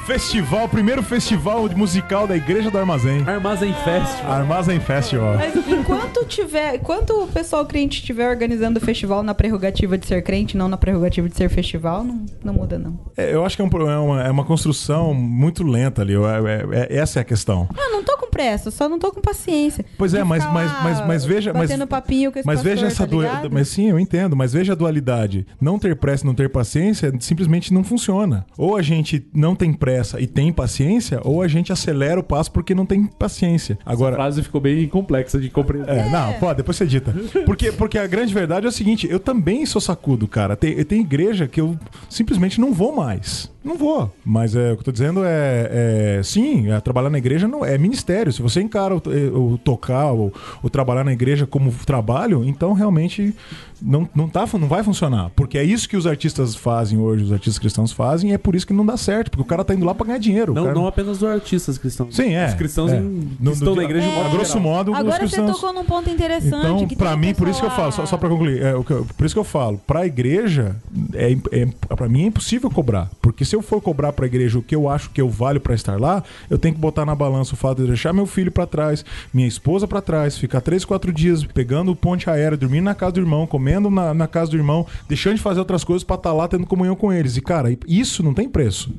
Festival, 0.05 0.67
primeiro 0.67 1.01
festival 1.01 1.69
musical 1.77 2.27
da 2.27 2.35
Igreja 2.35 2.69
do 2.69 2.77
Armazém. 2.77 3.23
Armazém 3.25 3.73
Festival. 3.85 4.31
Armazém 4.33 4.79
Festival. 4.81 5.35
Mas 5.37 5.55
enquanto 5.55 6.25
tiver, 6.25 6.75
enquanto 6.75 7.23
o 7.23 7.27
pessoal 7.27 7.65
crente 7.65 7.99
estiver 7.99 8.29
organizando 8.29 8.79
o 8.79 8.81
festival 8.81 9.23
na 9.23 9.33
prerrogativa 9.33 9.97
de 9.97 10.05
ser 10.05 10.21
crente, 10.21 10.57
não 10.57 10.67
na 10.67 10.75
prerrogativa 10.75 11.29
de 11.29 11.37
ser 11.37 11.47
festival, 11.47 12.03
não, 12.03 12.25
não 12.43 12.53
muda 12.53 12.77
não. 12.77 12.99
É, 13.15 13.33
eu 13.33 13.45
acho 13.45 13.55
que 13.55 13.61
é, 13.61 13.65
um 13.65 13.89
é 13.89 13.97
uma, 13.97 14.23
é 14.23 14.29
uma 14.29 14.43
construção 14.43 15.13
muito 15.13 15.63
lenta 15.63 16.01
ali. 16.01 16.11
eu- 16.13 16.27
é- 16.27 16.65
é- 16.89 16.97
essa 16.97 17.19
é 17.19 17.21
a 17.21 17.25
questão. 17.25 17.69
Eu 17.77 17.91
não 17.91 18.03
tô 18.03 18.17
com 18.17 18.29
pressa, 18.29 18.71
só 18.71 18.89
não 18.89 18.99
tô 18.99 19.09
com 19.09 19.21
paciência. 19.21 19.85
Pois 19.97 20.13
é, 20.13 20.17
De 20.17 20.25
mas, 20.25 20.43
mas, 20.51 20.83
mas, 20.83 21.07
mas 21.07 21.25
veja. 21.25 21.53
Mas, 21.53 21.71
papinho 21.87 22.29
com 22.29 22.39
esse 22.39 22.45
mas 22.45 22.61
veja 22.61 22.87
pastor, 22.87 22.91
essa 22.91 23.05
tá 23.05 23.09
dualidade. 23.09 23.53
Mas 23.53 23.69
sim, 23.69 23.89
eu 23.89 23.97
entendo, 23.97 24.35
mas 24.35 24.51
veja 24.51 24.73
a 24.73 24.75
dualidade. 24.75 25.47
Não 25.61 25.79
ter 25.79 25.95
pressa 25.95 26.25
e 26.25 26.27
não 26.27 26.35
ter 26.35 26.49
paciência 26.49 27.13
simplesmente 27.21 27.73
não 27.73 27.85
funciona. 27.85 28.45
Ou 28.57 28.75
a 28.75 28.81
gente 28.81 29.25
não 29.33 29.55
tem 29.55 29.71
pressa 29.71 29.92
e 30.19 30.27
tem 30.27 30.51
paciência, 30.51 31.19
ou 31.23 31.41
a 31.41 31.47
gente 31.47 31.71
acelera 31.71 32.19
o 32.19 32.23
passo 32.23 32.51
porque 32.51 32.73
não 32.73 32.85
tem 32.85 33.05
paciência. 33.05 33.77
A 33.85 33.91
Agora. 33.91 34.15
frase 34.15 34.41
ficou 34.41 34.61
bem 34.61 34.87
complexa 34.87 35.39
de 35.39 35.49
compreender. 35.49 35.89
É, 35.89 36.09
não, 36.09 36.33
pô, 36.33 36.53
depois 36.53 36.77
você 36.77 36.85
dita. 36.85 37.13
Porque, 37.45 37.71
porque 37.71 37.97
a 37.97 38.07
grande 38.07 38.33
verdade 38.33 38.65
é 38.65 38.69
o 38.69 38.71
seguinte: 38.71 39.07
eu 39.09 39.19
também 39.19 39.65
sou 39.65 39.81
sacudo, 39.81 40.27
cara. 40.27 40.55
Tem, 40.55 40.83
tem 40.83 41.01
igreja 41.01 41.47
que 41.47 41.61
eu 41.61 41.77
simplesmente 42.09 42.59
não 42.59 42.73
vou 42.73 42.95
mais. 42.95 43.52
Não 43.63 43.77
vou. 43.77 44.13
Mas 44.25 44.55
é, 44.55 44.71
o 44.71 44.75
que 44.75 44.81
eu 44.81 44.85
tô 44.85 44.91
dizendo 44.91 45.23
é. 45.23 46.17
é 46.19 46.21
sim, 46.23 46.71
é, 46.71 46.79
trabalhar 46.81 47.09
na 47.09 47.17
igreja 47.17 47.47
não 47.47 47.63
é 47.65 47.77
ministério. 47.77 48.31
Se 48.31 48.41
você 48.41 48.61
encara 48.61 48.95
o, 48.95 49.53
o 49.53 49.57
tocar 49.57 50.11
ou 50.11 50.33
o 50.61 50.69
trabalhar 50.69 51.03
na 51.03 51.13
igreja 51.13 51.45
como 51.47 51.71
trabalho, 51.85 52.43
então 52.43 52.73
realmente 52.73 53.33
não, 53.81 54.07
não, 54.13 54.27
tá, 54.29 54.45
não 54.59 54.67
vai 54.67 54.83
funcionar. 54.83 55.29
Porque 55.35 55.57
é 55.57 55.63
isso 55.63 55.87
que 55.87 55.95
os 55.97 56.05
artistas 56.07 56.55
fazem 56.55 56.97
hoje, 56.99 57.23
os 57.23 57.31
artistas 57.31 57.57
cristãos 57.59 57.91
fazem, 57.91 58.31
e 58.31 58.33
é 58.33 58.37
por 58.37 58.55
isso 58.55 58.67
que 58.67 58.73
não 58.73 58.85
dá 58.85 58.97
certo. 58.97 59.31
Porque 59.31 59.41
o 59.43 59.45
cara 59.45 59.63
tá 59.63 59.73
indo 59.73 59.85
lá 59.85 59.95
pra 59.95 60.05
ganhar 60.07 60.19
dinheiro. 60.19 60.53
Não, 60.53 60.63
cara- 60.63 60.75
não 60.75 60.87
apenas 60.87 61.19
dos 61.19 61.29
artistas 61.29 61.77
cristãos. 61.77 62.15
Sim, 62.15 62.33
é. 62.33 62.47
Os 62.47 62.53
cristãos 62.55 62.91
é. 62.91 62.97
em- 62.97 63.29
No- 63.39 63.51
estão 63.51 63.69
no- 63.69 63.75
na 63.77 63.83
igreja 63.83 64.07
modo 64.09 64.29
grosso 64.31 64.59
modo, 64.59 64.91
os 64.91 64.97
Agora 64.97 65.15
você 65.27 65.35
cristãos. 65.37 65.51
tocou 65.59 65.73
num 65.73 65.85
ponto 65.85 66.09
interessante. 66.09 66.65
Então, 66.65 66.87
que 66.87 66.95
pra 66.95 67.11
tem 67.11 67.19
mim, 67.19 67.33
por 67.33 67.47
isso 67.47 67.59
que 67.59 67.65
eu 67.65 67.71
falo, 67.71 67.91
só, 67.91 68.05
só 68.05 68.17
pra 68.17 68.27
concluir, 68.29 68.61
é, 68.61 68.73
por 68.73 69.25
isso 69.25 69.35
que 69.35 69.39
eu 69.39 69.43
falo, 69.43 69.79
pra 69.85 70.05
igreja, 70.05 70.75
é, 71.13 71.35
é, 71.51 71.65
pra 71.95 72.09
mim 72.09 72.23
é 72.23 72.27
impossível 72.27 72.69
cobrar. 72.69 73.09
Porque 73.21 73.43
se 73.45 73.52
eu 73.55 73.61
for 73.61 73.81
cobrar 73.81 74.13
pra 74.13 74.25
igreja 74.25 74.59
o 74.59 74.63
que 74.63 74.75
eu 74.75 74.89
acho 74.89 75.09
que 75.09 75.21
eu 75.21 75.29
valho 75.29 75.59
pra 75.59 75.75
estar 75.75 75.99
lá, 75.99 76.23
eu 76.49 76.57
tenho 76.57 76.75
que 76.75 76.81
botar 76.81 77.05
na 77.05 77.15
balança 77.15 77.53
o 77.53 77.57
fato 77.57 77.81
de 77.81 77.87
deixar 77.87 78.13
meu 78.13 78.25
filho 78.25 78.51
pra 78.51 78.65
trás, 78.65 79.03
minha 79.33 79.47
esposa 79.47 79.87
pra 79.87 80.01
trás, 80.01 80.37
ficar 80.37 80.61
três, 80.61 80.85
quatro 80.85 81.11
dias 81.11 81.43
pegando 81.43 81.91
o 81.91 81.95
ponte 81.95 82.29
aérea, 82.29 82.57
dormindo 82.57 82.85
na 82.85 82.95
casa 82.95 83.13
do 83.13 83.19
irmão, 83.19 83.47
comendo 83.47 83.89
na, 83.89 84.13
na 84.13 84.27
casa 84.27 84.51
do 84.51 84.57
irmão, 84.57 84.85
deixando 85.07 85.35
de 85.35 85.41
fazer 85.41 85.59
outras 85.59 85.83
coisas 85.83 86.03
pra 86.03 86.15
estar 86.15 86.33
lá 86.33 86.47
tendo 86.47 86.65
comunhão 86.65 86.95
com 86.95 87.11
eles. 87.11 87.37
E, 87.37 87.41
cara, 87.41 87.75
isso 87.87 88.23
não 88.23 88.33
tem 88.33 88.49
preço. 88.49 88.93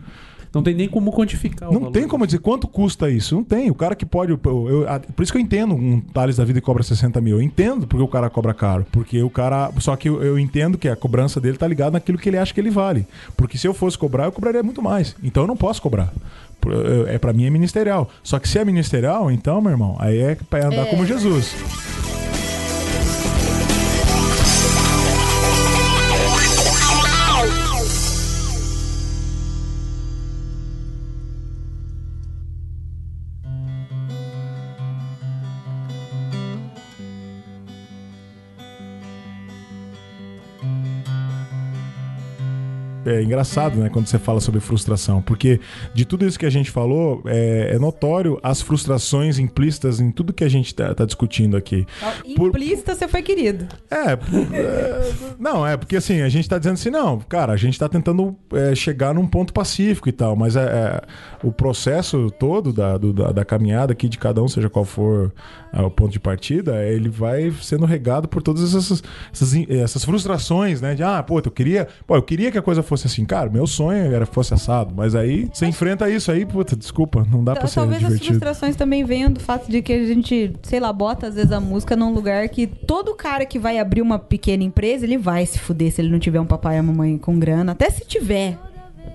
Não 0.55 0.63
tem 0.63 0.75
nem 0.75 0.89
como 0.89 1.11
quantificar 1.13 1.69
o 1.69 1.73
Não 1.73 1.81
valor. 1.81 1.93
tem 1.93 2.07
como 2.07 2.25
dizer 2.27 2.39
quanto 2.39 2.69
custa 2.69 3.11
isso. 3.11 3.35
Não 3.35 3.45
tem. 3.45 3.71
O 3.71 3.75
cara 3.75 3.95
que 3.95 4.07
pode. 4.07 4.33
eu- 4.33 4.41
eu- 4.69 4.89
a- 4.89 5.01
por 5.01 5.23
isso 5.23 5.33
que 5.33 5.39
eu 5.39 5.43
entendo 5.43 5.75
um 5.75 6.01
Thales 6.01 6.37
da 6.37 6.45
vida 6.45 6.61
que 6.61 6.67
cobra 6.67 6.83
60 6.83 7.21
mil. 7.21 7.37
Eu 7.37 7.43
entendo 7.43 7.87
porque 7.87 8.03
o 8.03 8.09
cara 8.09 8.31
cobra 8.31 8.55
caro. 8.55 8.87
Porque 8.93 9.23
o 9.23 9.31
cara. 9.31 9.71
Só 9.81 9.97
que 9.97 10.09
eu, 10.09 10.23
eu 10.23 10.39
entendo 10.39 10.79
que 10.79 10.89
a 10.89 10.97
cobrança 10.97 11.41
dele 11.41 11.57
tá 11.57 11.67
ligada 11.67 11.93
naquilo 11.93 12.17
que 12.19 12.29
ele 12.29 12.39
acha 12.39 12.55
que 12.55 12.61
ele 12.61 12.71
vale. 12.71 13.07
Porque 13.37 13.59
se 13.59 13.67
eu 13.67 13.75
fosse 13.75 13.99
cobrar, 13.99 14.25
eu 14.27 14.33
cobraria 14.33 14.63
muito 14.63 14.81
mais. 14.83 15.17
Então 15.23 15.43
eu 15.43 15.47
não 15.47 15.57
posso 15.57 15.83
cobrar. 15.83 16.13
É 17.09 17.19
para 17.19 17.33
mim 17.33 17.45
é 17.45 17.51
ministerial. 17.51 18.09
Só 18.23 18.39
que 18.39 18.49
se 18.49 18.59
é 18.59 18.65
ministerial, 18.65 19.31
então, 19.31 19.61
meu 19.61 19.73
irmão, 19.73 19.97
aí 19.99 20.19
é 20.19 20.37
pra 20.49 20.67
andar 20.67 20.87
como 20.87 21.05
Jesus. 21.05 21.55
É 43.05 43.23
engraçado, 43.23 43.79
né, 43.79 43.89
quando 43.89 44.07
você 44.07 44.19
fala 44.19 44.41
sobre 44.41 44.61
frustração, 44.61 45.21
porque 45.23 45.61
de 45.93 46.05
tudo 46.05 46.27
isso 46.27 46.39
que 46.39 46.47
a 46.47 46.51
gente 46.51 46.71
falou, 46.71 47.23
é, 47.27 47.71
é 47.75 47.79
notório 47.79 48.39
as 48.43 48.61
frustrações 48.63 49.39
implícitas 49.39 50.01
em 50.01 50.11
tudo 50.11 50.33
que 50.33 50.45
a 50.45 50.49
gente 50.49 50.75
tá, 50.75 50.95
tá 50.95 51.05
discutindo 51.05 51.57
aqui. 51.57 51.87
Por- 52.37 52.49
Implícita, 52.49 52.95
você 52.95 53.07
foi 53.09 53.23
querido. 53.23 53.67
É, 53.91 54.13
é, 54.13 55.13
não, 55.39 55.67
é 55.67 55.77
porque 55.77 55.97
assim, 55.97 56.21
a 56.23 56.29
gente 56.29 56.49
tá 56.49 56.59
dizendo 56.59 56.75
assim, 56.75 56.91
não, 56.91 57.19
cara, 57.21 57.53
a 57.53 57.57
gente 57.57 57.79
tá 57.79 57.89
tentando 57.89 58.37
é, 58.53 58.75
chegar 58.75 59.15
num 59.15 59.27
ponto 59.27 59.53
pacífico 59.53 60.09
e 60.09 60.13
tal, 60.13 60.37
mas 60.37 60.57
é, 60.57 60.63
é, 60.63 61.01
o 61.43 61.53
processo 61.53 62.31
todo 62.39 62.73
da, 62.73 62.97
do- 62.99 63.13
da, 63.13 63.33
da 63.33 63.45
caminhada 63.45 63.93
aqui 63.93 64.09
de 64.09 64.19
cada 64.19 64.43
um, 64.43 64.49
seja 64.49 64.69
qual 64.71 64.85
for 64.85 65.33
é, 65.75 65.83
o 65.83 65.91
ponto 65.91 66.13
de 66.13 66.21
partida, 66.21 66.85
ele 66.85 67.09
vai 67.09 67.53
sendo 67.61 67.85
regado 67.85 68.29
por 68.29 68.43
todas 68.43 68.75
essas, 68.75 69.03
essas, 69.33 69.55
essas 69.69 70.05
frustrações, 70.05 70.81
né? 70.81 70.95
De, 70.95 71.03
ah, 71.03 71.23
pô, 71.23 71.41
eu 71.45 71.51
queria, 71.51 71.89
pô, 72.07 72.15
eu 72.15 72.23
queria 72.23 72.53
que 72.53 72.59
a 72.59 72.63
coisa 72.63 72.83
fosse 72.83 73.07
assim, 73.07 73.25
cara, 73.25 73.51
meu 73.51 73.67
sonho 73.67 74.15
era 74.15 74.27
que 74.27 74.35
fosse 74.35 74.55
assado, 74.55 74.95
mas 74.95 75.15
aí 75.15 75.49
você 75.53 75.67
enfrenta 75.67 76.09
isso 76.09 76.31
aí, 76.31 76.47
puta, 76.47 76.77
desculpa, 76.77 77.27
não 77.31 77.43
dá 77.43 77.55
pra 77.55 77.67
ser 77.67 77.77
Talvez 77.77 77.97
as 77.97 78.09
divertido. 78.09 78.31
frustrações 78.31 78.77
também 78.77 79.05
venham 79.05 79.31
do 79.31 79.41
fato 79.41 79.71
de 79.71 79.83
que 79.83 79.93
a 79.93 80.07
gente, 80.07 80.53
sei 80.63 80.79
lá, 80.79 80.93
bota 80.93 81.27
às 81.27 81.35
vezes 81.35 81.53
a 81.53 81.61
música 81.61 81.97
num 81.97 82.13
lugar 82.13 82.49
que 82.49 82.67
todo 82.67 83.15
cara 83.15 83.45
que 83.45 83.59
vai 83.59 83.79
abrir 83.79 84.03
uma 84.03 84.19
pequena 84.19 84.63
empresa, 84.63 85.05
ele 85.05 85.19
vai 85.19 85.45
se 85.45 85.59
fuder 85.59 85.93
se 85.93 86.01
ele 86.01 86.11
não 86.11 86.19
tiver 86.19 86.41
um 86.41 86.47
papai 86.47 86.77
e 86.77 86.81
uma 86.81 86.93
mamãe 86.93 87.19
com 87.19 87.39
grana, 87.39 87.73
até 87.73 87.91
se 87.91 88.05
tiver, 88.07 88.59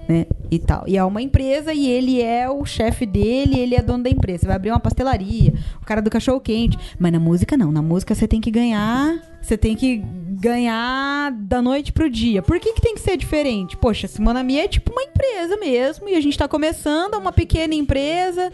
né? 0.07 0.25
E 0.49 0.57
tal. 0.57 0.83
E 0.87 0.97
é 0.97 1.03
uma 1.03 1.21
empresa 1.21 1.73
e 1.73 1.87
ele 1.87 2.21
é 2.21 2.49
o 2.49 2.65
chefe 2.65 3.05
dele, 3.05 3.59
ele 3.59 3.75
é 3.75 3.81
dono 3.81 4.03
da 4.03 4.09
empresa. 4.09 4.39
Você 4.39 4.47
vai 4.47 4.55
abrir 4.55 4.71
uma 4.71 4.79
pastelaria, 4.79 5.53
o 5.81 5.85
cara 5.85 6.01
do 6.01 6.09
cachorro 6.09 6.39
quente. 6.39 6.77
Mas 6.97 7.11
na 7.11 7.19
música 7.19 7.55
não, 7.55 7.71
na 7.71 7.81
música 7.81 8.15
você 8.15 8.27
tem 8.27 8.41
que 8.41 8.49
ganhar, 8.49 9.21
você 9.39 9.55
tem 9.55 9.75
que 9.75 10.03
ganhar 10.39 11.31
da 11.31 11.61
noite 11.61 11.91
pro 11.91 12.09
dia. 12.09 12.41
Por 12.41 12.59
que 12.59 12.73
que 12.73 12.81
tem 12.81 12.95
que 12.95 13.01
ser 13.01 13.17
diferente? 13.17 13.77
Poxa, 13.77 14.07
Simona 14.07 14.41
Mia 14.41 14.63
é 14.63 14.67
tipo 14.67 14.91
uma 14.91 15.03
empresa 15.03 15.57
mesmo 15.57 16.09
e 16.09 16.15
a 16.15 16.21
gente 16.21 16.37
tá 16.37 16.47
começando, 16.47 17.13
é 17.13 17.17
uma 17.17 17.31
pequena 17.31 17.75
empresa. 17.75 18.51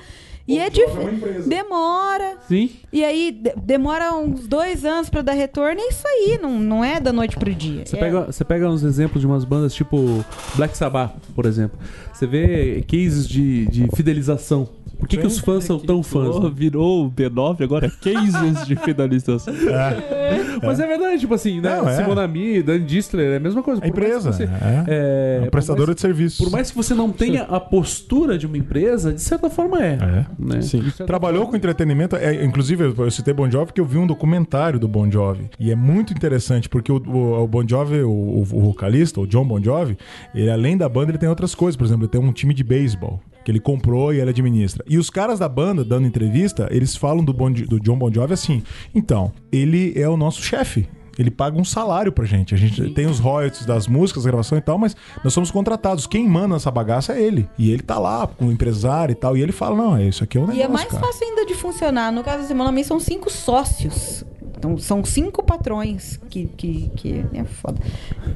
E 0.48 0.60
é 0.60 0.70
difícil. 0.70 1.50
Demora. 1.50 2.38
Sim. 2.48 2.70
E 2.93 3.04
aí 3.04 3.32
de- 3.32 3.54
demora 3.58 4.14
uns 4.14 4.48
dois 4.48 4.86
anos 4.86 5.10
pra 5.10 5.22
dar 5.24 5.32
retorno. 5.34 5.82
É 5.82 5.88
isso 5.89 6.08
aí, 6.08 6.38
não, 6.41 6.60
não 6.60 6.84
é 6.84 7.00
da 7.00 7.12
noite 7.12 7.36
pro 7.36 7.54
dia. 7.54 7.84
Você 7.86 7.96
É- 7.98 8.00
pega, 8.00 8.26
você 8.32 8.46
pega 8.46 8.70
uns 8.70 8.84
exemplos 8.84 9.22
de 9.22 9.26
umas 9.28 9.43
bandas 9.43 9.74
tipo 9.74 10.24
Black 10.56 10.78
Sabbath, 10.78 11.16
por 11.34 11.46
exemplo. 11.48 11.80
Você 12.14 12.28
vê 12.28 12.84
cases 12.88 13.28
de, 13.28 13.66
de 13.68 13.88
fidelização. 13.96 14.70
Por 14.98 15.08
que, 15.08 15.18
que 15.18 15.28
os 15.28 15.39
fãs 15.39 15.64
são 15.64 15.78
tão 15.80 16.02
fãs? 16.02 16.30
Porra, 16.36 16.50
virou 16.50 17.06
o 17.06 17.12
B9 17.12 17.62
agora, 17.64 17.89
cases 17.89 18.66
de 18.66 18.76
finalização. 18.76 19.54
Mas 20.64 20.80
é 20.80 20.88
verdade, 20.88 21.20
tipo 21.20 21.34
assim, 21.34 21.62
né? 21.62 21.76
Não, 21.78 21.88
é. 21.89 21.96
Simona 21.98 22.28
Mi, 22.28 22.62
Dan 22.64 22.80
Distler, 22.86 23.34
é 23.34 23.38
a 23.38 23.39
mesma 23.39 23.62
coisa. 23.62 23.82
A 23.84 23.88
Por 23.88 24.00
mais 24.00 24.10
que 24.10 24.18
empresa, 24.20 24.32
você- 24.32 24.43
é. 24.43 24.84
é, 24.88 25.36
É 25.36 25.39
um 25.39 25.43
por 25.43 25.52
prestadora 25.52 25.88
mais- 25.88 25.96
de 25.96 26.02
serviços. 26.02 26.38
Por 26.46 26.52
mais 26.52 26.72
que 26.72 26.78
você 26.78 26.93
não 26.93 27.12
tenha 27.12 27.43
a 27.43 27.60
postura 27.60 28.38
de 28.38 28.46
uma 28.48 28.58
empresa, 28.58 29.14
de 29.14 29.22
certa 29.22 29.50
forma 29.50 29.80
é. 29.84 29.93
É. 29.93 30.26
né? 30.39 30.62
Sim. 30.62 30.80
De 30.80 30.86
certa 30.91 31.06
Trabalhou 31.06 31.48
com 31.48 31.56
entretenimento, 31.56 32.16
é, 32.16 32.43
inclusive 32.43 32.84
eu 32.86 32.96
eu 33.06 33.12
citei 33.12 33.34
Bon 33.34 33.50
Jovi 33.50 33.66
porque 33.68 33.82
eu 33.82 33.86
vi 33.86 33.98
um 33.98 34.08
documentário 34.08 34.80
do 34.80 34.88
Bon 34.88 35.10
Jovi 35.12 35.50
e 35.60 35.70
é 35.72 35.76
muito 35.76 36.14
interessante 36.14 36.68
porque 36.70 36.91
o, 36.91 36.96
o- 36.98 37.43
o 37.43 37.48
Bon 37.48 37.64
Jovi, 37.68 38.02
o, 38.02 38.10
o- 38.10 38.39
o 38.41 38.60
vocalista, 38.62 39.20
o 39.20 39.28
John 39.28 39.46
Bon 39.46 39.62
Jovi, 39.62 39.98
ele 40.34 40.50
além 40.50 40.76
da 40.78 40.88
banda 40.89 41.12
ele 41.12 41.18
tem 41.18 41.30
outras 41.30 41.54
coisas, 41.54 41.76
por 41.76 41.86
exemplo, 41.86 42.04
ele 42.06 42.12
tem 42.12 42.22
um 42.22 42.32
time 42.32 42.54
de 42.54 42.64
beisebol 42.64 43.20
que 43.46 43.52
ele 43.52 43.60
comprou 43.60 44.12
e 44.12 44.20
ele 44.20 44.32
administra. 44.32 44.84
E 44.89 44.98
os 44.98 45.10
caras 45.10 45.38
da 45.38 45.48
banda 45.48 45.86
dando 45.86 46.08
entrevista, 46.08 46.68
eles 46.72 46.96
falam 46.96 47.24
do, 47.24 47.32
bon, 47.32 47.52
do 47.52 47.80
John 47.80 47.96
Bon 47.96 48.12
Jovi 48.12 48.34
assim: 48.34 48.64
então 48.93 49.32
ele 49.52 49.93
é 49.96 50.10
o 50.10 50.18
nosso 50.18 50.41
chefe. 50.41 50.89
Ele 51.18 51.32
paga 51.32 51.58
um 51.58 51.64
salário 51.64 52.12
pra 52.12 52.26
gente. 52.26 52.54
A 52.54 52.58
gente 52.58 52.89
tem 52.89 53.06
os 53.06 53.20
royalties 53.20 53.66
das 53.66 53.88
músicas, 53.88 54.26
gravação 54.26 54.58
e 54.58 54.62
tal, 54.62 54.78
mas 54.78 54.98
nós 55.24 55.32
somos 55.32 55.50
contratados. 55.50 56.06
Quem 56.06 56.28
manda 56.28 56.58
essa 56.58 56.70
bagaça 56.70 57.14
é 57.14 57.22
ele. 57.22 57.48
E 57.58 57.72
ele 57.72 57.84
tá 57.84 57.98
lá 57.98 58.28
com 58.28 58.48
o 58.48 58.52
empresário 58.52 59.14
e 59.14 59.16
tal. 59.16 59.38
E 59.38 59.41
ele 59.41 59.54
fala: 59.54 59.78
não, 59.78 59.96
é 59.96 60.04
isso 60.04 60.26
aqui 60.26 60.38
é 60.38 60.41
um 60.41 60.48
negócio. 60.48 60.62
E 60.62 60.64
é 60.64 60.68
mais 60.68 60.89
cara. 60.89 61.06
fácil 61.06 61.26
ainda 61.26 61.46
de 61.46 61.54
funcionar. 61.54 62.12
No 62.12 62.22
caso 62.22 62.39
da 62.39 62.48
Simona 62.50 62.72
Mia, 62.72 62.84
são 62.84 63.00
cinco 63.00 63.32
sócios. 63.32 64.26
Então, 64.66 64.78
são 64.78 65.05
cinco 65.05 65.43
patrões 65.43 66.20
que, 66.30 66.45
que, 66.57 66.89
que 66.95 67.24
é 67.34 67.43
foda. 67.43 67.80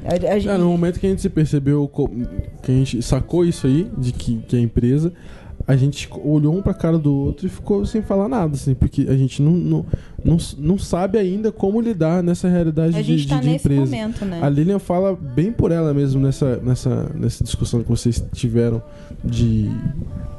A, 0.04 0.14
a 0.34 0.38
gente- 0.38 0.48
É, 0.48 0.56
no 0.58 0.66
momento 0.70 1.00
que 1.00 1.06
a 1.06 1.10
gente 1.10 1.20
se 1.22 1.28
percebeu, 1.28 1.90
que 2.62 2.70
a 2.70 2.74
gente 2.74 3.02
sacou 3.02 3.44
isso 3.44 3.66
aí, 3.66 3.90
de 3.98 4.12
que, 4.12 4.36
que 4.46 4.56
a 4.56 4.60
empresa, 4.60 5.12
a 5.66 5.76
gente 5.76 6.08
olhou 6.24 6.56
um 6.56 6.62
pra 6.62 6.72
cara 6.74 6.98
do 6.98 7.14
outro 7.14 7.46
e 7.46 7.50
ficou 7.50 7.84
sem 7.84 8.00
falar 8.02 8.28
nada, 8.28 8.54
assim, 8.54 8.74
porque 8.74 9.06
a 9.08 9.16
gente 9.16 9.42
não, 9.42 9.52
não, 9.52 9.86
não, 10.24 10.36
não 10.58 10.78
sabe 10.78 11.18
ainda 11.18 11.52
como 11.52 11.80
lidar 11.80 12.22
nessa 12.22 12.48
realidade 12.48 12.96
a 12.96 13.02
de, 13.02 13.18
gente 13.18 13.28
tá 13.28 13.36
de, 13.36 13.42
de 13.42 13.52
nesse 13.52 13.66
empresa. 13.68 13.84
momento, 13.96 14.24
né? 14.24 14.40
A 14.42 14.48
Lilian 14.48 14.78
fala 14.78 15.14
bem 15.14 15.52
por 15.52 15.70
ela 15.70 15.92
mesmo 15.94 16.20
nessa, 16.20 16.56
nessa, 16.56 17.10
nessa 17.14 17.44
discussão 17.44 17.82
que 17.82 17.88
vocês 17.88 18.24
tiveram 18.32 18.82
de, 19.24 19.70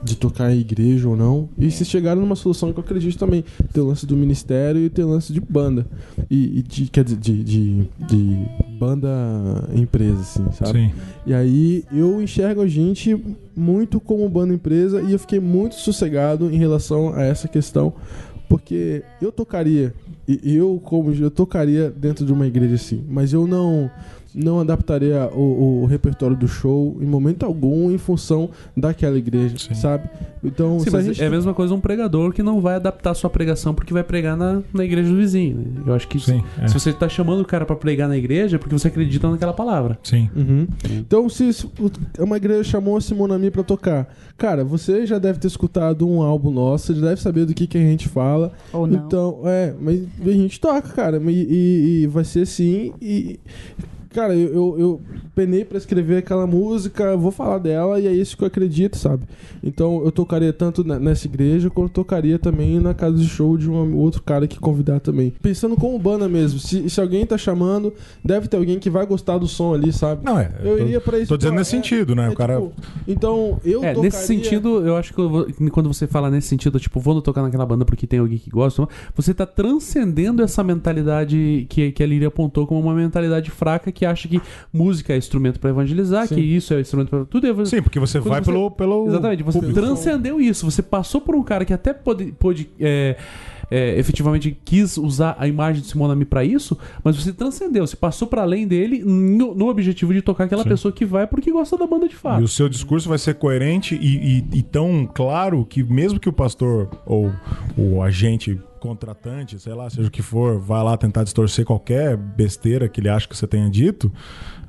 de 0.03 0.15
tocar 0.15 0.51
em 0.51 0.59
igreja 0.59 1.07
ou 1.07 1.15
não. 1.15 1.49
E 1.57 1.69
vocês 1.69 1.87
chegaram 1.87 2.21
numa 2.21 2.35
solução 2.35 2.73
que 2.73 2.79
eu 2.79 2.83
acredito 2.83 3.17
também. 3.17 3.43
Tem 3.71 3.83
o 3.83 3.87
lance 3.87 4.05
do 4.05 4.15
ministério 4.17 4.81
e 4.81 4.89
tem 4.89 5.05
o 5.05 5.09
lance 5.09 5.31
de 5.31 5.39
banda. 5.39 5.85
E, 6.29 6.59
e 6.59 6.61
de, 6.63 6.85
quer 6.87 7.03
dizer, 7.03 7.17
de, 7.17 7.43
de, 7.43 7.89
de 8.07 8.45
banda 8.79 9.09
empresa, 9.73 10.19
assim, 10.21 10.51
sabe? 10.51 10.79
Sim. 10.79 10.91
E 11.25 11.33
aí 11.33 11.83
eu 11.91 12.21
enxergo 12.21 12.61
a 12.61 12.67
gente 12.67 13.15
muito 13.55 13.99
como 13.99 14.27
banda 14.27 14.53
empresa 14.53 15.01
e 15.01 15.11
eu 15.13 15.19
fiquei 15.19 15.39
muito 15.39 15.75
sossegado 15.75 16.49
em 16.49 16.57
relação 16.57 17.13
a 17.13 17.23
essa 17.23 17.47
questão, 17.47 17.93
porque 18.49 19.03
eu 19.21 19.31
tocaria, 19.31 19.93
e 20.27 20.55
eu 20.55 20.81
como 20.83 21.13
eu 21.13 21.29
tocaria 21.31 21.89
dentro 21.89 22.25
de 22.25 22.33
uma 22.33 22.47
igreja 22.47 22.75
assim, 22.75 23.03
mas 23.07 23.33
eu 23.33 23.45
não 23.45 23.89
não 24.33 24.59
adaptaria 24.59 25.29
o, 25.33 25.81
o 25.81 25.85
repertório 25.85 26.35
do 26.35 26.47
show 26.47 26.97
em 27.01 27.05
momento 27.05 27.43
algum 27.45 27.91
em 27.91 27.97
função 27.97 28.49
daquela 28.75 29.17
igreja, 29.17 29.55
sabe? 29.75 30.09
Então, 30.43 30.79
Sim, 30.79 30.89
se 30.89 30.95
a 30.95 31.01
gente 31.01 31.21
é 31.23 31.27
a 31.27 31.29
mesma 31.29 31.53
coisa 31.53 31.73
um 31.73 31.79
pregador 31.79 32.31
que 32.33 32.41
não 32.41 32.59
vai 32.61 32.75
adaptar 32.75 33.11
a 33.11 33.13
sua 33.13 33.29
pregação 33.29 33.73
porque 33.73 33.93
vai 33.93 34.03
pregar 34.03 34.35
na, 34.35 34.61
na 34.73 34.83
igreja 34.83 35.09
do 35.09 35.15
vizinho. 35.17 35.57
né? 35.57 35.83
Eu 35.85 35.93
acho 35.93 36.07
que 36.07 36.19
Sim, 36.19 36.43
é. 36.59 36.67
se 36.67 36.73
você 36.73 36.91
tá 36.91 37.07
chamando 37.07 37.41
o 37.41 37.45
cara 37.45 37.65
pra 37.65 37.75
pregar 37.75 38.07
na 38.09 38.17
igreja 38.17 38.55
é 38.55 38.59
porque 38.59 38.73
você 38.77 38.87
acredita 38.87 39.29
naquela 39.29 39.53
palavra. 39.53 39.99
Sim. 40.03 40.29
Uhum. 40.35 40.67
Então, 40.91 41.29
se 41.29 41.51
se 41.53 41.69
uma 42.19 42.37
igreja 42.37 42.63
chamou 42.63 42.97
a 42.97 43.01
Simonami 43.01 43.51
pra 43.51 43.63
tocar, 43.63 44.07
cara, 44.37 44.63
você 44.63 45.05
já 45.05 45.19
deve 45.19 45.37
ter 45.39 45.47
escutado 45.47 46.07
um 46.09 46.21
álbum 46.21 46.49
nosso, 46.51 46.87
você 46.87 46.99
já 46.99 47.07
deve 47.07 47.21
saber 47.21 47.45
do 47.45 47.53
que, 47.53 47.67
que 47.67 47.77
a 47.77 47.81
gente 47.81 48.07
fala. 48.09 48.51
Ou 48.73 48.87
não. 48.87 49.05
Então, 49.05 49.41
é, 49.45 49.73
mas 49.79 50.01
a 50.25 50.31
gente 50.31 50.59
toca, 50.59 50.89
cara, 50.89 51.21
e, 51.27 51.31
e- 51.31 52.01
e 52.03 52.07
vai 52.07 52.23
ser 52.23 52.41
assim. 52.41 52.93
E, 53.01 53.39
cara, 54.13 54.35
eu, 54.35 54.49
eu, 54.53 54.75
eu 54.79 55.01
penei 55.35 55.63
pra 55.65 55.77
escrever 55.77 56.17
aquela 56.17 56.45
música, 56.45 57.15
vou 57.15 57.31
falar 57.31 57.57
dela 57.57 57.99
e 57.99 58.07
é 58.07 58.11
isso 58.11 58.35
que 58.37 58.43
eu 58.43 58.47
acredito, 58.47 58.97
sabe? 58.97 59.23
Então, 59.63 60.03
eu 60.03 60.11
tocaria 60.11 60.51
tanto 60.51 60.83
nessa 60.83 61.27
igreja 61.27 61.69
quanto 61.69 61.91
tocaria 61.91 62.37
também 62.39 62.79
na 62.79 62.93
casa 62.93 63.17
de 63.17 63.27
show 63.27 63.57
de 63.57 63.69
um 63.69 63.95
outro 63.97 64.21
cara 64.23 64.47
que 64.47 64.59
convidar 64.59 64.99
também. 64.99 65.33
Pensando 65.41 65.75
como 65.75 65.97
banda 65.99 66.27
mesmo, 66.27 66.59
se, 66.59 66.89
se 66.89 66.99
alguém 66.99 67.25
tá 67.25 67.37
chamando, 67.37 67.93
deve 68.23 68.47
ter 68.47 68.57
alguém 68.57 68.79
que 68.79 68.89
vai 68.89 69.05
gostar 69.05 69.37
do 69.37 69.47
som 69.47 69.73
ali, 69.73 69.91
sabe? 69.93 70.23
Não, 70.25 70.37
é. 70.37 70.51
Eu 70.63 70.77
tô- 70.77 70.83
iria 70.83 71.01
pra 71.01 71.17
isso. 71.19 71.27
Tô 71.29 71.37
dizendo 71.37 71.55
nesse 71.55 71.75
é- 71.75 71.79
sentido, 71.81 72.15
né? 72.15 72.27
é 72.27 72.29
o 72.29 72.35
cara. 72.35 72.55
tipo, 72.55 72.73
então, 73.07 73.59
eu 73.63 73.79
É, 73.83 73.93
tocaria... 73.93 74.01
nesse 74.01 74.27
sentido, 74.27 74.85
eu 74.85 74.95
acho 74.97 75.13
que 75.13 75.19
eu 75.19 75.29
vou- 75.29 75.47
quando 75.71 75.91
você 75.93 76.07
fala 76.07 76.29
nesse 76.29 76.47
sentido, 76.47 76.79
tipo, 76.79 76.99
vou 76.99 77.21
tocar 77.21 77.41
naquela 77.41 77.65
banda 77.65 77.85
porque 77.85 78.05
tem 78.07 78.19
alguém 78.19 78.37
que 78.37 78.49
gosta, 78.49 78.87
você 79.15 79.33
tá 79.33 79.45
transcendendo 79.45 80.41
essa 80.43 80.63
mentalidade 80.63 81.65
que, 81.69 81.91
que 81.91 82.03
a 82.03 82.05
Líria 82.07 82.27
apontou 82.27 82.65
como 82.67 82.79
uma 82.81 82.93
mentalidade 82.93 83.49
fraca 83.49 83.91
que 83.91 84.00
acha 84.05 84.27
que 84.27 84.41
música 84.73 85.13
é 85.13 85.17
instrumento 85.17 85.59
pra 85.59 85.69
evangelizar, 85.69 86.27
Sim. 86.27 86.35
que 86.35 86.41
isso 86.41 86.73
é 86.73 86.81
instrumento 86.81 87.09
pra 87.09 87.25
tudo. 87.25 87.47
É, 87.47 87.65
Sim, 87.65 87.81
porque 87.81 87.99
você 87.99 88.19
vai 88.19 88.41
você- 88.41 88.51
pelo, 88.51 88.71
pelo. 88.71 89.07
Exatamente, 89.07 89.43
você 89.43 89.59
público. 89.59 89.79
transcendeu 89.79 90.39
isso. 90.41 90.69
Você 90.69 90.81
passou 90.81 91.21
por 91.21 91.35
um 91.35 91.43
cara 91.43 91.65
que 91.65 91.73
até 91.73 91.93
pôde, 91.93 92.33
pôde, 92.37 92.69
é, 92.79 93.15
é, 93.69 93.97
efetivamente 93.97 94.57
quis 94.65 94.97
usar 94.97 95.35
a 95.39 95.47
imagem 95.47 95.81
de 95.81 95.87
Simonami 95.87 96.25
pra 96.25 96.43
isso, 96.43 96.77
mas 97.03 97.15
você 97.15 97.31
transcendeu, 97.31 97.87
você 97.87 97.95
passou 97.95 98.27
pra 98.27 98.41
além 98.41 98.67
dele 98.67 99.01
no, 99.05 99.55
no 99.55 99.67
objetivo 99.69 100.13
de 100.13 100.21
tocar 100.21 100.43
aquela 100.43 100.63
Sim. 100.63 100.69
pessoa 100.69 100.91
que 100.91 101.05
vai 101.05 101.25
porque 101.25 101.51
gosta 101.51 101.77
da 101.77 101.87
banda 101.87 102.07
de 102.07 102.15
E 102.15 102.17
fato. 102.17 102.43
o 102.43 102.47
seu 102.49 102.67
discurso 102.67 103.07
vai 103.07 103.17
ser 103.17 103.35
coerente 103.35 103.95
e, 103.95 104.39
e- 104.39 104.45
e 104.59 104.61
tão 104.61 105.09
claro 105.13 105.63
que 105.65 105.83
mesmo 105.83 106.19
que 106.19 106.27
o 106.27 106.33
pastor 106.33 106.89
ou 107.05 107.31
o 107.77 108.01
agente 108.03 108.59
contratante, 108.81 109.59
sei 109.59 109.73
lá, 109.73 109.89
seja 109.89 110.07
o 110.07 110.11
que 110.11 110.23
for, 110.23 110.59
vai 110.59 110.83
lá 110.83 110.97
tentar 110.97 111.23
distorcer 111.23 111.63
qualquer 111.63 112.17
besteira 112.17 112.89
que 112.89 112.99
ele 112.99 113.07
acha 113.07 113.27
que 113.27 113.37
você 113.37 113.47
tenha 113.47 113.69
dito, 113.69 114.11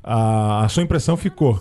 a, 0.04 0.64
a 0.64 0.68
sua 0.68 0.82
impressão 0.82 1.16
ficou. 1.16 1.58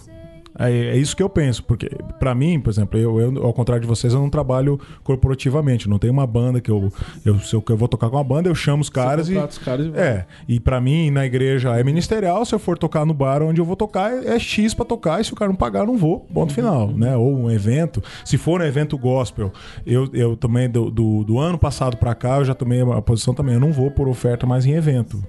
É, 0.68 0.72
é 0.72 0.98
isso 0.98 1.16
que 1.16 1.24
eu 1.24 1.30
penso, 1.30 1.64
porque 1.64 1.90
pra 2.20 2.34
mim, 2.36 2.60
por 2.60 2.70
exemplo, 2.70 3.00
eu, 3.00 3.20
eu, 3.20 3.44
ao 3.46 3.54
contrário 3.54 3.82
de 3.82 3.88
vocês, 3.88 4.14
eu 4.14 4.20
não 4.20 4.30
trabalho 4.30 4.80
corporativamente, 5.04 5.90
não 5.90 6.00
tenho 6.00 6.14
uma 6.14 6.26
banda 6.28 6.60
que 6.62 6.70
eu, 6.72 6.92
eu 7.26 7.40
se 7.40 7.54
eu, 7.54 7.64
eu 7.70 7.78
vou 7.78 7.88
tocar 7.88 8.10
com 8.10 8.16
uma 8.18 8.24
banda, 8.24 8.50
eu 8.50 8.56
chamo 8.56 8.82
os 8.82 8.90
caras 8.90 9.30
e 9.30 9.36
os 9.38 9.58
caras 9.58 9.88
e 9.88 9.92
é, 9.98 10.26
e 10.48 10.60
pra 10.60 10.80
mim 10.80 11.10
na 11.12 11.26
igreja 11.26 11.78
é 11.78 11.84
ministerial, 11.84 12.46
se 12.46 12.54
eu 12.56 12.60
for 12.60 12.78
tocar 12.78 13.06
no 13.06 13.14
bar 13.14 13.42
onde 13.42 13.60
eu 13.60 13.66
vou 13.66 13.76
tocar 13.76 14.12
é 14.12 14.32
é 14.36 14.40
X 14.40 14.74
pra 14.74 14.86
tocar, 14.86 15.20
e 15.20 15.24
se 15.26 15.34
o 15.34 15.36
cara 15.36 15.50
não 15.50 15.56
pagar 15.56 15.86
não 15.86 15.98
vou, 15.98 16.22
ponto 16.34 16.54
final, 16.54 16.88
né? 16.88 17.16
Ou 17.18 17.36
um 17.36 17.52
evento, 17.52 18.02
se 18.24 18.38
for 18.38 18.62
um 18.62 18.64
evento 18.64 18.98
gospel, 18.98 19.52
eu, 19.86 20.08
eu 20.14 20.36
também 20.38 20.70
do, 20.70 20.90
do, 20.90 21.24
do 21.24 21.40
ano 21.40 21.58
passado 21.58 21.98
pra 21.98 22.16
cá 22.16 22.38
eu 22.38 22.46
já 22.46 22.54
tomei 22.54 22.82
a 22.82 23.02
posição 23.02 23.34
também, 23.34 23.56
eu 23.56 23.60
não 23.60 23.72
vou 23.72 23.92
por 23.92 24.08
oferta 24.08 24.46
mais 24.46 24.66
em 24.66 24.74
evento. 24.74 25.22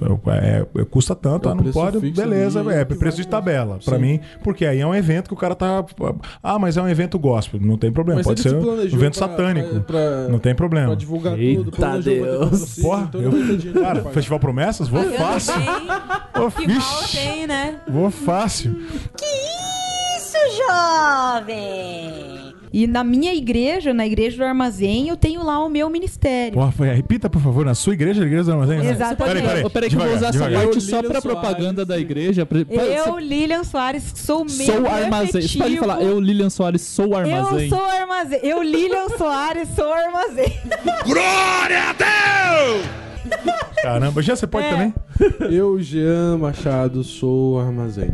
Eu- 0.00 0.20
é, 0.32 0.66
é, 0.76 0.84
custa 0.84 1.14
tanto, 1.14 1.48
É 1.48 1.52
ah, 1.52 1.54
não 1.54 1.64
pode, 1.72 1.98
beleza, 2.10 2.60
ali, 2.60 2.70
é 2.70 2.84
que 2.84 2.94
preço 2.94 3.16
de 3.18 3.26
tabela. 3.28 3.78
Pra 3.84 3.96
Sim. 3.96 4.02
mim, 4.02 4.20
porque 4.42 4.64
aí 4.66 4.77
é 4.80 4.86
um 4.86 4.94
evento 4.94 5.28
que 5.28 5.34
o 5.34 5.36
cara 5.36 5.54
tá 5.54 5.84
ah, 6.42 6.58
mas 6.58 6.76
é 6.76 6.82
um 6.82 6.88
evento 6.88 7.18
gospel, 7.18 7.60
não 7.60 7.76
tem 7.76 7.90
problema, 7.92 8.18
Mas 8.20 8.26
pode 8.26 8.40
ser 8.40 8.50
se 8.50 8.54
um 8.56 8.82
evento 8.82 9.18
pra- 9.18 9.28
satânico. 9.28 9.68
pra- 9.80 9.82
pra- 9.82 10.28
não 10.28 10.38
tem 10.38 10.54
problema. 10.54 10.86
Pra 10.88 10.94
divulgar 10.96 11.38
Eita 11.38 11.64
tudo, 11.64 11.76
planejou, 11.76 12.02
vai 12.14 12.24
ter 12.24 12.48
Deus. 12.50 12.74
Porra, 12.80 13.02
então 13.08 13.20
eu... 13.20 13.32
Cara. 13.82 14.04
Festival 14.10 14.40
Promessas? 14.40 14.88
Vou 14.88 15.04
fácil. 15.12 15.54
Vou, 16.36 16.50
Que 16.50 16.66
tem, 17.16 17.46
né? 17.46 17.80
vou 17.88 18.10
fácil. 18.10 18.76
Isso, 20.16 20.36
jovem! 20.66 22.27
E 22.72 22.86
na 22.86 23.02
minha 23.02 23.34
igreja, 23.34 23.94
na 23.94 24.06
igreja 24.06 24.36
do 24.36 24.44
armazém, 24.44 25.08
eu 25.08 25.16
tenho 25.16 25.42
lá 25.42 25.64
o 25.64 25.68
meu 25.68 25.88
ministério. 25.88 26.54
Porra, 26.54 26.72
foi- 26.72 26.88
repita, 26.88 27.30
por 27.30 27.40
favor, 27.40 27.64
na 27.64 27.74
sua 27.74 27.94
igreja, 27.94 28.22
a 28.22 28.26
igreja 28.26 28.44
do 28.44 28.52
armazém? 28.52 28.78
né? 28.78 28.90
Exatamente. 28.90 29.34
Peraí, 29.34 29.42
peraí. 29.42 29.70
Peraí 29.70 29.88
que 29.90 29.96
eu 29.96 30.00
vou 30.00 30.14
usar 30.14 30.30
devagar, 30.30 30.52
essa 30.54 30.62
parte 30.64 30.80
só 30.80 31.02
pra 31.02 31.20
Soares, 31.20 31.22
propaganda 31.22 31.84
da 31.84 31.98
igreja. 31.98 32.44
Pra- 32.46 32.64
pra- 32.64 32.84
Eu, 32.84 33.18
Lilian 33.18 33.64
Soares, 33.64 34.12
sou 34.16 34.44
meio 34.44 34.72
sou 34.72 34.86
armazém. 34.86 35.42
Você 35.42 35.58
pode 35.58 35.76
falar, 35.78 36.02
eu, 36.02 36.20
Lilian 36.20 36.50
Soares, 36.50 36.82
sou 36.82 37.16
armazém. 37.16 37.64
Eu 37.64 37.68
sou 37.76 37.84
armazém. 37.84 38.40
Eu, 38.42 38.62
Lilian 38.62 39.08
Soares, 39.16 39.68
sou 39.74 39.92
armazém. 39.92 40.52
Caramba, 43.82 44.22
já 44.22 44.34
você 44.36 44.46
pode 44.46 44.66
É. 44.66 44.70
também? 44.70 44.94
Eu, 45.50 45.80
Jean 45.80 46.38
Machado, 46.38 47.02
sou 47.04 47.60
armazém. 47.60 48.10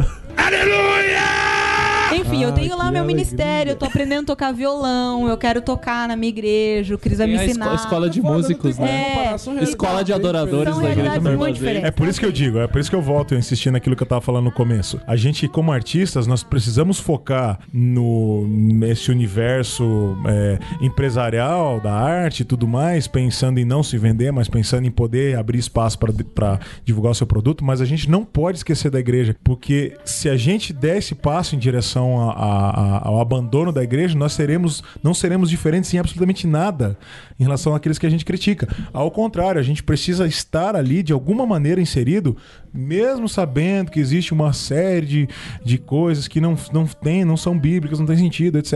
Enfim, 2.24 2.42
eu 2.42 2.52
tenho 2.52 2.76
lá 2.76 2.90
meu 2.90 3.02
alegria. 3.02 3.04
ministério, 3.04 3.72
eu 3.72 3.76
tô 3.76 3.84
aprendendo 3.84 4.22
a 4.22 4.26
tocar 4.26 4.52
violão, 4.52 5.28
eu 5.28 5.36
quero 5.36 5.60
tocar 5.60 6.08
na 6.08 6.16
minha 6.16 6.30
igreja, 6.30 6.94
o 6.94 6.98
Cris 6.98 7.18
vai 7.18 7.26
me 7.26 7.38
a 7.38 7.44
ensinar. 7.44 7.66
escola, 7.66 7.76
escola 7.76 8.10
de 8.10 8.22
músicos, 8.22 8.78
né? 8.78 9.34
É, 9.34 9.62
Escola 9.62 10.02
de 10.02 10.12
adoradores 10.12 10.74
São 10.74 10.82
da 10.82 10.90
igreja 10.90 11.20
muito. 11.20 11.64
É 11.66 11.90
por 11.90 12.08
isso 12.08 12.18
que 12.18 12.26
eu 12.26 12.32
digo, 12.32 12.58
é 12.58 12.66
por 12.66 12.80
isso 12.80 12.90
que 12.90 12.96
eu 12.96 13.02
volto 13.02 13.34
a 13.34 13.38
insistir 13.38 13.70
naquilo 13.70 13.96
que 13.96 14.02
eu 14.02 14.06
tava 14.06 14.20
falando 14.20 14.44
no 14.44 14.52
começo. 14.52 15.00
A 15.06 15.16
gente, 15.16 15.46
como 15.48 15.72
artistas, 15.72 16.26
nós 16.26 16.42
precisamos 16.42 16.98
focar 16.98 17.58
no 17.72 18.46
nesse 18.48 19.10
universo 19.10 20.16
é, 20.26 20.58
empresarial 20.80 21.80
da 21.80 21.92
arte 21.92 22.40
e 22.40 22.44
tudo 22.44 22.66
mais, 22.66 23.06
pensando 23.06 23.58
em 23.58 23.64
não 23.64 23.82
se 23.82 23.98
vender, 23.98 24.32
mas 24.32 24.48
pensando 24.48 24.86
em 24.86 24.90
poder 24.90 25.36
abrir 25.36 25.58
espaço 25.58 25.98
para 25.98 26.58
divulgar 26.84 27.12
o 27.12 27.14
seu 27.14 27.26
produto. 27.26 27.64
Mas 27.64 27.80
a 27.80 27.84
gente 27.84 28.10
não 28.10 28.24
pode 28.24 28.58
esquecer 28.58 28.90
da 28.90 28.98
igreja, 29.00 29.36
porque 29.42 29.96
se 30.04 30.28
a 30.28 30.36
gente 30.36 30.72
der 30.72 30.98
esse 30.98 31.14
passo 31.14 31.54
em 31.54 31.58
direção 31.58 32.13
a- 32.20 32.32
a- 32.32 32.70
a- 32.98 33.08
ao 33.08 33.20
abandono 33.20 33.72
da 33.72 33.82
igreja, 33.82 34.16
nós 34.18 34.32
seremos, 34.32 34.82
não 35.02 35.14
seremos 35.14 35.50
diferentes 35.50 35.92
em 35.94 35.98
absolutamente 35.98 36.46
nada 36.46 36.96
em 37.38 37.42
relação 37.44 37.74
àqueles 37.74 37.98
que 37.98 38.06
a 38.06 38.10
gente 38.10 38.24
critica. 38.24 38.68
Ao 38.92 39.10
contrário, 39.10 39.60
a 39.60 39.64
gente 39.64 39.82
precisa 39.82 40.26
estar 40.26 40.76
ali 40.76 41.02
de 41.02 41.12
alguma 41.12 41.44
maneira 41.46 41.80
inserido, 41.80 42.36
mesmo 42.72 43.28
sabendo 43.28 43.90
que 43.90 44.00
existe 44.00 44.32
uma 44.32 44.52
série 44.52 45.06
de, 45.06 45.28
de 45.64 45.78
coisas 45.78 46.26
que 46.28 46.40
não, 46.40 46.56
não 46.72 46.86
tem, 46.86 47.24
não 47.24 47.36
são 47.36 47.58
bíblicas, 47.58 47.98
não 47.98 48.06
tem 48.06 48.16
sentido, 48.16 48.58
etc. 48.58 48.74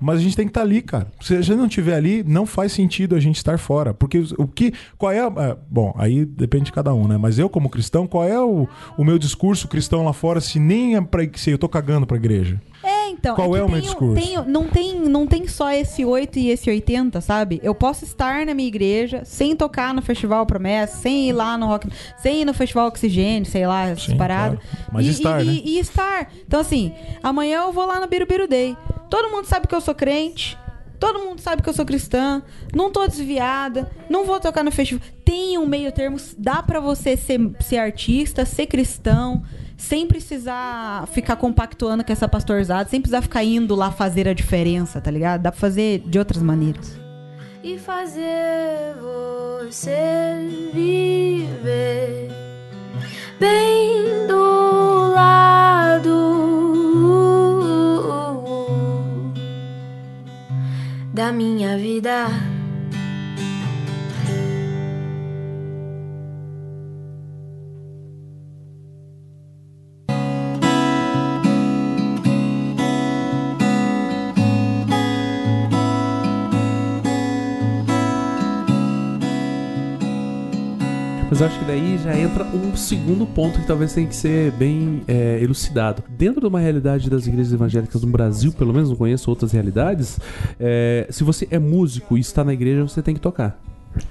Mas 0.00 0.18
a 0.18 0.22
gente 0.22 0.36
tem 0.36 0.46
que 0.46 0.50
estar 0.50 0.62
ali, 0.62 0.82
cara. 0.82 1.06
Se 1.20 1.34
a 1.36 1.40
gente 1.40 1.56
não 1.56 1.66
estiver 1.66 1.94
ali, 1.96 2.22
não 2.26 2.46
faz 2.46 2.72
sentido 2.72 3.14
a 3.14 3.20
gente 3.20 3.36
estar 3.36 3.58
fora. 3.58 3.94
Porque 3.94 4.22
o 4.38 4.46
que. 4.46 4.72
Qual 4.98 5.10
é. 5.12 5.20
a- 5.20 5.32
é, 5.36 5.56
bom, 5.70 5.94
aí 5.96 6.24
depende 6.24 6.64
de 6.66 6.72
cada 6.72 6.92
um, 6.94 7.06
né? 7.06 7.16
Mas 7.16 7.38
eu, 7.38 7.48
como 7.48 7.68
cristão, 7.70 8.06
qual 8.06 8.24
é 8.26 8.40
o, 8.40 8.68
o 8.98 9.04
meu 9.04 9.18
discurso 9.18 9.68
cristão 9.68 10.04
lá 10.04 10.12
fora 10.12 10.40
se 10.40 10.58
nem 10.58 10.96
é 10.96 11.00
pra. 11.00 11.22
Se 11.34 11.50
eu 11.50 11.58
tô 11.58 11.68
cagando 11.68 12.06
pra 12.06 12.16
igreja? 12.16 12.51
É, 13.12 13.14
então. 13.14 13.36
Qual 13.36 13.50
que 13.52 13.58
é 13.58 13.62
o 13.62 13.68
meu 13.68 13.80
discurso? 13.80 14.44
não, 14.46 14.68
tem, 14.68 14.98
não 14.98 15.26
tem 15.26 15.46
só 15.46 15.70
esse 15.70 16.04
8 16.04 16.38
e 16.38 16.50
esse 16.50 16.70
80, 16.70 17.20
sabe? 17.20 17.60
Eu 17.62 17.74
posso 17.74 18.04
estar 18.04 18.46
na 18.46 18.54
minha 18.54 18.68
igreja 18.68 19.22
sem 19.24 19.54
tocar 19.54 19.94
no 19.94 20.02
Festival 20.02 20.44
Promessa, 20.46 20.96
sem 20.96 21.28
ir 21.28 21.32
lá 21.32 21.56
no 21.58 21.66
Rock, 21.66 21.88
sem 22.16 22.42
ir 22.42 22.44
no 22.44 22.54
Festival 22.54 22.88
Oxigênio, 22.88 23.48
sei 23.48 23.66
lá, 23.66 23.86
essas 23.86 24.04
Sim, 24.04 24.16
paradas. 24.16 24.58
claro. 24.58 24.88
Mas 24.92 25.06
e, 25.06 25.10
estar, 25.10 25.42
e, 25.42 25.44
né? 25.44 25.52
e, 25.52 25.76
e 25.76 25.78
estar. 25.78 26.32
Então, 26.46 26.60
assim, 26.60 26.92
amanhã 27.22 27.62
eu 27.62 27.72
vou 27.72 27.86
lá 27.86 28.00
no 28.00 28.06
Birubiru 28.06 28.48
Day. 28.48 28.76
Todo 29.10 29.30
mundo 29.30 29.46
sabe 29.46 29.66
que 29.66 29.74
eu 29.74 29.80
sou 29.80 29.94
crente. 29.94 30.58
Todo 30.98 31.18
mundo 31.18 31.40
sabe 31.40 31.62
que 31.62 31.68
eu 31.68 31.72
sou 31.72 31.84
cristã, 31.84 32.40
não 32.72 32.88
tô 32.88 33.04
desviada, 33.08 33.90
não 34.08 34.24
vou 34.24 34.38
tocar 34.38 34.62
no 34.62 34.70
festival. 34.70 35.04
Tem 35.24 35.58
um 35.58 35.66
meio 35.66 35.90
termo, 35.90 36.16
dá 36.38 36.62
pra 36.62 36.78
você 36.78 37.16
ser, 37.16 37.40
ser 37.58 37.78
artista, 37.78 38.44
ser 38.44 38.66
cristão, 38.66 39.42
sem 39.82 40.06
precisar 40.06 41.08
ficar 41.08 41.34
compactuando 41.34 42.04
com 42.04 42.12
essa 42.12 42.28
pastorzada, 42.28 42.88
sem 42.88 43.00
precisar 43.00 43.20
ficar 43.20 43.42
indo 43.42 43.74
lá 43.74 43.90
fazer 43.90 44.28
a 44.28 44.32
diferença, 44.32 45.00
tá 45.00 45.10
ligado? 45.10 45.42
Dá 45.42 45.50
pra 45.50 45.60
fazer 45.60 45.98
de 46.06 46.18
outras 46.20 46.40
maneiras. 46.40 46.96
e 47.64 47.78
fazer 47.78 48.94
você 49.00 50.70
viver 50.72 52.28
bem 53.38 54.26
do 54.28 55.12
lado 55.12 56.32
da 61.12 61.32
minha 61.32 61.76
vida. 61.76 62.26
Mas 81.42 81.50
acho 81.50 81.58
que 81.58 81.64
daí 81.64 81.98
já 81.98 82.16
entra 82.16 82.44
um 82.44 82.76
segundo 82.76 83.26
ponto 83.26 83.58
que 83.58 83.66
talvez 83.66 83.92
tenha 83.92 84.06
que 84.06 84.14
ser 84.14 84.52
bem 84.52 85.02
é, 85.08 85.40
elucidado. 85.42 86.00
Dentro 86.08 86.40
de 86.40 86.46
uma 86.46 86.60
realidade 86.60 87.10
das 87.10 87.26
igrejas 87.26 87.52
evangélicas 87.52 88.00
no 88.00 88.12
Brasil, 88.12 88.52
pelo 88.52 88.72
menos 88.72 88.90
não 88.90 88.94
conheço 88.94 89.28
outras 89.28 89.50
realidades, 89.50 90.20
é, 90.60 91.04
se 91.10 91.24
você 91.24 91.48
é 91.50 91.58
músico 91.58 92.16
e 92.16 92.20
está 92.20 92.44
na 92.44 92.52
igreja, 92.52 92.86
você 92.86 93.02
tem 93.02 93.12
que 93.12 93.20
tocar. 93.20 93.60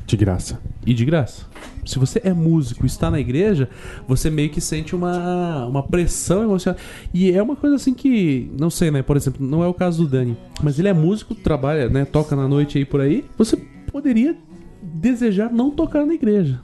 De 0.06 0.18
graça. 0.18 0.60
E 0.86 0.94
de 0.94 1.06
graça. 1.06 1.46
Se 1.86 1.98
você 1.98 2.20
é 2.22 2.34
músico 2.34 2.84
e 2.84 2.88
está 2.88 3.10
na 3.10 3.18
igreja, 3.18 3.70
você 4.06 4.30
meio 4.30 4.50
que 4.50 4.60
sente 4.60 4.94
uma, 4.94 5.66
uma 5.68 5.84
pressão 5.84 6.44
emocional. 6.44 6.78
E 7.14 7.32
é 7.32 7.42
uma 7.42 7.56
coisa 7.56 7.78
assim 7.78 7.94
que, 7.94 8.52
não 8.60 8.70
sei, 8.70 8.92
né? 8.92 9.02
Por 9.02 9.16
exemplo, 9.16 9.48
não 9.48 9.64
é 9.64 9.68
o 9.68 9.74
caso 9.74 10.04
do 10.04 10.10
Dani, 10.10 10.36
mas 10.62 10.78
ele 10.78 10.90
é 10.90 10.94
músico, 10.94 11.34
trabalha, 11.34 11.88
né? 11.88 12.04
Toca 12.04 12.36
na 12.36 12.46
noite 12.46 12.78
aí 12.78 12.84
por 12.84 13.00
aí. 13.00 13.24
Você 13.38 13.56
poderia 13.90 14.36
desejar 14.84 15.50
não 15.50 15.72
tocar 15.72 16.06
na 16.06 16.14
igreja. 16.14 16.60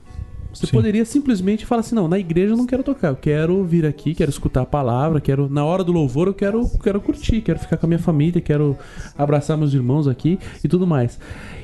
Você 0.52 0.66
Sim. 0.66 0.72
poderia 0.72 1.04
simplesmente 1.04 1.66
falar 1.66 1.80
assim: 1.80 1.94
não, 1.94 2.08
na 2.08 2.18
igreja 2.18 2.54
eu 2.54 2.56
não 2.56 2.66
quero 2.66 2.82
tocar, 2.82 3.08
eu 3.08 3.16
quero 3.16 3.62
vir 3.64 3.84
aqui, 3.84 4.14
quero 4.14 4.30
escutar 4.30 4.62
a 4.62 4.66
palavra, 4.66 5.20
quero, 5.20 5.48
na 5.48 5.64
hora 5.64 5.84
do 5.84 5.92
louvor, 5.92 6.26
eu 6.26 6.34
quero, 6.34 6.68
quero 6.82 7.00
curtir, 7.00 7.40
quero 7.42 7.58
ficar 7.58 7.76
com 7.76 7.86
a 7.86 7.88
minha 7.88 7.98
família, 7.98 8.40
quero 8.40 8.76
abraçar 9.16 9.56
meus 9.56 9.74
irmãos 9.74 10.08
aqui 10.08 10.38
e 10.64 10.68
tudo 10.68 10.86
mais. 10.86 11.18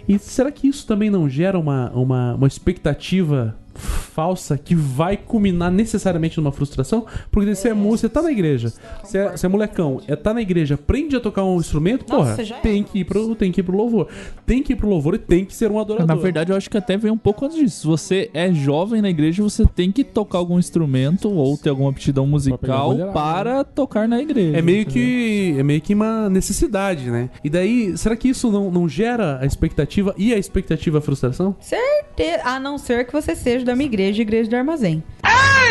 E 0.09 0.19
será 0.19 0.53
que 0.53 0.69
isso 0.69 0.87
também 0.87 1.09
não 1.09 1.29
gera 1.29 1.59
uma, 1.59 1.91
uma, 1.91 2.35
uma 2.35 2.47
expectativa 2.47 3.57
falsa 3.75 4.57
que 4.57 4.75
vai 4.75 5.17
culminar 5.17 5.71
necessariamente 5.71 6.39
numa 6.39 6.53
frustração? 6.53 7.07
Porque 7.31 7.55
você 7.55 7.69
é 7.69 7.75
músico, 7.75 7.99
você 7.99 8.09
tá 8.09 8.23
na 8.23 8.31
igreja, 8.31 8.73
você 9.03 9.19
é, 9.19 9.31
você 9.31 9.47
é 9.47 9.49
molecão, 9.49 10.01
é, 10.07 10.17
tá 10.17 10.33
na 10.33 10.43
igreja, 10.43 10.75
aprende 10.75 11.17
a 11.17 11.21
tocar 11.21 11.45
um 11.45 11.59
instrumento, 11.59 12.05
Nossa, 12.09 12.37
porra, 12.37 12.57
é. 12.57 12.61
tem 12.61 12.83
que, 12.83 13.01
ir 13.01 13.05
pro, 13.05 13.35
tem 13.35 13.53
que 13.53 13.61
ir 13.61 13.65
pro 13.65 13.77
louvor. 13.77 14.09
Tem 14.47 14.63
que 14.63 14.73
ir 14.73 14.77
pro 14.77 14.89
louvor 14.89 15.15
e 15.15 15.19
tem 15.19 15.45
que 15.45 15.55
ser 15.55 15.71
um 15.71 15.79
adorador. 15.79 16.07
Na 16.07 16.15
verdade, 16.15 16.53
eu 16.53 16.57
acho 16.57 16.69
que 16.71 16.77
até 16.77 16.97
vem 16.97 17.11
um 17.11 17.19
pouco 17.19 17.45
antes 17.45 17.59
disso. 17.59 17.81
Se 17.81 17.87
você 17.87 18.31
é 18.33 18.53
jovem 18.53 19.01
na 19.01 19.11
igreja, 19.11 19.43
você 19.43 19.65
tem 19.67 19.91
que 19.91 20.05
tocar 20.05 20.39
algum 20.39 20.59
instrumento 20.59 21.31
ou 21.31 21.57
ter 21.57 21.71
alguma 21.71 21.91
aptidão 21.91 22.27
musical 22.27 22.93
mulherada, 22.93 23.13
para 23.13 23.65
tocar 23.65 24.09
na 24.09 24.21
igreja. 24.21 24.57
É 24.57 24.63
meio 24.63 24.87
que 24.87 25.55
é 25.59 25.63
meio 25.63 25.81
que 25.81 25.95
uma 25.95 26.29
necessidade, 26.29 27.11
né? 27.11 27.31
E 27.43 27.51
daí, 27.51 27.97
será 27.97 28.17
que 28.17 28.29
isso 28.29 28.51
não, 28.51 28.71
não 28.71 28.89
gera 28.89 29.39
a 29.41 29.47
expectativa 29.47 30.15
e 30.17 30.33
a 30.33 30.39
expectativa 30.39 30.99
a 30.99 31.01
frustração? 31.01 31.57
Certeza. 31.61 32.43
A 32.45 32.61
não 32.61 32.79
ser 32.79 33.07
que 33.07 33.13
você 33.13 33.35
seja 33.35 33.64
da 33.65 33.75
minha 33.75 33.87
igreja, 33.87 34.23
igreja 34.23 34.49
do 34.51 34.57
armazém. 34.57 35.03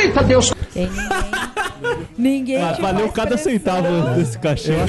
Eita 0.02 0.24
Deus! 0.24 0.54
Ninguém. 0.76 0.89
ninguém 2.18 2.62
Ah, 2.62 2.76
valeu 2.80 3.10
cada 3.10 3.38
centavo 3.38 3.88
desse 4.16 4.39
cachê, 4.39 4.72
né? 4.72 4.88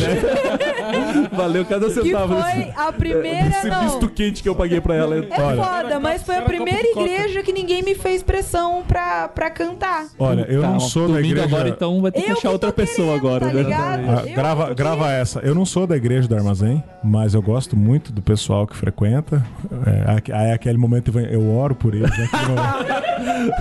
Valeu 1.32 1.64
cada 1.66 1.86
Que 1.86 1.92
centavo 1.94 2.34
foi 2.40 2.72
a 2.76 2.92
primeira, 2.92 3.48
desse 3.50 3.68
não. 3.68 3.84
misto 3.84 4.08
quente 4.08 4.42
que 4.42 4.48
eu 4.48 4.54
paguei 4.54 4.80
pra 4.80 4.94
ela. 4.94 5.16
É 5.18 5.56
foda, 5.56 6.00
mas 6.00 6.22
foi 6.22 6.36
a 6.38 6.42
primeira 6.42 6.86
igreja 6.88 7.42
que 7.42 7.52
ninguém 7.52 7.82
me 7.82 7.94
fez 7.94 8.22
pressão 8.22 8.82
pra, 8.86 9.28
pra 9.28 9.50
cantar. 9.50 10.06
Olha, 10.18 10.46
eu 10.48 10.62
não 10.62 10.70
Calma, 10.72 10.80
sou 10.80 11.08
da 11.08 11.20
igreja. 11.20 11.44
agora, 11.44 11.68
então 11.68 12.00
vai 12.00 12.10
ter 12.12 12.22
que 12.22 12.28
Eu 12.30 12.32
achar 12.32 12.40
que 12.40 12.48
outra 12.48 12.72
pessoa 12.72 13.14
agora, 13.14 13.46
tá 13.46 13.52
né? 13.52 13.74
Ah, 13.74 14.22
grava, 14.34 14.74
grava 14.74 15.12
essa. 15.12 15.40
Eu 15.40 15.54
não 15.54 15.66
sou 15.66 15.86
da 15.86 15.96
igreja 15.96 16.26
do 16.28 16.34
armazém, 16.34 16.82
mas 17.02 17.34
eu 17.34 17.42
gosto 17.42 17.76
muito 17.76 18.10
do 18.12 18.22
pessoal 18.22 18.66
que 18.66 18.76
frequenta. 18.76 19.44
É, 19.86 20.32
aí 20.34 20.52
aquele 20.52 20.78
momento 20.78 21.10
eu- 21.18 21.26
eu 21.26 21.54
oro 21.56 21.74
por 21.74 21.94
eles. 21.94 22.10
né? 22.16 22.28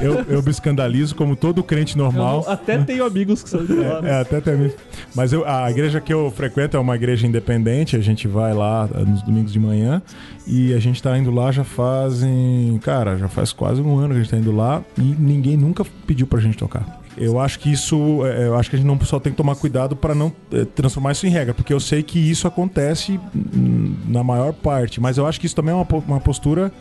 eu, 0.01 0.23
eu 0.29 0.41
me 0.43 0.49
escandalizo 0.51 1.15
como 1.15 1.32
todo 1.35 1.63
crente 1.63 1.97
normal. 1.97 2.43
Até 2.47 2.77
tenho 2.77 3.05
amigos 3.05 3.43
que 3.43 3.49
são 3.49 3.63
de 3.65 3.73
lá. 3.75 4.01
né? 4.01 4.09
É, 4.11 4.21
até 4.21 4.41
tem 4.41 4.55
mesmo. 4.57 4.77
Mas 5.15 5.31
eu- 5.33 5.47
a 5.47 5.69
igreja 5.69 5.99
que 6.01 6.13
eu 6.13 6.31
frequento 6.31 6.75
é 6.77 6.79
uma 6.79 6.95
igreja 6.95 7.25
independente. 7.27 7.95
A 7.95 8.01
gente 8.01 8.27
vai 8.27 8.53
lá 8.53 8.87
eh, 8.93 8.99
nos 9.05 9.21
domingos 9.21 9.51
de 9.53 9.59
manhã 9.59 10.01
e 10.47 10.73
a 10.73 10.79
gente 10.79 11.01
tá 11.01 11.17
indo 11.17 11.31
lá 11.31 11.51
já 11.51 11.63
fazem. 11.63 12.79
Cara, 12.83 13.17
já 13.17 13.27
faz 13.27 13.51
quase 13.53 13.81
um 13.81 13.97
ano 13.97 14.09
que 14.13 14.19
a 14.19 14.23
gente 14.23 14.31
tá 14.31 14.37
indo 14.37 14.51
lá 14.55 14.81
e 14.97 15.01
ninguém 15.01 15.57
nunca 15.57 15.85
pediu 16.07 16.27
pra 16.27 16.39
gente 16.39 16.57
tocar. 16.57 17.01
Eu 17.15 17.39
acho 17.39 17.59
que 17.59 17.71
isso. 17.71 18.25
eh, 18.25 18.47
Eu 18.47 18.57
acho 18.57 18.69
que 18.69 18.75
a 18.75 18.79
gente 18.79 18.87
não 18.87 18.99
só 19.01 19.19
tem 19.19 19.31
que 19.31 19.37
tomar 19.37 19.55
cuidado 19.55 19.95
pra 19.95 20.15
não 20.15 20.31
transformar 20.75 21.11
isso 21.11 21.27
em 21.27 21.29
regra, 21.29 21.53
porque 21.53 21.71
eu 21.71 21.79
sei 21.79 22.01
que 22.01 22.17
isso 22.17 22.47
acontece 22.47 23.19
hum, 23.55 23.93
na 24.07 24.23
maior 24.23 24.51
parte. 24.51 24.99
Mas 24.99 25.17
eu 25.19 25.27
acho 25.27 25.39
que 25.39 25.45
isso 25.45 25.55
também 25.55 25.71
é 25.73 25.75
uma, 25.75 25.85
uma 26.07 26.19
postura 26.19 26.71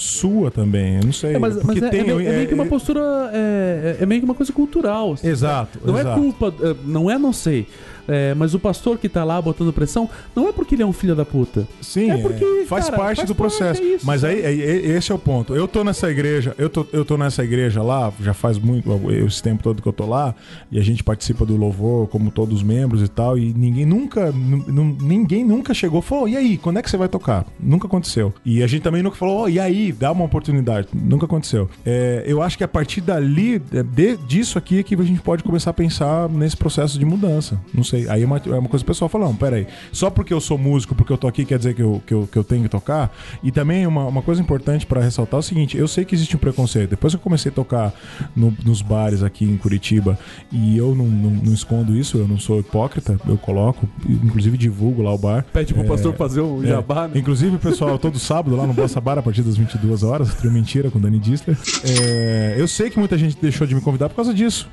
sua 0.00 0.50
também. 0.50 0.96
Eu 0.96 1.04
não 1.04 1.12
sei. 1.12 1.34
É, 1.34 1.38
mas, 1.38 1.56
mas 1.56 1.64
porque 1.64 1.84
é, 1.84 1.88
tem. 1.88 2.00
é 2.00 2.04
meio, 2.04 2.20
é 2.20 2.32
meio 2.36 2.48
que 2.48 2.54
uma 2.54 2.64
é- 2.64 2.68
postura. 2.68 3.00
É, 3.32 3.96
é 4.00 4.06
meio 4.06 4.20
que 4.20 4.24
uma 4.24 4.34
coisa 4.34 4.52
cultural. 4.52 5.12
assim. 5.12 5.28
Exato. 5.28 5.78
Não 5.84 5.98
exato. 5.98 6.18
é 6.18 6.22
culpa, 6.22 6.54
é, 6.60 6.76
não 6.84 7.10
é, 7.10 7.18
não 7.18 7.32
sei. 7.32 7.66
É, 8.12 8.34
mas 8.34 8.54
o 8.54 8.58
pastor 8.58 8.98
que 8.98 9.08
tá 9.08 9.22
lá 9.22 9.40
botando 9.40 9.72
pressão, 9.72 10.10
não 10.34 10.48
é 10.48 10.52
porque 10.52 10.74
ele 10.74 10.82
é 10.82 10.86
um 10.86 10.92
filho 10.92 11.14
da 11.14 11.24
puta. 11.24 11.66
Sim, 11.80 12.10
É 12.10 12.14
é 12.14 12.18
porque, 12.22 12.64
faz 12.66 12.86
cara, 12.86 12.96
parte 12.96 13.16
faz 13.18 13.28
do 13.28 13.34
parte, 13.34 13.56
processo. 13.56 13.80
é 13.82 13.84
isso, 13.84 14.06
Mas 14.06 14.24
aí, 14.24 14.42
sabe? 14.42 14.62
é- 14.62 14.66
é- 14.66 14.86
esse 14.96 15.12
é 15.12 15.14
o 15.14 15.18
ponto. 15.18 15.54
Eu 15.54 15.68
tô 15.68 15.84
nessa 15.84 16.10
igreja, 16.10 16.54
eu 16.58 16.68
tô, 16.68 16.84
eu 16.92 17.04
tô 17.04 17.16
nessa 17.16 17.44
igreja 17.44 17.82
lá, 17.82 18.12
já 18.20 18.34
faz 18.34 18.58
muito, 18.58 18.90
esse 19.26 19.42
tempo 19.42 19.62
todo 19.62 19.80
que 19.80 19.88
eu 19.88 19.92
tô 19.92 20.06
lá, 20.06 20.34
e 20.72 20.78
a 20.78 20.82
gente 20.82 21.04
participa 21.04 21.44
do 21.46 21.56
louvor, 21.56 22.08
como 22.08 22.30
todos 22.30 22.56
os 22.56 22.62
membros 22.62 23.02
e 23.02 23.08
tal, 23.08 23.38
e 23.38 23.52
ninguém 23.54 23.86
nunca, 23.86 24.32
nu- 24.32 24.64
nu- 24.66 24.96
ninguém 25.00 25.44
nunca 25.44 25.72
chegou 25.72 26.00
e 26.00 26.02
falou, 26.02 26.28
e 26.28 26.36
aí, 26.36 26.58
quando 26.58 26.78
é 26.78 26.82
que 26.82 26.90
você 26.90 26.96
vai 26.96 27.08
tocar? 27.08 27.46
Nunca 27.58 27.86
aconteceu. 27.86 28.32
E 28.44 28.62
a 28.62 28.66
gente 28.66 28.82
também 28.82 29.02
nunca 29.02 29.16
falou, 29.16 29.42
"Oh, 29.44 29.48
e 29.48 29.58
aí, 29.60 29.92
dá 29.92 30.10
uma 30.12 30.24
oportunidade. 30.24 30.88
Nunca 30.92 31.26
aconteceu. 31.26 31.68
É, 31.86 32.24
eu 32.26 32.42
acho 32.42 32.58
que 32.58 32.64
a 32.64 32.68
partir 32.68 33.00
dali, 33.00 33.62
é, 33.72 33.82
de- 33.82 34.16
disso 34.26 34.58
aqui, 34.58 34.78
é 34.78 34.82
que 34.82 34.94
a 34.94 35.02
gente 35.02 35.20
pode 35.20 35.42
começar 35.42 35.70
a 35.70 35.74
pensar 35.74 36.28
nesse 36.28 36.56
processo 36.56 36.98
de 36.98 37.04
mudança. 37.04 37.60
Não 37.72 37.84
sei. 37.84 37.99
Aí 38.08 38.22
é 38.22 38.26
uma, 38.26 38.36
é 38.38 38.50
uma 38.58 38.68
coisa 38.68 38.84
que 38.84 38.90
o 38.90 38.92
pessoal 38.94 39.08
fala, 39.08 39.26
não, 39.26 39.34
peraí, 39.36 39.66
só 39.92 40.10
porque 40.10 40.32
eu 40.32 40.40
sou 40.40 40.56
músico, 40.58 40.94
porque 40.94 41.12
eu 41.12 41.18
tô 41.18 41.26
aqui, 41.28 41.44
quer 41.44 41.58
dizer 41.58 41.74
que 41.74 41.82
eu, 41.82 42.02
que 42.06 42.14
eu, 42.14 42.28
que 42.30 42.36
eu 42.38 42.44
tenho 42.44 42.62
que 42.62 42.68
tocar? 42.68 43.14
E 43.42 43.50
também 43.50 43.86
uma, 43.86 44.06
uma 44.06 44.22
coisa 44.22 44.40
importante 44.40 44.86
pra 44.86 45.00
ressaltar 45.00 45.38
é 45.38 45.40
o 45.40 45.42
seguinte, 45.42 45.76
eu 45.76 45.86
sei 45.88 46.04
que 46.04 46.14
existe 46.14 46.36
um 46.36 46.38
preconceito. 46.38 46.90
Depois 46.90 47.12
que 47.14 47.18
eu 47.18 47.22
comecei 47.22 47.50
a 47.50 47.54
tocar 47.54 47.92
no- 48.34 48.56
nos 48.64 48.82
bares 48.82 49.22
aqui 49.22 49.44
em 49.44 49.56
Curitiba, 49.56 50.18
e 50.52 50.76
eu 50.76 50.94
não, 50.94 51.06
não, 51.06 51.30
não 51.30 51.52
escondo 51.52 51.96
isso, 51.96 52.18
eu 52.18 52.26
não 52.28 52.38
sou 52.38 52.60
hipócrita, 52.60 53.18
eu 53.28 53.36
coloco, 53.38 53.88
inclusive 54.08 54.56
divulgo 54.56 55.02
lá 55.02 55.12
o 55.14 55.18
bar. 55.18 55.44
Pede 55.52 55.72
pro 55.74 55.82
É, 55.82 55.86
pastor 55.86 56.14
fazer 56.14 56.40
um 56.40 56.62
é. 56.64 56.68
jabá, 56.68 57.08
né? 57.08 57.18
Inclusive, 57.18 57.58
pessoal, 57.58 57.98
todo 57.98 58.18
sábado 58.18 58.56
lá 58.56 58.66
no 58.66 58.72
Bossa 58.72 59.00
Bar, 59.00 59.18
a 59.18 59.22
partir 59.22 59.42
das 59.42 59.56
22 59.56 60.02
horas, 60.02 60.34
Trio 60.34 60.50
Mentira 60.52 60.90
com 60.90 60.98
Dani 61.00 61.18
Distler. 61.18 61.56
É, 61.84 62.54
eu 62.58 62.68
sei 62.68 62.90
que 62.90 62.98
muita 62.98 63.16
gente 63.18 63.36
deixou 63.40 63.66
de 63.66 63.74
me 63.74 63.80
convidar 63.80 64.08
por 64.08 64.16
causa 64.16 64.32
disso. 64.34 64.68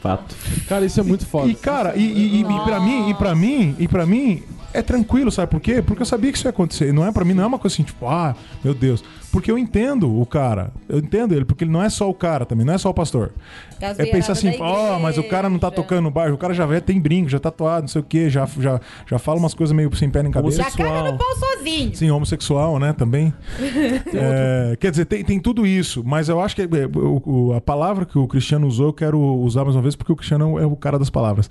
Fato. 0.00 0.34
Cara, 0.68 0.84
isso 0.84 1.00
é 1.00 1.02
muito 1.02 1.26
foda. 1.26 1.48
E, 1.48 1.54
cara, 1.54 1.96
e, 1.96 2.02
e, 2.02 2.36
e, 2.36 2.40
e 2.40 2.60
pra 2.64 2.80
mim, 2.80 3.10
e 3.10 3.14
pra 3.14 3.34
mim, 3.34 3.76
e 3.78 3.88
pra 3.88 4.06
mim, 4.06 4.42
é 4.72 4.82
tranquilo, 4.82 5.30
sabe 5.30 5.50
por 5.50 5.60
quê? 5.60 5.82
Porque 5.82 6.02
eu 6.02 6.06
sabia 6.06 6.30
que 6.30 6.38
isso 6.38 6.46
ia 6.46 6.50
acontecer. 6.50 6.92
Não 6.92 7.06
é 7.06 7.10
para 7.10 7.24
mim, 7.24 7.34
não 7.34 7.44
é 7.44 7.46
uma 7.46 7.58
coisa 7.58 7.74
assim, 7.74 7.82
tipo, 7.82 8.06
ah, 8.06 8.34
meu 8.62 8.74
Deus. 8.74 9.02
Porque 9.30 9.50
eu 9.50 9.58
entendo 9.58 10.20
o 10.20 10.24
cara. 10.24 10.72
Eu 10.88 10.98
entendo 10.98 11.34
ele, 11.34 11.44
porque 11.44 11.64
ele 11.64 11.70
não 11.70 11.82
é 11.82 11.90
só 11.90 12.08
o 12.08 12.14
cara 12.14 12.46
também, 12.46 12.64
não 12.64 12.72
é 12.72 12.78
só 12.78 12.88
o 12.88 12.94
pastor. 12.94 13.32
As 13.80 13.98
É 13.98 14.06
pensar 14.06 14.32
assim, 14.32 14.56
ó, 14.58 14.98
mas 14.98 15.18
o 15.18 15.22
cara 15.24 15.50
não 15.50 15.58
tá 15.58 15.70
tocando 15.70 16.02
no 16.04 16.10
bairro, 16.10 16.34
o 16.34 16.38
cara 16.38 16.54
já 16.54 16.64
vê, 16.64 16.80
tem 16.80 16.98
brinco, 17.00 17.28
já 17.28 17.38
tatuado, 17.38 17.82
não 17.82 17.88
sei 17.88 18.00
o 18.00 18.04
quê, 18.04 18.30
já, 18.30 18.46
já, 18.58 18.80
já 19.06 19.18
fala 19.18 19.38
umas 19.38 19.54
coisas 19.54 19.74
meio 19.74 19.94
sem 19.94 20.08
pé 20.08 20.22
nem 20.22 20.32
cabeça. 20.32 20.62
Já 20.62 20.70
caga 20.70 21.12
no 21.12 21.18
pau 21.18 21.36
sozinho. 21.36 21.94
Sim, 21.94 22.10
homossexual, 22.10 22.78
né, 22.78 22.92
também. 22.92 23.32
É, 24.20 24.76
quer 24.80 24.90
dizer, 24.90 25.04
tem, 25.04 25.22
tem 25.22 25.38
tudo 25.38 25.66
isso, 25.66 26.02
mas 26.04 26.28
eu 26.28 26.40
acho 26.40 26.56
que 26.56 26.62
é, 26.62 26.66
a 27.56 27.60
palavra 27.60 28.04
que 28.04 28.18
o 28.18 28.26
Cristiano 28.26 28.66
usou, 28.66 28.86
eu 28.88 28.92
quero 28.92 29.18
usar 29.20 29.64
mais 29.64 29.76
uma 29.76 29.82
vez, 29.82 29.94
porque 29.94 30.12
o 30.12 30.16
Cristiano 30.16 30.58
é 30.58 30.66
o 30.66 30.74
cara 30.74 30.98
das 30.98 31.10
palavras. 31.10 31.48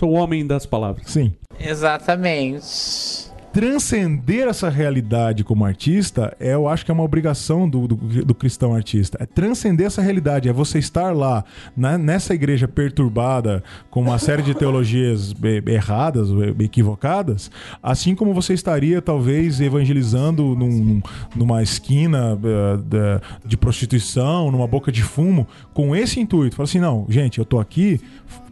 Sou 0.00 0.08
o 0.08 0.14
homem 0.14 0.46
das 0.46 0.64
palavras. 0.64 1.10
Sim. 1.10 1.30
Exatamente. 1.60 3.28
Transcender 3.52 4.46
essa 4.48 4.70
realidade 4.70 5.42
como 5.44 5.64
artista, 5.64 6.34
é, 6.40 6.54
eu 6.54 6.66
acho 6.68 6.84
que 6.86 6.90
é 6.90 6.94
uma 6.94 7.02
obrigação 7.02 7.68
do, 7.68 7.86
do, 7.86 7.96
do 8.24 8.34
cristão 8.34 8.72
artista. 8.74 9.18
É 9.20 9.26
transcender 9.26 9.86
essa 9.88 10.00
realidade, 10.00 10.48
é 10.48 10.52
você 10.54 10.78
estar 10.78 11.14
lá, 11.14 11.44
na- 11.76 11.98
nessa 11.98 12.32
igreja 12.32 12.66
perturbada, 12.66 13.62
com 13.90 14.00
uma 14.00 14.18
série 14.18 14.40
de 14.42 14.54
teologias 14.54 15.34
erradas, 15.66 16.28
equivocadas, 16.60 17.50
assim 17.82 18.14
como 18.14 18.32
você 18.32 18.54
estaria, 18.54 19.02
talvez, 19.02 19.60
evangelizando 19.60 20.54
num- 20.54 20.84
num- 20.84 21.02
numa 21.36 21.62
esquina 21.62 22.38
eh, 22.42 23.20
de 23.44 23.56
prostituição, 23.56 24.50
numa 24.50 24.66
boca 24.66 24.90
de 24.90 25.02
fumo, 25.02 25.46
com 25.74 25.94
esse 25.94 26.20
intuito. 26.20 26.56
Fala 26.56 26.64
assim, 26.68 26.80
não, 26.80 27.04
gente, 27.10 27.38
eu 27.38 27.44
tô 27.44 27.58
aqui 27.60 28.00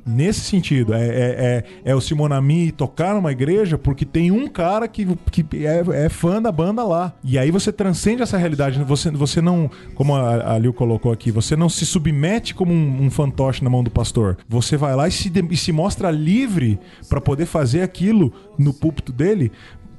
nesse 0.09 0.41
sentido. 0.41 0.95
É, 0.95 1.07
é, 1.07 1.65
é, 1.85 1.91
é 1.91 1.95
o 1.95 2.01
Simonami 2.01 2.73
tocar 2.73 3.15
numa 3.15 3.31
igreja 3.31 3.77
porque 3.77 4.05
tem 4.05 4.31
um 4.31 4.49
cara 4.49 4.89
que, 4.89 5.07
que 5.31 5.67
é, 5.67 5.83
é 6.05 6.09
fã 6.09 6.41
da 6.41 6.51
banda 6.51 6.83
lá. 6.85 7.13
E 7.23 7.39
aí 7.39 7.51
você 7.51 7.71
transcende 7.71 8.23
essa 8.23 8.39
realidade. 8.39 8.83
Você, 8.85 9.11
você 9.11 9.41
não, 9.41 9.71
como 9.95 10.17
a, 10.17 10.55
a 10.55 10.59
Liu 10.59 10.73
colocou 10.73 11.13
aqui, 11.13 11.31
você 11.31 11.55
não 11.55 11.69
se 11.69 11.85
submete 11.85 12.55
como 12.55 12.73
um, 12.73 13.05
um 13.05 13.11
fantoche 13.11 13.63
na 13.63 13.71
mão 13.71 13.85
do 13.85 13.91
pastor. 13.91 14.39
Você 14.49 14.77
vai 14.77 14.95
lá 14.97 15.07
e 15.07 15.13
se, 15.13 15.31
e 15.51 15.57
se 15.57 15.73
mostra 15.73 16.11
livre 16.11 16.79
para 17.09 17.21
poder 17.21 17.47
fazer 17.47 17.83
aquilo 17.83 18.33
no 18.59 18.73
púlpito 18.73 19.13
dele. 19.13 19.53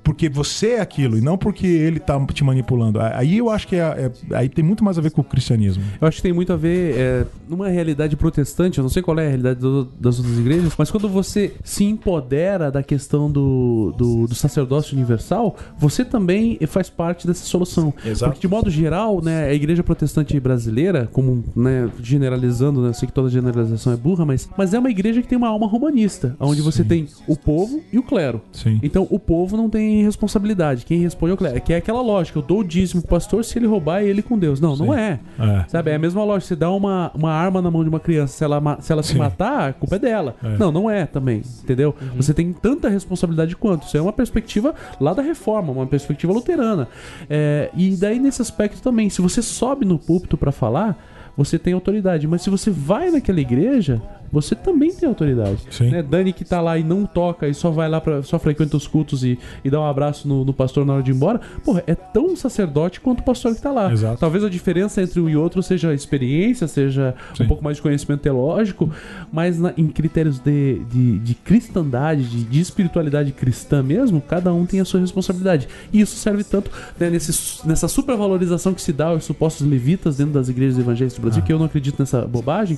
Porque 0.03 0.27
você 0.29 0.71
é 0.71 0.81
aquilo 0.81 1.17
e 1.17 1.21
não 1.21 1.37
porque 1.37 1.67
ele 1.67 1.99
tá 1.99 2.19
te 2.33 2.43
manipulando. 2.43 2.99
Aí 2.99 3.37
eu 3.37 3.49
acho 3.49 3.67
que 3.67 3.75
é, 3.75 3.79
é- 3.79 4.35
aí 4.35 4.49
tem 4.49 4.63
muito 4.63 4.83
mais 4.83 4.97
a 4.97 5.01
ver 5.01 5.11
com 5.11 5.21
o 5.21 5.23
cristianismo. 5.23 5.83
Eu 6.01 6.07
acho 6.07 6.17
que 6.17 6.23
tem 6.23 6.33
muito 6.33 6.51
a 6.51 6.55
ver 6.55 6.95
é, 6.97 7.25
numa 7.47 7.69
realidade 7.69 8.15
protestante, 8.15 8.77
eu 8.79 8.81
não 8.81 8.89
sei 8.89 9.01
qual 9.01 9.17
é 9.19 9.25
a 9.25 9.27
realidade 9.29 9.59
do- 9.59 9.85
das 9.99 10.17
outras 10.19 10.37
igrejas, 10.37 10.73
mas 10.77 10.89
quando 10.91 11.07
você 11.09 11.53
se 11.63 11.83
empodera 11.83 12.71
da 12.71 12.81
questão 12.83 13.29
do, 13.31 13.93
do, 13.97 14.27
do 14.27 14.35
sacerdócio 14.35 14.95
universal, 14.95 15.55
você 15.77 16.03
também 16.03 16.57
faz 16.67 16.89
parte 16.89 17.27
dessa 17.27 17.45
solução. 17.45 17.93
Exato. 18.05 18.31
Porque, 18.31 18.41
de 18.41 18.47
modo 18.47 18.69
geral, 18.69 19.21
né, 19.21 19.45
a 19.45 19.53
igreja 19.53 19.83
protestante 19.83 20.39
brasileira, 20.39 21.07
como 21.11 21.43
né, 21.55 21.89
generalizando, 22.01 22.81
né, 22.81 22.89
eu 22.89 22.93
sei 22.93 23.07
que 23.07 23.13
toda 23.13 23.29
generalização 23.29 23.93
é 23.93 23.97
burra, 23.97 24.25
mas, 24.25 24.49
mas 24.57 24.73
é 24.73 24.79
uma 24.79 24.89
igreja 24.89 25.21
que 25.21 25.27
tem 25.27 25.37
uma 25.37 25.47
alma 25.47 25.67
romanista, 25.67 26.35
onde 26.39 26.61
você 26.61 26.83
tem 26.83 27.07
o 27.27 27.35
povo 27.35 27.81
e 27.91 27.97
o 27.99 28.03
clero. 28.03 28.41
Sim. 28.51 28.79
Então 28.83 29.07
o 29.09 29.19
povo 29.19 29.55
não 29.57 29.69
tem 29.69 29.88
responsabilidade. 30.03 30.85
Quem 30.85 30.99
responde 31.01 31.31
é 31.31 31.33
o 31.33 31.37
clero. 31.37 31.61
Que 31.61 31.73
é 31.73 31.77
aquela 31.77 32.01
lógica, 32.01 32.39
eu 32.39 32.43
dou 32.43 32.59
o 32.59 32.63
dízimo 32.63 33.01
pro 33.01 33.11
pastor, 33.11 33.43
se 33.43 33.57
ele 33.57 33.67
roubar, 33.67 34.01
é 34.01 34.05
ele 34.05 34.21
com 34.21 34.37
Deus. 34.37 34.59
Não, 34.59 34.75
não 34.75 34.93
é. 34.93 35.19
É. 35.39 35.65
Sabe, 35.67 35.91
é 35.91 35.95
a 35.95 35.99
mesma 35.99 36.23
lógica. 36.23 36.49
Você 36.49 36.55
dá 36.55 36.71
uma, 36.71 37.11
uma 37.13 37.31
arma 37.31 37.61
na 37.61 37.69
mão 37.69 37.83
de 37.83 37.89
uma 37.89 37.99
criança, 37.99 38.37
se 38.37 38.43
ela, 38.43 38.77
se, 38.79 38.91
ela 38.91 39.03
se 39.03 39.13
Sim. 39.13 39.19
matar, 39.19 39.69
a 39.69 39.73
culpa 39.73 39.95
é 39.95 39.99
dela. 39.99 40.35
É. 40.43 40.57
Não, 40.57 40.71
não 40.71 40.89
é 40.89 41.05
também. 41.05 41.41
Entendeu? 41.63 41.95
Você 42.15 42.33
tem 42.33 42.53
tanta 42.53 42.89
responsabilidade 42.89 43.55
quanto. 43.55 43.87
Isso 43.87 43.97
é 43.97 44.01
uma 44.01 44.13
perspectiva 44.13 44.73
lá 44.99 45.13
da 45.13 45.21
reforma, 45.21 45.71
uma 45.71 45.87
perspectiva 45.87 46.31
luterana. 46.33 46.87
É, 47.29 47.69
e 47.75 47.95
daí, 47.95 48.19
nesse 48.19 48.41
aspecto 48.41 48.81
também, 48.81 49.09
se 49.09 49.21
você 49.21 49.41
sobe 49.41 49.85
no 49.85 49.97
púlpito 49.97 50.37
pra 50.37 50.51
falar, 50.51 50.97
você 51.35 51.57
tem 51.57 51.73
autoridade. 51.73 52.27
Mas 52.27 52.41
se 52.41 52.49
você 52.49 52.69
vai 52.69 53.09
naquela 53.09 53.39
igreja, 53.39 54.01
você 54.31 54.55
também 54.55 54.93
tem 54.93 55.07
autoridade. 55.07 55.59
Sim. 55.71 55.89
Né? 55.89 56.01
Dani 56.03 56.33
que 56.33 56.45
tá 56.45 56.61
lá 56.61 56.77
e 56.77 56.83
não 56.83 57.05
toca 57.05 57.47
e 57.47 57.53
só 57.53 57.69
vai 57.71 57.89
lá 57.89 57.99
para 57.99 58.21
só 58.23 58.37
frequenta 58.39 58.77
os 58.77 58.87
cultos 58.87 59.23
e, 59.23 59.37
e 59.63 59.69
dá 59.69 59.79
um 59.79 59.85
abraço 59.85 60.27
no, 60.27 60.43
no 60.45 60.53
pastor 60.53 60.85
na 60.85 60.93
hora 60.93 61.03
de 61.03 61.11
ir 61.11 61.15
embora, 61.15 61.39
porra, 61.63 61.83
é 61.87 61.95
tão 61.95 62.35
sacerdote 62.35 62.99
quanto 63.01 63.19
o 63.21 63.23
pastor 63.23 63.55
que 63.55 63.61
tá 63.61 63.71
lá. 63.71 63.91
Exato. 63.91 64.19
Talvez 64.19 64.43
a 64.43 64.49
diferença 64.49 65.01
entre 65.01 65.19
um 65.19 65.29
e 65.29 65.35
outro 65.35 65.61
seja 65.63 65.89
a 65.89 65.93
experiência, 65.93 66.67
seja 66.67 67.15
Sim. 67.35 67.43
um 67.43 67.47
pouco 67.47 67.63
mais 67.63 67.77
de 67.77 67.81
conhecimento 67.83 68.21
teológico, 68.21 68.89
mas 69.31 69.59
na- 69.59 69.73
em 69.77 69.87
critérios 69.87 70.39
de, 70.39 70.79
de, 70.91 71.19
de 71.19 71.33
cristandade, 71.35 72.23
de, 72.23 72.43
de 72.43 72.59
espiritualidade 72.59 73.31
cristã 73.31 73.81
mesmo, 73.83 74.21
cada 74.21 74.53
um 74.53 74.65
tem 74.65 74.79
a 74.79 74.85
sua 74.85 74.99
responsabilidade. 74.99 75.67
E 75.91 76.01
isso 76.01 76.15
serve 76.15 76.43
tanto 76.43 76.69
né, 76.99 77.09
nesse, 77.09 77.65
nessa 77.67 77.87
supervalorização 77.87 78.73
que 78.73 78.81
se 78.81 78.91
dá 78.93 79.07
aos 79.07 79.23
supostos 79.25 79.65
levitas 79.67 80.17
dentro 80.17 80.33
das 80.33 80.49
igrejas 80.49 80.77
evangélicas 80.77 81.17
do 81.17 81.19
Ah. 81.19 81.21
Brasil, 81.23 81.43
que 81.43 81.53
eu 81.53 81.59
não 81.59 81.65
acredito 81.65 81.97
nessa 81.99 82.21
bobagem. 82.21 82.77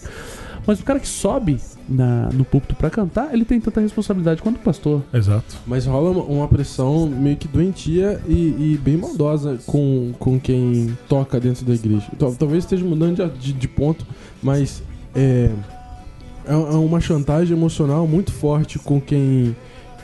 Mas 0.66 0.80
o 0.80 0.84
cara 0.84 1.00
que 1.00 1.08
sobe 1.08 1.58
na- 1.90 2.30
no 2.34 2.46
púlpito 2.46 2.76
pra 2.76 2.90
cantar, 2.90 3.34
ele 3.34 3.44
tem 3.44 3.60
tanta 3.60 3.82
responsabilidade 3.82 4.42
quanto 4.42 4.58
o 4.58 4.60
pastor. 4.60 5.02
Exato. 5.14 5.58
Mas 5.66 5.86
rola 5.86 6.12
uma, 6.24 6.48
pressão 6.48 7.08
meio 7.08 7.36
que 7.36 7.48
doentia 7.48 8.22
e, 8.28 8.34
e 8.76 8.80
bem 8.84 8.96
maldosa 8.98 9.60
com, 9.66 10.14
com 10.20 10.40
quem 10.40 10.96
toca 11.10 11.40
dentro 11.40 11.66
da 11.66 11.74
igreja. 11.74 12.06
Tal- 12.18 12.36
Talvez 12.36 12.64
esteja 12.64 12.86
mudando 12.86 13.16
de, 13.16 13.40
de- 13.40 13.54
de 13.54 13.68
ponto, 13.68 14.06
mas 14.42 14.84
é, 15.16 15.50
é 16.46 16.54
é 16.54 16.56
uma 16.56 17.00
chantagem 17.02 17.56
emocional 17.56 18.08
muito 18.08 18.32
forte 18.32 18.78
com 18.80 19.00
quem 19.02 19.56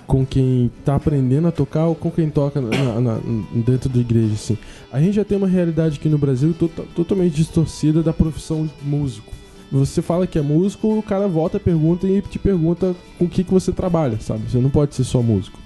com 0.05 0.25
quem 0.25 0.71
tá 0.85 0.95
aprendendo 0.95 1.49
a 1.49 1.51
tocar 1.51 1.85
ou 1.87 1.93
com 1.93 2.09
quem 2.09 2.29
toca 2.29 2.61
na- 2.61 3.01
na- 3.01 3.19
dentro 3.65 3.89
da 3.89 3.99
igreja, 3.99 4.33
assim. 4.35 4.57
A 4.89 5.01
gente 5.01 5.15
já 5.17 5.25
tem 5.25 5.37
uma 5.37 5.47
realidade 5.49 5.97
aqui 5.99 6.07
no 6.07 6.17
Brasil 6.17 6.53
tota- 6.57 6.83
totalmente 6.95 7.35
distorcida 7.35 8.01
da 8.01 8.13
profissão 8.13 8.65
de 8.65 8.89
músico. 8.89 9.33
Você 9.71 10.01
fala 10.01 10.25
que 10.25 10.39
é 10.39 10.41
músico, 10.41 10.97
o 10.97 11.03
cara 11.03 11.27
volta, 11.27 11.59
pergunta 11.59 12.07
e 12.07 12.21
te 12.21 12.39
pergunta 12.39 12.95
com 13.17 13.25
o 13.25 13.29
que, 13.29 13.43
que 13.43 13.51
você 13.51 13.71
trabalha, 13.71 14.19
sabe? 14.19 14.49
Você 14.49 14.57
não 14.59 14.69
pode 14.69 14.95
ser 14.95 15.03
só 15.03 15.21
músico. 15.21 15.59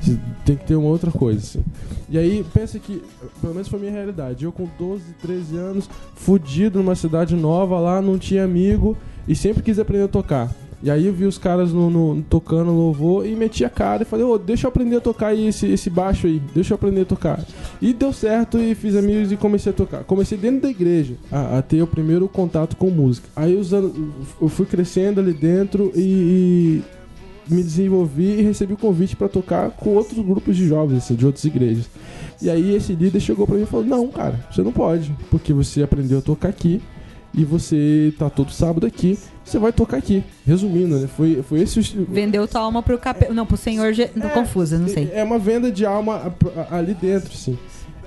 Você 0.00 0.18
tem 0.44 0.56
que 0.56 0.64
ter 0.64 0.74
uma 0.74 0.88
outra 0.88 1.10
coisa, 1.10 1.38
assim. 1.38 1.64
E 2.08 2.18
aí, 2.18 2.44
pensa 2.52 2.78
que, 2.78 3.02
pelo 3.40 3.54
menos 3.54 3.68
foi 3.68 3.78
a 3.78 3.82
minha 3.82 3.92
realidade. 3.92 4.44
Eu 4.44 4.52
com 4.52 4.68
12, 4.78 5.04
13 5.20 5.56
anos, 5.56 5.90
fudido 6.14 6.78
numa 6.78 6.94
cidade 6.94 7.36
nova 7.36 7.78
lá, 7.78 8.02
não 8.02 8.18
tinha 8.18 8.44
amigo 8.44 8.96
e 9.28 9.34
sempre 9.36 9.62
quis 9.62 9.78
aprender 9.78 10.04
a 10.04 10.08
tocar. 10.08 10.50
E 10.82 10.90
aí 10.90 11.06
eu 11.06 11.12
vi 11.12 11.24
os 11.26 11.38
caras 11.38 11.72
no, 11.72 11.88
no- 11.88 12.22
tocando 12.22 12.72
louvor 12.72 13.24
e 13.24 13.36
meti 13.36 13.64
a 13.64 13.70
cara 13.70 14.02
e 14.02 14.04
falei, 14.06 14.24
ô, 14.24 14.36
deixa 14.36 14.66
eu 14.66 14.68
aprender 14.68 14.96
a 14.96 15.00
tocar 15.00 15.32
esse, 15.32 15.66
esse 15.68 15.88
baixo 15.88 16.26
aí, 16.26 16.42
deixa 16.52 16.72
eu 16.72 16.74
aprender 16.74 17.02
a 17.02 17.04
tocar. 17.04 17.40
E 17.80 17.92
deu 17.92 18.12
certo 18.12 18.58
e 18.58 18.74
fiz 18.74 18.96
amigos 18.96 19.30
e 19.30 19.36
comecei 19.36 19.70
a 19.70 19.74
tocar. 19.74 20.02
Comecei 20.04 20.36
dentro 20.36 20.62
da 20.62 20.68
igreja 20.70 21.14
a, 21.30 21.58
a 21.58 21.62
ter 21.62 21.80
o 21.82 21.86
primeiro 21.86 22.28
contato 22.28 22.76
com 22.76 22.90
música. 22.90 23.28
Aí 23.36 23.54
os 23.56 23.72
anos, 23.72 23.92
eu 24.40 24.48
fui 24.48 24.66
crescendo 24.66 25.20
ali 25.20 25.32
dentro 25.32 25.92
e, 25.94 26.82
e 27.48 27.54
me 27.54 27.62
desenvolvi 27.62 28.38
e 28.38 28.42
recebi 28.42 28.72
o 28.72 28.76
convite 28.76 29.14
pra 29.14 29.28
tocar 29.28 29.70
com 29.70 29.90
outros 29.90 30.18
grupos 30.24 30.56
de 30.56 30.66
jovens, 30.66 30.98
assim, 30.98 31.14
de 31.14 31.24
outras 31.26 31.44
igrejas. 31.44 31.88
E 32.40 32.50
aí 32.50 32.74
esse 32.74 32.92
líder 32.92 33.20
chegou 33.20 33.46
pra 33.46 33.54
mim 33.56 33.62
e 33.62 33.66
falou: 33.66 33.86
Não, 33.86 34.08
cara, 34.08 34.44
você 34.50 34.62
não 34.62 34.72
pode, 34.72 35.14
porque 35.30 35.52
você 35.52 35.82
aprendeu 35.82 36.18
a 36.18 36.22
tocar 36.22 36.48
aqui 36.48 36.80
e 37.34 37.44
você 37.44 38.12
tá 38.18 38.28
todo 38.28 38.50
sábado 38.50 38.86
aqui, 38.86 39.18
você 39.44 39.58
vai 39.58 39.72
tocar 39.72 39.96
aqui. 39.96 40.22
Resumindo, 40.46 40.98
né? 40.98 41.06
Foi, 41.06 41.42
foi 41.42 41.60
esse 41.60 41.80
o. 41.80 42.06
Vendeu 42.08 42.46
tua 42.46 42.60
alma 42.60 42.82
pro 42.82 42.98
capeta. 42.98 43.32
Não, 43.32 43.46
pro 43.46 43.56
senhor. 43.56 43.92
Ge... 43.92 44.06
Tô 44.06 44.28
confusa, 44.30 44.78
não 44.78 44.88
sei. 44.88 45.10
É 45.12 45.22
uma 45.22 45.38
venda 45.38 45.70
de 45.70 45.84
alma 45.86 46.34
ali 46.70 46.94
dentro, 46.94 47.30
assim. 47.32 47.58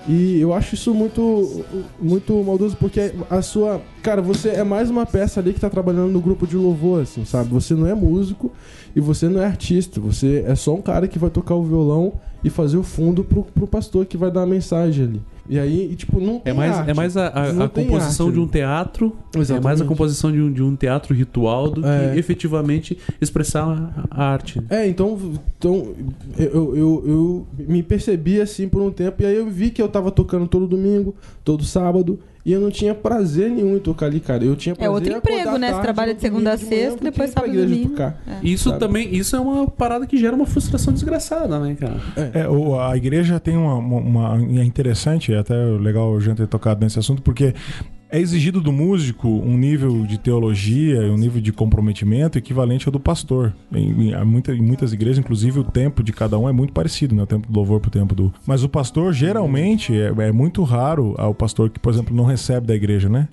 E 0.08 0.40
eu 0.40 0.54
acho 0.54 0.76
isso 0.76 0.94
muito, 0.94 1.66
muito 2.00 2.34
maldoso, 2.44 2.78
porque 2.78 3.14
a 3.30 3.42
sua. 3.42 3.82
Cara, 4.06 4.22
você 4.22 4.50
é 4.50 4.64
mais 4.64 4.90
uma 4.92 5.04
peça 5.04 5.40
ali 5.40 5.52
que 5.52 5.60
tá 5.60 5.68
trabalhando 5.68 6.12
no 6.12 6.22
grupo 6.22 6.46
de 6.46 6.56
louvor, 6.56 7.02
assim, 7.02 7.26
sabe? 7.26 7.50
Você 7.50 7.74
não 7.74 7.88
é 7.88 7.96
músico 7.96 8.52
e 8.96 9.00
você 9.00 9.28
não 9.28 9.42
é 9.42 9.46
artista. 9.46 10.00
Você 10.00 10.44
é 10.48 10.54
só 10.54 10.76
um 10.76 10.82
cara 10.82 11.08
que 11.08 11.18
vai 11.18 11.32
tocar 11.32 11.56
o 11.56 11.64
violão 11.64 12.14
e 12.44 12.50
fazer 12.52 12.78
o 12.78 12.84
fundo 12.84 13.24
pro, 13.24 13.42
pro 13.44 13.66
pastor 13.66 14.06
que 14.06 14.16
vai 14.16 14.30
dar 14.30 14.44
a 14.44 14.46
mensagem 14.46 15.06
ali. 15.06 15.22
E 15.50 15.58
aí, 15.58 15.92
e, 15.92 15.96
tipo, 15.96 16.20
não 16.20 16.40
tem 16.40 16.54
É 16.54 16.56
mais, 16.56 16.76
arte. 16.76 16.90
é 16.90 16.94
mais 16.94 17.18
a, 17.18 17.28
a- 17.28 17.64
a 17.66 17.70
composição 17.70 18.28
arte 18.28 18.36
de 18.36 18.40
um 18.42 18.48
teatro, 18.48 19.06
é 19.34 19.38
mais 19.38 19.50
a 19.50 19.54
Exatamente. 19.56 19.84
composição 19.88 20.32
de 20.32 20.40
um, 20.42 20.52
de 20.52 20.62
um 20.62 20.76
teatro 20.76 21.14
ritual 21.14 21.70
do 21.72 21.86
É. 21.86 22.12
que 22.14 22.20
efetivamente 22.20 22.98
expressar 23.20 23.64
a, 23.66 24.06
a 24.24 24.24
arte. 24.34 24.62
É, 24.70 24.88
então, 24.88 25.18
então 25.58 25.94
eu, 26.38 26.76
eu, 26.76 27.04
eu 27.08 27.48
me 27.68 27.82
percebi 27.82 28.40
assim 28.40 28.68
por 28.70 28.82
um 28.84 28.92
tempo, 28.92 29.24
e 29.24 29.26
aí 29.26 29.36
eu 29.36 29.48
vi 29.50 29.72
que 29.72 29.82
eu 29.82 29.88
tava 29.88 30.12
tocando 30.12 30.48
todo 30.48 30.68
domingo, 30.68 31.16
todo 31.44 31.64
sábado, 31.64 32.20
e 32.46 32.52
eu 32.54 32.62
não 32.62 32.70
tinha 32.70 32.94
prazer 32.94 33.50
nenhum 33.50 33.76
em 33.76 33.80
tocar 33.80 34.06
ali, 34.06 34.20
cara. 34.20 34.44
Eu 34.44 34.56
tinha 34.56 34.74
É 34.74 34.76
prazer 34.76 34.94
outro 34.94 35.10
em 35.12 35.16
acordar 35.16 35.40
emprego, 35.40 35.58
né? 35.58 35.74
Você 35.74 35.82
trabalha 35.82 36.14
de 36.14 36.22
segunda 36.22 36.54
a 36.54 36.58
sexta, 36.58 37.04
depois 37.04 37.32
sábado 37.32 37.54
e 37.54 37.62
domingo. 37.62 37.90
tocar. 37.90 38.22
É. 38.28 38.38
Isso 38.48 38.70
Sabe? 38.70 38.80
também, 38.80 39.16
isso 39.16 39.36
é 39.36 39.40
uma 39.40 39.68
parada 39.68 40.06
que 40.06 40.18
gera 40.18 40.36
uma 40.36 40.46
frustração 40.46 40.94
desgraçada, 40.94 41.60
né, 41.60 41.76
cara? 41.80 41.96
É, 42.34 42.48
o- 42.48 42.80
a 42.80 42.96
igreja 42.96 43.40
tem 43.40 43.58
uma, 43.58 43.76
uma- 43.76 44.00
uma- 44.38 44.62
É 44.62 44.64
interessante, 44.64 45.34
é 45.34 45.40
até 45.40 45.56
legal 45.56 46.16
a 46.16 46.20
gente 46.20 46.38
ter 46.38 46.48
tocado 46.48 46.80
nesse 46.84 47.00
assunto, 47.00 47.22
porque 47.22 47.54
é 48.16 48.20
exigido 48.22 48.62
do 48.62 48.72
músico 48.72 49.28
um 49.28 49.58
nível 49.58 50.06
de 50.06 50.18
teologia, 50.18 51.00
um 51.12 51.18
nível 51.18 51.42
de 51.42 51.52
comprometimento 51.52 52.38
equivalente 52.38 52.88
ao 52.88 52.92
do 52.92 53.00
pastor. 53.00 53.54
Em, 53.74 54.10
em- 54.10 54.14
em 54.14 54.62
muitas 54.62 54.94
igrejas, 54.94 55.18
inclusive, 55.18 55.60
o 55.60 55.64
tempo 55.64 56.04
de 56.04 56.12
cada 56.14 56.38
um 56.38 56.48
é 56.48 56.52
muito 56.52 56.74
parecido, 56.74 57.16
né? 57.16 57.24
O 57.24 57.28
tempo 57.28 57.48
do 57.52 57.56
louvor 57.56 57.80
pro 57.80 57.92
tempo 57.92 58.16
do. 58.16 58.34
Mas 58.46 58.64
o 58.64 58.70
pastor, 58.70 59.14
geralmente, 59.14 59.94
é, 59.94 60.14
é 60.28 60.32
muito 60.32 60.64
raro 60.64 61.14
ao 61.18 61.34
pastor 61.34 61.70
que, 61.70 61.80
por 61.80 61.92
exemplo, 61.94 62.16
não 62.16 62.26
recebe 62.26 62.68
da 62.68 62.76
igreja, 62.76 63.10
né? 63.10 63.28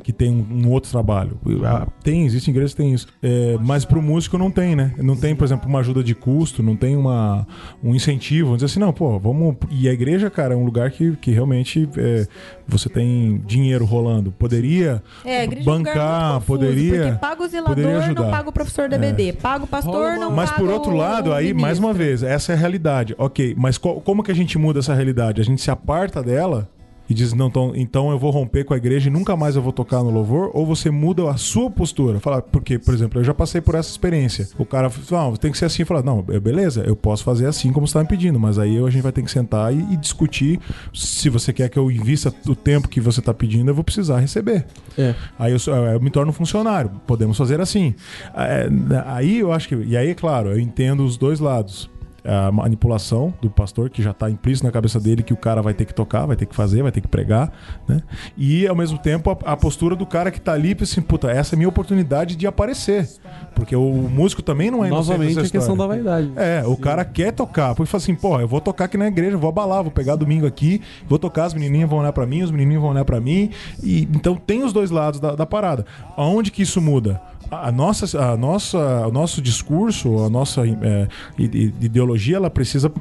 Que 0.00 0.12
tem 0.12 0.30
um, 0.30 0.66
um 0.66 0.70
outro 0.70 0.90
trabalho. 0.90 1.38
Ah, 1.64 1.86
Tem, 2.02 2.24
existem 2.24 2.52
igrejas 2.52 2.72
que 2.72 2.82
tem 2.82 2.92
isso. 2.92 3.06
É, 3.22 3.56
mas 3.60 3.84
pro 3.84 4.00
músico 4.02 4.36
não 4.38 4.50
tem, 4.50 4.74
né? 4.74 4.92
Não 4.98 5.16
tem, 5.16 5.34
por 5.34 5.44
exemplo, 5.44 5.68
uma 5.68 5.80
ajuda 5.80 6.02
de 6.02 6.14
custo, 6.14 6.62
não 6.62 6.74
tem 6.76 6.96
uma, 6.96 7.46
um 7.82 7.94
incentivo. 7.94 8.46
Vamos 8.48 8.58
dizer 8.62 8.66
assim, 8.72 8.80
não, 8.80 8.92
pô, 8.92 9.18
vamos. 9.18 9.56
E 9.70 9.88
a 9.88 9.92
igreja, 9.92 10.30
cara, 10.30 10.54
é 10.54 10.56
um 10.56 10.64
lugar 10.64 10.90
que, 10.90 11.16
que 11.16 11.30
realmente 11.30 11.88
é, 11.96 12.26
você 12.66 12.88
tem 12.88 13.42
dinheiro 13.46 13.84
rolando. 13.84 14.30
Poderia 14.32 15.02
É, 15.24 15.44
igreja 15.44 15.62
é 15.62 15.64
bancar, 15.72 16.34
confuso, 16.34 16.46
poderia. 16.46 17.02
Porque 17.02 17.18
paga 17.18 17.42
o 17.42 17.48
zelador, 17.48 17.74
poderia 17.74 17.96
não 17.98 18.04
ajudar. 18.04 18.26
É. 18.26 18.30
paga 18.30 18.48
o 18.48 18.52
professor 18.52 18.88
da 18.88 18.98
BD. 18.98 19.32
Paga 19.34 19.64
o 19.64 19.66
pastor, 19.66 20.16
não 20.18 20.30
Mas 20.32 20.50
por 20.52 20.68
outro 20.68 20.94
lado, 20.94 21.32
aí, 21.32 21.52
mais 21.52 21.78
uma 21.78 21.88
ministro. 21.88 22.06
vez, 22.06 22.22
essa 22.22 22.52
é 22.52 22.54
a 22.54 22.58
realidade. 22.58 23.14
Ok, 23.18 23.54
mas 23.58 23.76
co- 23.78 24.00
como 24.00 24.22
que 24.22 24.30
a 24.30 24.34
gente 24.34 24.56
muda 24.58 24.78
essa 24.78 24.94
realidade? 24.94 25.40
A 25.40 25.44
gente 25.44 25.60
se 25.60 25.70
aparta 25.70 26.22
dela 26.22 26.68
e 27.10 27.14
diz, 27.14 27.32
não, 27.32 27.48
então, 27.48 27.72
então 27.74 28.10
eu 28.12 28.18
vou 28.20 28.30
romper 28.30 28.62
com 28.62 28.72
a 28.72 28.76
igreja 28.76 29.08
e 29.08 29.12
nunca 29.12 29.36
mais 29.36 29.56
eu 29.56 29.62
vou 29.62 29.72
tocar 29.72 30.00
no 30.00 30.10
louvor? 30.10 30.52
Ou 30.54 30.64
você 30.64 30.92
muda 30.92 31.28
a 31.28 31.36
sua 31.36 31.68
postura? 31.68 32.20
Fala, 32.20 32.40
porque, 32.40 32.78
por 32.78 32.94
exemplo, 32.94 33.18
eu 33.18 33.24
já 33.24 33.34
passei 33.34 33.60
por 33.60 33.74
essa 33.74 33.90
experiência. 33.90 34.48
O 34.56 34.64
cara 34.64 34.88
fala, 34.88 35.36
tem 35.36 35.50
que 35.50 35.58
ser 35.58 35.64
assim. 35.64 35.84
Fala, 35.84 36.04
não, 36.04 36.24
é, 36.28 36.38
beleza, 36.38 36.84
eu 36.86 36.94
posso 36.94 37.24
fazer 37.24 37.46
assim 37.46 37.72
como 37.72 37.84
você 37.84 37.90
está 37.90 38.02
me 38.02 38.08
pedindo, 38.08 38.38
mas 38.38 38.60
aí 38.60 38.78
a 38.78 38.90
gente 38.90 39.02
vai 39.02 39.10
ter 39.10 39.24
que 39.24 39.30
sentar 39.30 39.74
e, 39.74 39.78
e 39.92 39.96
discutir 39.96 40.60
se 40.94 41.28
você 41.28 41.52
quer 41.52 41.68
que 41.68 41.76
eu 41.76 41.90
invista 41.90 42.32
o 42.46 42.54
tempo 42.54 42.88
que 42.88 43.00
você 43.00 43.18
está 43.18 43.34
pedindo, 43.34 43.68
eu 43.68 43.74
vou 43.74 43.82
precisar 43.82 44.20
receber. 44.20 44.64
É. 44.96 45.12
Aí 45.36 45.52
eu, 45.52 45.58
eu 45.92 46.00
me 46.00 46.10
torno 46.10 46.32
funcionário. 46.32 46.92
Podemos 47.08 47.36
fazer 47.36 47.60
assim. 47.60 47.92
É, 48.36 48.68
aí 49.06 49.40
eu 49.40 49.52
acho 49.52 49.66
que. 49.66 49.74
E 49.74 49.96
aí, 49.96 50.10
é 50.10 50.14
claro, 50.14 50.50
eu 50.50 50.60
entendo 50.60 51.04
os 51.04 51.16
dois 51.16 51.40
lados. 51.40 51.90
A 52.24 52.50
manipulação 52.52 53.32
do 53.40 53.50
pastor, 53.50 53.90
que 53.90 54.02
já 54.02 54.12
tá 54.12 54.30
implícito 54.30 54.66
na 54.66 54.72
cabeça 54.72 55.00
dele 55.00 55.22
que 55.22 55.32
o 55.32 55.36
cara 55.36 55.62
vai 55.62 55.74
ter 55.74 55.84
que 55.84 55.94
tocar, 55.94 56.26
vai 56.26 56.36
ter 56.36 56.46
que 56.46 56.54
fazer, 56.54 56.82
vai 56.82 56.92
ter 56.92 57.00
que 57.00 57.08
pregar, 57.08 57.52
né? 57.88 58.02
E 58.36 58.66
ao 58.66 58.76
mesmo 58.76 58.98
tempo 58.98 59.30
a, 59.30 59.52
a 59.52 59.56
postura 59.56 59.96
do 59.96 60.06
cara 60.06 60.30
que 60.30 60.40
tá 60.40 60.52
ali, 60.52 60.76
assim, 60.80 61.00
puta, 61.00 61.30
essa 61.30 61.54
é 61.54 61.56
a 61.56 61.58
minha 61.58 61.68
oportunidade 61.68 62.36
de 62.36 62.46
aparecer. 62.46 63.08
Porque 63.54 63.74
o 63.76 63.92
músico 63.92 64.42
também 64.42 64.70
não 64.70 64.84
é 64.84 64.88
Novamente 64.88 65.34
nessa 65.36 65.48
a 65.48 65.50
questão 65.50 65.76
da 65.76 65.86
vaidade. 65.86 66.30
É, 66.36 66.62
o 66.66 66.76
cara 66.76 67.04
quer 67.04 67.32
tocar. 67.32 67.74
Porque 67.74 67.90
fala 67.90 68.02
assim, 68.02 68.14
porra, 68.14 68.42
eu 68.42 68.48
vou 68.48 68.60
tocar 68.60 68.86
aqui 68.86 68.96
na 68.96 69.06
igreja, 69.06 69.36
vou 69.36 69.50
abalar, 69.50 69.82
vou 69.82 69.92
pegar 69.92 70.16
domingo 70.16 70.46
aqui, 70.46 70.80
vou 71.08 71.18
tocar, 71.18 71.44
as 71.44 71.54
menininhas 71.54 71.88
vão 71.88 71.98
olhar 71.98 72.12
pra 72.12 72.26
mim, 72.26 72.42
os 72.42 72.50
menininhos 72.50 72.82
vão 72.82 72.90
olhar 72.90 73.04
pra 73.04 73.20
mim. 73.20 73.50
E, 73.82 74.02
então 74.14 74.34
tem 74.34 74.64
os 74.64 74.72
dois 74.72 74.90
lados 74.90 75.20
da, 75.20 75.34
da 75.34 75.46
parada. 75.46 75.84
Aonde 76.16 76.50
que 76.50 76.62
isso 76.62 76.80
muda? 76.80 77.20
A 77.50 77.72
nossa, 77.72 78.32
a 78.32 78.36
nossa, 78.36 78.78
o 79.06 79.10
nosso 79.10 79.42
discurso, 79.42 80.22
a 80.24 80.30
nossa 80.30 80.62
é, 80.66 81.08
ide- 81.36 81.74
ideologia, 81.80 82.36
ela 82.36 82.48
precisa 82.50 82.92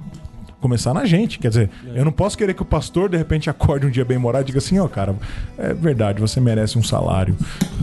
começar 0.59 0.93
na 0.93 1.05
gente. 1.05 1.39
Quer 1.39 1.49
dizer, 1.49 1.69
eu 1.95 2.03
não 2.05 2.11
posso 2.11 2.37
querer 2.37 2.53
que 2.53 2.61
o 2.61 2.65
pastor 2.65 3.09
de 3.09 3.17
repente 3.17 3.49
acorde 3.49 3.85
um 3.85 3.89
dia 3.89 4.03
bem 4.05 4.17
morado 4.17 4.43
e 4.43 4.47
diga 4.47 4.59
assim, 4.59 4.77
ó, 4.79 4.87
cara, 4.87 5.15
é 5.57 5.73
verdade, 5.73 6.19
você 6.19 6.39
merece 6.39 6.77
um 6.77 6.83
salário. 6.83 7.35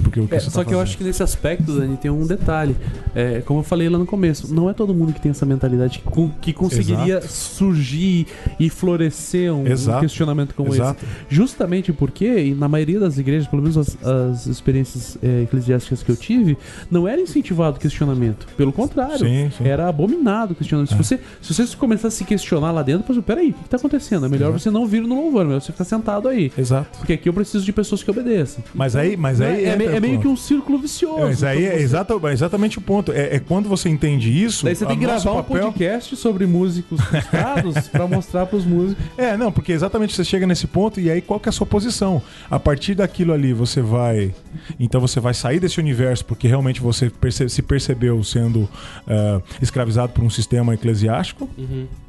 Porque 0.02 0.20
o 0.20 0.28
que 0.28 0.34
É, 0.34 0.38
você 0.40 0.50
só 0.50 0.58
tá 0.60 0.64
que 0.64 0.74
eu 0.74 0.78
fazendo. 0.78 0.82
acho 0.82 0.98
que 0.98 1.04
nesse 1.04 1.22
aspecto, 1.22 1.72
Dani, 1.72 1.96
tem 1.96 2.10
um 2.10 2.26
detalhe. 2.26 2.76
É, 3.14 3.40
como 3.40 3.60
eu 3.60 3.64
falei 3.64 3.88
lá 3.88 3.98
no 3.98 4.06
começo, 4.06 4.52
não 4.54 4.68
é 4.68 4.72
todo 4.74 4.94
mundo 4.94 5.12
que 5.12 5.20
tem 5.20 5.30
essa 5.30 5.46
mentalidade 5.46 6.00
que, 6.00 6.30
que 6.40 6.52
conseguiria 6.52 7.20
surgir 7.22 8.26
e 8.60 8.68
florescer 8.70 9.52
um, 9.52 9.62
um 9.62 9.66
Exato. 9.66 10.00
questionamento 10.00 10.54
como 10.54 10.74
Exato. 10.74 11.04
esse. 11.04 11.14
Justamente 11.34 11.92
porque, 11.92 12.54
na 12.58 12.68
maioria 12.68 13.00
das 13.00 13.18
igrejas, 13.18 13.46
pelo 13.48 13.62
menos 13.62 13.76
as, 13.78 13.96
as 14.04 14.46
experiências 14.46 15.18
é, 15.22 15.42
eclesiásticas 15.42 16.02
que 16.02 16.10
eu 16.10 16.16
tive, 16.16 16.56
não 16.90 17.08
era 17.08 17.20
incentivado 17.20 17.76
o 17.76 17.80
questionamento. 17.80 18.46
Pelo 18.56 18.72
contrário, 18.72 19.18
Sim, 19.18 19.50
sim. 19.56 19.66
era 19.66 19.88
abominado 19.88 20.52
o 20.52 20.56
questionamento. 20.56 20.92
É. 20.92 20.96
Se, 20.96 21.02
você, 21.02 21.20
se 21.40 21.54
você 21.54 21.76
começar 21.76 22.08
a 22.08 22.10
se 22.10 22.24
questionar 22.24 22.65
lá 22.72 22.82
dentro, 22.82 23.12
você, 23.14 23.20
peraí, 23.22 23.50
o 23.50 23.54
que 23.54 23.64
está 23.64 23.76
acontecendo? 23.76 24.26
É 24.26 24.28
melhor 24.28 24.52
você 24.52 24.70
não 24.70 24.86
vir 24.86 25.02
no 25.02 25.14
louvor, 25.14 25.42
é 25.42 25.44
melhor 25.44 25.60
você 25.60 25.72
ficar 25.72 25.84
sentado 25.84 26.28
aí. 26.28 26.52
Exato. 26.56 26.98
Porque 26.98 27.12
aqui 27.14 27.28
eu 27.28 27.32
preciso 27.32 27.64
de 27.64 27.72
pessoas 27.72 28.02
que 28.02 28.10
obedeçam. 28.10 28.62
Mas 28.74 28.94
aí, 28.96 29.16
mas 29.16 29.40
aí 29.40 29.64
é, 29.64 29.68
é, 29.70 29.76
me- 29.76 29.84
é 29.86 30.00
meio 30.00 30.20
que 30.20 30.28
um 30.28 30.36
círculo 30.36 30.78
vicioso. 30.78 31.20
É, 31.20 31.24
mas 31.26 31.42
aí 31.44 31.64
é 31.64 31.80
exata- 31.80 32.14
é 32.22 32.32
exatamente 32.32 32.78
o 32.78 32.80
ponto. 32.80 33.12
É, 33.12 33.36
é 33.36 33.38
quando 33.40 33.68
você 33.68 33.88
entende 33.88 34.30
isso. 34.30 34.64
Daí 34.64 34.74
você 34.74 34.84
tem 34.86 34.98
que 34.98 35.04
gravar 35.04 35.32
um 35.32 35.36
papel- 35.42 35.62
podcast 35.64 36.16
sobre 36.16 36.46
músicos 36.46 37.00
frustrados 37.00 37.88
pra 37.88 38.06
mostrar 38.06 38.46
pros 38.46 38.64
músicos. 38.64 39.04
É, 39.16 39.36
não, 39.36 39.50
porque 39.52 39.72
exatamente 39.72 40.14
você 40.14 40.24
chega 40.24 40.46
nesse 40.46 40.66
ponto 40.66 41.00
e 41.00 41.10
aí 41.10 41.20
qual 41.20 41.38
que 41.40 41.48
é 41.48 41.50
a 41.50 41.52
sua 41.52 41.66
posição? 41.66 42.20
A 42.50 42.58
partir 42.58 42.94
daquilo 42.94 43.32
ali 43.32 43.52
você 43.52 43.80
vai. 43.80 44.34
Então 44.78 45.00
você 45.00 45.20
vai 45.20 45.34
sair 45.34 45.60
desse 45.60 45.78
universo 45.80 46.24
porque 46.24 46.46
realmente 46.48 46.80
você 46.80 47.10
perce- 47.10 47.48
se 47.48 47.62
percebeu 47.62 48.22
sendo 48.24 48.68
ah, 49.06 49.40
escravizado 49.60 50.12
por 50.12 50.22
um 50.24 50.30
sistema 50.30 50.74
eclesiástico. 50.74 51.48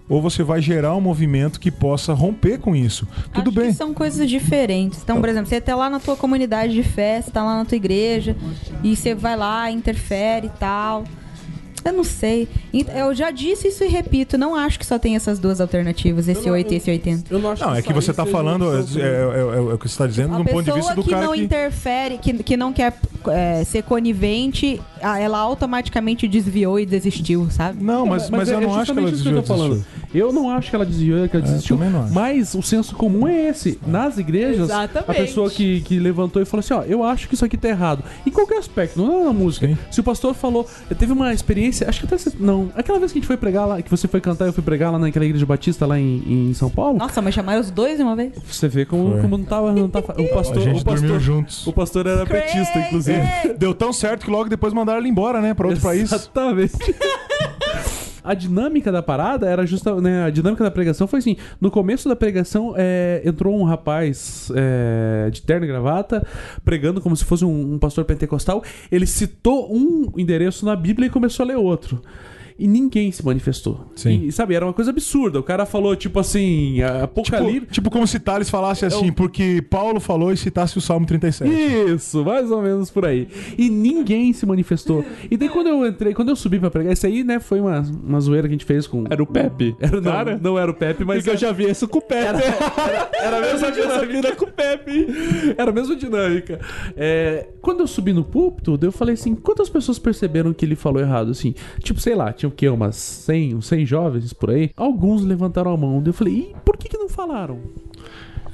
Ou 0.10 0.22
você 0.22 0.44
vai 0.44 0.62
gerar 0.62 0.96
um 0.96 1.02
movimento 1.02 1.60
que 1.60 1.70
possa 1.70 2.14
romper 2.14 2.60
com 2.60 2.76
isso. 2.76 3.08
Tudo 3.34 3.50
Acho 3.50 3.60
bem. 3.60 3.74
são 3.74 3.94
coisas 3.94 4.30
diferentes. 4.30 5.02
Então, 5.04 5.20
por 5.20 5.28
exemplo, 5.28 5.50
você 5.50 5.60
tá 5.60 5.76
lá 5.76 5.90
na 5.90 6.00
tua 6.00 6.16
comunidade 6.16 6.74
de 6.74 6.84
fé, 6.84 7.22
você 7.22 7.30
tá 7.30 7.44
lá 7.44 7.58
na 7.58 7.66
tua 7.66 7.76
igreja, 7.76 8.36
e 8.84 8.96
você 8.96 9.14
vai 9.14 9.36
lá, 9.36 9.70
interfere 9.70 10.48
e 10.48 10.52
tal. 10.58 11.04
Eu 11.90 11.94
não 11.94 12.04
sei. 12.04 12.48
Eu 12.96 13.14
já 13.14 13.32
disse 13.32 13.68
isso 13.70 13.84
e 13.84 13.88
repito, 13.88 14.38
não 14.38 14.56
acho 14.56 14.78
que 14.80 14.86
só 14.86 14.98
tem 15.00 15.16
essas 15.16 15.40
duas 15.40 15.62
alternativas, 15.62 16.28
esse 16.28 16.50
8 16.50 16.74
e 16.74 16.78
esse 16.78 16.90
80. 16.92 17.34
Eu 17.34 17.40
não 17.40 17.52
acho 17.52 17.64
Não, 17.64 17.76
é 17.76 17.82
que 17.82 17.94
você 17.94 18.14
tá 18.14 18.26
falando, 18.26 18.66
é, 18.76 18.80
é- 18.80 19.04
é- 19.04 19.58
é 19.58 19.74
o 19.74 19.78
que 19.78 19.88
você 19.88 19.94
está 19.94 20.08
dizendo 20.08 20.38
do 20.38 20.44
ponto 20.46 20.64
de 20.64 20.72
pessoa 20.72 20.76
vista 20.78 20.96
do 20.96 21.04
que 21.04 21.10
cara 21.10 21.26
não 21.26 21.34
que. 21.34 21.42
interfere, 21.42 22.18
que, 22.18 22.34
que 22.44 22.58
não 22.58 22.74
quer 22.74 22.94
é, 23.30 23.64
ser 23.64 23.84
conivente, 23.84 24.82
ela 25.02 25.38
automaticamente 25.40 26.28
desviou 26.28 26.80
e 26.80 26.86
desistiu, 26.86 27.50
sabe? 27.50 27.84
Não, 27.84 28.06
mas, 28.06 28.30
mas, 28.30 28.50
eu 28.50 28.58
é 28.58 28.62
não 28.62 28.76
acho 28.76 28.94
que 28.94 29.00
ela 29.00 29.10
isso 29.10 29.24
que 29.24 29.30
eu 29.30 29.34
desviou. 29.34 29.42
tô 29.42 29.48
falando. 29.48 29.86
Eu 30.14 30.32
não 30.32 30.50
acho 30.50 30.70
que 30.70 30.76
ela 30.76 30.86
desviou, 30.86 31.28
que 31.28 31.36
ela 31.36 31.46
É, 31.46 31.50
desistiu. 31.50 31.78
Mas 32.12 32.54
o 32.56 32.62
senso 32.62 32.96
comum 32.96 33.28
é 33.28 33.50
esse. 33.50 33.80
Nas 33.86 34.18
igrejas, 34.18 34.70
Exatamente. 34.70 35.12
a 35.12 35.14
pessoa 35.14 35.50
que, 35.50 35.82
que 35.82 36.00
levantou 36.00 36.42
e 36.42 36.46
falou 36.46 36.60
assim: 36.62 36.74
ó, 36.74 36.82
eu 36.84 37.04
acho 37.04 37.28
que 37.28 37.34
isso 37.36 37.46
aqui 37.46 37.58
tá 37.58 37.68
errado. 37.70 38.04
Em 38.26 38.32
qualquer 38.32 38.58
aspecto, 38.58 39.00
não 39.00 39.22
é 39.22 39.26
na 39.26 39.34
música. 39.34 39.68
Sim. 39.68 39.78
Se 39.92 40.00
o 40.00 40.04
pastor 40.04 40.34
falou, 40.34 40.68
teve 40.98 41.12
uma 41.14 41.34
experiência, 41.34 41.88
acho 41.90 42.00
que 42.02 42.06
até 42.06 42.18
você, 42.18 42.32
não, 42.40 42.72
aquela 42.76 43.00
vez 43.00 43.12
que 43.12 43.18
a 43.18 43.22
gente 43.22 43.28
foi 43.28 43.38
pregar 43.38 43.68
lá, 43.68 43.82
que 43.82 43.90
você 43.92 44.08
foi 44.08 44.22
cantar, 44.22 44.46
eu 44.46 44.54
fui 44.54 44.64
pregar 44.64 44.92
lá 44.92 45.00
naquela 45.00 45.26
igreja 45.26 45.46
batista 45.46 45.86
lá 45.86 46.00
em, 46.00 46.50
em 46.50 46.54
São 46.54 46.70
Paulo. 46.70 46.98
Nossa, 46.98 47.22
mas 47.22 47.34
chamaram 47.34 47.60
os 47.62 47.70
dois 47.72 47.98
de 47.98 48.04
uma 48.04 48.16
vez? 48.16 48.34
Você 48.50 48.68
vê 48.68 48.86
como, 48.86 49.12
Foi. 49.12 49.22
como 49.22 49.38
não 49.38 49.46
tava, 49.46 49.74
não 49.74 49.90
tava. 49.90 50.14
O 50.22 50.28
pastor, 50.30 50.58
A 50.58 50.62
gente 50.62 50.82
o 50.82 50.86
pastor, 50.86 51.02
dormiu 51.02 51.20
juntos. 51.20 51.68
o 51.68 51.74
pastor 51.74 52.08
era 52.08 52.26
petista, 52.26 52.80
inclusive. 52.80 53.22
Deu 53.58 53.74
tão 53.74 53.92
certo 53.94 54.26
que 54.26 54.32
logo 54.32 54.50
depois 54.50 54.74
mandaram 54.74 55.00
ele 55.00 55.10
embora, 55.10 55.42
né? 55.42 55.54
Pra 55.54 55.68
outro 55.68 55.82
país. 55.82 56.04
Exatamente. 56.12 56.74
A 58.28 58.34
dinâmica 58.34 58.92
da 58.92 59.02
parada 59.02 59.48
era 59.48 59.66
justa, 59.66 60.00
né? 60.02 60.26
A 60.26 60.30
dinâmica 60.30 60.64
da 60.64 60.72
pregação 60.72 61.08
foi 61.08 61.20
assim: 61.20 61.38
no 61.62 61.72
começo 61.72 62.10
da 62.10 62.16
pregação 62.16 62.74
é, 62.76 63.22
entrou 63.24 63.58
um 63.58 63.64
rapaz 63.64 64.52
é, 64.56 65.30
de 65.30 65.42
terno 65.42 65.66
e 65.66 65.68
gravata 65.68 66.26
pregando 66.66 67.00
como 67.00 67.16
se 67.16 67.24
fosse 67.24 67.46
um, 67.46 67.76
um 67.76 67.80
pastor 67.80 68.04
pentecostal. 68.06 68.64
Ele 68.92 69.06
citou 69.06 69.74
um 69.74 70.12
endereço 70.18 70.66
na 70.66 70.76
Bíblia 70.76 71.08
e 71.08 71.10
começou 71.10 71.44
a 71.44 71.48
ler 71.48 71.58
outro. 71.58 72.02
E 72.60 72.68
ninguém 72.68 73.12
se 73.12 73.24
manifestou. 73.24 73.86
Sim. 73.96 74.26
E, 74.26 74.32
sabe, 74.32 74.56
era 74.56 74.66
uma 74.66 74.74
coisa 74.74 74.92
absurda. 74.92 75.40
O 75.40 75.44
cara 75.44 75.66
falou, 75.66 75.96
tipo 75.96 76.20
assim, 76.20 76.82
Apocalipse. 76.82 77.60
Tipo, 77.60 77.74
tipo 77.74 77.90
como 77.92 78.08
se 78.08 78.20
Thales 78.20 78.50
falasse 78.50 78.86
assim, 78.86 79.12
porque 79.12 79.64
Paulo 79.70 80.00
falou 80.00 80.32
e 80.32 80.38
citasse 80.38 80.78
o 80.78 80.82
Salmo 80.82 81.06
37. 81.06 81.50
Isso, 81.50 82.24
mais 82.26 82.50
ou 82.50 82.62
menos 82.62 82.90
por 82.90 83.06
aí. 83.06 83.28
E 83.58 83.70
ninguém 83.70 84.34
se 84.34 84.46
manifestou. 84.46 85.06
E 85.30 85.38
daí 85.38 85.50
quando 85.50 85.68
eu 85.68 85.86
entrei, 85.86 86.14
quando 86.14 86.30
eu 86.30 86.36
subi 86.36 86.60
pra 86.60 86.72
pregar, 86.72 86.94
isso 86.94 87.06
aí, 87.06 87.24
né, 87.24 87.40
foi 87.40 87.60
uma, 87.60 87.80
uma 88.04 88.20
zoeira 88.20 88.48
que 88.48 88.54
a 88.54 88.58
gente 88.58 88.66
fez 88.66 88.88
com. 88.88 89.06
Era 89.10 89.22
o 89.22 89.28
Pepe. 89.28 89.76
Era, 89.80 90.02
não, 90.02 90.12
Cara? 90.12 90.40
não 90.42 90.58
era 90.58 90.72
o 90.72 90.74
Pepe, 90.74 91.06
mas. 91.06 91.18
Porque 91.18 91.30
eu 91.32 91.38
já 91.38 91.52
vi 91.52 91.70
isso 91.70 91.88
com 91.88 92.00
o 92.00 92.02
Pepe. 92.02 92.44
Era 93.14 93.38
a 93.38 93.42
mesma 93.42 93.72
dinâmica 93.72 94.36
com 94.36 94.46
o 94.46 94.52
Pepe. 94.52 95.08
Era 95.58 95.72
a 95.72 95.74
mesma 95.74 95.96
dinâmica. 95.96 96.60
É, 96.96 97.48
quando 97.62 97.82
eu 97.82 97.88
subi 97.88 98.14
no 98.14 98.24
púlpito, 98.24 98.78
daí 98.78 98.88
eu 98.88 98.92
falei 98.92 99.14
assim: 99.14 99.36
quantas 99.36 99.70
pessoas 99.70 100.00
perceberam 100.00 100.54
que 100.54 100.66
ele 100.66 100.76
falou 100.76 101.02
errado? 101.02 101.32
Assim, 101.32 101.54
tipo, 101.80 102.00
sei 102.00 102.16
lá, 102.16 102.32
tinha 102.32 102.47
o 102.48 102.52
quê? 102.52 102.68
Umas 102.70 102.96
100, 102.96 103.56
uns 103.56 103.68
100 103.68 103.86
jovens 103.86 104.34
por 104.34 104.50
aí. 104.50 104.72
Alguns 104.76 105.24
levantaram 105.24 105.72
a 105.72 105.78
mão. 105.78 106.02
Eu 106.06 106.14
falei: 106.14 106.52
e 106.52 106.56
por 106.66 106.78
que, 106.78 106.90
que 106.90 106.98
não 106.98 107.10
falaram? 107.10 107.60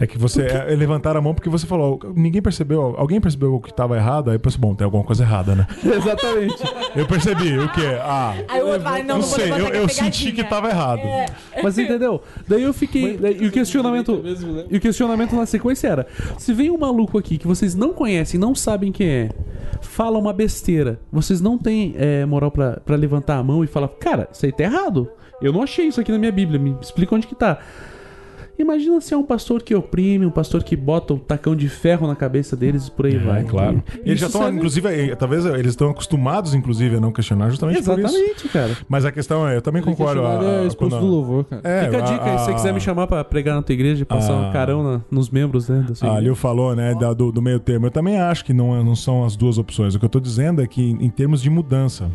É 0.04 0.08
que 0.08 0.18
você 0.18 0.42
é, 0.42 0.76
levantaram 0.76 1.18
a 1.20 1.24
mão 1.24 1.34
porque 1.34 1.50
você 1.50 1.66
falou, 1.66 1.98
ninguém 2.14 2.42
percebeu, 2.42 2.94
alguém 2.98 3.22
percebeu 3.22 3.56
o 3.56 3.62
que 3.62 3.70
estava 3.70 3.96
errado, 3.96 4.30
aí 4.32 4.38
pensou, 4.38 4.60
bom, 4.60 4.76
tem 4.76 4.84
alguma 4.84 5.04
coisa 5.04 5.24
errada, 5.24 5.56
né? 5.56 5.66
Exatamente. 5.82 6.62
Eu 6.94 7.08
percebi, 7.08 7.58
o 7.58 7.72
quê? 7.72 7.98
Ah, 8.02 8.36
Aí 8.50 8.62
outro 8.62 8.82
fala, 8.82 9.00
não, 9.00 9.16
não, 9.16 9.22
sei, 9.22 9.46
levantar 9.46 9.60
eu, 9.62 9.68
é 9.68 9.84
eu 9.84 9.88
senti 9.88 10.34
que 10.34 10.42
estava 10.42 10.68
errado. 10.70 11.02
Mas 11.64 11.78
entendeu? 11.78 12.22
Daí 12.46 12.64
eu 12.64 12.74
fiquei. 12.74 13.16
daí- 13.16 13.38
e 13.42 13.48
o 13.48 13.52
questionamento. 13.52 14.22
E 14.70 14.76
o 14.76 14.82
questionamento 14.82 15.38
na 15.38 15.46
sequência 15.46 15.88
era: 15.88 16.08
se 16.38 16.54
vem 16.54 16.70
um 16.70 16.78
maluco 16.78 17.18
aqui 17.18 17.38
que 17.38 17.48
vocês 17.48 17.74
não 17.74 17.94
conhecem, 17.94 18.38
não 18.38 18.54
sabem 18.54 18.92
quem 18.92 19.08
é, 19.08 19.30
fala 19.82 20.18
uma 20.20 20.34
besteira, 20.34 21.00
vocês 21.12 21.40
não 21.40 21.58
têm 21.58 21.96
é, 21.98 22.26
moral 22.26 22.52
pra 22.52 22.96
levantar 22.98 23.38
a 23.38 23.44
mão 23.44 23.64
e 23.64 23.68
falar, 23.68 23.88
cara, 23.88 24.28
isso 24.34 24.46
aí 24.46 24.52
tá 24.52 24.64
errado. 24.66 25.10
Eu 25.42 25.54
não 25.54 25.64
achei 25.64 25.88
isso 25.88 26.02
aqui 26.02 26.12
na 26.12 26.18
minha 26.18 26.32
Bíblia, 26.32 26.60
me 26.60 26.76
explica 26.82 27.16
onde 27.16 27.26
que 27.26 27.36
tá. 27.36 27.60
Imagina 28.58 29.02
se 29.02 29.14
é 29.14 29.18
um 29.18 29.24
pastor 29.24 29.64
que 29.64 29.74
oprime, 29.74 30.26
um 30.26 30.30
pastor 30.32 30.64
que 30.64 30.76
bota 30.76 31.14
o 31.16 31.20
tacão 31.20 31.56
de 31.56 31.68
ferro 31.68 32.06
na 32.08 32.16
cabeça 32.16 32.56
deles 32.56 32.88
e 32.88 32.92
por 32.92 33.06
aí 33.08 33.18
vai. 33.18 33.42
É, 33.42 33.44
claro. 33.44 33.84
E 34.06 34.10
eles 34.10 34.20
já 34.20 34.28
estão, 34.28 34.42
serve- 34.42 34.58
inclusive, 34.58 34.88
eh, 35.10 35.16
talvez 35.16 35.46
eles 35.46 35.68
estão 35.72 35.90
acostumados, 35.90 36.54
inclusive, 36.54 36.98
a 36.98 37.00
não 37.00 37.12
questionar 37.12 37.50
justamente 37.50 37.80
isso. 37.82 37.92
Exatamente, 37.92 38.48
cara. 38.50 38.78
Mas 38.88 39.06
a 39.06 39.12
questão 39.12 39.48
é, 39.48 39.56
eu 39.58 39.62
também 39.62 39.82
concordo. 39.82 40.22
A- 40.26 40.34
é 40.44 40.68
a- 40.68 40.76
quando- 40.76 41.00
do 41.00 41.06
louvor, 41.06 41.46
cara. 41.46 41.62
É, 41.64 41.86
Fica 41.86 41.98
a 41.98 42.02
dica 42.02 42.24
aí, 42.26 42.38
se 42.40 42.46
você 42.46 42.54
quiser 42.54 42.74
me 42.74 42.80
chamar 42.80 43.08
pra 43.08 43.24
pregar 43.24 43.56
na 43.56 43.62
tua 43.64 43.74
igreja 43.74 44.04
e 44.04 44.06
passar 44.06 44.34
um 44.34 44.50
Ah. 44.50 44.52
carão 44.54 44.84
na- 44.84 45.02
nos 45.10 45.30
membros, 45.30 45.68
né? 45.68 45.84
Da 45.88 45.96
sua 45.96 46.08
A 46.08 46.12
igreja. 46.12 46.24
Liu 46.26 46.36
falou, 46.36 46.76
né, 46.76 46.94
da- 46.94 47.14
do, 47.14 47.32
do 47.32 47.42
meio 47.42 47.60
termo. 47.60 47.88
Eu 47.88 47.92
também 47.92 48.20
acho 48.20 48.46
que 48.46 48.54
não, 48.54 48.76
é- 48.80 48.84
não 48.84 48.96
são 48.96 49.24
as 49.26 49.36
duas 49.36 49.58
opções. 49.58 49.96
O 49.96 50.00
que 50.00 50.06
eu 50.06 50.10
tô 50.10 50.20
dizendo 50.20 50.62
é 50.62 50.68
que 50.68 50.82
em 50.92 51.10
termos 51.10 51.42
de 51.42 51.50
mudança, 51.50 52.10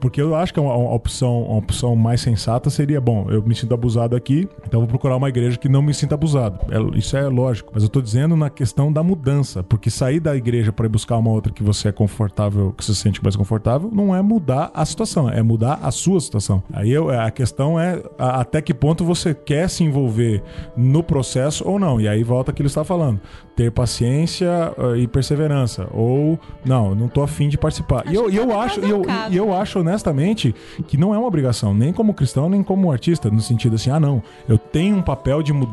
porque 0.00 0.20
eu 0.20 0.34
acho 0.34 0.52
que 0.52 0.60
uma, 0.60 0.76
uma 0.76 0.92
opção, 0.94 1.42
uma 1.44 1.58
opção 1.58 1.96
mais 1.96 2.20
sensata 2.20 2.68
seria, 2.70 3.00
bom, 3.00 3.26
eu 3.30 3.42
me 3.42 3.54
sinto 3.54 3.72
abusado 3.72 4.14
aqui, 4.14 4.46
então 4.66 4.80
vou 4.80 4.88
procurar 4.88 5.16
uma 5.16 5.28
igreja 5.30 5.56
que 5.56 5.68
não 5.68 5.77
me 5.82 5.92
sinta 5.94 6.14
abusado. 6.14 6.58
É- 6.70 6.98
isso 6.98 7.16
é 7.16 7.22
lógico. 7.28 7.70
Mas 7.74 7.82
eu 7.82 7.88
tô 7.88 8.00
dizendo 8.00 8.36
na 8.36 8.50
questão 8.50 8.92
da 8.92 9.02
mudança, 9.02 9.62
porque 9.62 9.90
sair 9.90 10.20
da 10.20 10.34
igreja 10.36 10.72
para 10.72 10.86
ir 10.86 10.88
buscar 10.88 11.16
uma 11.16 11.30
outra 11.30 11.52
que 11.52 11.62
você 11.62 11.88
é 11.88 11.92
confortável, 11.92 12.72
que 12.76 12.84
você 12.84 12.94
se 12.94 13.00
sente 13.00 13.22
mais 13.22 13.36
confortável, 13.36 13.90
não 13.92 14.14
é 14.14 14.20
mudar 14.22 14.70
a 14.74 14.84
situação, 14.84 15.28
é 15.28 15.42
mudar 15.42 15.78
a 15.82 15.90
sua 15.90 16.20
situação. 16.20 16.62
Aí 16.72 16.90
eu- 16.90 17.10
a 17.10 17.30
questão 17.30 17.78
é 17.78 18.02
a- 18.18 18.40
até 18.40 18.60
que 18.60 18.72
ponto 18.74 19.04
você 19.04 19.34
quer 19.34 19.68
se 19.68 19.84
envolver 19.84 20.42
no 20.76 21.02
processo 21.02 21.66
ou 21.68 21.78
não. 21.78 22.00
E 22.00 22.08
aí 22.08 22.22
volta 22.22 22.50
aquilo 22.50 22.66
que 22.66 22.70
está 22.70 22.84
falando. 22.84 23.20
Ter 23.56 23.72
paciência 23.72 24.72
uh, 24.78 24.94
e 24.96 25.08
perseverança. 25.08 25.88
Ou, 25.92 26.38
não, 26.64 26.94
não 26.94 27.08
tô 27.08 27.22
afim 27.22 27.48
de 27.48 27.58
participar. 27.58 28.04
E 28.06 28.14
eu, 28.14 28.30
e 28.30 28.36
eu 28.36 28.58
acho, 28.58 28.80
e 28.84 28.88
eu, 28.88 29.02
e 29.30 29.36
eu 29.36 29.52
acho 29.52 29.80
honestamente 29.80 30.54
que 30.86 30.96
não 30.96 31.12
é 31.14 31.18
uma 31.18 31.26
obrigação, 31.26 31.74
nem 31.74 31.92
como 31.92 32.14
cristão, 32.14 32.48
nem 32.48 32.62
como 32.62 32.90
artista, 32.92 33.28
no 33.30 33.40
sentido 33.40 33.74
assim, 33.74 33.90
ah, 33.90 33.98
não, 33.98 34.22
eu 34.48 34.56
tenho 34.56 34.96
um 34.96 35.02
papel 35.02 35.42
de 35.42 35.52
mudança 35.52 35.67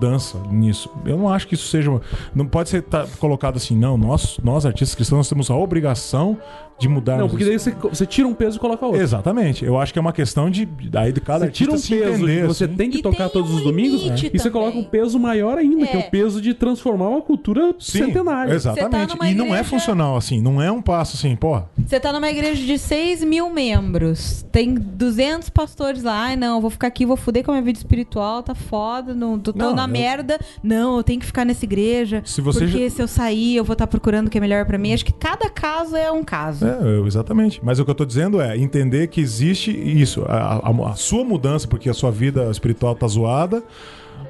nisso. 0.50 0.90
Eu 1.06 1.18
não 1.18 1.30
acho 1.30 1.48
que 1.48 1.56
isso 1.56 1.68
seja. 1.68 1.90
Não 2.34 2.46
pode 2.46 2.70
ser 2.70 2.84
colocado 3.20 3.58
assim, 3.58 3.76
não, 3.76 3.98
nós, 3.98 4.38
nós 4.44 4.66
artistas 4.66 4.96
cristãos, 4.96 5.18
nós 5.18 5.30
temos 5.30 5.50
a 5.50 5.56
obrigação 5.56 6.38
de 6.78 6.90
mudar. 6.90 7.18
Não, 7.18 7.30
porque 7.30 7.46
daí 7.46 7.58
você, 7.58 7.72
você 7.72 8.06
tira 8.06 8.28
um 8.28 8.34
peso 8.34 8.58
e 8.58 8.60
coloca 8.60 8.86
outro. 8.86 9.02
Exatamente. 9.02 9.64
Eu 9.64 9.80
acho 9.80 9.94
que 9.94 10.00
é 10.00 10.02
uma 10.02 10.12
questão 10.12 10.50
de. 10.50 10.66
Daí 10.66 11.12
de 11.14 11.22
cada 11.22 11.46
Você 11.46 11.52
tira 11.52 11.72
um 11.72 11.76
peso 11.80 11.94
entender, 11.96 12.46
você 12.48 12.66
assim. 12.66 12.76
tem 12.76 12.90
que 12.90 12.98
E 12.98 13.02
tocar 13.02 13.26
tem 13.30 13.34
todos 13.34 13.52
um 13.52 13.56
os 13.56 13.62
domingos 13.64 14.02
limite 14.04 14.32
e 14.34 14.38
você 14.40 14.50
coloca 14.50 14.78
um 14.78 14.84
peso 14.84 15.18
maior 15.18 15.58
ainda, 15.58 15.88
que 15.88 15.96
é 15.96 16.02
É. 16.02 16.08
o 16.08 16.12
peso 16.12 16.42
de 16.42 16.54
transformar 16.54 17.08
uma 17.10 17.22
cultura 17.22 17.74
Sim, 17.80 18.00
centenária. 18.06 18.54
Exatamente. 18.54 19.18
Tá 19.18 19.30
e 19.30 19.34
não 19.36 19.56
é 19.56 19.64
funcional 19.64 20.18
assim. 20.18 20.42
Não 20.42 20.62
é 20.62 20.70
um 20.72 20.82
passo 20.82 21.16
assim, 21.16 21.36
pô. 21.36 21.62
Você 21.78 22.00
tá 22.00 22.12
numa 22.12 22.30
igreja 22.30 22.62
de 22.66 22.78
6 22.78 23.24
mil 23.24 23.50
membros. 23.50 24.46
Tem 24.52 24.74
200 24.74 25.50
pastores 25.50 26.04
lá. 26.04 26.16
Ai, 26.26 26.36
não, 26.36 26.60
vou 26.60 26.70
ficar 26.70 26.88
aqui, 26.88 27.06
vou 27.06 27.16
fuder 27.18 27.44
com 27.44 27.52
a 27.52 27.54
minha 27.56 27.64
vida 27.64 27.78
espiritual. 27.78 28.44
Tá 28.44 28.54
foda, 28.56 29.14
não, 29.14 29.40
tô, 29.40 29.54
tô 29.54 29.60
Não, 29.60 29.76
na 29.76 29.84
eu- 29.84 29.88
merda. 29.88 30.38
Não, 30.64 30.98
eu 30.98 31.04
tenho 31.04 31.20
que 31.20 31.26
ficar 31.26 31.46
nessa 31.46 31.64
igreja. 31.66 32.22
Se 32.26 32.42
você 32.42 32.60
porque 32.66 32.90
se 32.90 33.02
eu 33.02 33.08
sair, 33.08 33.56
eu 33.56 33.64
vou 33.64 33.74
estar 33.74 33.88
procurando 33.88 34.28
o 34.28 34.30
que 34.30 34.38
é 34.38 34.42
melhor 34.42 34.66
pra 34.66 34.78
mim. 34.78 34.94
Acho 34.94 35.06
que 35.06 35.14
cada 35.14 35.50
caso 35.50 35.96
é 35.96 36.12
um 36.12 36.24
caso. 36.24 36.65
É, 36.68 37.08
exatamente. 37.08 37.60
Mas 37.64 37.80
o 37.80 37.86
que 37.86 37.92
eu 37.92 37.96
tô 37.96 38.06
dizendo 38.06 38.40
é 38.42 38.58
entender 38.58 39.08
que 39.08 39.22
existe 39.22 39.72
isso, 39.72 40.24
a, 40.28 40.56
a- 40.70 40.92
a 40.92 40.96
sua 40.96 41.24
mudança, 41.24 41.68
porque 41.68 41.90
a 41.90 41.94
sua 41.94 42.12
vida 42.12 42.50
espiritual 42.50 42.96
tá 42.96 43.08
zoada, 43.08 43.64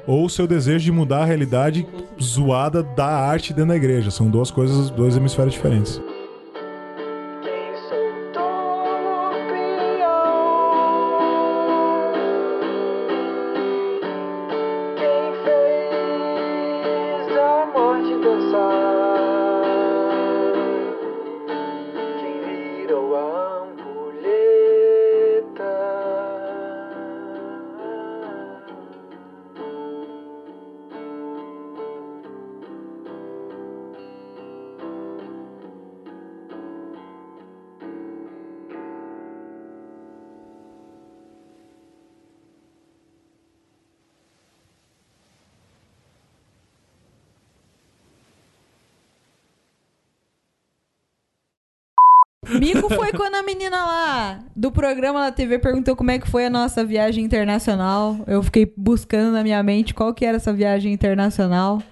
ou 0.06 0.24
o 0.24 0.30
seu 0.30 0.46
desejo 0.46 0.84
de 0.84 0.92
mudar 0.92 1.22
a 1.22 1.24
realidade 1.24 1.86
zoada 2.22 2.82
da 2.82 3.06
arte 3.06 3.52
dentro 3.52 3.68
da 3.70 3.76
igreja. 3.76 4.10
São 4.10 4.28
duas 4.28 4.50
coisas, 4.50 4.90
dois 4.90 5.16
hemisférios 5.16 5.54
diferentes. 5.54 6.00
Quando 53.16 53.34
a 53.34 53.42
menina 53.42 53.76
lá 53.76 54.38
do 54.54 54.70
programa 54.70 55.20
da 55.20 55.32
TV 55.32 55.58
perguntou 55.58 55.96
como 55.96 56.10
é 56.10 56.18
que 56.18 56.28
foi 56.28 56.46
a 56.46 56.50
nossa 56.50 56.84
viagem 56.84 57.24
internacional. 57.24 58.18
Eu 58.26 58.42
fiquei 58.42 58.72
buscando 58.76 59.32
na 59.32 59.42
minha 59.42 59.62
mente 59.62 59.94
qual 59.94 60.12
que 60.14 60.24
era 60.24 60.36
essa 60.36 60.52
viagem 60.52 60.92
internacional. 60.92 61.82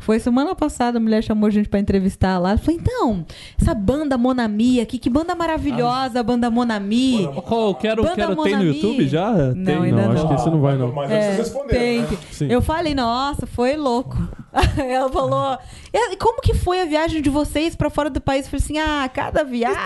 Foi 0.00 0.18
semana 0.18 0.54
passada, 0.54 0.98
a 0.98 1.00
mulher 1.00 1.22
chamou 1.22 1.46
a 1.46 1.50
gente 1.50 1.68
pra 1.68 1.78
entrevistar 1.78 2.38
lá. 2.38 2.56
Falei, 2.56 2.80
então, 2.80 3.24
essa 3.60 3.74
banda 3.74 4.16
Monami 4.18 4.80
aqui, 4.80 4.98
que 4.98 5.10
banda 5.10 5.34
maravilhosa, 5.34 6.20
a 6.20 6.22
banda 6.22 6.50
Monami. 6.50 7.28
Qual, 7.46 7.74
quero, 7.74 8.02
Banda 8.02 8.14
quero, 8.16 8.28
tem 8.28 8.52
no 8.54 8.58
Monami. 8.62 8.76
YouTube 8.80 9.06
já? 9.08 9.30
Não, 9.30 9.64
tem, 9.64 9.76
ainda 9.76 10.02
Não, 10.02 10.12
acho 10.12 10.22
não. 10.22 10.28
que 10.28 10.34
esse 10.34 10.50
não 10.50 10.60
vai, 10.60 10.76
não. 10.76 10.90
Mas 10.92 11.10
É, 11.10 11.20
vocês 11.22 11.36
responderam, 11.38 11.78
tem. 11.78 12.00
né? 12.00 12.54
Eu 12.54 12.62
falei, 12.62 12.94
nossa, 12.94 13.46
foi 13.46 13.76
louco. 13.76 14.16
Ela 14.76 15.08
falou, 15.10 15.56
"E 15.92 16.16
como 16.16 16.40
que 16.40 16.54
foi 16.54 16.80
a 16.80 16.84
viagem 16.84 17.22
de 17.22 17.30
vocês 17.30 17.76
pra 17.76 17.88
fora 17.88 18.10
do 18.10 18.20
país? 18.20 18.46
Eu 18.46 18.50
falei 18.50 18.64
assim, 18.64 18.78
ah, 18.78 19.08
cada 19.08 19.44
viagem, 19.44 19.76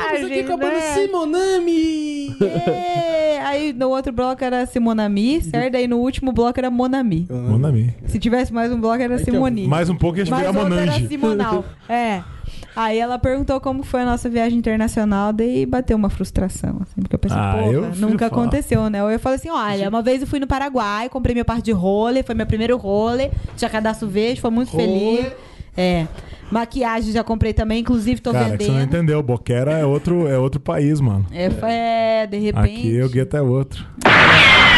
né? 0.71 0.81
Simonami! 0.95 2.37
É. 2.41 3.41
Aí 3.45 3.73
no 3.73 3.91
outro 3.91 4.13
bloco 4.13 4.43
era 4.43 4.65
Simonami, 4.67 5.43
certo? 5.43 5.77
Aí 5.77 5.87
no 5.87 5.99
último 5.99 6.33
bloco 6.33 6.59
era 6.59 6.71
Monami. 6.71 7.27
Monami. 7.31 7.95
Se 8.07 8.19
tivesse 8.19 8.53
mais 8.53 8.73
um 8.73 8.81
bloco 8.81 9.03
era 9.03 9.19
Simoni. 9.19 9.67
Mais 9.67 9.91
um 9.91 9.97
pouco 10.05 10.17
a 10.21 10.25
gente 10.25 10.31
mais 10.31 10.47
virar 10.47 10.53
Monange. 10.53 11.09
Simonal. 11.09 11.65
É. 11.89 12.23
Aí 12.77 12.99
ela 12.99 13.19
perguntou 13.19 13.61
como 13.61 13.83
foi 13.85 14.03
a 14.03 14.05
nossa 14.05 14.29
viagem 14.29 14.59
internacional, 14.59 15.33
daí 15.33 15.65
bateu 15.65 15.97
uma 15.97 16.11
frustração, 16.11 16.79
assim, 16.83 17.01
porque 17.01 17.15
eu 17.15 17.19
pensei, 17.19 17.39
Ah, 17.39 17.57
porra, 17.57 17.73
eu 17.73 17.83
nunca 17.97 18.29
falar. 18.29 18.43
aconteceu, 18.43 18.91
né? 18.91 18.99
Eu 18.99 19.19
falei 19.21 19.37
assim, 19.37 19.49
olha, 19.49 19.89
uma 19.89 20.03
vez 20.03 20.21
eu 20.23 20.27
fui 20.27 20.41
no 20.41 20.47
Paraguai, 20.47 21.09
comprei 21.09 21.35
meu 21.37 21.45
par 21.45 21.63
de 21.63 21.71
roller, 21.71 22.25
foi 22.25 22.35
meu 22.35 22.47
primeiro 22.47 22.77
roller, 22.77 23.31
tinha 23.57 23.71
cadastro 23.71 24.09
verde, 24.09 24.41
foi 24.41 24.51
muito 24.51 24.73
feliz. 24.73 25.33
É. 25.77 26.07
Maquiagem 26.51 27.13
já 27.13 27.25
comprei 27.25 27.53
também, 27.53 27.81
inclusive 27.81 28.21
tô 28.21 28.33
Cara, 28.33 28.57
que 28.57 28.65
você 28.65 28.71
não 28.71 28.79
vendendo. 28.79 28.95
entendeu. 28.97 29.23
Boquera 29.23 29.73
é 29.79 29.85
outro, 29.85 30.29
é 30.29 30.39
outro 30.39 30.61
país, 30.61 31.01
mano. 31.01 31.27
É, 31.33 31.51
é, 32.23 32.27
de 32.27 32.39
repente. 32.39 32.79
Aqui 32.79 33.03
o 33.03 33.09
gueto 33.09 33.37
é 33.37 33.43
outro. 33.43 33.85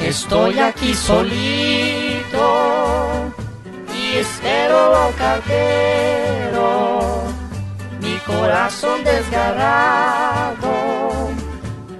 Estoy 0.00 0.58
aquí 0.60 0.94
solito 0.94 2.22
y 3.92 4.18
espero 4.18 4.96
al 4.96 5.12
cartero. 5.16 7.24
Mi 8.00 8.16
corazón 8.18 9.02
desgarrado, 9.02 10.70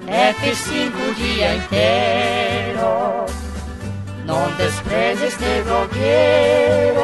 F5 0.07 1.17
día 1.17 1.55
entero. 1.55 3.27
No 4.25 4.47
desprecies 4.59 5.33
este 5.33 5.63
bloguero 5.63 7.03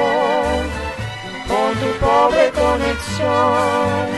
con 1.49 1.75
tu 1.81 1.91
pobre 1.99 2.53
conexión. 2.53 4.15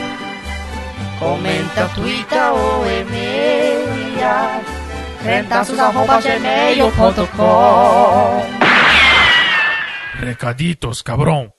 Comenta, 1.19 1.89
tuita 1.95 2.53
o 2.53 2.85
email 2.85 3.87
Recaditos, 10.21 11.03
cabrón. 11.03 11.53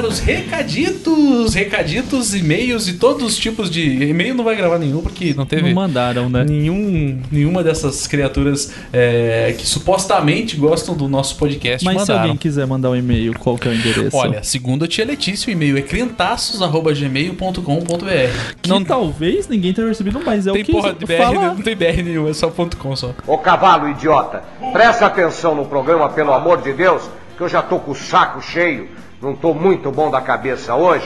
Gravar 0.00 0.06
os 0.06 0.18
recaditos. 0.18 1.54
Recaditos, 1.54 2.34
e-mails 2.34 2.88
e 2.88 2.94
todos 2.94 3.22
os 3.24 3.36
tipos 3.36 3.70
de. 3.70 4.04
E-mail 4.04 4.34
não 4.34 4.42
vai 4.44 4.56
gravar 4.56 4.78
nenhum, 4.78 5.02
porque 5.02 5.34
não 5.34 5.44
teve. 5.44 5.68
Não 5.68 5.74
mandaram, 5.74 6.30
né? 6.30 6.44
Nenhum, 6.48 7.20
nenhuma 7.30 7.62
dessas 7.62 8.06
criaturas 8.06 8.72
é, 8.92 9.54
que 9.56 9.66
supostamente 9.66 10.56
gostam 10.56 10.94
do 10.94 11.08
nosso 11.08 11.36
podcast 11.36 11.84
Mas 11.84 11.94
se 11.94 12.00
mandaram. 12.00 12.20
alguém 12.22 12.36
quiser 12.36 12.66
mandar 12.66 12.90
um 12.90 12.96
e-mail, 12.96 13.38
qual 13.38 13.56
que 13.58 13.68
é 13.68 13.70
o 13.70 13.74
endereço? 13.74 14.16
Olha, 14.16 14.42
segundo 14.42 14.84
a 14.84 14.88
tia 14.88 15.04
Letícia, 15.04 15.48
o 15.48 15.52
e-mail 15.52 15.76
é 15.76 15.82
crentaços.gmail.com.br. 15.82 18.54
que 18.62 18.84
talvez 18.84 19.48
ninguém 19.48 19.72
tenha 19.72 19.88
recebido, 19.88 20.20
mas 20.24 20.46
é 20.46 20.52
Tem 20.52 20.62
o 20.62 20.64
que 20.64 20.72
porra 20.72 20.94
de 20.94 21.04
BR, 21.04 21.16
fala. 21.16 21.54
não 21.54 21.62
tem 21.62 21.76
BR 21.76 22.02
nenhum, 22.02 22.28
é 22.28 22.32
só 22.32 22.48
ponto 22.48 22.76
.com 22.76 22.94
só. 22.96 23.12
Ô 23.26 23.38
cavalo 23.38 23.88
idiota, 23.88 24.42
presta 24.72 25.06
atenção 25.06 25.54
no 25.54 25.66
programa, 25.66 26.08
pelo 26.08 26.32
amor 26.32 26.62
de 26.62 26.72
Deus, 26.72 27.02
que 27.36 27.42
eu 27.42 27.48
já 27.48 27.62
tô 27.62 27.78
com 27.78 27.92
o 27.92 27.94
saco 27.94 28.40
cheio, 28.40 28.88
não 29.22 29.34
tô 29.34 29.52
muito 29.54 29.90
bom 29.90 30.10
da 30.10 30.20
cabeça 30.20 30.74
hoje. 30.74 31.04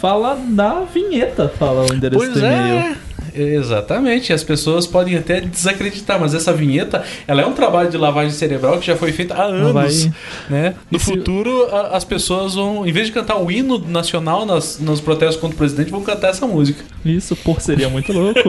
Fala 0.00 0.36
na 0.48 0.80
vinheta, 0.82 1.48
fala 1.58 1.82
o 1.90 1.94
endereço 1.94 2.18
Pois 2.24 2.32
do 2.32 2.38
e-mail. 2.38 2.74
é. 2.78 2.96
Exatamente, 3.38 4.32
as 4.32 4.42
pessoas 4.42 4.86
podem 4.86 5.14
até 5.16 5.42
desacreditar, 5.42 6.18
mas 6.18 6.32
essa 6.32 6.54
vinheta 6.54 7.04
ela 7.28 7.42
é 7.42 7.46
um 7.46 7.52
trabalho 7.52 7.90
de 7.90 7.98
lavagem 7.98 8.30
cerebral 8.30 8.78
que 8.78 8.86
já 8.86 8.96
foi 8.96 9.12
feito 9.12 9.32
há 9.34 9.42
anos. 9.42 9.72
vai- 9.72 10.12
Né? 10.48 10.74
No 10.90 10.96
E 10.96 11.00
se- 11.00 11.04
futuro, 11.10 11.68
a- 11.70 11.88
as 11.96 12.02
pessoas 12.02 12.54
vão, 12.54 12.86
em 12.86 12.92
vez 12.92 13.08
de 13.08 13.12
cantar 13.12 13.36
o 13.36 13.50
hino 13.50 13.78
nacional 13.78 14.46
nas, 14.46 14.78
nos 14.80 15.02
protestos 15.02 15.36
contra 15.38 15.54
o 15.54 15.58
presidente, 15.58 15.90
vão 15.90 16.02
cantar 16.02 16.28
essa 16.30 16.46
música. 16.46 16.82
Isso, 17.04 17.36
pô, 17.36 17.54
seria 17.60 17.90
muito 17.90 18.10
louco. 18.10 18.40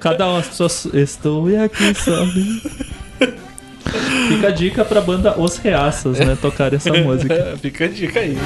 Cada 0.00 0.26
uma 0.26 0.38
das 0.38 0.48
pessoas. 0.48 0.88
Estou 0.92 1.46
aqui, 1.62 1.94
sabe? 1.94 2.62
Fica 4.28 4.48
a 4.48 4.50
dica 4.50 4.84
pra 4.84 5.00
banda 5.00 5.34
Os 5.38 5.56
Reaças, 5.58 6.18
né? 6.18 6.36
Tocar 6.40 6.72
essa 6.72 6.92
música. 7.02 7.56
Fica 7.60 7.84
a 7.84 7.88
dica 7.88 8.20
aí. 8.20 8.36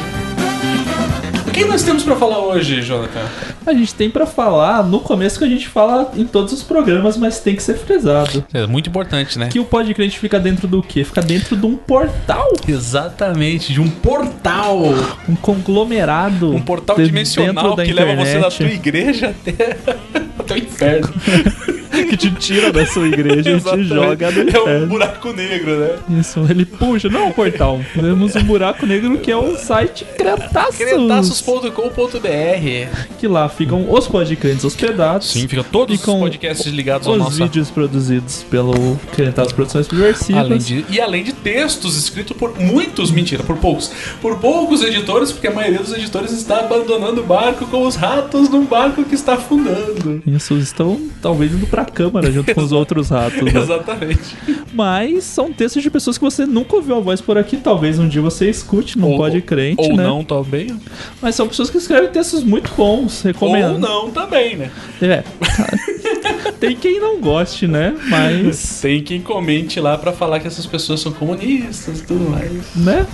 O 1.46 1.52
que 1.52 1.64
nós 1.64 1.82
temos 1.82 2.02
pra 2.04 2.14
falar 2.16 2.38
hoje, 2.38 2.80
Jonathan? 2.80 3.20
A 3.66 3.72
gente 3.74 3.92
tem 3.94 4.08
pra 4.08 4.24
falar 4.24 4.82
no 4.84 5.00
começo 5.00 5.38
que 5.38 5.44
a 5.44 5.48
gente 5.48 5.68
fala 5.68 6.10
em 6.16 6.24
todos 6.24 6.52
os 6.52 6.62
programas, 6.62 7.16
mas 7.16 7.40
tem 7.40 7.54
que 7.56 7.62
ser 7.62 7.74
frisado. 7.76 8.44
É 8.54 8.66
muito 8.66 8.88
importante, 8.88 9.38
né? 9.38 9.48
Que 9.48 9.58
o 9.58 9.64
podcast 9.64 10.18
fica 10.18 10.38
dentro 10.40 10.66
do 10.68 10.82
quê? 10.82 11.04
Fica 11.04 11.20
dentro 11.20 11.56
de 11.56 11.66
um 11.66 11.76
portal. 11.76 12.48
Exatamente, 12.66 13.72
de 13.72 13.80
um 13.80 13.90
portal. 13.90 14.80
Um 15.28 15.34
conglomerado. 15.36 16.54
Um 16.54 16.60
portal 16.62 16.96
de- 16.96 17.04
dimensional 17.06 17.76
que 17.76 17.92
leva 17.92 18.14
você 18.14 18.38
da 18.38 18.46
internet. 18.48 18.56
tua 18.56 18.66
igreja 18.72 19.28
até, 19.46 19.76
até 20.38 20.54
o 20.54 20.58
inferno. 20.58 21.12
que 22.08 22.16
te 22.16 22.30
tira 22.32 22.72
da 22.72 22.86
sua 22.86 23.06
igreja 23.08 23.50
e 23.50 23.60
te 23.60 23.84
joga 23.84 24.30
no 24.30 24.40
É 24.40 24.44
um 24.44 24.48
inferno. 24.48 24.86
buraco 24.86 25.32
negro, 25.32 25.76
né? 25.78 25.96
Isso, 26.20 26.40
ele 26.48 26.64
puxa, 26.64 27.08
não 27.08 27.20
é 27.20 27.24
um 27.24 27.32
portal. 27.32 27.80
Temos 27.94 28.34
um 28.36 28.42
buraco 28.44 28.86
negro 28.86 29.18
que 29.18 29.30
é 29.30 29.36
o 29.36 29.56
site 29.56 30.04
Cretaços. 30.16 30.76
Cretaços.com.br 30.76 32.96
Que 33.18 33.26
lá 33.26 33.48
ficam 33.48 33.90
os 33.92 34.06
podcasts 34.08 34.64
hospedados. 34.64 35.30
Sim, 35.30 35.46
fica 35.48 35.64
todos 35.64 36.00
com 36.02 36.14
os 36.14 36.20
podcasts 36.20 36.66
ligados 36.72 37.06
ao 37.06 37.14
Os 37.14 37.18
nosso... 37.20 37.36
vídeos 37.36 37.70
produzidos 37.70 38.44
pelo 38.50 38.96
Cretaços 39.12 39.52
Produções 39.52 39.86
Subversivas. 39.86 40.44
Além 40.44 40.58
de, 40.58 40.84
e 40.88 41.00
além 41.00 41.24
de 41.24 41.32
textos 41.32 41.96
escritos 41.96 42.36
por 42.36 42.58
muitos, 42.58 43.10
mentira, 43.10 43.42
por 43.42 43.56
poucos. 43.56 43.90
Por 44.20 44.38
poucos 44.38 44.82
editores, 44.82 45.32
porque 45.32 45.46
a 45.48 45.52
maioria 45.52 45.78
dos 45.80 45.92
editores 45.92 46.32
está 46.32 46.60
abandonando 46.60 47.20
o 47.20 47.24
barco 47.24 47.66
com 47.66 47.86
os 47.86 47.96
ratos 47.96 48.48
num 48.48 48.64
barco 48.64 49.04
que 49.04 49.14
está 49.14 49.34
afundando. 49.34 50.22
Isso, 50.26 50.54
estão 50.56 51.00
talvez 51.22 51.52
indo 51.52 51.66
pra 51.66 51.79
câmara 51.84 52.30
junto 52.30 52.54
com 52.54 52.60
os 52.62 52.72
outros 52.72 53.08
ratos. 53.10 53.40
né? 53.42 53.52
Exatamente. 53.60 54.36
Mas 54.72 55.24
são 55.24 55.52
textos 55.52 55.82
de 55.82 55.90
pessoas 55.90 56.16
que 56.18 56.24
você 56.24 56.46
nunca 56.46 56.76
ouviu 56.76 56.96
a 56.96 57.00
voz 57.00 57.20
por 57.20 57.36
aqui. 57.38 57.56
Talvez 57.56 57.98
um 57.98 58.08
dia 58.08 58.22
você 58.22 58.48
escute, 58.48 58.98
não 58.98 59.10
Ou- 59.12 59.16
pode 59.18 59.40
crente, 59.42 59.80
Ou 59.82 59.96
né? 59.96 60.02
não 60.04 60.22
também. 60.24 60.68
Mas 61.20 61.34
são 61.34 61.46
pessoas 61.48 61.70
que 61.70 61.78
escrevem 61.78 62.10
textos 62.10 62.42
muito 62.44 62.70
bons, 62.76 63.22
recomendo. 63.22 63.72
Ou 63.74 63.78
não 63.78 64.10
também, 64.10 64.56
né? 64.56 64.70
É. 65.02 65.22
Tem 66.60 66.76
quem 66.76 67.00
não 67.00 67.20
goste, 67.20 67.66
né? 67.66 67.94
Mas, 68.08 68.80
Tem 68.80 69.02
quem 69.02 69.20
comente 69.20 69.80
lá 69.80 69.96
pra 69.96 70.12
falar 70.12 70.40
que 70.40 70.46
essas 70.46 70.66
pessoas 70.66 71.00
são 71.00 71.10
comunistas 71.12 72.00
e 72.00 72.02
tudo 72.04 72.28
mais. 72.30 72.52
né? 72.76 73.06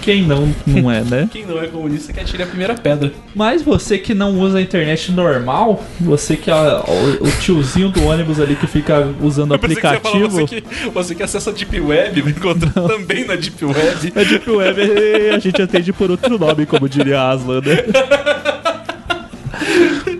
Quem 0.00 0.22
não, 0.22 0.54
não 0.66 0.90
é, 0.90 1.02
né? 1.02 1.28
Quem 1.30 1.44
não 1.44 1.62
é 1.62 1.66
comunista 1.66 2.12
que 2.12 2.20
atire 2.20 2.42
a 2.42 2.46
primeira 2.46 2.74
pedra. 2.74 3.12
Mas 3.34 3.62
você 3.62 3.98
que 3.98 4.14
não 4.14 4.38
usa 4.38 4.58
a 4.58 4.62
internet 4.62 5.12
normal, 5.12 5.84
você 6.00 6.36
que 6.36 6.50
é 6.50 6.54
o, 6.54 7.24
o 7.24 7.30
tiozinho 7.40 7.90
do 7.90 8.04
ônibus 8.04 8.40
ali 8.40 8.56
que 8.56 8.66
fica 8.66 9.08
usando 9.20 9.52
o 9.52 9.54
Eu 9.54 9.58
pensei 9.58 9.76
que 9.76 9.82
você 9.82 9.96
aplicativo. 9.96 10.28
você 10.28 10.60
que, 10.60 10.88
você 10.90 11.14
que 11.14 11.22
acessa 11.22 11.50
a 11.50 11.52
Deep 11.52 11.80
Web, 11.80 12.22
vai 12.22 12.32
encontrar 12.32 12.72
também 12.72 13.26
na 13.26 13.36
Deep 13.36 13.64
Web. 13.64 14.12
A 14.14 14.22
Deep 14.22 14.50
Web 14.50 14.80
a 15.34 15.38
gente 15.38 15.62
atende 15.62 15.92
por 15.92 16.10
outro 16.10 16.38
nome, 16.38 16.66
como 16.66 16.88
diria 16.88 17.30
Aslan, 17.30 17.60
né? 17.60 17.76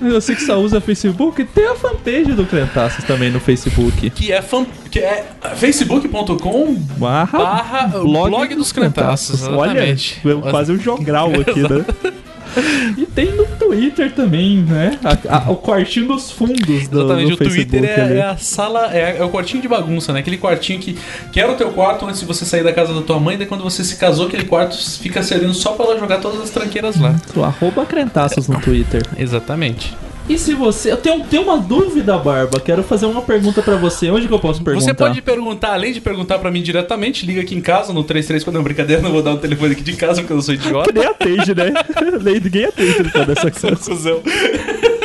Você 0.01 0.35
que 0.35 0.43
só 0.43 0.59
usa 0.59 0.81
Facebook, 0.81 1.45
tem 1.45 1.67
a 1.67 1.75
fanpage 1.75 2.33
do 2.33 2.47
Crentaços 2.47 3.05
também 3.05 3.31
no 3.31 3.39
Facebook. 3.39 4.09
Que 4.11 4.33
é, 4.33 4.41
fan, 4.41 4.67
que 4.91 4.99
é 4.99 5.27
facebook.com 5.57 6.75
Barra, 6.97 7.39
barra 7.39 7.87
blog, 7.89 8.55
dos 8.55 8.73
crentaços. 8.73 9.47
Olha, 9.47 9.85
quase 10.51 10.73
um 10.73 10.79
jogral 10.79 11.31
aqui, 11.41 11.61
né? 11.63 11.85
E 12.97 13.07
tem 13.07 13.33
no 13.35 13.45
Twitter 13.47 14.13
também, 14.13 14.59
né? 14.59 14.99
A- 15.05 15.37
a- 15.47 15.51
o 15.51 15.57
quartinho 15.57 16.09
dos 16.09 16.31
fundos 16.31 16.89
do, 16.89 17.01
Exatamente, 17.01 17.29
do 17.29 17.35
o 17.35 17.39
Facebook 17.39 17.67
Twitter 17.79 17.99
é, 17.99 18.17
é 18.19 18.23
a 18.23 18.37
sala, 18.37 18.91
é, 18.95 19.17
é 19.19 19.25
o 19.25 19.29
quartinho 19.31 19.63
de 19.63 19.69
bagunça, 19.69 20.13
né? 20.13 20.21
Aquele 20.21 20.37
quartinho 20.39 20.79
que, 20.81 20.97
que 21.33 21.41
era 21.41 21.51
o 21.53 21.55
teu 21.55 21.71
quarto 21.71 22.07
antes 22.07 22.21
de 22.21 22.27
você 22.27 22.45
sair 22.45 22.63
da 22.65 22.73
casa 22.73 22.93
da 22.93 23.03
tua 23.03 23.19
mãe, 23.21 23.37
daí 23.37 23.47
quando 23.47 23.63
você 23.63 23.85
se 23.85 23.97
casou, 23.97 24.27
aquele 24.27 24.45
quarto 24.45 24.77
fica 24.99 25.23
servindo 25.23 25.55
só 25.55 25.73
pra 25.73 25.87
ela 25.87 25.99
jogar 25.99 26.19
todas 26.19 26.41
as 26.41 26.51
tranqueiras 26.51 26.99
lá. 27.01 27.15
Tu 27.33 27.43
Arroba 27.43 27.85
Crentaços 27.87 28.49
no 28.49 28.61
Twitter. 28.61 29.03
Exatamente. 29.17 29.95
E 30.31 30.39
se 30.39 30.55
você. 30.55 30.93
Eu 30.93 30.97
tenho, 30.97 31.25
tenho 31.25 31.43
uma 31.43 31.59
dúvida, 31.59 32.17
Barba. 32.17 32.61
Quero 32.61 32.85
fazer 32.85 33.05
uma 33.05 33.21
pergunta 33.21 33.61
pra 33.63 33.75
você. 33.75 34.09
Onde 34.13 34.29
que 34.29 34.33
eu 34.33 34.39
posso 34.39 34.63
perguntar? 34.63 34.85
Você 34.87 34.95
pode 34.95 35.21
perguntar, 35.21 35.73
além 35.73 35.93
de 35.93 36.01
perguntar 36.01 36.39
pra 36.39 36.53
mim 36.53 36.63
diretamente, 36.63 37.27
liga 37.27 37.41
aqui 37.41 37.57
em 37.57 37.61
casa 37.61 37.93
no 37.93 38.05
33, 38.05 38.47
não, 38.47 38.63
brincadeira, 38.63 39.03
não 39.03 39.11
vou 39.11 39.25
dar 39.25 39.33
o 39.33 39.39
telefone 39.39 39.73
aqui 39.73 39.83
de 39.83 39.95
casa 39.95 40.21
porque 40.21 40.33
eu 40.33 40.37
não 40.37 40.43
sou 40.43 40.55
idiota. 40.55 40.91
Que 40.95 40.99
nem 41.01 41.09
atende, 41.09 41.53
né? 41.53 41.73
Nem 42.23 42.41
Ninguém 42.41 42.65
atende 42.67 43.03
depois 43.03 43.27
dessa 43.27 43.51
Sou 43.77 43.97
coisa. 43.97 45.00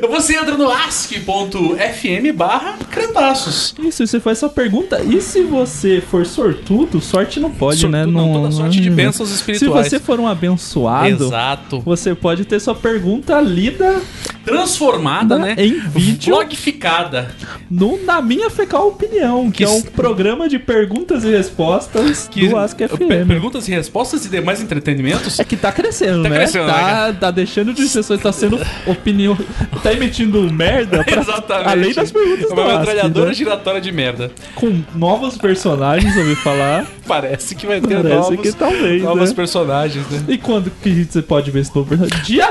Você 0.08 0.36
entra 0.36 0.56
no 0.56 0.70
ask.fm 0.70 2.32
barra 2.34 2.76
crentaços. 2.90 3.74
Isso, 3.80 4.06
você 4.06 4.20
faz 4.20 4.38
essa 4.38 4.48
pergunta. 4.48 5.00
E 5.02 5.20
se 5.20 5.42
você 5.42 6.00
for 6.00 6.24
sortudo, 6.26 7.00
sorte 7.00 7.38
não 7.40 7.50
pode, 7.50 7.86
né? 7.88 8.04
Sortudo 8.04 8.16
não, 8.18 8.32
toda 8.32 8.50
sorte 8.52 8.80
de 8.80 8.90
bênçãos 8.90 9.30
espirituais. 9.30 9.86
Se 9.86 9.90
você 9.90 9.98
for 10.00 10.18
um 10.20 10.26
abençoado, 10.26 11.24
Exato. 11.26 11.80
você 11.80 12.14
pode 12.14 12.44
ter 12.44 12.60
sua 12.60 12.74
pergunta 12.74 13.40
lida 13.40 14.00
Transformada, 14.44 15.38
né? 15.38 15.54
em 15.58 15.78
vídeo 15.78 16.34
Vlogificada. 16.34 17.28
no 17.70 18.02
Na 18.04 18.22
Minha 18.22 18.48
Fecal 18.48 18.88
Opinião, 18.88 19.50
que, 19.50 19.58
Que 19.58 19.64
é 19.64 19.68
um 19.68 19.82
programa 19.82 20.48
de 20.48 20.58
perguntas 20.58 21.22
e 21.24 21.30
respostas 21.30 22.28
do 22.34 22.56
Ask 22.56 22.78
FM. 22.78 23.26
Perguntas 23.28 23.68
e 23.68 23.72
respostas 23.72 24.24
e 24.24 24.28
demais 24.30 24.62
entretenimentos. 24.62 25.38
É 25.38 25.44
que 25.44 25.56
tá 25.56 25.70
crescendo, 25.70 26.22
Tá 26.22 26.28
né? 26.30 26.36
crescendo, 26.36 26.66
né, 26.66 26.72
tá, 26.72 26.78
cara? 26.80 27.12
tá 27.12 27.30
deixando 27.30 27.74
de 27.74 27.86
ser 27.88 28.02
só, 28.02 28.16
tá 28.16 28.32
sendo 28.32 28.58
opinião. 28.86 29.36
Tá 29.88 29.94
emitindo 29.94 30.52
merda 30.52 31.02
pra, 31.04 31.20
Exatamente. 31.22 31.68
além 31.68 31.94
das 31.94 32.12
perguntas 32.12 32.50
É 32.50 32.54
uma 32.54 32.78
metralhadora 32.78 33.28
né? 33.28 33.34
giratória 33.34 33.80
de 33.80 33.90
merda. 33.90 34.30
Com 34.54 34.82
novos 34.94 35.38
personagens, 35.38 36.14
ouvi 36.16 36.34
falar. 36.36 36.86
Parece 37.08 37.54
que 37.54 37.66
vai 37.66 37.80
ter 37.80 38.02
Parece 38.02 38.30
novos, 38.30 38.40
que 38.40 38.52
talvez, 38.52 39.02
novos 39.02 39.30
né? 39.30 39.34
personagens, 39.36 40.06
né? 40.10 40.24
E 40.28 40.36
quando 40.36 40.70
que 40.70 41.04
você 41.04 41.22
pode 41.22 41.50
ver 41.50 41.60
esse 41.60 41.74
novo 41.74 41.88
personagem? 41.88 42.22
Dia! 42.24 42.50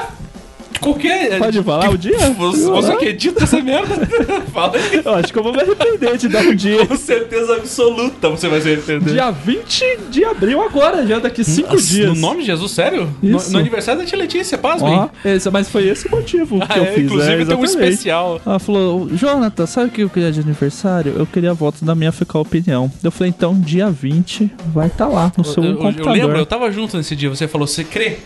Qualquer. 0.79 1.39
Pode 1.39 1.61
falar 1.63 1.89
o 1.89 1.97
dia? 1.97 2.17
Você, 2.31 2.65
você 2.65 2.95
que 2.97 3.05
edita 3.05 3.43
essa 3.43 3.61
merda? 3.61 3.95
Fala 4.53 4.73
aí. 4.77 5.01
Eu 5.03 5.13
acho 5.15 5.33
que 5.33 5.39
eu 5.39 5.43
vou 5.43 5.51
me 5.53 5.61
arrepender 5.61 6.17
de 6.17 6.27
dar 6.27 6.41
um 6.43 6.55
dia. 6.55 6.85
Com 6.85 6.95
certeza 6.95 7.55
absoluta 7.55 8.29
você 8.29 8.47
vai 8.47 8.61
se 8.61 8.67
arrepender. 8.71 9.13
Dia 9.13 9.31
20 9.31 9.99
de 10.09 10.23
abril 10.25 10.61
agora, 10.61 11.05
já 11.05 11.19
daqui 11.19 11.43
5 11.43 11.73
Nossa, 11.73 11.85
dias. 11.87 12.09
No 12.09 12.15
nome 12.15 12.41
de 12.41 12.47
Jesus, 12.47 12.71
sério? 12.71 13.13
No, 13.21 13.37
Isso. 13.37 13.51
no 13.51 13.59
aniversário 13.59 14.01
da 14.01 14.07
tia 14.07 14.17
Letícia, 14.17 14.57
pasmem. 14.57 14.93
Ó, 14.93 15.09
esse, 15.25 15.49
mas 15.49 15.69
foi 15.69 15.87
esse 15.87 16.07
o 16.07 16.11
motivo 16.11 16.59
Ah, 16.61 16.67
que 16.67 16.79
eu 16.79 16.83
é, 16.83 16.93
fiz. 16.93 17.05
inclusive 17.05 17.41
é, 17.41 17.45
tem 17.45 17.55
um 17.57 17.65
especial. 17.65 18.41
Ela 18.45 18.59
falou, 18.59 19.09
Jonathan, 19.13 19.65
sabe 19.65 19.87
o 19.87 19.91
que 19.91 20.01
eu 20.01 20.09
queria 20.09 20.31
de 20.31 20.39
aniversário? 20.39 21.13
Eu 21.17 21.25
queria 21.25 21.51
a 21.51 21.53
volta 21.53 21.83
da 21.85 21.95
minha 21.95 22.11
fecal 22.11 22.41
opinião. 22.41 22.91
Eu 23.03 23.11
falei, 23.11 23.33
então 23.35 23.53
dia 23.59 23.89
20 23.89 24.51
vai 24.73 24.87
estar 24.87 25.07
lá 25.07 25.31
no 25.37 25.43
seu 25.43 25.63
eu, 25.63 25.69
eu- 25.71 25.75
eu 25.75 25.81
computador. 25.81 26.13
lembro, 26.13 26.37
eu 26.37 26.45
tava 26.45 26.71
junto 26.71 26.95
nesse 26.97 27.15
dia. 27.15 27.29
Você 27.29 27.47
falou, 27.47 27.65
você 27.67 27.83
crê? 27.83 28.17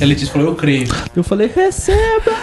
E 0.00 0.04
a 0.04 0.06
Letícia 0.06 0.32
falou, 0.32 0.48
eu 0.48 0.54
creio. 0.54 0.86
Eu 1.14 1.22
falei, 1.24 1.48
receba! 1.78 2.36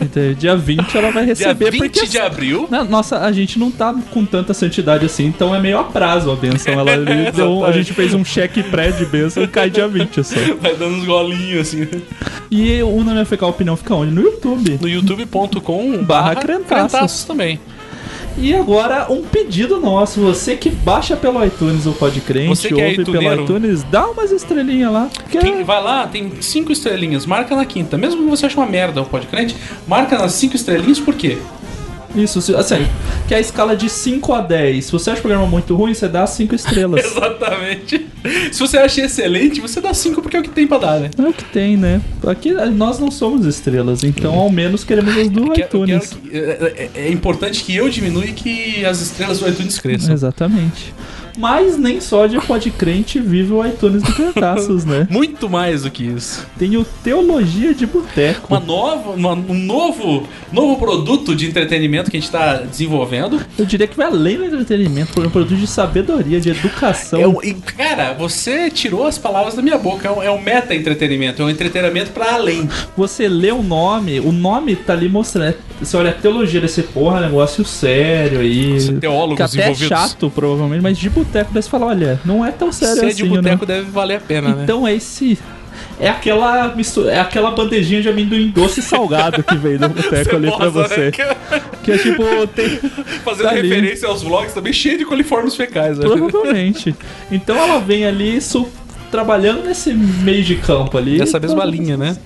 Então, 0.00 0.34
dia 0.34 0.56
20 0.56 0.96
ela 0.98 1.10
vai 1.12 1.24
Dia 1.24 1.34
receber 1.34 1.70
20 1.70 1.80
porque 1.80 2.06
de 2.06 2.18
abril. 2.18 2.66
Na- 2.70 2.82
Nossa, 2.84 3.18
a 3.20 3.30
gente 3.32 3.58
não 3.58 3.70
tá 3.70 3.94
com 4.10 4.24
tanta 4.26 4.52
santidade 4.52 5.06
assim, 5.06 5.26
então 5.26 5.54
é 5.54 5.60
meio 5.60 5.78
a 5.78 5.84
prazo 5.84 6.30
a 6.30 6.36
benção. 6.36 6.74
Ela 6.74 6.98
deu, 7.32 7.64
a 7.64 7.70
gente 7.72 7.92
fez 7.94 8.12
um 8.12 8.24
cheque 8.24 8.62
pré 8.64 8.90
de 8.90 9.06
benção 9.06 9.44
e 9.44 9.48
cai 9.48 9.70
dia 9.70 9.86
20 9.86 10.24
só. 10.24 10.34
Vai 10.60 10.74
dando 10.74 10.96
uns 10.96 11.04
golinhos 11.04 11.60
assim. 11.68 11.88
E 12.50 12.82
o 12.82 13.02
Na 13.04 13.12
Minha 13.12 13.24
Fecal 13.24 13.50
Opinião 13.50 13.76
fica 13.76 13.94
onde? 13.94 14.10
No 14.12 14.22
YouTube. 14.22 14.78
No 14.80 14.88
youtube.com 14.88 16.02
Barra 16.02 16.34
crentaços 16.36 17.24
também. 17.24 17.58
E 18.38 18.54
agora, 18.54 19.10
um 19.10 19.22
pedido 19.22 19.78
nosso. 19.78 20.20
Você 20.20 20.56
que 20.56 20.70
baixa 20.70 21.16
pelo 21.16 21.44
iTunes 21.44 21.86
o 21.86 21.92
Podcrente, 21.92 22.48
Você 22.48 22.68
que 22.68 22.80
é 22.80 22.86
ouve 22.86 23.04
pelo 23.04 23.42
iTunes, 23.42 23.82
dá 23.84 24.06
umas 24.06 24.30
estrelinhas 24.30 24.92
lá. 24.92 25.10
Que 25.30 25.38
Quem 25.38 25.62
vai 25.62 25.82
lá, 25.82 26.06
tem 26.06 26.32
cinco 26.40 26.72
estrelinhas, 26.72 27.26
marca 27.26 27.54
na 27.54 27.64
quinta. 27.64 27.96
Mesmo 27.96 28.22
que 28.22 28.28
você 28.30 28.46
ache 28.46 28.56
uma 28.56 28.66
merda 28.66 29.00
o 29.02 29.04
podcast, 29.04 29.56
marca 29.86 30.18
nas 30.18 30.32
cinco 30.32 30.56
estrelinhas, 30.56 30.98
por 30.98 31.14
quê? 31.14 31.38
Isso, 32.14 32.38
assim, 32.56 32.86
que 33.26 33.34
é 33.34 33.38
a 33.38 33.40
escala 33.40 33.74
de 33.76 33.88
5 33.88 34.32
a 34.34 34.40
10. 34.40 34.84
Se 34.84 34.92
você 34.92 35.10
acha 35.10 35.18
o 35.20 35.22
programa 35.22 35.46
muito 35.46 35.74
ruim, 35.74 35.94
você 35.94 36.08
dá 36.08 36.26
5 36.26 36.54
estrelas. 36.54 37.04
Exatamente. 37.06 38.06
Se 38.52 38.60
você 38.60 38.78
acha 38.78 39.00
excelente, 39.02 39.60
você 39.60 39.80
dá 39.80 39.92
cinco 39.92 40.22
porque 40.22 40.36
é 40.36 40.40
o 40.40 40.42
que 40.42 40.50
tem 40.50 40.66
pra 40.66 40.78
dar, 40.78 41.00
né? 41.00 41.10
É 41.18 41.22
o 41.22 41.32
que 41.32 41.44
tem, 41.46 41.76
né? 41.76 42.00
Aqui 42.26 42.50
eh, 42.50 42.66
nós 42.66 42.98
não 43.00 43.10
somos 43.10 43.44
estrelas, 43.46 44.04
então 44.04 44.34
ao 44.38 44.48
menos 44.50 44.84
queremos 44.84 45.16
as 45.16 45.28
do 45.28 45.50
Que- 45.50 45.62
eu 45.62 45.64
iTunes. 45.66 46.10
quero 46.10 46.22
que- 46.22 46.36
é, 46.38 46.90
é- 46.94 47.00
é 47.06 47.10
importante 47.10 47.64
que 47.64 47.74
eu 47.74 47.88
diminua 47.88 48.24
e 48.24 48.32
que 48.32 48.84
as 48.84 49.00
estrelas 49.00 49.40
do 49.40 49.48
iTunes 49.48 49.78
cresçam. 49.78 50.12
Exatamente. 50.14 50.94
Mas 51.36 51.78
nem 51.78 52.00
só 52.00 52.26
de 52.26 52.38
podcrente 52.46 53.18
vive 53.18 53.52
o 53.52 53.66
iTunes 53.66 54.02
do 54.02 54.12
Cretaços, 54.12 54.84
né? 54.84 55.06
Muito 55.10 55.48
mais 55.48 55.82
do 55.82 55.90
que 55.90 56.04
isso. 56.04 56.46
Tem 56.58 56.76
o 56.76 56.84
Teologia 56.84 57.74
de 57.74 57.86
Boteco. 57.86 58.48
Uma 58.48 58.60
nova, 58.60 59.10
uma- 59.12 59.32
um 59.32 59.54
novo, 59.54 60.28
novo 60.52 60.76
produto 60.78 61.34
de 61.34 61.46
entretenimento 61.46 62.10
que 62.10 62.16
a 62.18 62.20
gente 62.20 62.30
tá 62.30 62.56
desenvolvendo. 62.56 63.40
Eu 63.58 63.64
diria 63.64 63.86
que 63.86 63.96
vai 63.96 64.06
além 64.06 64.36
do 64.36 64.44
entretenimento, 64.44 65.12
foi 65.12 65.26
um 65.26 65.30
produto 65.30 65.56
de 65.58 65.66
sabedoria, 65.66 66.38
de 66.40 66.50
educação. 66.50 67.18
É 67.20 67.26
um- 67.26 67.38
cara, 67.76 68.12
você 68.12 68.70
tirou 68.70 69.06
as 69.06 69.16
palavras 69.16 69.54
da 69.54 69.62
minha 69.62 69.78
boca. 69.78 70.06
É 70.06 70.10
um, 70.10 70.22
é 70.22 70.30
um 70.30 70.40
meta-entretenimento, 70.40 71.40
é 71.40 71.44
um 71.46 71.50
entretenimento 71.50 72.10
pra 72.10 72.34
além. 72.34 72.68
Você 72.96 73.26
lê 73.26 73.50
o 73.50 73.62
nome, 73.62 74.20
o 74.20 74.32
nome 74.32 74.76
tá 74.76 74.92
ali 74.92 75.08
mostrando. 75.08 75.48
é- 75.50 75.54
Você 75.80 75.96
olha 75.96 76.10
a 76.10 76.14
teologia 76.14 76.60
desse 76.60 76.82
porra, 76.82 77.20
negócio 77.22 77.64
sério 77.64 78.38
aí. 78.40 78.92
Teólogos 79.00 79.36
que 79.36 79.42
até 79.42 79.56
é 79.58 79.64
envolvidos. 79.70 79.88
chato, 79.88 80.30
provavelmente, 80.30 80.82
mas 80.82 80.96
de 80.98 81.08
boteco 81.08 81.21
daí 81.32 81.44
você 81.52 81.68
fala, 81.68 81.86
olha, 81.86 82.20
não 82.24 82.44
é 82.44 82.50
tão 82.50 82.72
sério 82.72 82.96
Ser 82.96 83.06
assim, 83.06 83.16
de 83.16 83.22
né? 83.30 83.36
boteco 83.36 83.66
deve 83.66 83.90
valer 83.90 84.16
a 84.16 84.20
pena, 84.20 84.54
né? 84.54 84.62
Então 84.64 84.86
é 84.86 84.94
esse. 84.94 85.38
É 86.00 86.08
aquela 86.08 86.74
mistura, 86.74 87.12
é 87.12 87.20
aquela 87.20 87.50
bandejinha 87.52 88.02
de 88.02 88.08
amendoim 88.08 88.48
doce 88.50 88.80
e 88.80 88.82
salgado 88.82 89.42
que 89.42 89.54
veio 89.56 89.78
do 89.78 89.88
boteco 89.88 90.36
ali 90.36 90.50
pra 90.50 90.68
você. 90.68 91.06
né? 91.06 91.10
Que 91.82 91.92
é 91.92 91.98
tipo, 91.98 92.22
tem. 92.54 92.68
Fazendo 93.24 93.44
tá 93.44 93.50
ali. 93.50 93.68
referência 93.68 94.08
aos 94.08 94.22
vlogs 94.22 94.52
também 94.52 94.72
cheio 94.72 94.98
de 94.98 95.04
coliformes 95.04 95.54
fecais, 95.54 95.98
né? 95.98 96.04
Provavelmente. 96.06 96.94
Então 97.30 97.56
ela 97.56 97.78
vem 97.78 98.04
ali, 98.04 98.40
su- 98.40 98.68
trabalhando 99.10 99.64
nesse 99.64 99.92
meio 99.92 100.42
de 100.42 100.56
campo 100.56 100.96
ali. 100.98 101.18
Nessa 101.18 101.38
mesma 101.38 101.58
Então, 101.58 101.70
linha, 101.70 101.96
né? 101.96 102.16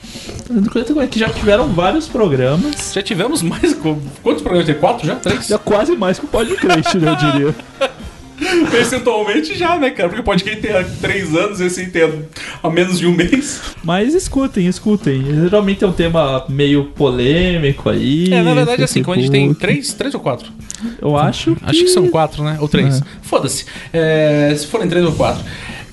Que 1.10 1.18
já 1.18 1.28
tiveram 1.28 1.68
vários 1.68 2.06
programas. 2.06 2.92
Já 2.94 3.02
tivemos 3.02 3.42
mais. 3.42 3.74
Quantos 4.22 4.42
programas 4.42 4.66
tem? 4.66 4.74
Quatro 4.76 5.06
já? 5.06 5.16
Três? 5.16 5.46
Já 5.48 5.58
quase 5.58 5.96
mais 5.96 6.18
que 6.18 6.24
o 6.24 6.28
podcast, 6.28 6.96
né, 6.98 7.10
eu 7.10 7.16
diria. 7.32 7.54
Percentualmente 8.70 9.56
já, 9.56 9.78
né, 9.78 9.90
cara? 9.90 10.08
Porque 10.08 10.20
o 10.20 10.24
podcast 10.24 10.60
tem 10.60 10.72
há 10.72 10.84
três 10.84 11.34
anos 11.34 11.60
e 11.60 11.66
esse 11.66 11.86
tem 11.86 12.26
há 12.62 12.70
menos 12.70 12.98
de 12.98 13.06
um 13.06 13.12
mês. 13.12 13.60
Mas 13.82 14.14
escutem, 14.14 14.66
escutem. 14.66 15.24
Geralmente 15.24 15.84
é 15.84 15.86
um 15.86 15.92
tema 15.92 16.44
meio 16.48 16.84
polêmico 16.84 17.88
aí. 17.88 18.32
É, 18.32 18.42
na 18.42 18.54
verdade, 18.54 18.82
assim, 18.82 19.02
como 19.02 19.18
a 19.18 19.20
gente 19.20 19.30
tem 19.30 19.46
Facebook. 19.46 19.60
três, 19.60 19.92
três 19.94 20.14
ou 20.14 20.20
quatro? 20.20 20.52
Eu 21.00 21.16
acho. 21.16 21.56
Acho 21.62 21.80
que 21.80 21.88
são 21.88 22.08
quatro, 22.08 22.42
né? 22.44 22.58
Ou 22.60 22.68
três. 22.68 23.00
É. 23.00 23.04
Foda-se. 23.22 23.64
É, 23.92 24.54
se 24.56 24.66
forem 24.66 24.88
três 24.88 25.04
ou 25.04 25.12
quatro. 25.12 25.42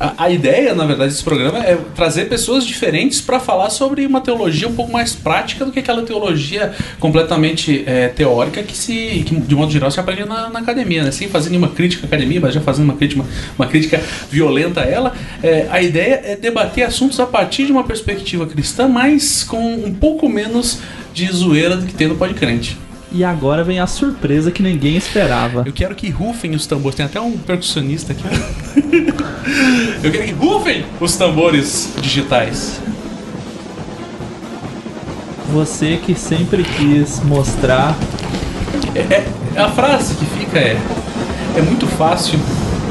A, 0.03 0.25
a 0.25 0.29
ideia, 0.29 0.75
na 0.75 0.85
verdade, 0.85 1.11
desse 1.11 1.23
programa 1.23 1.59
é 1.59 1.77
trazer 1.95 2.25
pessoas 2.25 2.65
diferentes 2.65 3.21
para 3.21 3.39
falar 3.39 3.69
sobre 3.69 4.05
uma 4.05 4.19
teologia 4.19 4.67
um 4.67 4.75
pouco 4.75 4.91
mais 4.91 5.15
prática 5.15 5.63
do 5.63 5.71
que 5.71 5.79
aquela 5.79 6.01
teologia 6.03 6.73
completamente 6.99 7.85
é, 7.87 8.09
teórica 8.09 8.61
que, 8.61 8.75
se, 8.75 9.23
que, 9.25 9.33
de 9.33 9.55
modo 9.55 9.71
geral, 9.71 9.89
se 9.89 10.01
aprende 10.01 10.25
na, 10.25 10.49
na 10.49 10.59
academia, 10.59 11.03
né? 11.03 11.11
Sem 11.11 11.29
fazer 11.29 11.51
nenhuma 11.51 11.69
crítica 11.69 12.05
à 12.05 12.07
academia, 12.07 12.41
mas 12.41 12.53
já 12.53 12.59
fazendo 12.59 12.83
uma 12.83 12.95
crítica, 12.95 13.23
uma 13.57 13.65
crítica 13.65 14.01
violenta 14.29 14.81
a 14.81 14.83
ela. 14.83 15.13
É, 15.41 15.67
a 15.71 15.81
ideia 15.81 16.21
é 16.25 16.35
debater 16.35 16.83
assuntos 16.83 17.17
a 17.21 17.25
partir 17.25 17.65
de 17.65 17.71
uma 17.71 17.85
perspectiva 17.85 18.45
cristã, 18.45 18.89
mas 18.89 19.41
com 19.41 19.75
um 19.75 19.93
pouco 19.93 20.27
menos 20.27 20.79
de 21.13 21.31
zoeira 21.31 21.77
do 21.77 21.85
que 21.85 21.93
tem 21.93 22.09
no 22.09 22.15
Podcrente. 22.15 22.77
E 23.13 23.23
agora 23.23 23.63
vem 23.63 23.79
a 23.79 23.85
surpresa 23.85 24.49
que 24.51 24.63
ninguém 24.63 24.97
esperava. 24.97 25.61
Eu 25.65 25.71
quero 25.71 25.93
que 25.93 26.09
rufem 26.09 26.55
os 26.55 26.65
tambores. 26.65 26.95
Tem 26.95 27.05
até 27.05 27.21
um 27.21 27.37
percussionista 27.37 28.11
aqui. 28.11 28.23
Eu 30.03 30.11
quero 30.11 30.23
que 30.25 30.31
rufem 30.31 30.83
os 30.99 31.15
tambores 31.15 31.93
digitais. 32.01 32.81
Você 35.53 35.99
que 36.03 36.15
sempre 36.15 36.63
quis 36.63 37.19
mostrar. 37.23 37.95
É, 38.95 38.99
é- 38.99 39.25
a 39.61 39.69
frase 39.69 40.15
que 40.15 40.25
fica 40.25 40.57
é: 40.57 40.75
É 41.55 41.61
muito 41.61 41.85
fácil 41.85 42.39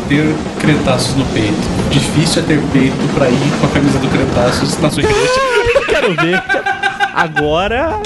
ter 0.08 0.24
cretaços 0.60 1.16
no 1.16 1.24
peito. 1.26 1.56
Difícil 1.90 2.42
é 2.42 2.44
ter 2.46 2.62
peito 2.72 3.14
pra 3.14 3.28
ir 3.28 3.52
com 3.60 3.66
a 3.66 3.70
camisa 3.70 3.98
do 3.98 4.06
cretaços 4.08 4.78
na 4.78 4.88
sua 4.88 5.02
igreja. 5.02 5.40
Quero 5.90 6.14
ver. 6.14 6.40
Agora. 7.12 7.98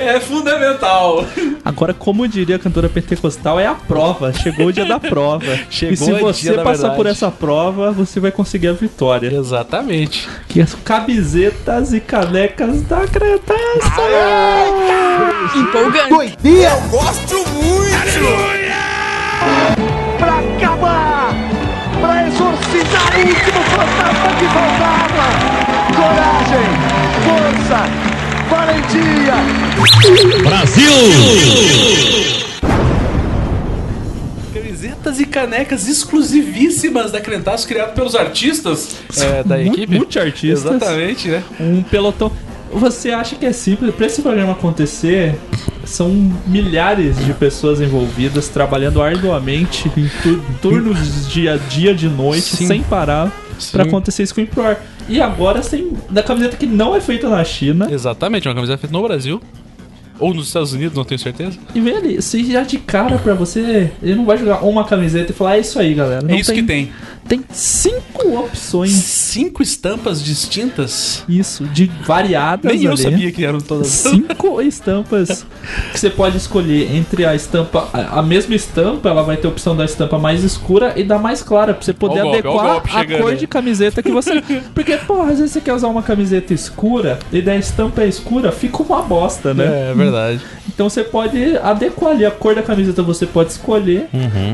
É 0.00 0.20
fundamental. 0.20 1.24
Agora, 1.64 1.92
como 1.92 2.26
diria 2.26 2.56
a 2.56 2.58
cantora 2.58 2.88
pentecostal, 2.88 3.58
é 3.60 3.66
a 3.66 3.74
prova. 3.74 4.32
Chegou 4.32 4.66
o 4.66 4.72
dia 4.72 4.84
da 4.84 4.98
prova. 4.98 5.44
Chegou 5.70 5.92
e 5.92 5.96
se 5.96 6.12
você 6.12 6.52
passar 6.54 6.90
por 6.90 7.06
essa 7.06 7.30
prova, 7.30 7.90
você 7.90 8.20
vai 8.20 8.30
conseguir 8.30 8.68
a 8.68 8.72
vitória. 8.72 9.28
Exatamente. 9.34 10.28
Que 10.48 10.60
as 10.60 10.74
camisetas 10.74 11.92
e 11.92 12.00
canecas 12.00 12.82
da 12.82 13.06
Cretaça. 13.06 13.58
Empolgante. 15.56 16.08
Doidinha! 16.08 16.70
Eu 16.70 16.80
gosto 16.88 17.34
muito! 17.50 18.68
Pra 20.18 20.38
acabar! 20.38 21.34
Pra 22.00 22.26
exorcizar 22.26 23.14
o 23.14 23.20
último 23.20 23.62
fantasma 23.64 24.30
que 24.38 24.44
faltava! 24.46 25.26
Coragem! 25.96 26.68
Força! 27.24 28.07
Valentia! 28.48 29.34
Camisetas 34.52 35.20
e 35.20 35.26
canecas 35.26 35.86
exclusivíssimas 35.88 37.12
da 37.12 37.20
Crentaço, 37.20 37.66
criado 37.68 37.94
pelos 37.94 38.14
artistas 38.14 38.96
é, 39.16 39.42
da 39.42 39.60
equipe. 39.60 39.94
multi-artistas. 39.94 40.64
Exatamente, 40.74 41.28
né? 41.28 41.42
Um 41.60 41.82
pelotão. 41.82 42.32
Você 42.72 43.10
acha 43.10 43.36
que 43.36 43.46
é 43.46 43.52
simples? 43.52 43.94
Pra 43.94 44.06
esse 44.06 44.20
programa 44.20 44.52
acontecer, 44.52 45.34
são 45.84 46.10
milhares 46.46 47.16
de 47.24 47.32
pessoas 47.32 47.80
envolvidas 47.80 48.48
trabalhando 48.48 49.00
arduamente 49.02 49.90
em 49.96 50.10
tu- 50.22 50.42
turnos 50.60 50.98
de 50.98 51.32
dia, 51.32 51.58
dia 51.70 51.94
de 51.94 52.08
noite, 52.08 52.56
Sim. 52.56 52.66
sem 52.66 52.82
parar, 52.82 53.32
Pra 53.72 53.84
acontecer 53.84 54.22
isso 54.22 54.34
com 54.34 54.40
o 54.40 54.44
Improar. 54.44 54.80
E 55.08 55.20
agora 55.20 55.60
tem 55.60 55.92
da 56.10 56.22
camiseta 56.22 56.56
que 56.56 56.66
não 56.66 56.94
é 56.94 57.00
feita 57.00 57.28
na 57.28 57.42
China. 57.44 57.88
Exatamente, 57.90 58.48
uma 58.48 58.54
camiseta 58.54 58.78
feita 58.78 58.92
no 58.92 59.02
Brasil. 59.02 59.40
Ou 60.18 60.34
nos 60.34 60.48
Estados 60.48 60.72
Unidos, 60.72 60.96
não 60.96 61.04
tenho 61.04 61.18
certeza. 61.18 61.58
E 61.74 61.78
ali, 61.90 62.20
se 62.22 62.44
já 62.50 62.62
de 62.62 62.78
cara 62.78 63.18
pra 63.18 63.34
você, 63.34 63.92
ele 64.02 64.16
não 64.16 64.24
vai 64.24 64.36
jogar 64.36 64.64
uma 64.64 64.84
camiseta 64.84 65.32
e 65.32 65.34
falar, 65.34 65.56
é 65.56 65.60
isso 65.60 65.78
aí, 65.78 65.94
galera. 65.94 66.22
Não 66.22 66.34
é 66.34 66.40
isso 66.40 66.52
que 66.52 66.62
tem. 66.62 66.90
Tem 67.28 67.44
cinco 67.50 68.38
opções. 68.38 68.90
Cinco 68.90 69.62
estampas 69.62 70.24
distintas. 70.24 71.22
Isso, 71.28 71.64
de 71.66 71.90
variadas 72.06 72.72
Nem 72.72 72.84
eu 72.84 72.92
ali. 72.92 73.02
sabia 73.02 73.30
que 73.30 73.44
eram 73.44 73.60
todas. 73.60 73.88
Cinco 73.88 74.62
estampas 74.62 75.44
que 75.92 76.00
você 76.00 76.08
pode 76.08 76.38
escolher 76.38 76.94
entre 76.96 77.26
a 77.26 77.34
estampa, 77.34 77.86
a 77.92 78.22
mesma 78.22 78.54
estampa, 78.54 79.10
ela 79.10 79.22
vai 79.22 79.36
ter 79.36 79.46
a 79.46 79.50
opção 79.50 79.76
da 79.76 79.84
estampa 79.84 80.18
mais 80.18 80.42
escura 80.42 80.94
e 80.96 81.04
da 81.04 81.18
mais 81.18 81.42
clara, 81.42 81.74
pra 81.74 81.82
você 81.82 81.92
poder 81.92 82.22
golpe, 82.22 82.38
adequar 82.38 82.82
a 82.82 82.88
chegando 83.00 83.20
cor 83.20 83.36
de 83.36 83.46
camiseta 83.46 84.02
que 84.02 84.10
você. 84.10 84.42
Porque, 84.74 84.96
porra, 84.96 85.32
às 85.32 85.38
vezes 85.38 85.52
você 85.52 85.60
quer 85.60 85.74
usar 85.74 85.88
uma 85.88 86.02
camiseta 86.02 86.54
escura 86.54 87.18
e 87.30 87.42
da 87.42 87.54
estampa 87.54 88.02
é 88.02 88.08
escura, 88.08 88.50
fica 88.50 88.82
uma 88.82 89.02
bosta, 89.02 89.52
né? 89.52 89.90
É 89.90 89.94
verdade. 89.94 90.07
Então 90.68 90.88
você 90.88 91.02
pode 91.02 91.56
adequar 91.58 92.12
ali 92.12 92.24
a 92.24 92.30
cor 92.30 92.54
da 92.54 92.62
camiseta, 92.62 93.02
você 93.02 93.26
pode 93.26 93.50
escolher. 93.52 94.08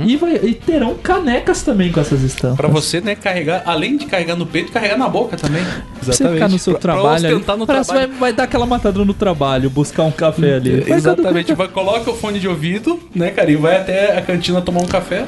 E, 0.07 0.17
vai, 0.17 0.35
e 0.37 0.55
terão 0.55 0.95
canecas 0.95 1.63
também 1.63 1.91
com 1.93 2.01
essas 2.01 2.23
estampas. 2.23 2.57
Pra 2.57 2.69
você, 2.69 3.01
né, 3.01 3.15
carregar, 3.15 3.63
além 3.67 3.97
de 3.97 4.07
carregar 4.07 4.37
no 4.37 4.47
peito, 4.47 4.73
carregar 4.73 4.97
na 4.97 5.09
boca 5.09 5.37
também. 5.37 5.63
Pra 6.03 6.13
você 6.15 6.29
ficar 6.29 6.49
no 6.49 6.59
seu 6.59 6.75
Pra- 6.75 6.81
pra 6.81 6.93
trabalho. 6.95 7.27
ali. 7.27 7.35
ostentar 7.35 7.57
no 7.57 7.67
Parece 7.67 7.89
trabalho. 7.91 8.09
Vai, 8.11 8.19
vai 8.19 8.33
dar 8.33 8.45
aquela 8.45 8.67
matada 8.67 9.05
no 9.05 9.15
trabalho, 9.15 9.69
buscar 9.71 10.03
um 10.05 10.11
café 10.13 10.55
ali. 10.55 10.81
Vai 10.81 10.97
Exatamente. 10.99 11.55
Vai, 11.55 11.69
coloca 11.69 12.11
o 12.11 12.15
fone 12.15 12.39
de 12.39 12.49
ouvido, 12.49 12.99
né, 13.15 13.31
cara? 13.31 13.51
E 13.51 13.57
vai 13.57 13.77
até 13.77 14.17
a 14.17 14.23
cantina 14.23 14.61
tomar 14.61 14.81
um 14.81 14.87
café. 14.87 15.27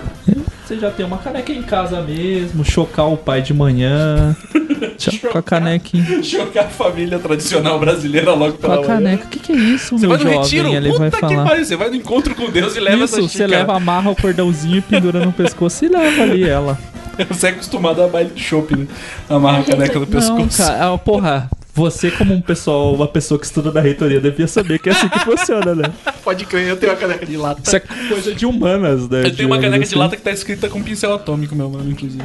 Você 0.67 0.79
já 0.79 0.91
tem 0.91 1.07
uma 1.07 1.19
caneca 1.19 1.53
em 1.53 1.63
casa 1.63 2.01
mesmo, 2.03 2.65
chocar 2.65 3.07
o 3.09 3.17
pai 3.17 3.41
de 3.41 3.55
manhã. 3.55 4.35
já 4.99 5.29
com 5.29 5.39
a 5.39 5.43
canequinha. 5.43 6.23
Jogar 6.23 6.63
a 6.63 6.69
família 6.69 7.19
tradicional 7.19 7.79
brasileira 7.79 8.33
logo 8.35 8.53
Com 8.55 8.59
pela 8.59 8.75
a 8.75 8.77
manhã. 8.79 8.87
caneca. 8.89 9.25
O 9.25 9.29
que, 9.29 9.39
que 9.39 9.53
é 9.53 9.57
isso, 9.57 9.99
Você 9.99 10.07
meu 10.07 10.17
vai 10.17 10.19
no 10.19 10.25
jovem? 10.25 10.39
retiro? 10.43 10.69
Ele 10.75 10.93
vai 10.93 11.11
Puta 11.11 11.27
que 11.29 11.35
falar. 11.35 11.49
pariu. 11.49 11.65
Você 11.65 11.77
vai 11.77 11.89
no 11.91 11.97
encontro 11.97 12.35
com 12.35 12.51
Deus 12.51 12.77
e 12.77 12.81
leva 12.81 13.05
Isso, 13.05 13.15
essa 13.19 13.23
você 13.23 13.29
xícara. 13.29 13.51
leva, 13.51 13.77
amarra 13.77 14.11
o 14.11 14.17
cordãozinho 14.17 14.77
e 14.79 14.81
pendura 14.81 15.25
no 15.25 15.33
pescoço 15.33 15.85
e 15.85 15.89
leva 15.89 16.23
ali 16.23 16.45
ela. 16.49 16.79
Você 17.31 17.47
é 17.47 17.51
acostumado 17.51 18.03
a 18.03 18.09
baile 18.09 18.29
de 18.35 18.43
chopp, 18.43 18.77
né? 18.77 18.87
Amarra 19.31 19.61
a 19.61 19.65
caneca 19.65 19.99
no 19.99 20.07
pescoço. 20.07 20.35
Não, 20.39 20.49
cara, 20.49 20.99
porra, 20.99 21.49
você 21.77 22.11
como 22.11 22.33
um 22.33 22.41
pessoal, 22.41 22.95
uma 22.95 23.07
pessoa 23.07 23.39
que 23.39 23.45
estuda 23.45 23.71
na 23.71 23.81
reitoria 23.81 24.19
devia 24.19 24.47
saber 24.49 24.79
que 24.79 24.89
é 24.89 24.93
assim 24.93 25.09
que 25.11 25.19
funciona, 25.21 25.75
né? 25.75 25.85
Pode 26.25 26.45
crer, 26.47 26.67
eu 26.69 26.77
tenho 26.77 26.91
uma 26.93 26.99
caneca 26.99 27.27
de 27.27 27.37
lata. 27.37 27.61
Isso 27.63 27.77
é 27.77 27.81
coisa 28.09 28.35
de 28.35 28.47
humanas, 28.47 29.09
né? 29.09 29.27
Eu 29.27 29.37
tenho 29.37 29.49
uma 29.49 29.59
caneca 29.59 29.79
de 29.79 29.85
assim. 29.85 29.95
lata 29.99 30.17
que 30.17 30.23
tá 30.23 30.31
escrita 30.33 30.69
com 30.71 30.83
pincel 30.83 31.15
atômico, 31.15 31.55
meu 31.55 31.69
nome, 31.69 31.93
inclusive. 31.93 32.25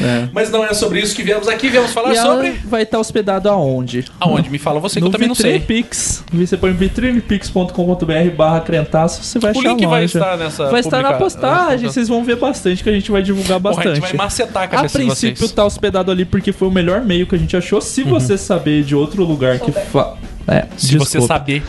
É. 0.00 0.28
Mas 0.32 0.50
não 0.50 0.64
é 0.64 0.72
sobre 0.72 1.00
isso 1.00 1.14
que 1.16 1.22
viemos 1.22 1.48
aqui, 1.48 1.68
viemos 1.68 1.92
falar 1.92 2.14
E 2.14 2.16
ela 2.16 2.34
sobre. 2.36 2.50
vai 2.64 2.82
estar 2.84 2.98
hospedado 3.00 3.48
aonde? 3.48 4.04
Aonde? 4.20 4.48
Me 4.48 4.58
fala 4.58 4.78
você 4.80 4.94
que 4.94 5.00
no 5.00 5.08
eu 5.08 5.10
também 5.12 5.28
não 5.28 5.34
sei. 5.34 5.58
Vitrinepix. 5.58 6.24
Você 6.32 6.56
põe 6.56 6.72
vitrinepix.com.br 6.72 8.30
barra 8.36 8.60
crentaço, 8.60 9.22
você 9.22 9.38
vai 9.38 9.52
O 9.52 9.58
achar 9.58 9.68
link 9.70 9.84
a 9.84 9.88
vai 9.88 10.04
estar 10.04 10.36
nessa 10.36 10.70
Vai 10.70 10.80
estar 10.80 11.02
na 11.02 11.14
postagem, 11.14 11.88
vocês 11.90 12.08
vão 12.08 12.24
ver 12.24 12.36
bastante, 12.36 12.82
que 12.82 12.88
a 12.88 12.92
gente 12.92 13.10
vai 13.10 13.22
divulgar 13.22 13.60
Porra, 13.60 13.72
a 13.72 13.76
bastante. 13.76 13.94
gente 13.96 14.02
vai 14.16 14.26
macetar 14.26 14.62
a 14.62 14.66
A 14.66 14.68
cabeça 14.68 14.98
de 14.98 15.04
princípio 15.04 15.36
vocês. 15.38 15.52
tá 15.52 15.64
hospedado 15.64 16.10
ali 16.10 16.24
porque 16.24 16.52
foi 16.52 16.68
o 16.68 16.70
melhor 16.70 17.00
meio 17.02 17.26
que 17.26 17.34
a 17.34 17.38
gente 17.38 17.56
achou. 17.56 17.80
Se 17.80 18.02
você 18.02 18.38
saber 18.38 18.82
de 18.84 18.91
outro 18.94 19.24
lugar 19.24 19.58
que 19.58 19.70
fa... 19.72 20.14
É, 20.48 20.66
Se 20.76 20.98
você 20.98 21.18
desculpa. 21.18 21.26
saber. 21.28 21.62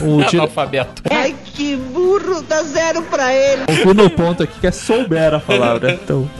O 0.00 0.22
dire- 0.30 0.38
Analfabeto. 0.38 1.02
Ai, 1.10 1.34
que 1.52 1.74
burro, 1.76 2.42
dá 2.48 2.62
zero 2.62 3.02
pra 3.02 3.34
ele. 3.34 3.62
Fui 3.82 3.92
no 3.92 4.08
ponto 4.08 4.42
aqui 4.44 4.60
que 4.60 4.66
é 4.68 4.70
souber 4.70 5.34
a 5.34 5.40
palavra. 5.40 5.98
Então, 6.00 6.30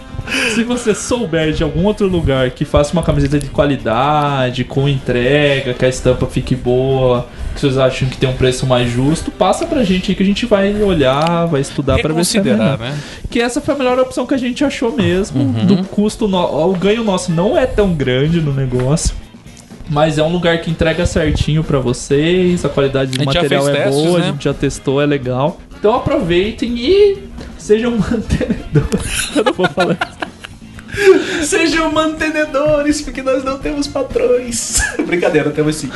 se 0.54 0.62
você 0.62 0.94
souber 0.94 1.52
de 1.52 1.64
algum 1.64 1.84
outro 1.84 2.06
lugar 2.06 2.50
que 2.52 2.64
faça 2.64 2.92
uma 2.92 3.02
camiseta 3.02 3.40
de 3.40 3.48
qualidade, 3.48 4.62
com 4.62 4.88
entrega, 4.88 5.74
que 5.74 5.84
a 5.84 5.88
estampa 5.88 6.26
fique 6.26 6.54
boa, 6.54 7.26
que 7.54 7.60
vocês 7.60 7.76
acham 7.76 8.08
que 8.08 8.16
tem 8.16 8.28
um 8.28 8.34
preço 8.36 8.66
mais 8.66 8.88
justo, 8.88 9.32
passa 9.32 9.66
pra 9.66 9.82
gente 9.82 10.12
aí 10.12 10.14
que 10.16 10.22
a 10.22 10.26
gente 10.26 10.46
vai 10.46 10.72
olhar, 10.80 11.46
vai 11.46 11.60
estudar 11.60 11.98
pra 12.00 12.14
ver 12.14 12.24
se 12.24 12.38
é 12.38 12.42
melhor. 12.42 12.78
né? 12.78 12.96
Que 13.28 13.40
essa 13.40 13.60
foi 13.60 13.74
a 13.74 13.78
melhor 13.78 13.98
opção 13.98 14.24
que 14.26 14.34
a 14.34 14.38
gente 14.38 14.64
achou 14.64 14.92
mesmo. 14.94 15.42
Uhum. 15.42 15.66
Do 15.66 15.84
custo, 15.88 16.28
no... 16.28 16.38
o 16.68 16.72
ganho 16.74 17.02
nosso 17.02 17.32
não 17.32 17.58
é 17.58 17.66
tão 17.66 17.92
grande 17.94 18.40
no 18.40 18.52
negócio. 18.52 19.12
Mas 19.90 20.18
é 20.18 20.22
um 20.22 20.30
lugar 20.30 20.60
que 20.60 20.70
entrega 20.70 21.04
certinho 21.04 21.64
pra 21.64 21.80
vocês, 21.80 22.64
a 22.64 22.68
qualidade 22.68 23.10
A 23.14 23.24
do 23.24 23.32
já 23.32 23.40
material 23.40 23.68
é 23.68 23.72
testes, 23.72 23.94
boa, 23.94 24.18
né? 24.20 24.24
a 24.24 24.30
gente 24.30 24.44
já 24.44 24.54
testou, 24.54 25.02
é 25.02 25.06
legal. 25.06 25.60
Então 25.78 25.94
aproveitem 25.94 26.78
e 26.78 27.18
sejam 27.58 27.90
mantenedores. 27.98 29.36
Eu 29.36 29.44
não 29.44 29.52
vou 29.52 29.68
falar 29.68 29.98
isso. 30.00 30.30
Sejam 31.46 31.90
mantenedores, 31.92 33.00
porque 33.02 33.22
nós 33.22 33.42
não 33.44 33.58
temos 33.58 33.86
patrões. 33.88 34.78
Brincadeira, 35.06 35.50
temos 35.50 35.76
sim. 35.76 35.90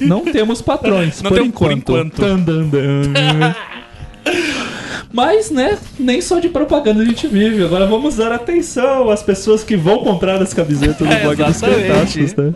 Não 0.00 0.24
temos 0.24 0.60
patrões, 0.60 1.22
Não 1.22 1.30
por, 1.30 1.38
por 1.38 1.46
enquanto. 1.46 1.76
enquanto. 1.76 2.16
Tan, 2.16 2.38
dan, 2.40 2.68
dan. 2.68 3.54
Mas, 5.16 5.50
né, 5.50 5.78
nem 5.98 6.20
só 6.20 6.38
de 6.38 6.50
propaganda 6.50 7.00
a 7.00 7.04
gente 7.06 7.26
vive. 7.26 7.64
Agora 7.64 7.86
vamos 7.86 8.16
dar 8.16 8.32
atenção 8.32 9.08
às 9.08 9.22
pessoas 9.22 9.64
que 9.64 9.74
vão 9.74 10.00
comprar 10.00 10.42
as 10.42 10.52
camisetas 10.52 10.98
do 10.98 11.06
É, 11.10 11.22
blog 11.22 11.42
dos 11.42 11.56
exatamente. 11.56 11.88
Fantásticos, 11.88 12.34
né? 12.34 12.54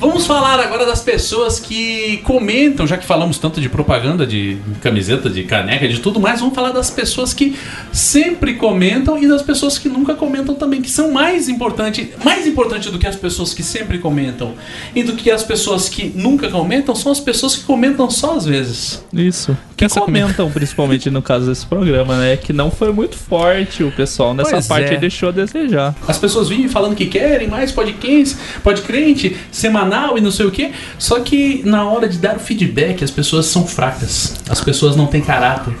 Vamos 0.00 0.26
falar 0.26 0.58
agora 0.58 0.86
das 0.86 1.02
pessoas 1.02 1.60
que 1.60 2.22
comentam, 2.24 2.86
já 2.86 2.96
que 2.96 3.04
falamos 3.04 3.36
tanto 3.36 3.60
de 3.60 3.68
propaganda, 3.68 4.26
de 4.26 4.56
camiseta, 4.80 5.28
de 5.28 5.44
caneca, 5.44 5.86
de 5.86 6.00
tudo 6.00 6.18
mais, 6.18 6.40
vamos 6.40 6.54
falar 6.54 6.70
das 6.70 6.90
pessoas 6.90 7.34
que 7.34 7.54
sempre 7.92 8.54
comentam 8.54 9.22
e 9.22 9.28
das 9.28 9.42
pessoas 9.42 9.76
que 9.76 9.90
nunca 9.90 10.14
comentam 10.14 10.54
também, 10.54 10.80
que 10.80 10.90
são 10.90 11.12
mais 11.12 11.50
importantes, 11.50 12.08
mais 12.24 12.46
importante 12.46 12.88
do 12.88 12.98
que 12.98 13.06
as 13.06 13.14
pessoas 13.14 13.52
que 13.52 13.62
sempre 13.62 13.98
comentam 13.98 14.54
e 14.94 15.02
do 15.02 15.12
que 15.12 15.30
as 15.30 15.42
pessoas 15.42 15.86
que 15.86 16.10
nunca 16.16 16.48
comentam, 16.48 16.94
são 16.94 17.12
as 17.12 17.20
pessoas 17.20 17.56
que 17.56 17.64
comentam 17.64 18.08
só 18.08 18.38
às 18.38 18.46
vezes. 18.46 19.04
Isso. 19.12 19.54
Que 19.76 19.86
comentam, 19.86 20.50
principalmente 20.50 21.10
no 21.10 21.20
caso 21.20 21.46
desse 21.46 21.66
programa, 21.66 22.16
né? 22.16 22.38
Que 22.38 22.54
não 22.54 22.70
foi 22.70 22.90
muito 22.90 23.16
forte 23.16 23.82
o 23.82 23.92
pessoal 23.92 24.32
nessa 24.32 24.52
Pois 24.52 24.66
parte 24.66 24.88
é. 24.88 24.90
aí 24.92 24.98
deixou 24.98 25.28
a 25.28 25.32
desejar. 25.32 25.94
As 26.08 26.18
pessoas 26.18 26.48
vivem 26.48 26.68
falando 26.68 26.94
que 26.94 27.06
querem 27.06 27.48
mais 27.48 27.70
podcast, 27.70 28.36
podcrente, 28.62 29.36
semanal 29.50 29.89
e 30.16 30.20
não 30.20 30.30
sei 30.30 30.46
o 30.46 30.50
que. 30.50 30.72
Só 30.98 31.20
que 31.20 31.62
na 31.64 31.84
hora 31.84 32.08
de 32.08 32.18
dar 32.18 32.36
o 32.36 32.40
feedback, 32.40 33.02
as 33.02 33.10
pessoas 33.10 33.46
são 33.46 33.66
fracas. 33.66 34.36
As 34.48 34.60
pessoas 34.60 34.96
não 34.96 35.06
têm 35.06 35.20
caráter. 35.20 35.74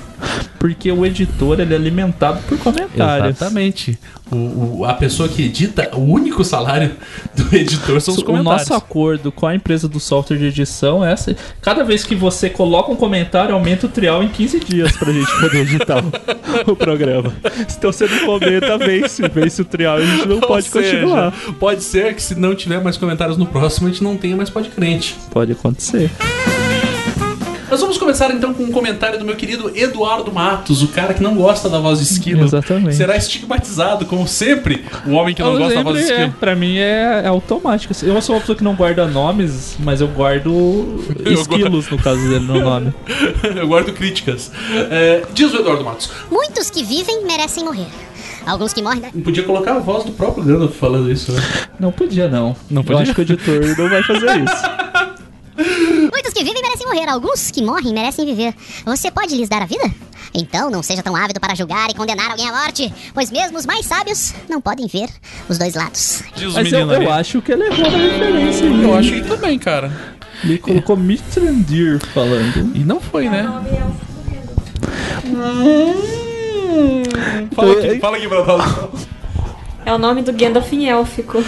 Porque 0.58 0.90
o 0.92 1.06
editor 1.06 1.58
ele 1.60 1.72
é 1.72 1.76
alimentado 1.76 2.40
por 2.48 2.58
comentários. 2.58 3.36
Exatamente. 3.36 3.98
O, 4.30 4.80
o- 4.80 4.84
a 4.84 4.92
pessoa 4.94 5.28
que 5.28 5.42
edita, 5.42 5.90
o 5.94 6.00
único 6.00 6.44
salário 6.44 6.92
do 7.34 7.56
editor 7.56 8.00
são 8.00 8.14
os 8.14 8.20
o 8.20 8.24
comentários. 8.24 8.68
nosso 8.68 8.74
acordo 8.74 9.32
com 9.32 9.46
a 9.46 9.54
empresa 9.54 9.88
do 9.88 9.98
software 9.98 10.36
de 10.36 10.44
edição 10.46 11.04
é 11.04 11.12
essa. 11.12 11.34
Cada 11.62 11.82
vez 11.82 12.04
que 12.04 12.14
você 12.14 12.48
coloca 12.50 12.92
um 12.92 12.96
comentário, 12.96 13.54
aumenta 13.54 13.86
o 13.86 13.88
trial 13.88 14.22
em 14.22 14.28
15 14.28 14.60
dias 14.60 14.92
pra 14.96 15.12
gente 15.12 15.30
poder 15.40 15.62
editar 15.66 16.04
o, 16.66 16.70
o 16.72 16.76
programa. 16.76 17.32
Então 17.76 17.90
você 17.90 18.06
não 18.06 18.26
comenta, 18.26 18.76
vence. 18.78 19.26
Vence 19.28 19.62
o 19.62 19.64
trial 19.64 19.96
a 19.96 20.04
gente 20.04 20.28
não 20.28 20.36
Ou 20.36 20.42
pode 20.42 20.66
seja, 20.68 20.96
continuar. 20.98 21.32
Pode 21.58 21.82
ser 21.82 22.14
que 22.14 22.22
se 22.22 22.34
não 22.34 22.54
tiver 22.54 22.80
mais 22.82 22.96
comentários 22.96 23.36
no 23.38 23.46
próximo, 23.46 23.88
a 23.88 23.90
gente 23.90 24.04
não 24.04 24.16
tenha 24.16 24.36
mais 24.36 24.50
podcrente. 24.50 25.16
Pode 25.32 25.52
acontecer. 25.52 26.10
Nós 27.70 27.80
vamos 27.80 27.96
começar 27.98 28.30
então 28.32 28.52
com 28.52 28.64
um 28.64 28.72
comentário 28.72 29.18
do 29.18 29.24
meu 29.24 29.36
querido 29.36 29.70
Eduardo 29.76 30.32
Matos, 30.32 30.82
o 30.82 30.88
cara 30.88 31.14
que 31.14 31.22
não 31.22 31.36
gosta 31.36 31.68
da 31.68 31.78
voz 31.78 31.98
de 32.00 32.04
esquilo. 32.04 32.44
Exatamente. 32.44 32.96
Será 32.96 33.16
estigmatizado, 33.16 34.06
como 34.06 34.26
sempre, 34.26 34.84
o 35.06 35.12
homem 35.12 35.34
que 35.34 35.40
não 35.42 35.52
Eu 35.52 35.58
gosta 35.58 35.74
da 35.76 35.82
voz 35.82 35.96
de 35.96 36.02
sempre, 36.02 36.14
é, 36.16 36.24
esquilo. 36.26 36.40
pra 36.40 36.56
mim 36.56 36.78
é, 36.78 37.22
é 37.24 37.26
automático. 37.28 37.94
Eu 38.02 38.20
sou 38.20 38.34
uma 38.34 38.40
pessoa 38.40 38.56
que 38.56 38.64
não 38.64 38.74
guarda 38.74 39.06
nomes, 39.06 39.76
mas 39.78 40.00
eu 40.00 40.08
guardo 40.08 41.00
esquilos, 41.24 41.88
no 41.88 41.96
caso 41.98 42.20
dele, 42.28 42.40
no 42.44 42.60
nome. 42.60 42.92
Eu 43.56 43.68
guardo 43.68 43.92
críticas. 43.92 44.50
É, 44.90 45.22
diz 45.32 45.52
o 45.52 45.58
Eduardo 45.58 45.84
Matos. 45.84 46.10
Muitos 46.30 46.70
que 46.70 46.82
vivem 46.82 47.24
merecem 47.24 47.64
morrer. 47.64 47.86
Alguns 48.46 48.72
que 48.72 48.82
morrem. 48.82 49.02
Não 49.14 49.22
podia 49.22 49.42
colocar 49.42 49.76
a 49.76 49.78
voz 49.78 50.04
do 50.04 50.12
próprio 50.12 50.42
Gandalf 50.44 50.74
falando 50.74 51.10
isso, 51.10 51.30
né? 51.32 51.42
Não 51.78 51.92
podia, 51.92 52.28
não. 52.28 52.56
Não 52.70 52.80
Eu 52.82 52.84
podia? 52.86 53.02
acho 53.02 53.14
que 53.14 53.20
o 53.20 53.22
editor 53.22 53.60
não 53.78 53.88
vai 53.88 54.02
fazer 54.02 54.26
isso. 54.42 55.19
Muitos 56.30 56.34
que 56.34 56.44
vivem 56.44 56.62
merecem 56.62 56.86
morrer. 56.86 57.08
Alguns 57.08 57.50
que 57.50 57.60
morrem 57.60 57.92
merecem 57.92 58.24
viver. 58.24 58.54
Você 58.84 59.10
pode 59.10 59.34
lhes 59.34 59.48
dar 59.48 59.62
a 59.62 59.66
vida? 59.66 59.82
Então 60.32 60.70
não 60.70 60.80
seja 60.80 61.02
tão 61.02 61.16
ávido 61.16 61.40
para 61.40 61.56
julgar 61.56 61.90
e 61.90 61.94
condenar 61.94 62.30
alguém 62.30 62.48
à 62.48 62.52
morte, 62.52 62.92
pois 63.12 63.32
mesmo 63.32 63.58
os 63.58 63.66
mais 63.66 63.84
sábios 63.84 64.32
não 64.48 64.60
podem 64.60 64.86
ver 64.86 65.08
os 65.48 65.58
dois 65.58 65.74
lados. 65.74 66.22
Diz 66.36 66.54
Mas 66.54 66.72
eu, 66.72 66.88
eu 66.88 67.12
acho 67.12 67.42
que 67.42 67.50
ele 67.50 67.64
errou 67.64 67.90
na 67.90 67.98
referência. 67.98 68.64
aí. 68.68 68.82
Eu 68.82 68.94
acho 68.94 69.10
que 69.10 69.22
também, 69.22 69.58
cara. 69.58 69.92
Ele 70.44 70.58
colocou 70.58 70.96
Mitrandir 70.96 71.98
falando. 72.14 72.76
E 72.76 72.84
não 72.84 73.00
foi, 73.00 73.28
né? 73.28 73.42
Fala 77.52 77.72
aqui, 77.72 77.98
fala 77.98 78.16
aqui, 78.16 78.28
Bradal. 78.28 78.92
É 79.84 79.92
o 79.92 79.98
nome 79.98 80.22
do 80.22 80.32
Gandalf 80.32 80.72
em 80.72 80.88
élfico. 80.88 81.42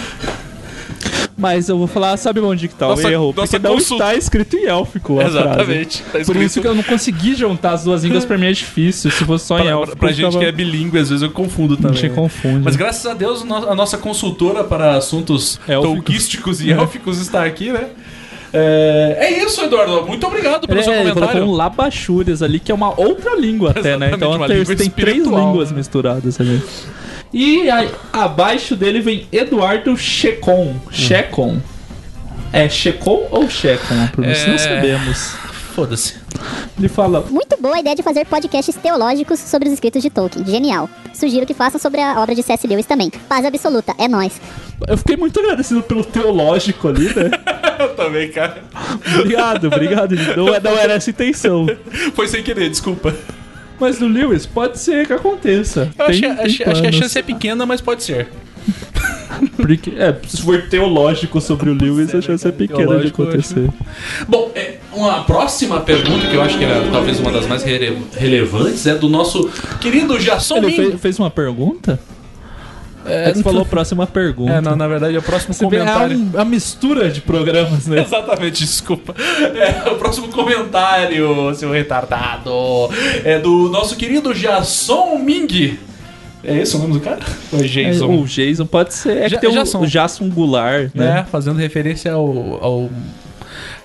Mas 1.35 1.67
eu 1.67 1.77
vou 1.77 1.87
falar, 1.87 2.15
sabe 2.17 2.39
onde 2.41 2.67
que 2.67 2.75
tá 2.75 2.87
Nossa- 2.87 3.07
o 3.07 3.11
erro? 3.11 3.33
Porque 3.33 3.57
não 3.57 3.73
consulta- 3.73 4.03
está 4.05 4.15
escrito 4.15 4.55
em 4.55 4.65
élfico 4.65 5.19
a 5.19 5.23
Exatamente, 5.25 5.97
frase. 5.97 6.03
tá 6.03 6.11
Por 6.11 6.21
escrito- 6.21 6.43
isso 6.43 6.61
que 6.61 6.67
eu 6.67 6.75
não 6.75 6.83
consegui 6.83 7.35
juntar 7.35 7.71
as 7.71 7.83
duas 7.83 8.03
línguas, 8.03 8.23
pra 8.23 8.37
mim 8.37 8.45
é 8.45 8.51
difícil. 8.51 9.09
Se 9.09 9.25
fosse 9.25 9.45
só 9.47 9.57
em 9.57 9.63
Pra, 9.63 9.71
élfico, 9.71 9.97
pra 9.97 10.09
eu 10.09 10.13
gente 10.13 10.25
ficava- 10.27 10.39
que 10.39 10.45
é 10.45 10.51
bilíngue, 10.51 10.99
às 10.99 11.09
vezes 11.09 11.23
eu 11.23 11.31
confundo 11.31 11.73
A 11.73 11.77
também. 11.77 11.97
gente 11.97 12.09
né? 12.11 12.15
confunde. 12.15 12.61
Mas 12.63 12.75
graças 12.75 13.05
a 13.07 13.13
Deus, 13.15 13.41
a 13.41 13.73
nossa 13.75 13.97
consultora 13.97 14.63
para 14.63 14.95
assuntos 14.95 15.59
tolquísticos 15.65 16.61
e 16.61 16.71
élficos 16.71 17.19
está 17.19 17.43
aqui, 17.43 17.71
né? 17.71 17.87
É, 18.55 19.17
é 19.19 19.43
isso, 19.43 19.59
Eduardo. 19.61 20.05
Muito 20.05 20.27
obrigado 20.27 20.67
pelo 20.67 20.77
Ele, 20.77 20.83
seu 20.83 20.93
é, 20.93 20.97
ele 21.01 21.09
comentário. 21.09 21.31
colocou 21.39 21.53
um 21.55 21.57
labachúrias 21.57 22.43
ali, 22.43 22.59
que 22.59 22.71
é 22.71 22.75
uma 22.75 22.93
outra 22.99 23.35
língua 23.35 23.71
até, 23.71 23.97
né? 23.97 24.11
Então 24.13 24.29
uma 24.35 24.45
língua 24.45 24.75
tem 24.75 24.89
três 24.91 25.25
línguas 25.25 25.71
né? 25.71 25.77
misturadas 25.77 26.39
ali. 26.39 26.61
E 27.33 27.69
aí, 27.69 27.89
abaixo 28.11 28.75
dele 28.75 29.01
vem 29.01 29.27
Eduardo 29.31 29.97
Checon. 29.97 30.75
Checon. 30.91 31.59
É 32.51 32.69
Checon 32.69 33.27
ou 33.31 33.49
Checon? 33.49 33.95
É. 34.21 34.47
não 34.47 34.57
sabemos. 34.57 35.35
Foda-se. 35.73 36.15
Ele 36.77 36.87
fala, 36.87 37.21
Muito 37.31 37.59
boa 37.59 37.75
a 37.75 37.79
ideia 37.79 37.95
de 37.95 38.03
fazer 38.03 38.25
podcasts 38.25 38.75
teológicos 38.75 39.39
sobre 39.39 39.67
os 39.67 39.73
escritos 39.73 40.03
de 40.03 40.09
Tolkien. 40.11 40.45
Genial. 40.45 40.87
Sugiro 41.13 41.47
que 41.47 41.53
façam 41.55 41.79
sobre 41.79 41.99
a 41.99 42.21
obra 42.21 42.35
de 42.35 42.43
C.S. 42.43 42.67
Lewis 42.67 42.85
também. 42.85 43.09
Paz 43.27 43.43
absoluta. 43.43 43.95
É 43.97 44.07
nóis. 44.07 44.39
eu 44.87 44.97
fiquei 44.97 45.17
muito 45.17 45.39
agradecido 45.39 45.81
pelo 45.81 46.03
teológico 46.03 46.87
ali, 46.89 47.05
né? 47.05 47.31
Eu 47.79 47.95
também, 47.95 48.29
cara. 48.31 48.63
obrigado, 49.19 49.65
obrigado. 49.65 50.15
Não, 50.37 50.53
é- 50.53 50.59
não 50.59 50.77
era 50.77 50.93
essa 50.93 51.09
a 51.09 51.11
intenção. 51.11 51.65
Foi 52.13 52.27
sem 52.27 52.43
querer, 52.43 52.69
desculpa. 52.69 53.13
Mas 53.83 53.99
no 53.99 54.07
Lewis, 54.07 54.45
pode 54.45 54.79
ser 54.79 55.05
que 55.05 55.11
aconteça. 55.11 55.91
Eu 55.99 56.05
Tem- 56.05 56.15
achei, 56.15 56.21
tem 56.21 56.45
achei- 56.45 56.65
acho 56.65 56.81
que 56.81 56.87
a 56.87 56.91
chance 56.93 57.19
é 57.19 57.21
pequena, 57.21 57.65
mas 57.65 57.81
pode 57.81 58.01
ser. 58.01 58.27
Porque, 59.57 59.91
é, 59.97 60.15
se 60.25 60.41
for 60.41 60.61
teológico 60.69 61.41
sobre 61.41 61.69
o 61.69 61.73
Lewis, 61.73 62.15
a 62.15 62.21
chance 62.21 62.47
é 62.47 62.51
pequena 62.51 62.97
de 62.99 63.07
acontecer. 63.07 63.69
Bom, 64.25 64.51
é, 64.55 64.75
uma 64.93 65.23
próxima 65.25 65.81
pergunta, 65.81 66.27
que 66.27 66.33
eu 66.35 66.41
acho 66.41 66.57
que 66.57 66.63
é 66.63 66.87
talvez 66.93 67.19
uma 67.19 67.29
das 67.31 67.45
mais 67.45 67.61
rele- 67.63 67.97
relevantes, 68.15 68.85
é 68.87 68.95
do 68.95 69.09
nosso 69.09 69.49
querido 69.81 70.17
Jason 70.17 70.57
Ele 70.57 70.71
fez, 70.71 71.01
fez 71.01 71.19
uma 71.19 71.29
pergunta? 71.29 71.99
É, 73.05 73.29
É, 73.29 73.33
você 73.33 73.43
falou 73.43 73.65
próxima 73.65 74.07
pergunta. 74.07 74.53
É, 74.53 74.61
não, 74.61 74.75
na 74.75 74.87
verdade 74.87 75.15
é 75.15 75.19
o 75.19 75.21
próximo 75.21 75.53
Você 75.53 75.67
vê, 75.67 75.77
é 75.77 75.79
comentário. 75.79 76.17
um- 76.17 76.31
a 76.39 76.45
mistura 76.45 77.09
de 77.09 77.21
programas, 77.21 77.85
né? 77.87 78.01
Exatamente, 78.03 78.63
desculpa. 78.63 79.13
É, 79.19 79.89
o 79.89 79.95
próximo 79.95 80.27
comentário, 80.29 81.53
seu 81.55 81.71
retardado, 81.71 82.51
é 83.23 83.39
do 83.39 83.69
nosso 83.69 83.95
querido 83.95 84.33
Jason 84.33 85.17
Ming. 85.17 85.77
É 86.45 86.57
esse 86.57 86.75
o 86.75 86.79
nome 86.79 86.93
do 86.93 86.99
cara? 86.99 87.19
Ou 87.53 87.59
é 87.59 87.63
É, 87.63 87.67
Jason? 87.67 88.05
o 88.19 88.25
Jason 88.25 88.65
pode 88.65 88.93
ser. 88.93 89.17
É 89.17 89.29
Ja- 89.29 89.37
que 89.37 89.41
tem 89.47 89.49
o 89.49 89.53
Jason. 89.53 89.79
o 89.81 89.87
Jason 89.87 90.29
Goulart, 90.29 90.89
né? 90.93 91.05
né? 91.13 91.25
Fazendo 91.31 91.57
referência 91.57 92.11
ao, 92.11 92.59
ao, 92.61 92.89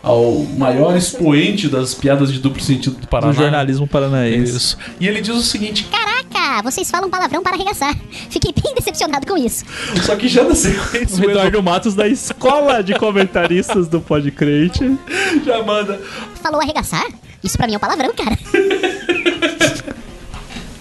ao 0.03 0.35
maior 0.57 0.97
expoente 0.97 1.69
das 1.69 1.95
piadas 1.95 2.33
de 2.33 2.39
duplo 2.39 2.63
sentido 2.63 2.97
do 2.97 3.07
Paraná. 3.07 3.33
Do 3.33 3.39
jornalismo 3.39 3.87
paranaense. 3.87 4.57
Isso. 4.57 4.79
E 5.01 5.07
ele 5.09 5.21
diz 5.21 5.35
o 5.35 5.43
seguinte: 5.43 5.85
Caraca, 5.91 6.63
vocês 6.63 6.91
falam 6.91 7.11
palavrão 7.11 7.43
para 7.43 7.55
arregaçar. 7.57 7.95
Fiquei 8.31 8.53
bem 8.53 8.75
decepcionado 8.75 9.27
com 9.27 9.37
isso. 9.37 9.65
só 10.03 10.17
que 10.17 10.29
já 10.29 10.45
na 10.45 10.55
sequência 10.55 11.19
O 11.27 11.31
Eduardo 11.31 11.63
Matos 11.63 11.95
da 11.95 12.07
escola 12.09 12.83
de 12.83 12.95
comentaristas 12.95 13.89
do 13.89 14.01
Podcrate. 14.01 14.97
já 15.45 15.63
manda. 15.63 16.01
Falou 16.43 16.61
arregaçar? 16.61 17.07
Isso 17.43 17.57
pra 17.57 17.67
mim 17.67 17.75
é 17.75 17.77
um 17.77 17.81
palavrão, 17.81 18.13
cara. 18.15 18.37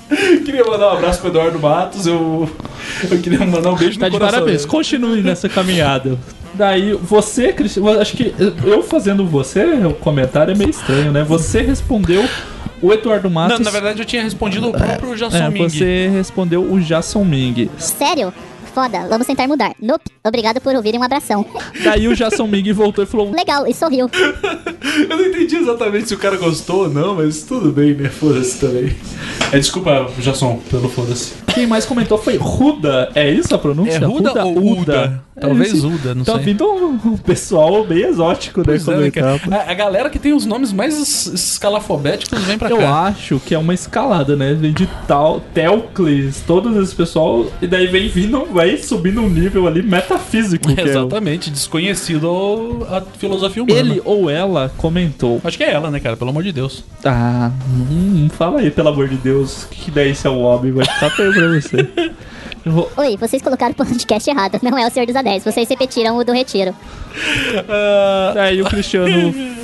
Queria 0.46 0.64
mandar 0.64 0.94
um 0.94 0.98
abraço 0.98 1.20
pro 1.20 1.30
Eduardo 1.30 1.60
Matos. 1.60 2.08
Eu, 2.08 2.50
eu 3.12 3.20
queria 3.20 3.46
mandar 3.46 3.72
um 3.72 3.76
beijo 3.76 4.00
Tá 4.00 4.06
no 4.06 4.12
de 4.12 4.18
coração. 4.18 4.40
parabéns, 4.40 4.62
dele. 4.62 4.72
continue 4.72 5.22
nessa 5.22 5.50
caminhada. 5.50 6.18
Daí, 6.54 6.94
você, 6.94 7.52
Cristiano, 7.54 8.00
acho 8.00 8.16
que 8.16 8.34
eu 8.64 8.82
fazendo 8.84 9.26
você, 9.28 9.64
o 9.86 9.94
comentário 9.94 10.54
é 10.54 10.58
meio 10.58 10.70
estranho, 10.70 11.12
né? 11.12 11.24
Você 11.24 11.62
respondeu 11.62 12.26
o 12.82 12.94
Eduardo 12.94 13.30
Matos. 13.30 13.58
Não, 13.60 13.66
na 13.66 13.72
verdade 13.72 14.00
eu 14.02 14.06
tinha 14.06 14.24
respondido 14.24 14.70
o 14.70 14.72
próprio 14.72 15.16
Jason 15.16 15.38
é, 15.38 15.50
Ming. 15.50 15.70
você 15.70 16.08
respondeu 16.14 16.62
o 16.64 16.80
Jason 16.80 17.24
Ming. 17.24 17.70
Sério? 17.78 18.34
Foda, 18.78 19.08
vamos 19.10 19.26
tentar 19.26 19.48
mudar. 19.48 19.74
Nope, 19.82 20.06
obrigado 20.24 20.62
por 20.62 20.76
ouvirem 20.76 21.00
um 21.00 21.04
abração. 21.04 21.44
Daí 21.84 22.08
o 22.08 22.16
Jason 22.16 22.46
Ming 22.46 22.72
voltou 22.74 23.04
e 23.04 23.08
falou: 23.08 23.32
Legal, 23.32 23.66
e 23.66 23.74
sorriu. 23.74 24.08
Eu 25.10 25.18
não 25.18 25.26
entendi 25.26 25.56
exatamente 25.56 26.08
se 26.10 26.14
o 26.14 26.18
cara 26.20 26.38
gostou 26.38 26.84
ou 26.84 26.90
não, 26.90 27.16
mas 27.16 27.42
tudo 27.42 27.72
bem, 27.72 27.96
né? 27.96 28.08
Foda-se 28.10 28.60
também. 28.60 28.96
É, 29.52 29.58
desculpa, 29.58 30.08
Jason, 30.20 30.60
pelo 30.70 30.90
foda-se. 30.90 31.34
Quem 31.54 31.66
mais 31.66 31.86
comentou 31.86 32.18
foi 32.20 32.38
Ruda. 32.38 33.10
É 33.16 33.30
isso 33.32 33.54
a 33.56 33.58
pronúncia? 33.58 33.96
É 33.96 34.06
Ruda 34.06 34.46
ou 34.46 34.80
Uda? 34.80 35.24
Talvez 35.40 35.74
esse- 35.74 35.86
Uda, 35.86 36.16
não 36.16 36.24
tá 36.24 36.34
sei. 36.34 36.44
vindo 36.46 36.66
um, 36.66 37.00
um 37.14 37.18
pessoal 37.18 37.84
bem 37.84 38.00
exótico, 38.04 38.60
né? 38.62 38.66
Pois 38.66 38.88
é, 38.88 38.96
né, 38.98 39.12
a, 39.68 39.72
a 39.72 39.74
galera 39.76 40.10
que 40.10 40.18
tem 40.18 40.34
os 40.34 40.46
nomes 40.48 40.74
mais 40.74 40.98
es- 40.98 41.28
escalafobéticos 41.28 42.40
vem 42.44 42.58
pra 42.58 42.70
Eu 42.72 42.78
cá. 42.78 43.02
acho 43.04 43.40
que 43.40 43.54
é 43.54 43.58
uma 43.60 43.74
escalada, 43.74 44.36
né? 44.36 44.54
Vem 44.56 44.74
de 44.74 44.88
tal, 45.08 45.40
Telcles, 45.54 46.42
todos 46.48 46.76
esse 46.78 46.96
pessoal, 46.96 47.46
e 47.62 47.68
daí 47.68 47.86
vem 47.88 48.08
vindo, 48.10 48.46
vai 48.46 48.67
subindo 48.76 49.22
um 49.22 49.30
nível 49.30 49.68
ali 49.68 49.82
metafísico. 49.84 50.68
que 50.76 50.82
é 50.82 50.84
o- 50.84 50.88
Exatamente, 50.88 51.50
desconhecido 51.50 52.28
ao- 52.28 52.84
a 52.98 53.02
filosofia 53.02 53.64
humana. 53.64 53.80
Ele 53.80 54.02
ou 54.04 54.30
ela 54.30 54.72
comentou. 54.78 55.40
Acho 55.44 55.56
que 55.58 55.64
é 55.64 55.72
ela, 55.72 55.90
né, 55.92 56.00
cara? 56.00 56.18
Pelo 56.18 56.32
amor 56.32 56.44
de 56.44 56.52
Deus. 56.52 56.84
Ah, 57.06 57.52
hum, 57.90 58.28
fala 58.38 58.60
aí, 58.60 58.72
pelo 58.72 58.90
amor 58.90 59.08
de 59.08 59.16
Deus, 59.18 59.66
que 59.72 59.92
daí 59.92 60.14
se 60.16 60.26
é 60.28 60.30
o 60.30 60.40
homem, 60.40 60.72
vai 60.72 60.86
ficar 60.86 61.10
feio 61.12 61.32
pra 61.32 61.48
você. 61.48 61.88
Vou- 62.66 62.92
Oi, 62.98 63.16
vocês 63.16 63.42
colocaram 63.42 63.72
o 63.72 63.76
podcast 63.76 64.30
errado. 64.30 64.60
Não 64.62 64.78
é 64.78 64.86
o 64.86 64.92
Senhor 64.92 65.06
dos 65.06 65.16
Anéis. 65.16 65.42
Vocês 65.46 65.70
repetiram 65.70 66.18
o 66.18 66.24
do 66.26 66.34
Retiro. 66.34 66.76
Aí 68.36 68.62
o 68.62 68.66
Cristiano 68.66 69.34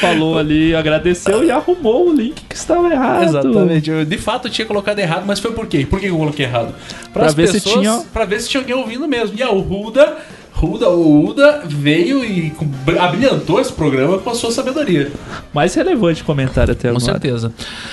falou 0.00 0.38
ali, 0.38 0.74
agradeceu 0.74 1.44
e 1.44 1.50
arrumou 1.50 2.08
o 2.08 2.12
link 2.12 2.42
que 2.48 2.54
estava 2.54 2.88
errado. 2.92 3.24
Exatamente. 3.24 3.90
Eu, 3.90 4.04
de 4.04 4.18
fato, 4.18 4.48
eu 4.48 4.52
tinha 4.52 4.66
colocado 4.66 4.98
errado, 4.98 5.24
mas 5.26 5.38
foi 5.40 5.52
por 5.52 5.66
quê? 5.66 5.86
Por 5.88 5.98
que 6.00 6.06
eu 6.06 6.16
coloquei 6.16 6.46
errado? 6.46 6.74
Pra 7.12 7.26
as 7.26 7.34
ver 7.34 7.48
se 7.48 7.60
tinha- 7.60 8.02
Pra 8.12 8.24
ver 8.24 8.40
se 8.40 8.48
tinha 8.48 8.60
alguém 8.62 8.76
ouvindo 8.76 9.06
mesmo. 9.08 9.36
E 9.38 9.42
a 9.42 9.46
Ruda, 9.48 10.16
Ruda, 10.56 10.88
o 10.88 11.26
Uda 11.28 11.64
veio 11.66 12.24
e 12.24 12.48
com- 12.50 12.66
abrilhantou 12.98 13.60
esse 13.60 13.70
programa 13.70 14.16
com 14.18 14.30
a 14.30 14.34
sua 14.34 14.50
sabedoria. 14.50 15.12
Mais 15.52 15.74
relevante 15.74 16.24
comentário 16.24 16.72
até 16.72 16.88
Com 16.90 16.96
agora. 16.96 17.12
certeza. 17.12 17.52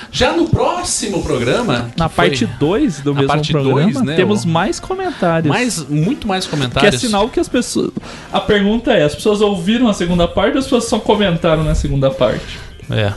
Já 0.10 0.32
no 0.32 0.48
próximo 0.48 1.22
programa. 1.22 1.92
Na 1.98 2.08
parte 2.08 2.46
2 2.46 3.02
do 3.02 3.14
Na 3.14 3.20
mesmo 3.20 3.28
parte 3.36 3.52
programa, 3.52 3.92
dois, 3.92 4.02
né, 4.06 4.16
temos 4.16 4.46
mais 4.46 4.80
comentários. 4.80 5.50
Mais, 5.54 5.86
muito 5.90 6.26
mais 6.26 6.46
Que 6.48 6.56
é 6.56 6.58
comentários. 6.58 7.02
sinal 7.02 7.28
que 7.28 7.38
as 7.40 7.50
pessoas. 7.50 7.92
A 8.32 8.40
pergunta 8.40 8.94
é: 8.94 9.04
as 9.04 9.14
pessoas 9.14 9.42
ouviram 9.42 9.90
a 9.90 9.94
segunda 9.94 10.26
parte 10.26 10.54
ou 10.54 10.60
as 10.60 10.64
pessoas 10.66 10.86
só 10.86 11.00
comentaram 11.00 11.66
na 11.66 11.76
segunda 11.76 12.10
parte? 12.12 12.58
É. 12.90 13.12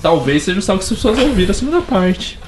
Talvez 0.00 0.42
seja 0.44 0.58
o 0.58 0.62
sinal 0.62 0.78
que 0.78 0.84
as 0.84 0.90
pessoas 0.90 1.18
ouviram 1.18 1.50
a 1.50 1.54
segunda 1.54 1.82
parte. 1.82 2.38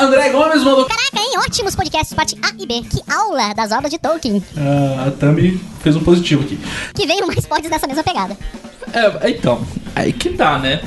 André 0.00 0.30
Gomes 0.30 0.62
mandou. 0.62 0.84
Caraca, 0.86 1.18
hein? 1.18 1.38
Ótimos 1.38 1.74
podcasts, 1.74 2.14
parte 2.14 2.36
A 2.42 2.52
e 2.58 2.66
B. 2.66 2.82
Que 2.82 3.00
aula 3.12 3.52
das 3.54 3.70
obras 3.72 3.90
de 3.90 3.98
Tolkien. 3.98 4.42
Ah, 4.56 5.06
a 5.08 5.10
Thumb 5.10 5.60
fez 5.82 5.96
um 5.96 6.00
positivo 6.02 6.42
aqui. 6.42 6.58
Que 6.94 7.06
veio 7.06 7.26
mais 7.26 7.44
pods 7.46 7.70
nessa 7.70 7.86
mesma 7.86 8.02
pegada. 8.02 8.36
É, 8.92 9.30
então, 9.30 9.64
aí 9.94 10.12
que 10.12 10.30
tá, 10.30 10.58
né? 10.58 10.80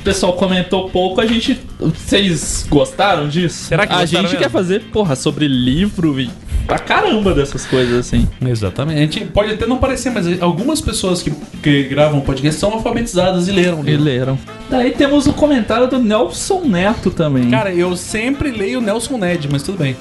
O 0.00 0.02
pessoal 0.02 0.32
comentou 0.34 0.88
pouco, 0.90 1.20
a 1.20 1.26
gente. 1.26 1.60
Vocês 1.78 2.64
gostaram 2.68 3.28
disso? 3.28 3.64
Será 3.66 3.86
que 3.86 3.92
A 3.92 4.06
gente 4.06 4.22
mesmo? 4.22 4.38
quer 4.38 4.50
fazer, 4.50 4.80
porra, 4.90 5.14
sobre 5.14 5.46
livro 5.46 6.18
e 6.18 6.30
pra 6.70 6.78
caramba 6.78 7.34
dessas 7.34 7.66
coisas 7.66 7.98
assim. 7.98 8.28
Exatamente. 8.40 9.24
Pode 9.24 9.52
até 9.54 9.66
não 9.66 9.78
parecer, 9.78 10.10
mas 10.10 10.40
algumas 10.40 10.80
pessoas 10.80 11.20
que, 11.20 11.32
que 11.60 11.82
gravam 11.84 12.20
podcast 12.20 12.60
são 12.60 12.72
alfabetizadas 12.74 13.48
e 13.48 13.50
leram. 13.50 13.82
E 13.84 13.96
leram. 13.96 14.38
Daí 14.70 14.92
temos 14.92 15.26
o 15.26 15.32
comentário 15.32 15.88
do 15.88 15.98
Nelson 15.98 16.60
Neto 16.66 17.10
também. 17.10 17.50
Cara, 17.50 17.74
eu 17.74 17.96
sempre 17.96 18.52
leio 18.52 18.80
Nelson 18.80 19.18
Ned, 19.18 19.48
mas 19.50 19.64
tudo 19.64 19.78
bem. 19.78 19.96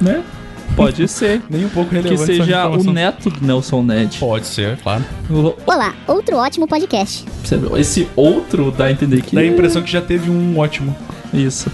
né? 0.00 0.22
Pode 0.76 1.08
ser. 1.08 1.42
Nem 1.50 1.64
um 1.64 1.68
pouco 1.70 1.90
Que 1.90 1.96
relevante. 1.96 2.22
essa 2.22 2.44
seja 2.44 2.68
o 2.68 2.84
neto 2.84 3.28
do 3.28 3.44
Nelson 3.44 3.82
Ned. 3.82 4.16
Pode 4.20 4.46
ser, 4.46 4.76
claro. 4.76 5.04
Olá, 5.66 5.92
outro 6.06 6.36
ótimo 6.36 6.68
podcast. 6.68 7.24
Esse 7.76 8.08
outro 8.14 8.70
dá 8.70 8.84
a 8.84 8.92
entender 8.92 9.22
que. 9.22 9.34
Dá 9.34 9.40
a 9.40 9.46
impressão 9.46 9.82
que 9.82 9.90
já 9.90 10.00
teve 10.00 10.30
um 10.30 10.56
ótimo. 10.56 10.94
Isso. 11.34 11.68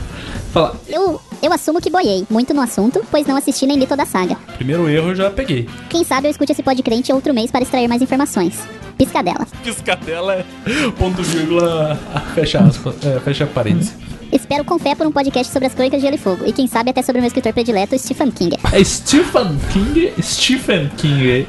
Fala. 0.54 0.74
Eu, 0.88 1.20
eu 1.42 1.52
assumo 1.52 1.80
que 1.80 1.90
boiei 1.90 2.26
muito 2.30 2.52
no 2.54 2.60
assunto, 2.60 3.04
pois 3.10 3.26
não 3.26 3.36
assisti 3.36 3.66
nem 3.66 3.78
li 3.78 3.86
toda 3.86 4.02
a 4.02 4.06
saga. 4.06 4.36
Primeiro 4.56 4.88
erro 4.88 5.10
eu 5.10 5.14
já 5.14 5.30
peguei. 5.30 5.68
Quem 5.88 6.04
sabe 6.04 6.26
eu 6.26 6.30
escute 6.30 6.52
esse 6.52 6.62
podcrente 6.62 7.12
outro 7.12 7.34
mês 7.34 7.50
para 7.50 7.62
extrair 7.62 7.88
mais 7.88 8.02
informações. 8.02 8.58
Piscadela. 8.96 9.46
Piscatela 9.62 10.34
é 10.34 10.90
ponto 10.98 11.22
vírgula, 11.22 11.98
fecha 12.34 12.60
aspas, 12.60 12.94
é, 13.04 13.18
fecha 13.20 13.46
parênteses. 13.46 13.94
Espero 14.32 14.64
com 14.64 14.78
fé 14.78 14.94
por 14.94 15.06
um 15.06 15.12
podcast 15.12 15.52
sobre 15.52 15.68
as 15.68 15.74
crônicas 15.74 16.00
de 16.00 16.06
Gelo 16.06 16.16
e 16.16 16.18
Fogo. 16.18 16.44
E 16.46 16.52
quem 16.52 16.66
sabe 16.66 16.90
até 16.90 17.02
sobre 17.02 17.18
o 17.18 17.22
meu 17.22 17.28
escritor 17.28 17.52
predileto, 17.52 17.96
Stephen 17.98 18.30
King. 18.30 18.56
É 18.72 18.82
Stephen 18.82 19.58
King? 19.72 20.12
Stephen 20.20 20.90
King. 20.96 21.46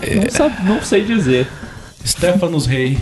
Não, 0.00 0.30
sabe, 0.30 0.64
não 0.64 0.82
sei 0.82 1.04
dizer. 1.04 1.48
Stefanos 2.04 2.66
Rei. 2.66 2.98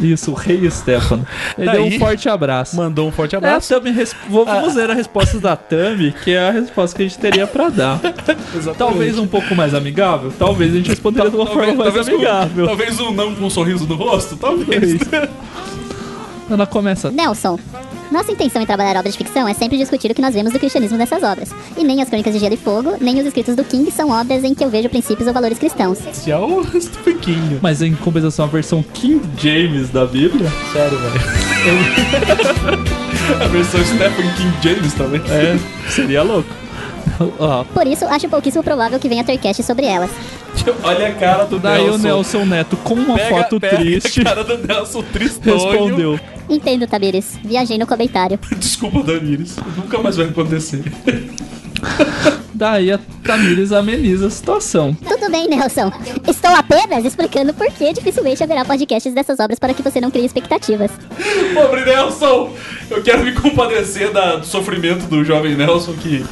Isso, 0.00 0.30
o 0.30 0.34
rei 0.34 0.70
Stefano. 0.70 1.26
Ele 1.58 1.70
deu 1.70 1.82
Daí, 1.84 1.96
um 1.96 1.98
forte 1.98 2.28
abraço. 2.28 2.76
Mandou 2.76 3.08
um 3.08 3.12
forte 3.12 3.34
É, 3.34 3.36
a 3.36 3.38
abraço. 3.38 3.74
Tami 3.74 3.92
vou- 4.28 4.44
Vamos 4.44 4.74
ver 4.74 4.90
a 4.90 4.94
resposta 4.94 5.38
da 5.38 5.54
Tami, 5.56 6.12
que 6.24 6.32
é 6.32 6.48
a 6.48 6.50
resposta 6.50 6.96
que 6.96 7.02
a 7.02 7.06
gente 7.06 7.18
teria 7.18 7.46
pra 7.46 7.68
dar. 7.68 8.00
Talvez 8.78 9.18
um 9.18 9.26
pouco 9.26 9.54
mais 9.54 9.74
amigável? 9.74 10.32
Talvez 10.38 10.72
a 10.72 10.76
gente 10.76 10.88
responderia 10.90 11.30
de 11.30 11.36
uma 11.36 11.46
forma 11.46 11.74
mais 11.74 11.94
talvez, 11.94 12.08
com- 12.08 12.14
amigável. 12.14 12.66
talvez 12.66 13.00
um 13.00 13.12
não 13.12 13.34
com 13.34 13.44
um 13.44 13.50
sorriso 13.50 13.86
no 13.86 13.94
rosto, 13.96 14.36
talvez. 14.36 14.98
Ela 16.50 16.66
começa. 16.66 17.10
Nelson. 17.10 17.58
Nossa 18.10 18.32
intenção 18.32 18.60
em 18.60 18.66
trabalhar 18.66 18.98
obras 18.98 19.14
de 19.14 19.18
ficção 19.18 19.46
é 19.46 19.54
sempre 19.54 19.78
discutir 19.78 20.10
o 20.10 20.14
que 20.14 20.20
nós 20.20 20.34
vemos 20.34 20.52
do 20.52 20.58
cristianismo 20.58 20.98
dessas 20.98 21.22
obras. 21.22 21.50
E 21.76 21.84
nem 21.84 22.02
as 22.02 22.08
Crônicas 22.08 22.34
de 22.34 22.40
Gelo 22.40 22.54
e 22.54 22.56
Fogo, 22.56 22.96
nem 23.00 23.20
os 23.20 23.26
escritos 23.26 23.54
do 23.54 23.62
King 23.62 23.88
são 23.90 24.10
obras 24.10 24.42
em 24.42 24.52
que 24.52 24.64
eu 24.64 24.68
vejo 24.68 24.88
princípios 24.88 25.28
ou 25.28 25.32
valores 25.32 25.58
cristãos. 25.58 25.98
Já 26.26 26.40
o 26.40 26.64
Stephen 26.80 27.18
King. 27.18 27.58
Mas 27.62 27.82
em 27.82 27.94
compensação, 27.94 28.46
a 28.46 28.48
versão 28.48 28.82
King 28.82 29.22
James 29.38 29.90
da 29.90 30.04
Bíblia. 30.06 30.50
Sério, 30.72 30.98
velho. 30.98 31.20
a 33.40 33.46
versão 33.46 33.84
Stephen 33.84 34.34
King 34.34 34.54
James 34.60 34.92
também. 34.94 35.20
É, 35.28 35.56
seria 35.88 36.22
louco. 36.22 36.59
Ó, 37.38 37.64
Por 37.64 37.86
isso, 37.86 38.04
acho 38.06 38.28
pouquíssimo 38.28 38.62
provável 38.64 38.98
que 38.98 39.08
venha 39.08 39.22
ter 39.22 39.36
cast 39.38 39.62
sobre 39.62 39.84
elas. 39.86 40.10
Olha 40.82 41.08
a 41.08 41.12
cara 41.12 41.44
do 41.44 41.58
daí 41.58 41.82
Nelson. 41.84 41.94
o 41.98 42.02
Nelson 42.02 42.44
Neto, 42.46 42.76
com 42.78 42.94
uma 42.94 43.14
Pega- 43.16 43.28
foto 43.36 43.60
pega 43.60 43.76
triste, 43.76 44.20
A 44.22 44.24
cara 44.24 44.44
do 44.44 44.58
Nelson 44.66 45.02
tristonho. 45.12 45.56
respondeu. 45.70 46.20
Entendo, 46.48 46.86
Tabires. 46.86 47.38
Viajei 47.44 47.78
no 47.78 47.86
comentário. 47.86 48.38
Desculpa, 48.56 49.02
Damires. 49.02 49.56
Nunca 49.76 49.98
mais 49.98 50.16
vai 50.16 50.26
acontecer. 50.26 50.82
Daí 52.52 52.92
a 52.92 52.98
Tamires 53.24 53.72
ameniza 53.72 54.26
a 54.26 54.30
situação. 54.30 54.94
Tudo 54.94 55.30
bem, 55.30 55.48
Nelson. 55.48 55.90
Estou 56.28 56.50
apenas 56.50 57.04
explicando 57.06 57.54
por 57.54 57.66
que 57.72 57.90
dificilmente 57.92 58.42
haverá 58.42 58.64
podcasts 58.66 59.14
dessas 59.14 59.38
obras 59.40 59.58
para 59.58 59.72
que 59.72 59.82
você 59.82 59.98
não 60.00 60.10
crie 60.10 60.26
expectativas. 60.26 60.90
Pobre 61.54 61.84
Nelson! 61.86 62.52
Eu 62.90 63.02
quero 63.02 63.24
me 63.24 63.32
compadecer 63.32 64.12
da- 64.12 64.36
do 64.36 64.44
sofrimento 64.46 65.06
do 65.06 65.24
jovem 65.24 65.54
Nelson 65.56 65.94
que. 65.94 66.24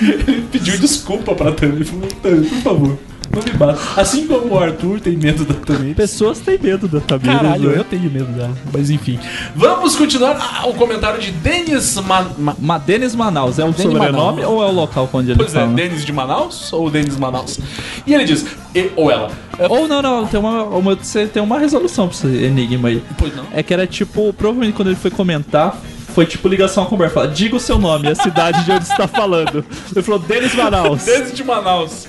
Ele 0.00 0.42
pediu 0.50 0.78
desculpa 0.78 1.34
pra 1.34 1.52
Tami. 1.52 1.76
Ele 1.76 1.84
falou: 1.84 2.08
Tami, 2.22 2.46
por 2.46 2.58
favor, 2.62 2.98
não 3.34 3.42
me 3.44 3.50
bata. 3.52 3.78
Assim 4.00 4.26
como 4.26 4.54
o 4.54 4.58
Arthur 4.58 4.98
tem 5.00 5.16
medo 5.16 5.44
da 5.44 5.54
Tami. 5.54 5.94
Pessoas 5.94 6.38
têm 6.40 6.58
medo 6.58 6.88
da 6.88 7.00
Tamires. 7.00 7.36
Caralho, 7.36 7.70
né? 7.70 7.78
eu 7.78 7.84
tenho 7.84 8.10
medo 8.10 8.32
dela. 8.32 8.56
Mas 8.72 8.90
enfim. 8.90 9.18
Vamos 9.54 9.94
continuar. 9.96 10.36
Ah, 10.40 10.66
o 10.66 10.74
comentário 10.74 11.20
de 11.20 11.30
Denis 11.30 11.94
Ma... 11.96 12.26
Ma- 12.38 12.56
Ma 12.58 12.78
Denis 12.78 13.14
Manaus 13.14 13.58
é 13.58 13.64
o 13.64 13.72
Denis 13.72 13.82
sobrenome 13.92 14.40
Manaus. 14.40 14.44
ou 14.54 14.62
é 14.62 14.66
o 14.66 14.72
local 14.72 15.08
onde 15.12 15.30
ele 15.30 15.38
Pois 15.38 15.54
é, 15.54 15.60
fala? 15.60 15.72
Denis 15.74 16.04
de 16.04 16.12
Manaus 16.12 16.72
ou 16.72 16.90
Denis 16.90 17.16
Manaus? 17.16 17.58
E 18.06 18.14
ele 18.14 18.24
diz, 18.24 18.44
e- 18.74 18.90
ou 18.96 19.10
ela. 19.10 19.30
Ou 19.68 19.86
não, 19.86 20.00
não, 20.02 20.26
tem 20.26 20.40
uma, 20.40 20.64
uma- 20.64 20.94
você 20.96 21.26
tem 21.26 21.42
uma 21.42 21.58
resolução 21.58 22.08
pra 22.08 22.16
esse 22.16 22.26
enigma 22.26 22.88
aí. 22.88 23.02
Pois 23.18 23.34
não. 23.36 23.44
É 23.52 23.62
que 23.62 23.72
era 23.74 23.86
tipo, 23.86 24.32
provavelmente 24.32 24.74
quando 24.74 24.88
ele 24.88 24.96
foi 24.96 25.10
comentar, 25.10 25.78
foi 26.10 26.26
tipo 26.26 26.48
ligação 26.48 26.84
com 26.84 26.92
o 26.92 26.94
Humberto. 26.96 27.14
Fala, 27.14 27.28
diga 27.28 27.56
o 27.56 27.60
seu 27.60 27.78
nome, 27.78 28.08
a 28.08 28.14
cidade 28.14 28.64
de 28.64 28.72
onde 28.72 28.86
você 28.86 28.92
está 28.92 29.08
falando. 29.08 29.64
Ele 29.94 30.02
falou, 30.02 30.20
Denis 30.20 30.54
Manaus. 30.54 31.04
Denis 31.04 31.32
de 31.32 31.44
Manaus. 31.44 32.06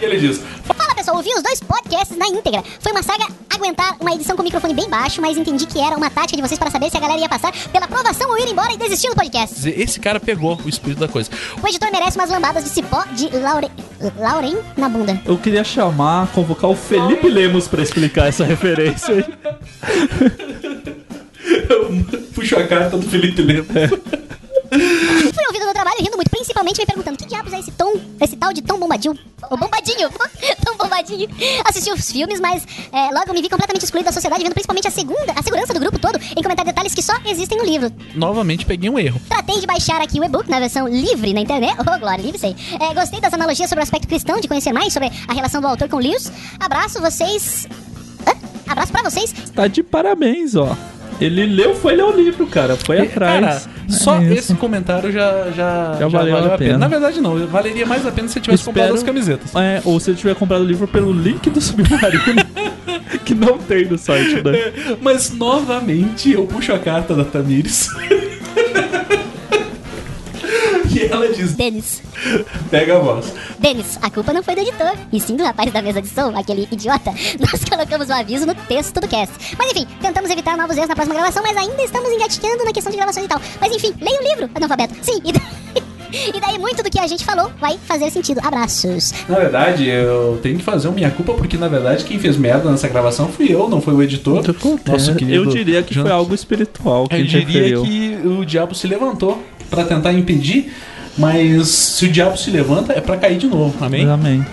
e 0.00 0.04
ele 0.04 0.18
diz, 0.18 0.42
Fala 0.64 0.94
pessoal, 0.94 1.16
ouvi 1.16 1.30
os 1.34 1.42
dois 1.42 1.60
podcasts 1.60 2.16
na 2.16 2.26
íntegra. 2.28 2.62
Foi 2.80 2.92
uma 2.92 3.02
saga 3.02 3.26
aguentar 3.48 3.96
uma 4.00 4.12
edição 4.12 4.36
com 4.36 4.42
o 4.42 4.44
microfone 4.44 4.74
bem 4.74 4.88
baixo, 4.88 5.20
mas 5.20 5.36
entendi 5.36 5.66
que 5.66 5.78
era 5.80 5.96
uma 5.96 6.08
tática 6.10 6.36
de 6.36 6.42
vocês 6.46 6.58
para 6.58 6.70
saber 6.70 6.90
se 6.90 6.96
a 6.96 7.00
galera 7.00 7.20
ia 7.20 7.28
passar 7.28 7.52
pela 7.72 7.84
aprovação 7.84 8.30
ou 8.30 8.38
ir 8.38 8.48
embora 8.48 8.72
e 8.72 8.76
desistir 8.76 9.08
do 9.08 9.16
podcast. 9.16 9.68
esse 9.68 10.00
cara 10.00 10.20
pegou 10.20 10.58
o 10.64 10.68
espírito 10.68 11.00
da 11.00 11.08
coisa. 11.08 11.30
O 11.62 11.66
editor 11.66 11.90
merece 11.90 12.16
umas 12.16 12.30
lambadas 12.30 12.64
de 12.64 12.70
cipó 12.70 13.04
de 13.12 13.28
Laure... 13.36 13.70
Lauren 14.18 14.56
na 14.76 14.88
bunda. 14.88 15.20
Eu 15.26 15.36
queria 15.36 15.62
chamar, 15.62 16.28
convocar 16.28 16.70
o 16.70 16.74
Felipe 16.74 17.28
Lemos 17.28 17.68
pra 17.68 17.82
explicar 17.82 18.28
essa 18.28 18.44
referência 18.44 19.26
aí. 22.14 22.22
Puxo 22.34 22.56
a 22.56 22.66
carta 22.66 22.96
do 22.96 23.08
Felipe 23.08 23.42
Lemos. 23.42 23.66
Fui 24.70 25.46
ouvido 25.48 25.66
no 25.66 25.72
trabalho 25.72 25.96
rindo 25.98 26.16
muito, 26.16 26.30
principalmente 26.30 26.78
me 26.78 26.86
perguntando 26.86 27.18
que 27.18 27.26
diabos 27.26 27.52
é 27.52 27.58
esse 27.58 27.72
tom, 27.72 27.92
esse 28.20 28.36
tal 28.36 28.52
de 28.52 28.62
Tom 28.62 28.78
Bombadil. 28.78 29.18
Ou 29.50 29.56
Bombadinho, 29.58 30.08
Tom 30.64 30.76
Bombadinho. 30.76 31.28
Assisti 31.64 31.90
os 31.90 32.10
filmes, 32.10 32.38
mas 32.38 32.64
é, 32.92 33.12
logo 33.12 33.32
me 33.32 33.42
vi 33.42 33.48
completamente 33.48 33.84
excluído 33.84 34.06
da 34.06 34.12
sociedade, 34.12 34.44
vendo 34.44 34.52
principalmente 34.52 34.86
a 34.86 34.90
segunda, 34.90 35.32
a 35.34 35.42
segurança 35.42 35.74
do 35.74 35.80
grupo 35.80 35.98
todo 35.98 36.20
em 36.36 36.42
comentar 36.42 36.64
detalhes 36.64 36.94
que 36.94 37.02
só 37.02 37.14
existem 37.26 37.58
no 37.58 37.64
livro. 37.64 37.92
Novamente 38.14 38.64
peguei 38.64 38.88
um 38.88 38.96
erro. 38.96 39.20
Tratei 39.28 39.58
de 39.58 39.66
baixar 39.66 40.00
aqui 40.00 40.20
o 40.20 40.24
e-book 40.24 40.48
na 40.48 40.60
versão 40.60 40.86
livre 40.86 41.34
na 41.34 41.40
internet. 41.40 41.74
Oh, 41.80 41.98
glória, 41.98 42.22
livre 42.22 42.38
sei. 42.38 42.54
É, 42.80 42.94
gostei 42.94 43.20
das 43.20 43.34
analogias 43.34 43.68
sobre 43.68 43.82
o 43.82 43.84
aspecto 43.84 44.06
cristão, 44.06 44.40
de 44.40 44.46
conhecer 44.46 44.72
mais 44.72 44.92
sobre 44.92 45.10
a 45.26 45.32
relação 45.32 45.60
do 45.60 45.66
autor 45.66 45.88
com 45.88 45.96
Lewis. 45.96 46.30
Abraço 46.60 47.00
vocês. 47.00 47.66
Hã? 48.24 48.32
Abraço 48.68 48.92
pra 48.92 49.02
vocês. 49.02 49.32
Tá 49.52 49.66
de 49.66 49.82
parabéns, 49.82 50.54
ó. 50.54 50.76
Ele 51.20 51.46
leu, 51.46 51.74
foi 51.74 51.94
ler 51.94 52.04
o 52.04 52.12
livro, 52.12 52.46
cara. 52.46 52.76
Foi 52.76 52.98
atrás. 53.00 53.40
Cara, 53.40 53.62
só 53.88 54.16
É 54.20 54.32
esse 54.34 54.54
comentário 54.54 55.12
já, 55.12 55.50
já, 55.50 55.96
Já 55.98 56.08
valeu 56.08 56.52
a 56.52 56.56
pena. 56.56 56.78
Na 56.78 56.88
verdade, 56.88 57.20
não. 57.20 57.46
Valeria 57.46 57.84
mais 57.84 58.06
a 58.06 58.12
pena 58.12 58.28
se 58.28 58.34
você 58.34 58.40
tivesse 58.40 58.64
comprado 58.64 58.94
as 58.94 59.02
camisetas. 59.02 59.54
É, 59.54 59.82
ou 59.84 60.00
se 60.00 60.10
eu 60.10 60.14
tiver 60.14 60.34
comprado 60.34 60.62
o 60.62 60.66
livro 60.66 60.88
pelo 60.88 61.12
link 61.12 61.50
do 61.50 61.60
Submarino. 61.60 62.20
que 63.24 63.34
não 63.34 63.58
tem 63.58 63.86
no 63.86 63.98
site, 63.98 64.36
né? 64.36 64.96
Mas, 65.00 65.32
novamente, 65.32 66.32
eu 66.32 66.46
puxo 66.46 66.72
a 66.72 66.78
carta 66.78 67.14
da 67.14 67.24
Tamires. 67.24 67.88
e 70.94 71.04
ela 71.06 71.28
diz: 71.32 71.54
Denis, 71.54 72.02
pega 72.70 72.96
a 72.96 72.98
voz. 73.00 73.32
Denis, 73.58 73.98
a 74.02 74.10
culpa 74.10 74.32
não 74.32 74.42
foi 74.42 74.54
do 74.54 74.60
editor, 74.60 74.92
e 75.12 75.20
sim 75.20 75.36
do 75.36 75.42
rapaz 75.44 75.72
da 75.72 75.82
mesa 75.82 76.00
de 76.02 76.08
som, 76.08 76.32
aquele 76.36 76.68
idiota. 76.70 77.12
Nós 77.38 77.64
colocamos 77.64 78.08
o 78.08 78.12
aviso 78.12 78.46
no 78.46 78.54
texto 78.54 79.00
do 79.00 79.08
cast. 79.08 79.34
Mas 79.58 79.70
enfim, 79.72 79.86
tentamos 80.00 80.30
evitar 80.30 80.56
novos 80.56 80.76
erros 80.76 80.88
na 80.88 80.94
próxima 80.94 81.14
gravação, 81.14 81.42
mas 81.42 81.56
ainda 81.56 81.82
estamos 81.82 82.10
engatinhando 82.10 82.64
na 82.64 82.72
questão 82.72 82.90
de 82.90 82.96
gravações 82.96 83.26
e 83.26 83.28
tal. 83.28 83.40
Mas 83.60 83.74
enfim, 83.74 83.94
leia 84.00 84.20
o 84.20 84.22
livro, 84.24 84.50
analfabeto. 84.54 84.94
Sim, 85.02 85.20
e 85.24 85.32
daí, 85.32 85.82
e 86.34 86.40
daí 86.40 86.58
muito 86.58 86.82
do 86.82 86.90
que 86.90 86.98
a 86.98 87.06
gente 87.06 87.24
falou 87.24 87.50
vai 87.60 87.78
fazer 87.84 88.10
sentido. 88.10 88.40
Abraços. 88.42 89.12
Na 89.28 89.38
verdade, 89.38 89.88
eu 89.88 90.38
tenho 90.42 90.58
que 90.58 90.64
fazer 90.64 90.88
uma 90.88 90.94
minha 90.94 91.10
culpa, 91.10 91.34
porque 91.34 91.56
na 91.56 91.68
verdade 91.68 92.04
quem 92.04 92.18
fez 92.18 92.36
merda 92.36 92.70
nessa 92.70 92.88
gravação 92.88 93.28
fui 93.28 93.52
eu, 93.52 93.68
não 93.68 93.80
foi 93.80 93.94
o 93.94 94.02
editor. 94.02 94.42
Querido 95.16 95.32
eu 95.32 95.46
diria 95.46 95.82
que 95.82 95.94
foi 95.94 96.10
algo 96.10 96.34
espiritual 96.34 97.06
que 97.08 97.16
Eu 97.16 97.24
diria 97.24 97.42
interferiu. 97.42 97.82
que 97.82 98.20
o 98.26 98.44
diabo 98.44 98.74
se 98.74 98.86
levantou 98.86 99.42
pra 99.70 99.84
tentar 99.84 100.12
impedir, 100.12 100.72
mas 101.16 101.68
se 101.68 102.06
o 102.06 102.08
diabo 102.10 102.36
se 102.36 102.50
levanta 102.50 102.92
é 102.92 103.00
pra 103.00 103.16
cair 103.16 103.38
de 103.38 103.46
novo, 103.46 103.82
amém? 103.84 104.08
Amém. 104.08 104.44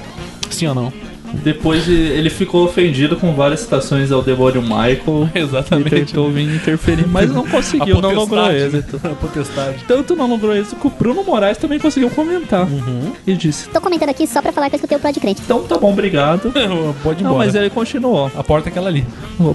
Sim 0.49 0.67
ou 0.67 0.75
não? 0.75 0.93
Depois 1.33 1.85
de- 1.85 1.93
ele 1.93 2.29
ficou 2.29 2.65
ofendido 2.65 3.15
com 3.17 3.33
várias 3.33 3.61
citações 3.61 4.11
ao 4.11 4.21
demônio 4.21 4.61
Michael. 4.61 5.29
Exatamente. 5.35 5.87
E 5.95 6.05
tentou 6.05 6.29
vir 6.31 6.53
interferir, 6.55 7.07
mas 7.07 7.31
não 7.31 7.45
conseguiu, 7.47 8.01
não 8.01 8.13
logrou 8.13 8.51
êxito. 8.51 8.99
A 9.05 9.09
potestade. 9.09 9.83
Tanto 9.87 10.15
não 10.15 10.27
logrou 10.27 10.55
êxito 10.55 10.75
que 10.77 10.87
o 10.87 10.89
Bruno 10.89 11.23
Moraes 11.23 11.57
também 11.57 11.79
conseguiu 11.79 12.09
comentar. 12.09 12.65
Uhum. 12.67 13.13
E 13.25 13.33
disse: 13.33 13.69
Tô 13.69 13.79
comentando 13.81 14.09
aqui 14.09 14.25
só 14.27 14.41
pra 14.41 14.51
falar 14.51 14.69
que 14.69 14.75
eu 14.75 14.77
escutei 14.77 14.97
o 14.97 14.99
Prod 14.99 15.15
Crente. 15.17 15.41
Então 15.43 15.63
tá 15.63 15.77
bom, 15.77 15.91
obrigado. 15.91 16.51
Pode 17.03 17.21
ir 17.21 17.23
Não, 17.23 17.31
embora. 17.31 17.45
mas 17.45 17.55
ele 17.55 17.69
continuou. 17.69 18.31
A 18.35 18.43
porta 18.43 18.69
é 18.69 18.71
aquela 18.71 18.87
ali. 18.89 19.05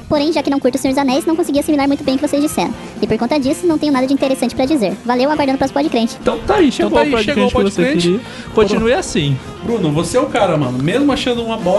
Porém, 0.08 0.32
já 0.32 0.42
que 0.42 0.50
não 0.50 0.60
curto 0.60 0.76
o 0.76 0.78
Senhor 0.78 0.92
dos 0.94 0.98
Anéis, 1.02 1.24
não 1.26 1.34
consegui 1.36 1.58
assimilar 1.58 1.86
muito 1.88 2.04
bem 2.04 2.14
o 2.14 2.18
que 2.18 2.26
vocês 2.26 2.42
disseram. 2.42 2.72
E 3.00 3.06
por 3.06 3.18
conta 3.18 3.38
disso, 3.38 3.66
não 3.66 3.78
tenho 3.78 3.92
nada 3.92 4.06
de 4.06 4.12
interessante 4.12 4.54
pra 4.54 4.64
dizer. 4.64 4.94
Valeu, 5.04 5.30
aguardando 5.30 5.58
para 5.58 5.68
Prod 5.68 5.88
Crente. 5.88 6.16
Então 6.20 6.38
tá 6.46 6.56
aí, 6.56 6.70
chegou 6.70 6.90
Então 6.90 6.98
tá 6.98 7.02
aí, 7.02 7.08
o 7.08 7.12
podcast 7.12 7.34
chegou 7.50 7.62
o 7.62 7.64
que 7.64 7.70
você 7.70 7.92
queria. 7.94 8.20
Continue 8.54 8.92
assim. 8.92 9.36
Bruno, 9.64 9.90
você 9.92 10.16
é 10.16 10.20
o 10.20 10.26
cara, 10.26 10.56
mano. 10.56 10.78
Mesmo 10.82 11.10
achando 11.12 11.42
uma 11.44 11.56
bosta, 11.56 11.71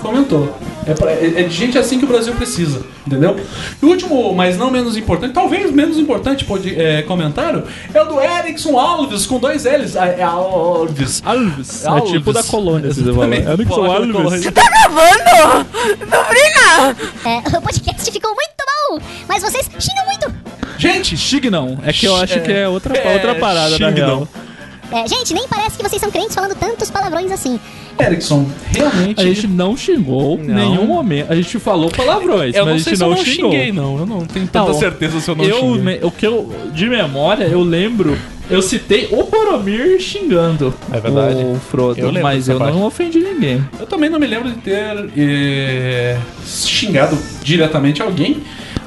comentou. 0.00 0.56
É, 0.84 0.94
pra- 0.94 1.12
é- 1.12 1.34
é 1.36 1.42
de 1.44 1.54
gente 1.54 1.78
assim 1.78 1.96
que 1.98 2.04
o 2.04 2.08
Brasil 2.08 2.34
precisa, 2.34 2.82
entendeu? 3.06 3.36
E 3.80 3.86
o 3.86 3.88
último, 3.88 4.34
mas 4.34 4.58
não 4.58 4.68
menos 4.68 4.96
importante, 4.96 5.32
talvez 5.32 5.70
menos 5.70 5.96
importante 5.96 6.44
pode, 6.44 6.74
é, 6.74 7.02
comentário, 7.02 7.62
é 7.94 8.02
o 8.02 8.04
do 8.06 8.20
Erickson 8.20 8.76
Alves, 8.76 9.24
com 9.26 9.38
dois 9.38 9.64
L's. 9.64 9.96
Ah, 9.96 10.06
É 10.08 10.22
Alves. 10.24 11.22
Alves. 11.24 11.84
É 11.84 11.88
Alves. 11.88 12.10
tipo 12.10 12.32
da 12.32 12.42
colônia, 12.42 12.92
se 12.92 13.00
você 13.04 13.12
falar. 13.12 13.26
Exatamente. 13.28 13.60
Erickson 13.60 13.84
Alves. 13.84 14.12
colônia. 14.12 14.52
Tá 14.52 14.62
gravando? 14.68 15.66
Não, 16.10 17.30
É, 17.30 17.38
o 17.58 17.62
podcast 17.62 18.10
ficou 18.10 18.34
muito 18.34 18.50
bom, 18.90 18.98
mas 19.28 19.42
vocês 19.42 19.70
xingam 19.78 20.04
muito. 20.06 20.34
Gente! 20.78 21.16
Xing 21.16 21.48
não. 21.48 21.78
É 21.84 21.92
que 21.92 22.06
eu 22.06 22.16
acho 22.16 22.34
É, 22.38 22.40
que 22.40 22.50
é 22.52 22.66
outra, 22.68 22.96
é, 22.98 23.14
outra 23.14 23.34
parada, 23.36 23.78
na 23.78 23.90
real. 23.90 24.26
É, 24.92 25.06
gente, 25.08 25.32
nem 25.34 25.46
parece 25.48 25.76
que 25.76 25.82
vocês 25.82 26.00
são 26.00 26.10
crentes 26.10 26.34
falando 26.34 26.54
tantos 26.54 26.90
palavrões 26.90 27.30
assim. 27.32 27.58
Erickson, 28.00 28.46
realmente. 28.74 29.20
A 29.20 29.24
gente 29.24 29.46
não 29.46 29.76
xingou 29.76 30.38
em 30.38 30.46
nenhum 30.48 30.86
momento. 30.86 31.30
A 31.30 31.34
gente 31.34 31.58
falou 31.58 31.90
palavrões, 31.90 32.54
Eu 32.54 32.64
mas 32.64 32.66
não 32.66 32.74
a 32.74 32.78
gente 32.78 32.96
se 32.96 33.02
eu 33.04 33.08
não 33.08 33.16
não 33.16 33.24
xingou. 33.24 33.50
xinguei, 33.52 33.72
não. 33.72 33.98
Eu 33.98 34.06
não 34.06 34.26
tenho 34.26 34.46
tanta 34.46 34.68
Não, 34.72 34.78
certeza 34.78 35.20
se 35.20 35.30
eu 35.30 35.34
não 35.36 35.44
eu, 35.44 35.56
xinguei. 35.60 35.80
me- 35.98 35.98
O 36.06 36.10
que 36.10 36.26
eu, 36.26 36.52
de 36.74 36.88
memória, 36.88 37.44
eu 37.44 37.62
lembro, 37.62 38.16
eu 38.50 38.60
citei 38.62 39.08
o 39.12 39.24
Boromir 39.24 40.00
xingando 40.00 40.74
É 40.92 41.00
verdade. 41.00 41.36
o 41.44 41.54
Frodo, 41.70 42.00
Eu 42.00 42.12
mas 42.22 42.48
eu 42.48 42.58
parte. 42.58 42.74
não 42.74 42.84
ofendi 42.84 43.18
ninguém. 43.20 43.62
Eu 43.78 43.86
também 43.86 44.08
não 44.10 44.18
me 44.18 44.26
lembro 44.26 44.50
de 44.50 44.56
ter 44.58 45.10
eh, 45.16 46.18
xingado 46.44 47.16
diretamente 47.42 48.02
alguém, 48.02 48.42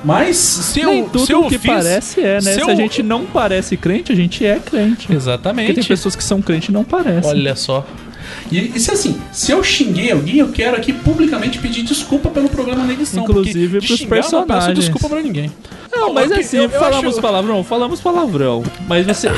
mas 0.06 0.38
se 0.38 0.80
eu, 0.82 0.90
Nem 0.92 1.04
tudo 1.10 1.26
se 1.26 1.32
eu 1.34 1.44
que 1.46 1.58
fiz, 1.58 1.72
parece 1.72 2.22
é, 2.22 2.34
né? 2.36 2.42
se 2.42 2.54
Se, 2.54 2.62
a 2.72 2.76
gente 2.76 3.02
não 3.04 3.26
parece 3.26 3.76
crente, 3.76 4.12
a 4.12 4.16
gente 4.16 4.46
é 4.46 4.60
crente. 4.60 5.12
Exatamente. 5.12 5.66
Porque 5.68 5.80
tem 5.82 5.88
pessoas 5.88 6.16
que 6.16 6.24
são 6.24 6.42
crentes 6.42 6.70
e 6.70 6.72
não 6.72 6.84
parecem. 6.84 7.30
Olha 7.30 7.56
só. 7.56 7.86
E, 8.52 8.72
e 8.76 8.80
se 8.80 8.92
assim, 8.92 9.20
se 9.32 9.52
eu 9.52 9.64
xinguei 9.64 10.12
alguém, 10.12 10.38
eu 10.38 10.50
quero 10.50 10.76
aqui 10.76 10.92
publicamente 10.94 11.60
pedir 11.60 11.84
desculpa 11.84 12.30
pelo 12.30 12.50
programa 12.50 12.84
na 12.84 12.94
edição. 12.94 13.24
Inclusive 13.24 13.80
pros 13.80 14.00
xingar, 14.00 14.18
Eu 14.18 14.22
não 14.22 14.28
peço 14.28 14.30
personagens. 14.46 14.80
desculpa 14.80 15.10
pra 15.10 15.22
ninguém. 15.22 15.52
Não, 15.92 16.14
mas 16.14 16.32
assim, 16.32 16.58
eu- 16.58 16.64
eu 16.64 16.70
falamos 16.72 17.14
acho- 17.14 17.22
palavrão, 17.22 17.64
falamos 17.64 18.02
palavrão. 18.02 18.64
Mas 18.88 19.06
você. 19.06 19.30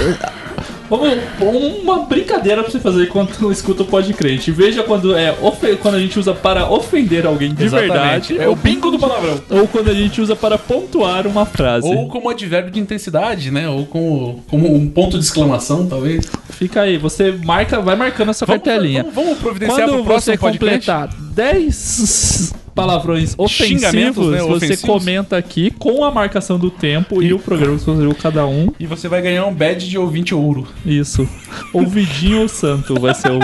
Vamos, 0.89 1.81
uma 1.81 1.99
brincadeira 1.99 2.61
pra 2.63 2.71
você 2.71 2.79
fazer 2.79 3.07
quando 3.07 3.29
escuta 3.51 3.83
o 3.83 3.85
Pod 3.85 4.11
Crente. 4.13 4.51
Veja 4.51 4.83
quando 4.83 5.15
é 5.15 5.35
quando 5.81 5.95
a 5.95 5.99
gente 5.99 6.17
usa 6.17 6.33
para 6.33 6.69
ofender 6.69 7.25
alguém 7.25 7.53
de 7.53 7.63
Exatamente. 7.65 8.33
verdade. 8.33 8.37
É 8.39 8.47
o 8.47 8.55
bingo 8.55 8.89
do 8.91 8.97
palavrão. 8.99 9.39
Ou 9.49 9.67
quando 9.67 9.89
a 9.89 9.93
gente 9.93 10.21
usa 10.21 10.35
para 10.35 10.57
pontuar 10.57 11.27
uma 11.27 11.45
frase. 11.45 11.87
Ou 11.87 12.07
como 12.07 12.29
advérbio 12.29 12.71
de 12.71 12.79
intensidade, 12.79 13.51
né? 13.51 13.67
Ou 13.69 13.85
como, 13.85 14.43
como 14.49 14.73
um 14.73 14.87
ponto 14.89 15.17
de 15.17 15.23
exclamação, 15.25 15.85
talvez. 15.87 16.25
Fica 16.49 16.81
aí, 16.81 16.97
você 16.97 17.31
marca, 17.43 17.79
vai 17.81 17.95
marcando 17.95 18.29
a 18.29 18.33
sua 18.33 18.45
Vamos- 18.47 18.63
cartelinha. 18.63 19.03
vamos- 19.03 19.15
vamos 19.15 19.39
providenciar 19.39 19.87
Quando 19.87 19.95
pro 19.95 20.03
próximo 20.05 20.33
você 20.33 20.37
podcast? 20.37 20.87
completar 20.91 21.09
10 21.33 22.53
palavrões 22.77 23.33
ofensivos, 23.37 24.27
né, 24.31 24.39
você 24.39 24.65
ofensivos. 24.65 24.81
comenta 24.81 25.35
aqui 25.35 25.71
com 25.71 26.03
a 26.05 26.11
marcação 26.11 26.57
do 26.59 26.69
tempo 26.69 27.21
e 27.23 27.33
o 27.33 27.39
programa 27.39 27.75
que 27.77 27.83
você 27.83 27.91
escolheu 27.91 28.15
cada 28.15 28.45
um. 28.45 28.71
E 28.79 28.85
você 28.85 29.07
vai 29.09 29.21
ganhar 29.21 29.45
um 29.45 29.53
badge 29.53 29.89
de 29.89 29.97
ouvinte 29.97 30.33
ouro. 30.35 30.67
Isso. 30.85 31.27
Ouvidinho 31.73 32.41
ou 32.41 32.47
santo 32.47 32.99
vai 32.99 33.13
ser 33.15 33.31
o. 33.31 33.39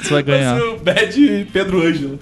Você 0.00 0.10
vai 0.14 0.22
ganhar. 0.22 0.52
Vai 0.54 0.60
ser 0.60 0.68
o 0.68 0.78
badge 0.78 1.46
Pedro 1.52 1.82
Ângelo. 1.84 2.18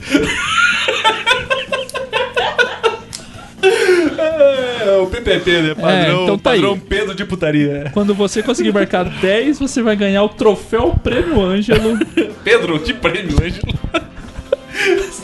É, 4.18 4.98
o 5.02 5.06
PPP, 5.06 5.50
né? 5.62 5.74
Padrão, 5.74 5.90
É, 5.90 6.22
então 6.22 6.38
tá 6.38 6.50
aí. 6.52 6.60
padrão 6.60 6.78
Pedro 6.78 7.14
de 7.14 7.24
putaria. 7.24 7.90
Quando 7.92 8.14
você 8.14 8.42
conseguir 8.42 8.72
marcar 8.72 9.04
10, 9.04 9.58
você 9.58 9.82
vai 9.82 9.96
ganhar 9.96 10.22
o 10.22 10.28
troféu 10.28 10.94
Prêmio 11.02 11.40
Ângelo. 11.42 11.98
Pedro 12.44 12.78
de 12.78 12.94
prêmio 12.94 13.36
Ângelo. 13.42 13.74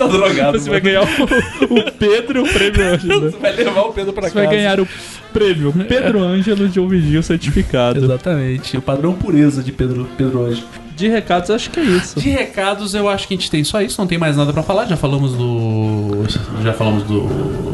Você 0.07 0.19
tá 0.19 0.27
drogado. 0.27 0.59
Você 0.59 0.71
vai 0.71 0.81
mano. 0.81 0.85
ganhar 0.85 1.03
o, 1.03 1.75
o 1.89 1.93
Pedro 1.93 2.39
e 2.41 2.49
o 2.49 2.53
Prêmio 2.53 2.83
Ângelo. 2.95 3.31
Você 3.31 3.37
vai 3.39 3.53
levar 3.57 3.81
o 3.83 3.93
Pedro 3.93 4.13
pra 4.13 4.23
Você 4.23 4.35
casa. 4.35 4.47
vai 4.47 4.57
ganhar 4.57 4.81
o 4.81 4.89
prêmio 5.33 5.73
Pedro 5.89 6.21
Ângelo 6.23 6.69
de 6.69 6.79
ouvidinho 6.81 7.23
certificado. 7.23 8.05
Exatamente. 8.05 8.77
O 8.77 8.83
padrão 8.83 9.15
pureza 9.15 9.63
de 9.63 9.73
Pedro, 9.73 10.07
Pedro 10.17 10.45
Ângelo. 10.45 10.67
De 11.03 11.09
recados, 11.09 11.51
acho 11.51 11.69
que 11.69 11.81
é 11.81 11.83
isso. 11.83 12.21
De 12.21 12.31
recados, 12.31 12.95
eu 12.95 13.09
acho 13.09 13.27
que 13.27 13.35
a 13.35 13.37
gente 13.37 13.51
tem 13.51 13.65
só 13.65 13.83
isso, 13.83 14.01
não 14.01 14.07
tem 14.07 14.19
mais 14.19 14.37
nada 14.37 14.53
pra 14.53 14.63
falar. 14.63 14.87
Já 14.87 14.97
falamos 14.97 15.33
do. 15.33 16.25
Já 16.63 16.73
falamos 16.73 17.03
do, 17.03 17.23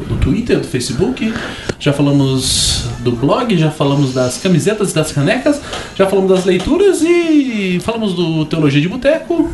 do 0.08 0.16
Twitter, 0.16 0.58
do 0.60 0.66
Facebook, 0.66 1.30
já 1.78 1.92
falamos 1.92 2.86
do 3.00 3.12
blog, 3.12 3.54
já 3.58 3.70
falamos 3.70 4.14
das 4.14 4.38
camisetas 4.38 4.92
e 4.92 4.94
das 4.94 5.12
canecas, 5.12 5.60
já 5.94 6.06
falamos 6.06 6.30
das 6.30 6.44
leituras 6.46 7.02
e 7.02 7.78
falamos 7.82 8.14
do 8.14 8.46
Teologia 8.46 8.80
de 8.80 8.88
Boteco, 8.88 9.50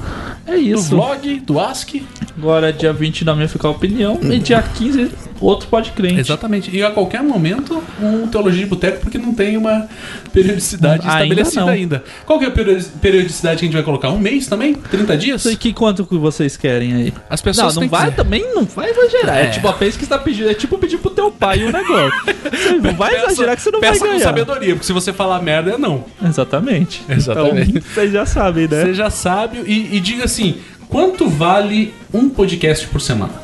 É 0.47 0.57
isso. 0.57 0.91
do 0.91 0.97
vlog, 0.97 1.41
do 1.41 1.59
ASC. 1.59 2.03
Agora, 2.39 2.73
dia 2.73 2.93
20 2.93 3.25
da 3.25 3.35
minha 3.35 3.49
ficar 3.49 3.69
a 3.69 3.71
opinião. 3.73 4.19
E 4.23 4.39
dia 4.39 4.63
15, 4.63 5.11
outro 5.45 5.69
pode 5.69 5.91
crente. 5.93 6.21
Exatamente. 6.21 6.75
E 6.75 6.83
a 6.83 6.91
qualquer 6.91 7.23
momento, 7.23 7.83
um 8.03 8.27
Teologia 8.29 8.61
de 8.65 8.67
Boteco, 8.71 9.01
porque 9.01 9.19
não 9.19 9.35
tem 9.35 9.57
uma 9.57 9.87
periodicidade 10.33 11.03
Ainda 11.07 11.23
estabelecida 11.25 11.61
não. 11.63 11.69
ainda. 11.69 12.05
Qual 12.27 12.39
que 12.39 12.45
é 12.45 12.49
a 12.49 12.51
periodi- 12.51 12.87
periodicidade 13.01 13.59
que 13.59 13.65
a 13.65 13.67
gente 13.67 13.75
vai 13.75 13.83
colocar? 13.83 14.11
Um 14.11 14.19
mês 14.19 14.47
também? 14.47 14.75
30 14.75 15.17
dias? 15.17 15.45
E 15.47 15.57
que 15.57 15.73
quanto 15.73 16.05
que 16.07 16.17
vocês 16.17 16.57
querem 16.57 16.95
aí? 16.95 17.13
As 17.29 17.41
pessoas 17.41 17.75
não, 17.75 17.83
não 17.83 17.89
vai 17.89 18.11
também, 18.11 18.55
não 18.55 18.65
vai 18.65 18.91
exagerar. 18.91 19.39
É, 19.39 19.43
É. 19.45 19.47
tipo 19.51 19.69
a 19.69 19.73
que 19.75 19.91
você 19.93 20.07
tá 20.07 20.19
pedindo, 20.19 20.49
é 20.49 20.55
tipo 20.55 20.79
pedir 20.79 20.99
pro 20.99 21.11
teu 21.11 21.31
pai 21.31 21.65
um 21.65 21.71
negócio. 21.71 22.13
Você 22.51 22.71
não 22.81 22.95
vai 22.95 23.11
Peça- 23.13 23.27
exagerar 23.27 23.57
que 23.57 23.63
você 23.63 23.71
não 23.71 23.81
peça 23.81 23.93
vai 24.01 24.09
com 24.09 24.15
ganhar. 24.15 24.25
sabedoria, 24.25 24.75
porque 24.75 24.87
se 24.87 24.93
você 24.93 25.13
falar 25.13 25.43
merda, 25.43 25.73
é 25.73 25.79
não. 25.79 26.05
Exatamente. 26.25 27.03
Exatamente. 27.09 27.71
Então, 27.71 27.83
vocês 27.95 28.13
já 28.13 28.25
sabem, 28.27 28.67
né? 28.69 28.83
Você 28.83 28.95
já 28.95 29.11
sabe 29.11 29.59
e, 29.67 29.97
e 29.97 30.01
diga 30.01 30.25
assim: 30.25 30.57
quanto 30.89 31.29
vale 31.29 31.93
um 32.13 32.29
podcast 32.29 32.87
por 32.89 33.01
semana? 33.01 33.44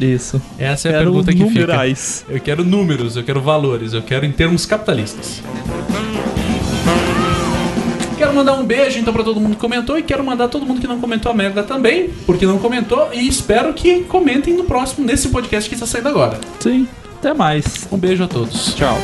Isso. 0.00 0.40
Essa 0.58 0.88
é 0.88 0.90
a 0.90 0.94
Quero 0.98 1.04
pergunta 1.10 1.32
que 1.32 1.42
numerais. 1.42 2.20
fica. 2.20 2.32
Eu 2.36 2.40
quero 2.40 2.64
números, 2.64 3.16
eu 3.16 3.24
quero 3.24 3.40
valores, 3.40 3.92
eu 3.92 4.02
quero 4.02 4.26
em 4.26 4.32
termos 4.32 4.66
capitalistas. 4.66 5.42
Quero 8.18 8.34
mandar 8.34 8.54
um 8.54 8.64
beijo 8.64 8.98
então 8.98 9.12
pra 9.12 9.22
todo 9.22 9.38
mundo 9.40 9.54
que 9.54 9.60
comentou 9.60 9.98
e 9.98 10.02
quero 10.02 10.24
mandar 10.24 10.48
todo 10.48 10.64
mundo 10.64 10.80
que 10.80 10.86
não 10.86 10.98
comentou 10.98 11.30
a 11.30 11.34
merda 11.34 11.62
também, 11.62 12.10
porque 12.24 12.46
não 12.46 12.58
comentou 12.58 13.10
e 13.12 13.26
espero 13.28 13.74
que 13.74 14.04
comentem 14.04 14.54
no 14.54 14.64
próximo 14.64 15.06
nesse 15.06 15.28
podcast 15.28 15.68
que 15.68 15.74
está 15.74 15.86
saindo 15.86 16.08
agora. 16.08 16.38
Sim. 16.60 16.88
Até 17.18 17.34
mais. 17.34 17.86
Um 17.90 17.98
beijo 17.98 18.24
a 18.24 18.28
todos. 18.28 18.74
Tchau. 18.74 18.96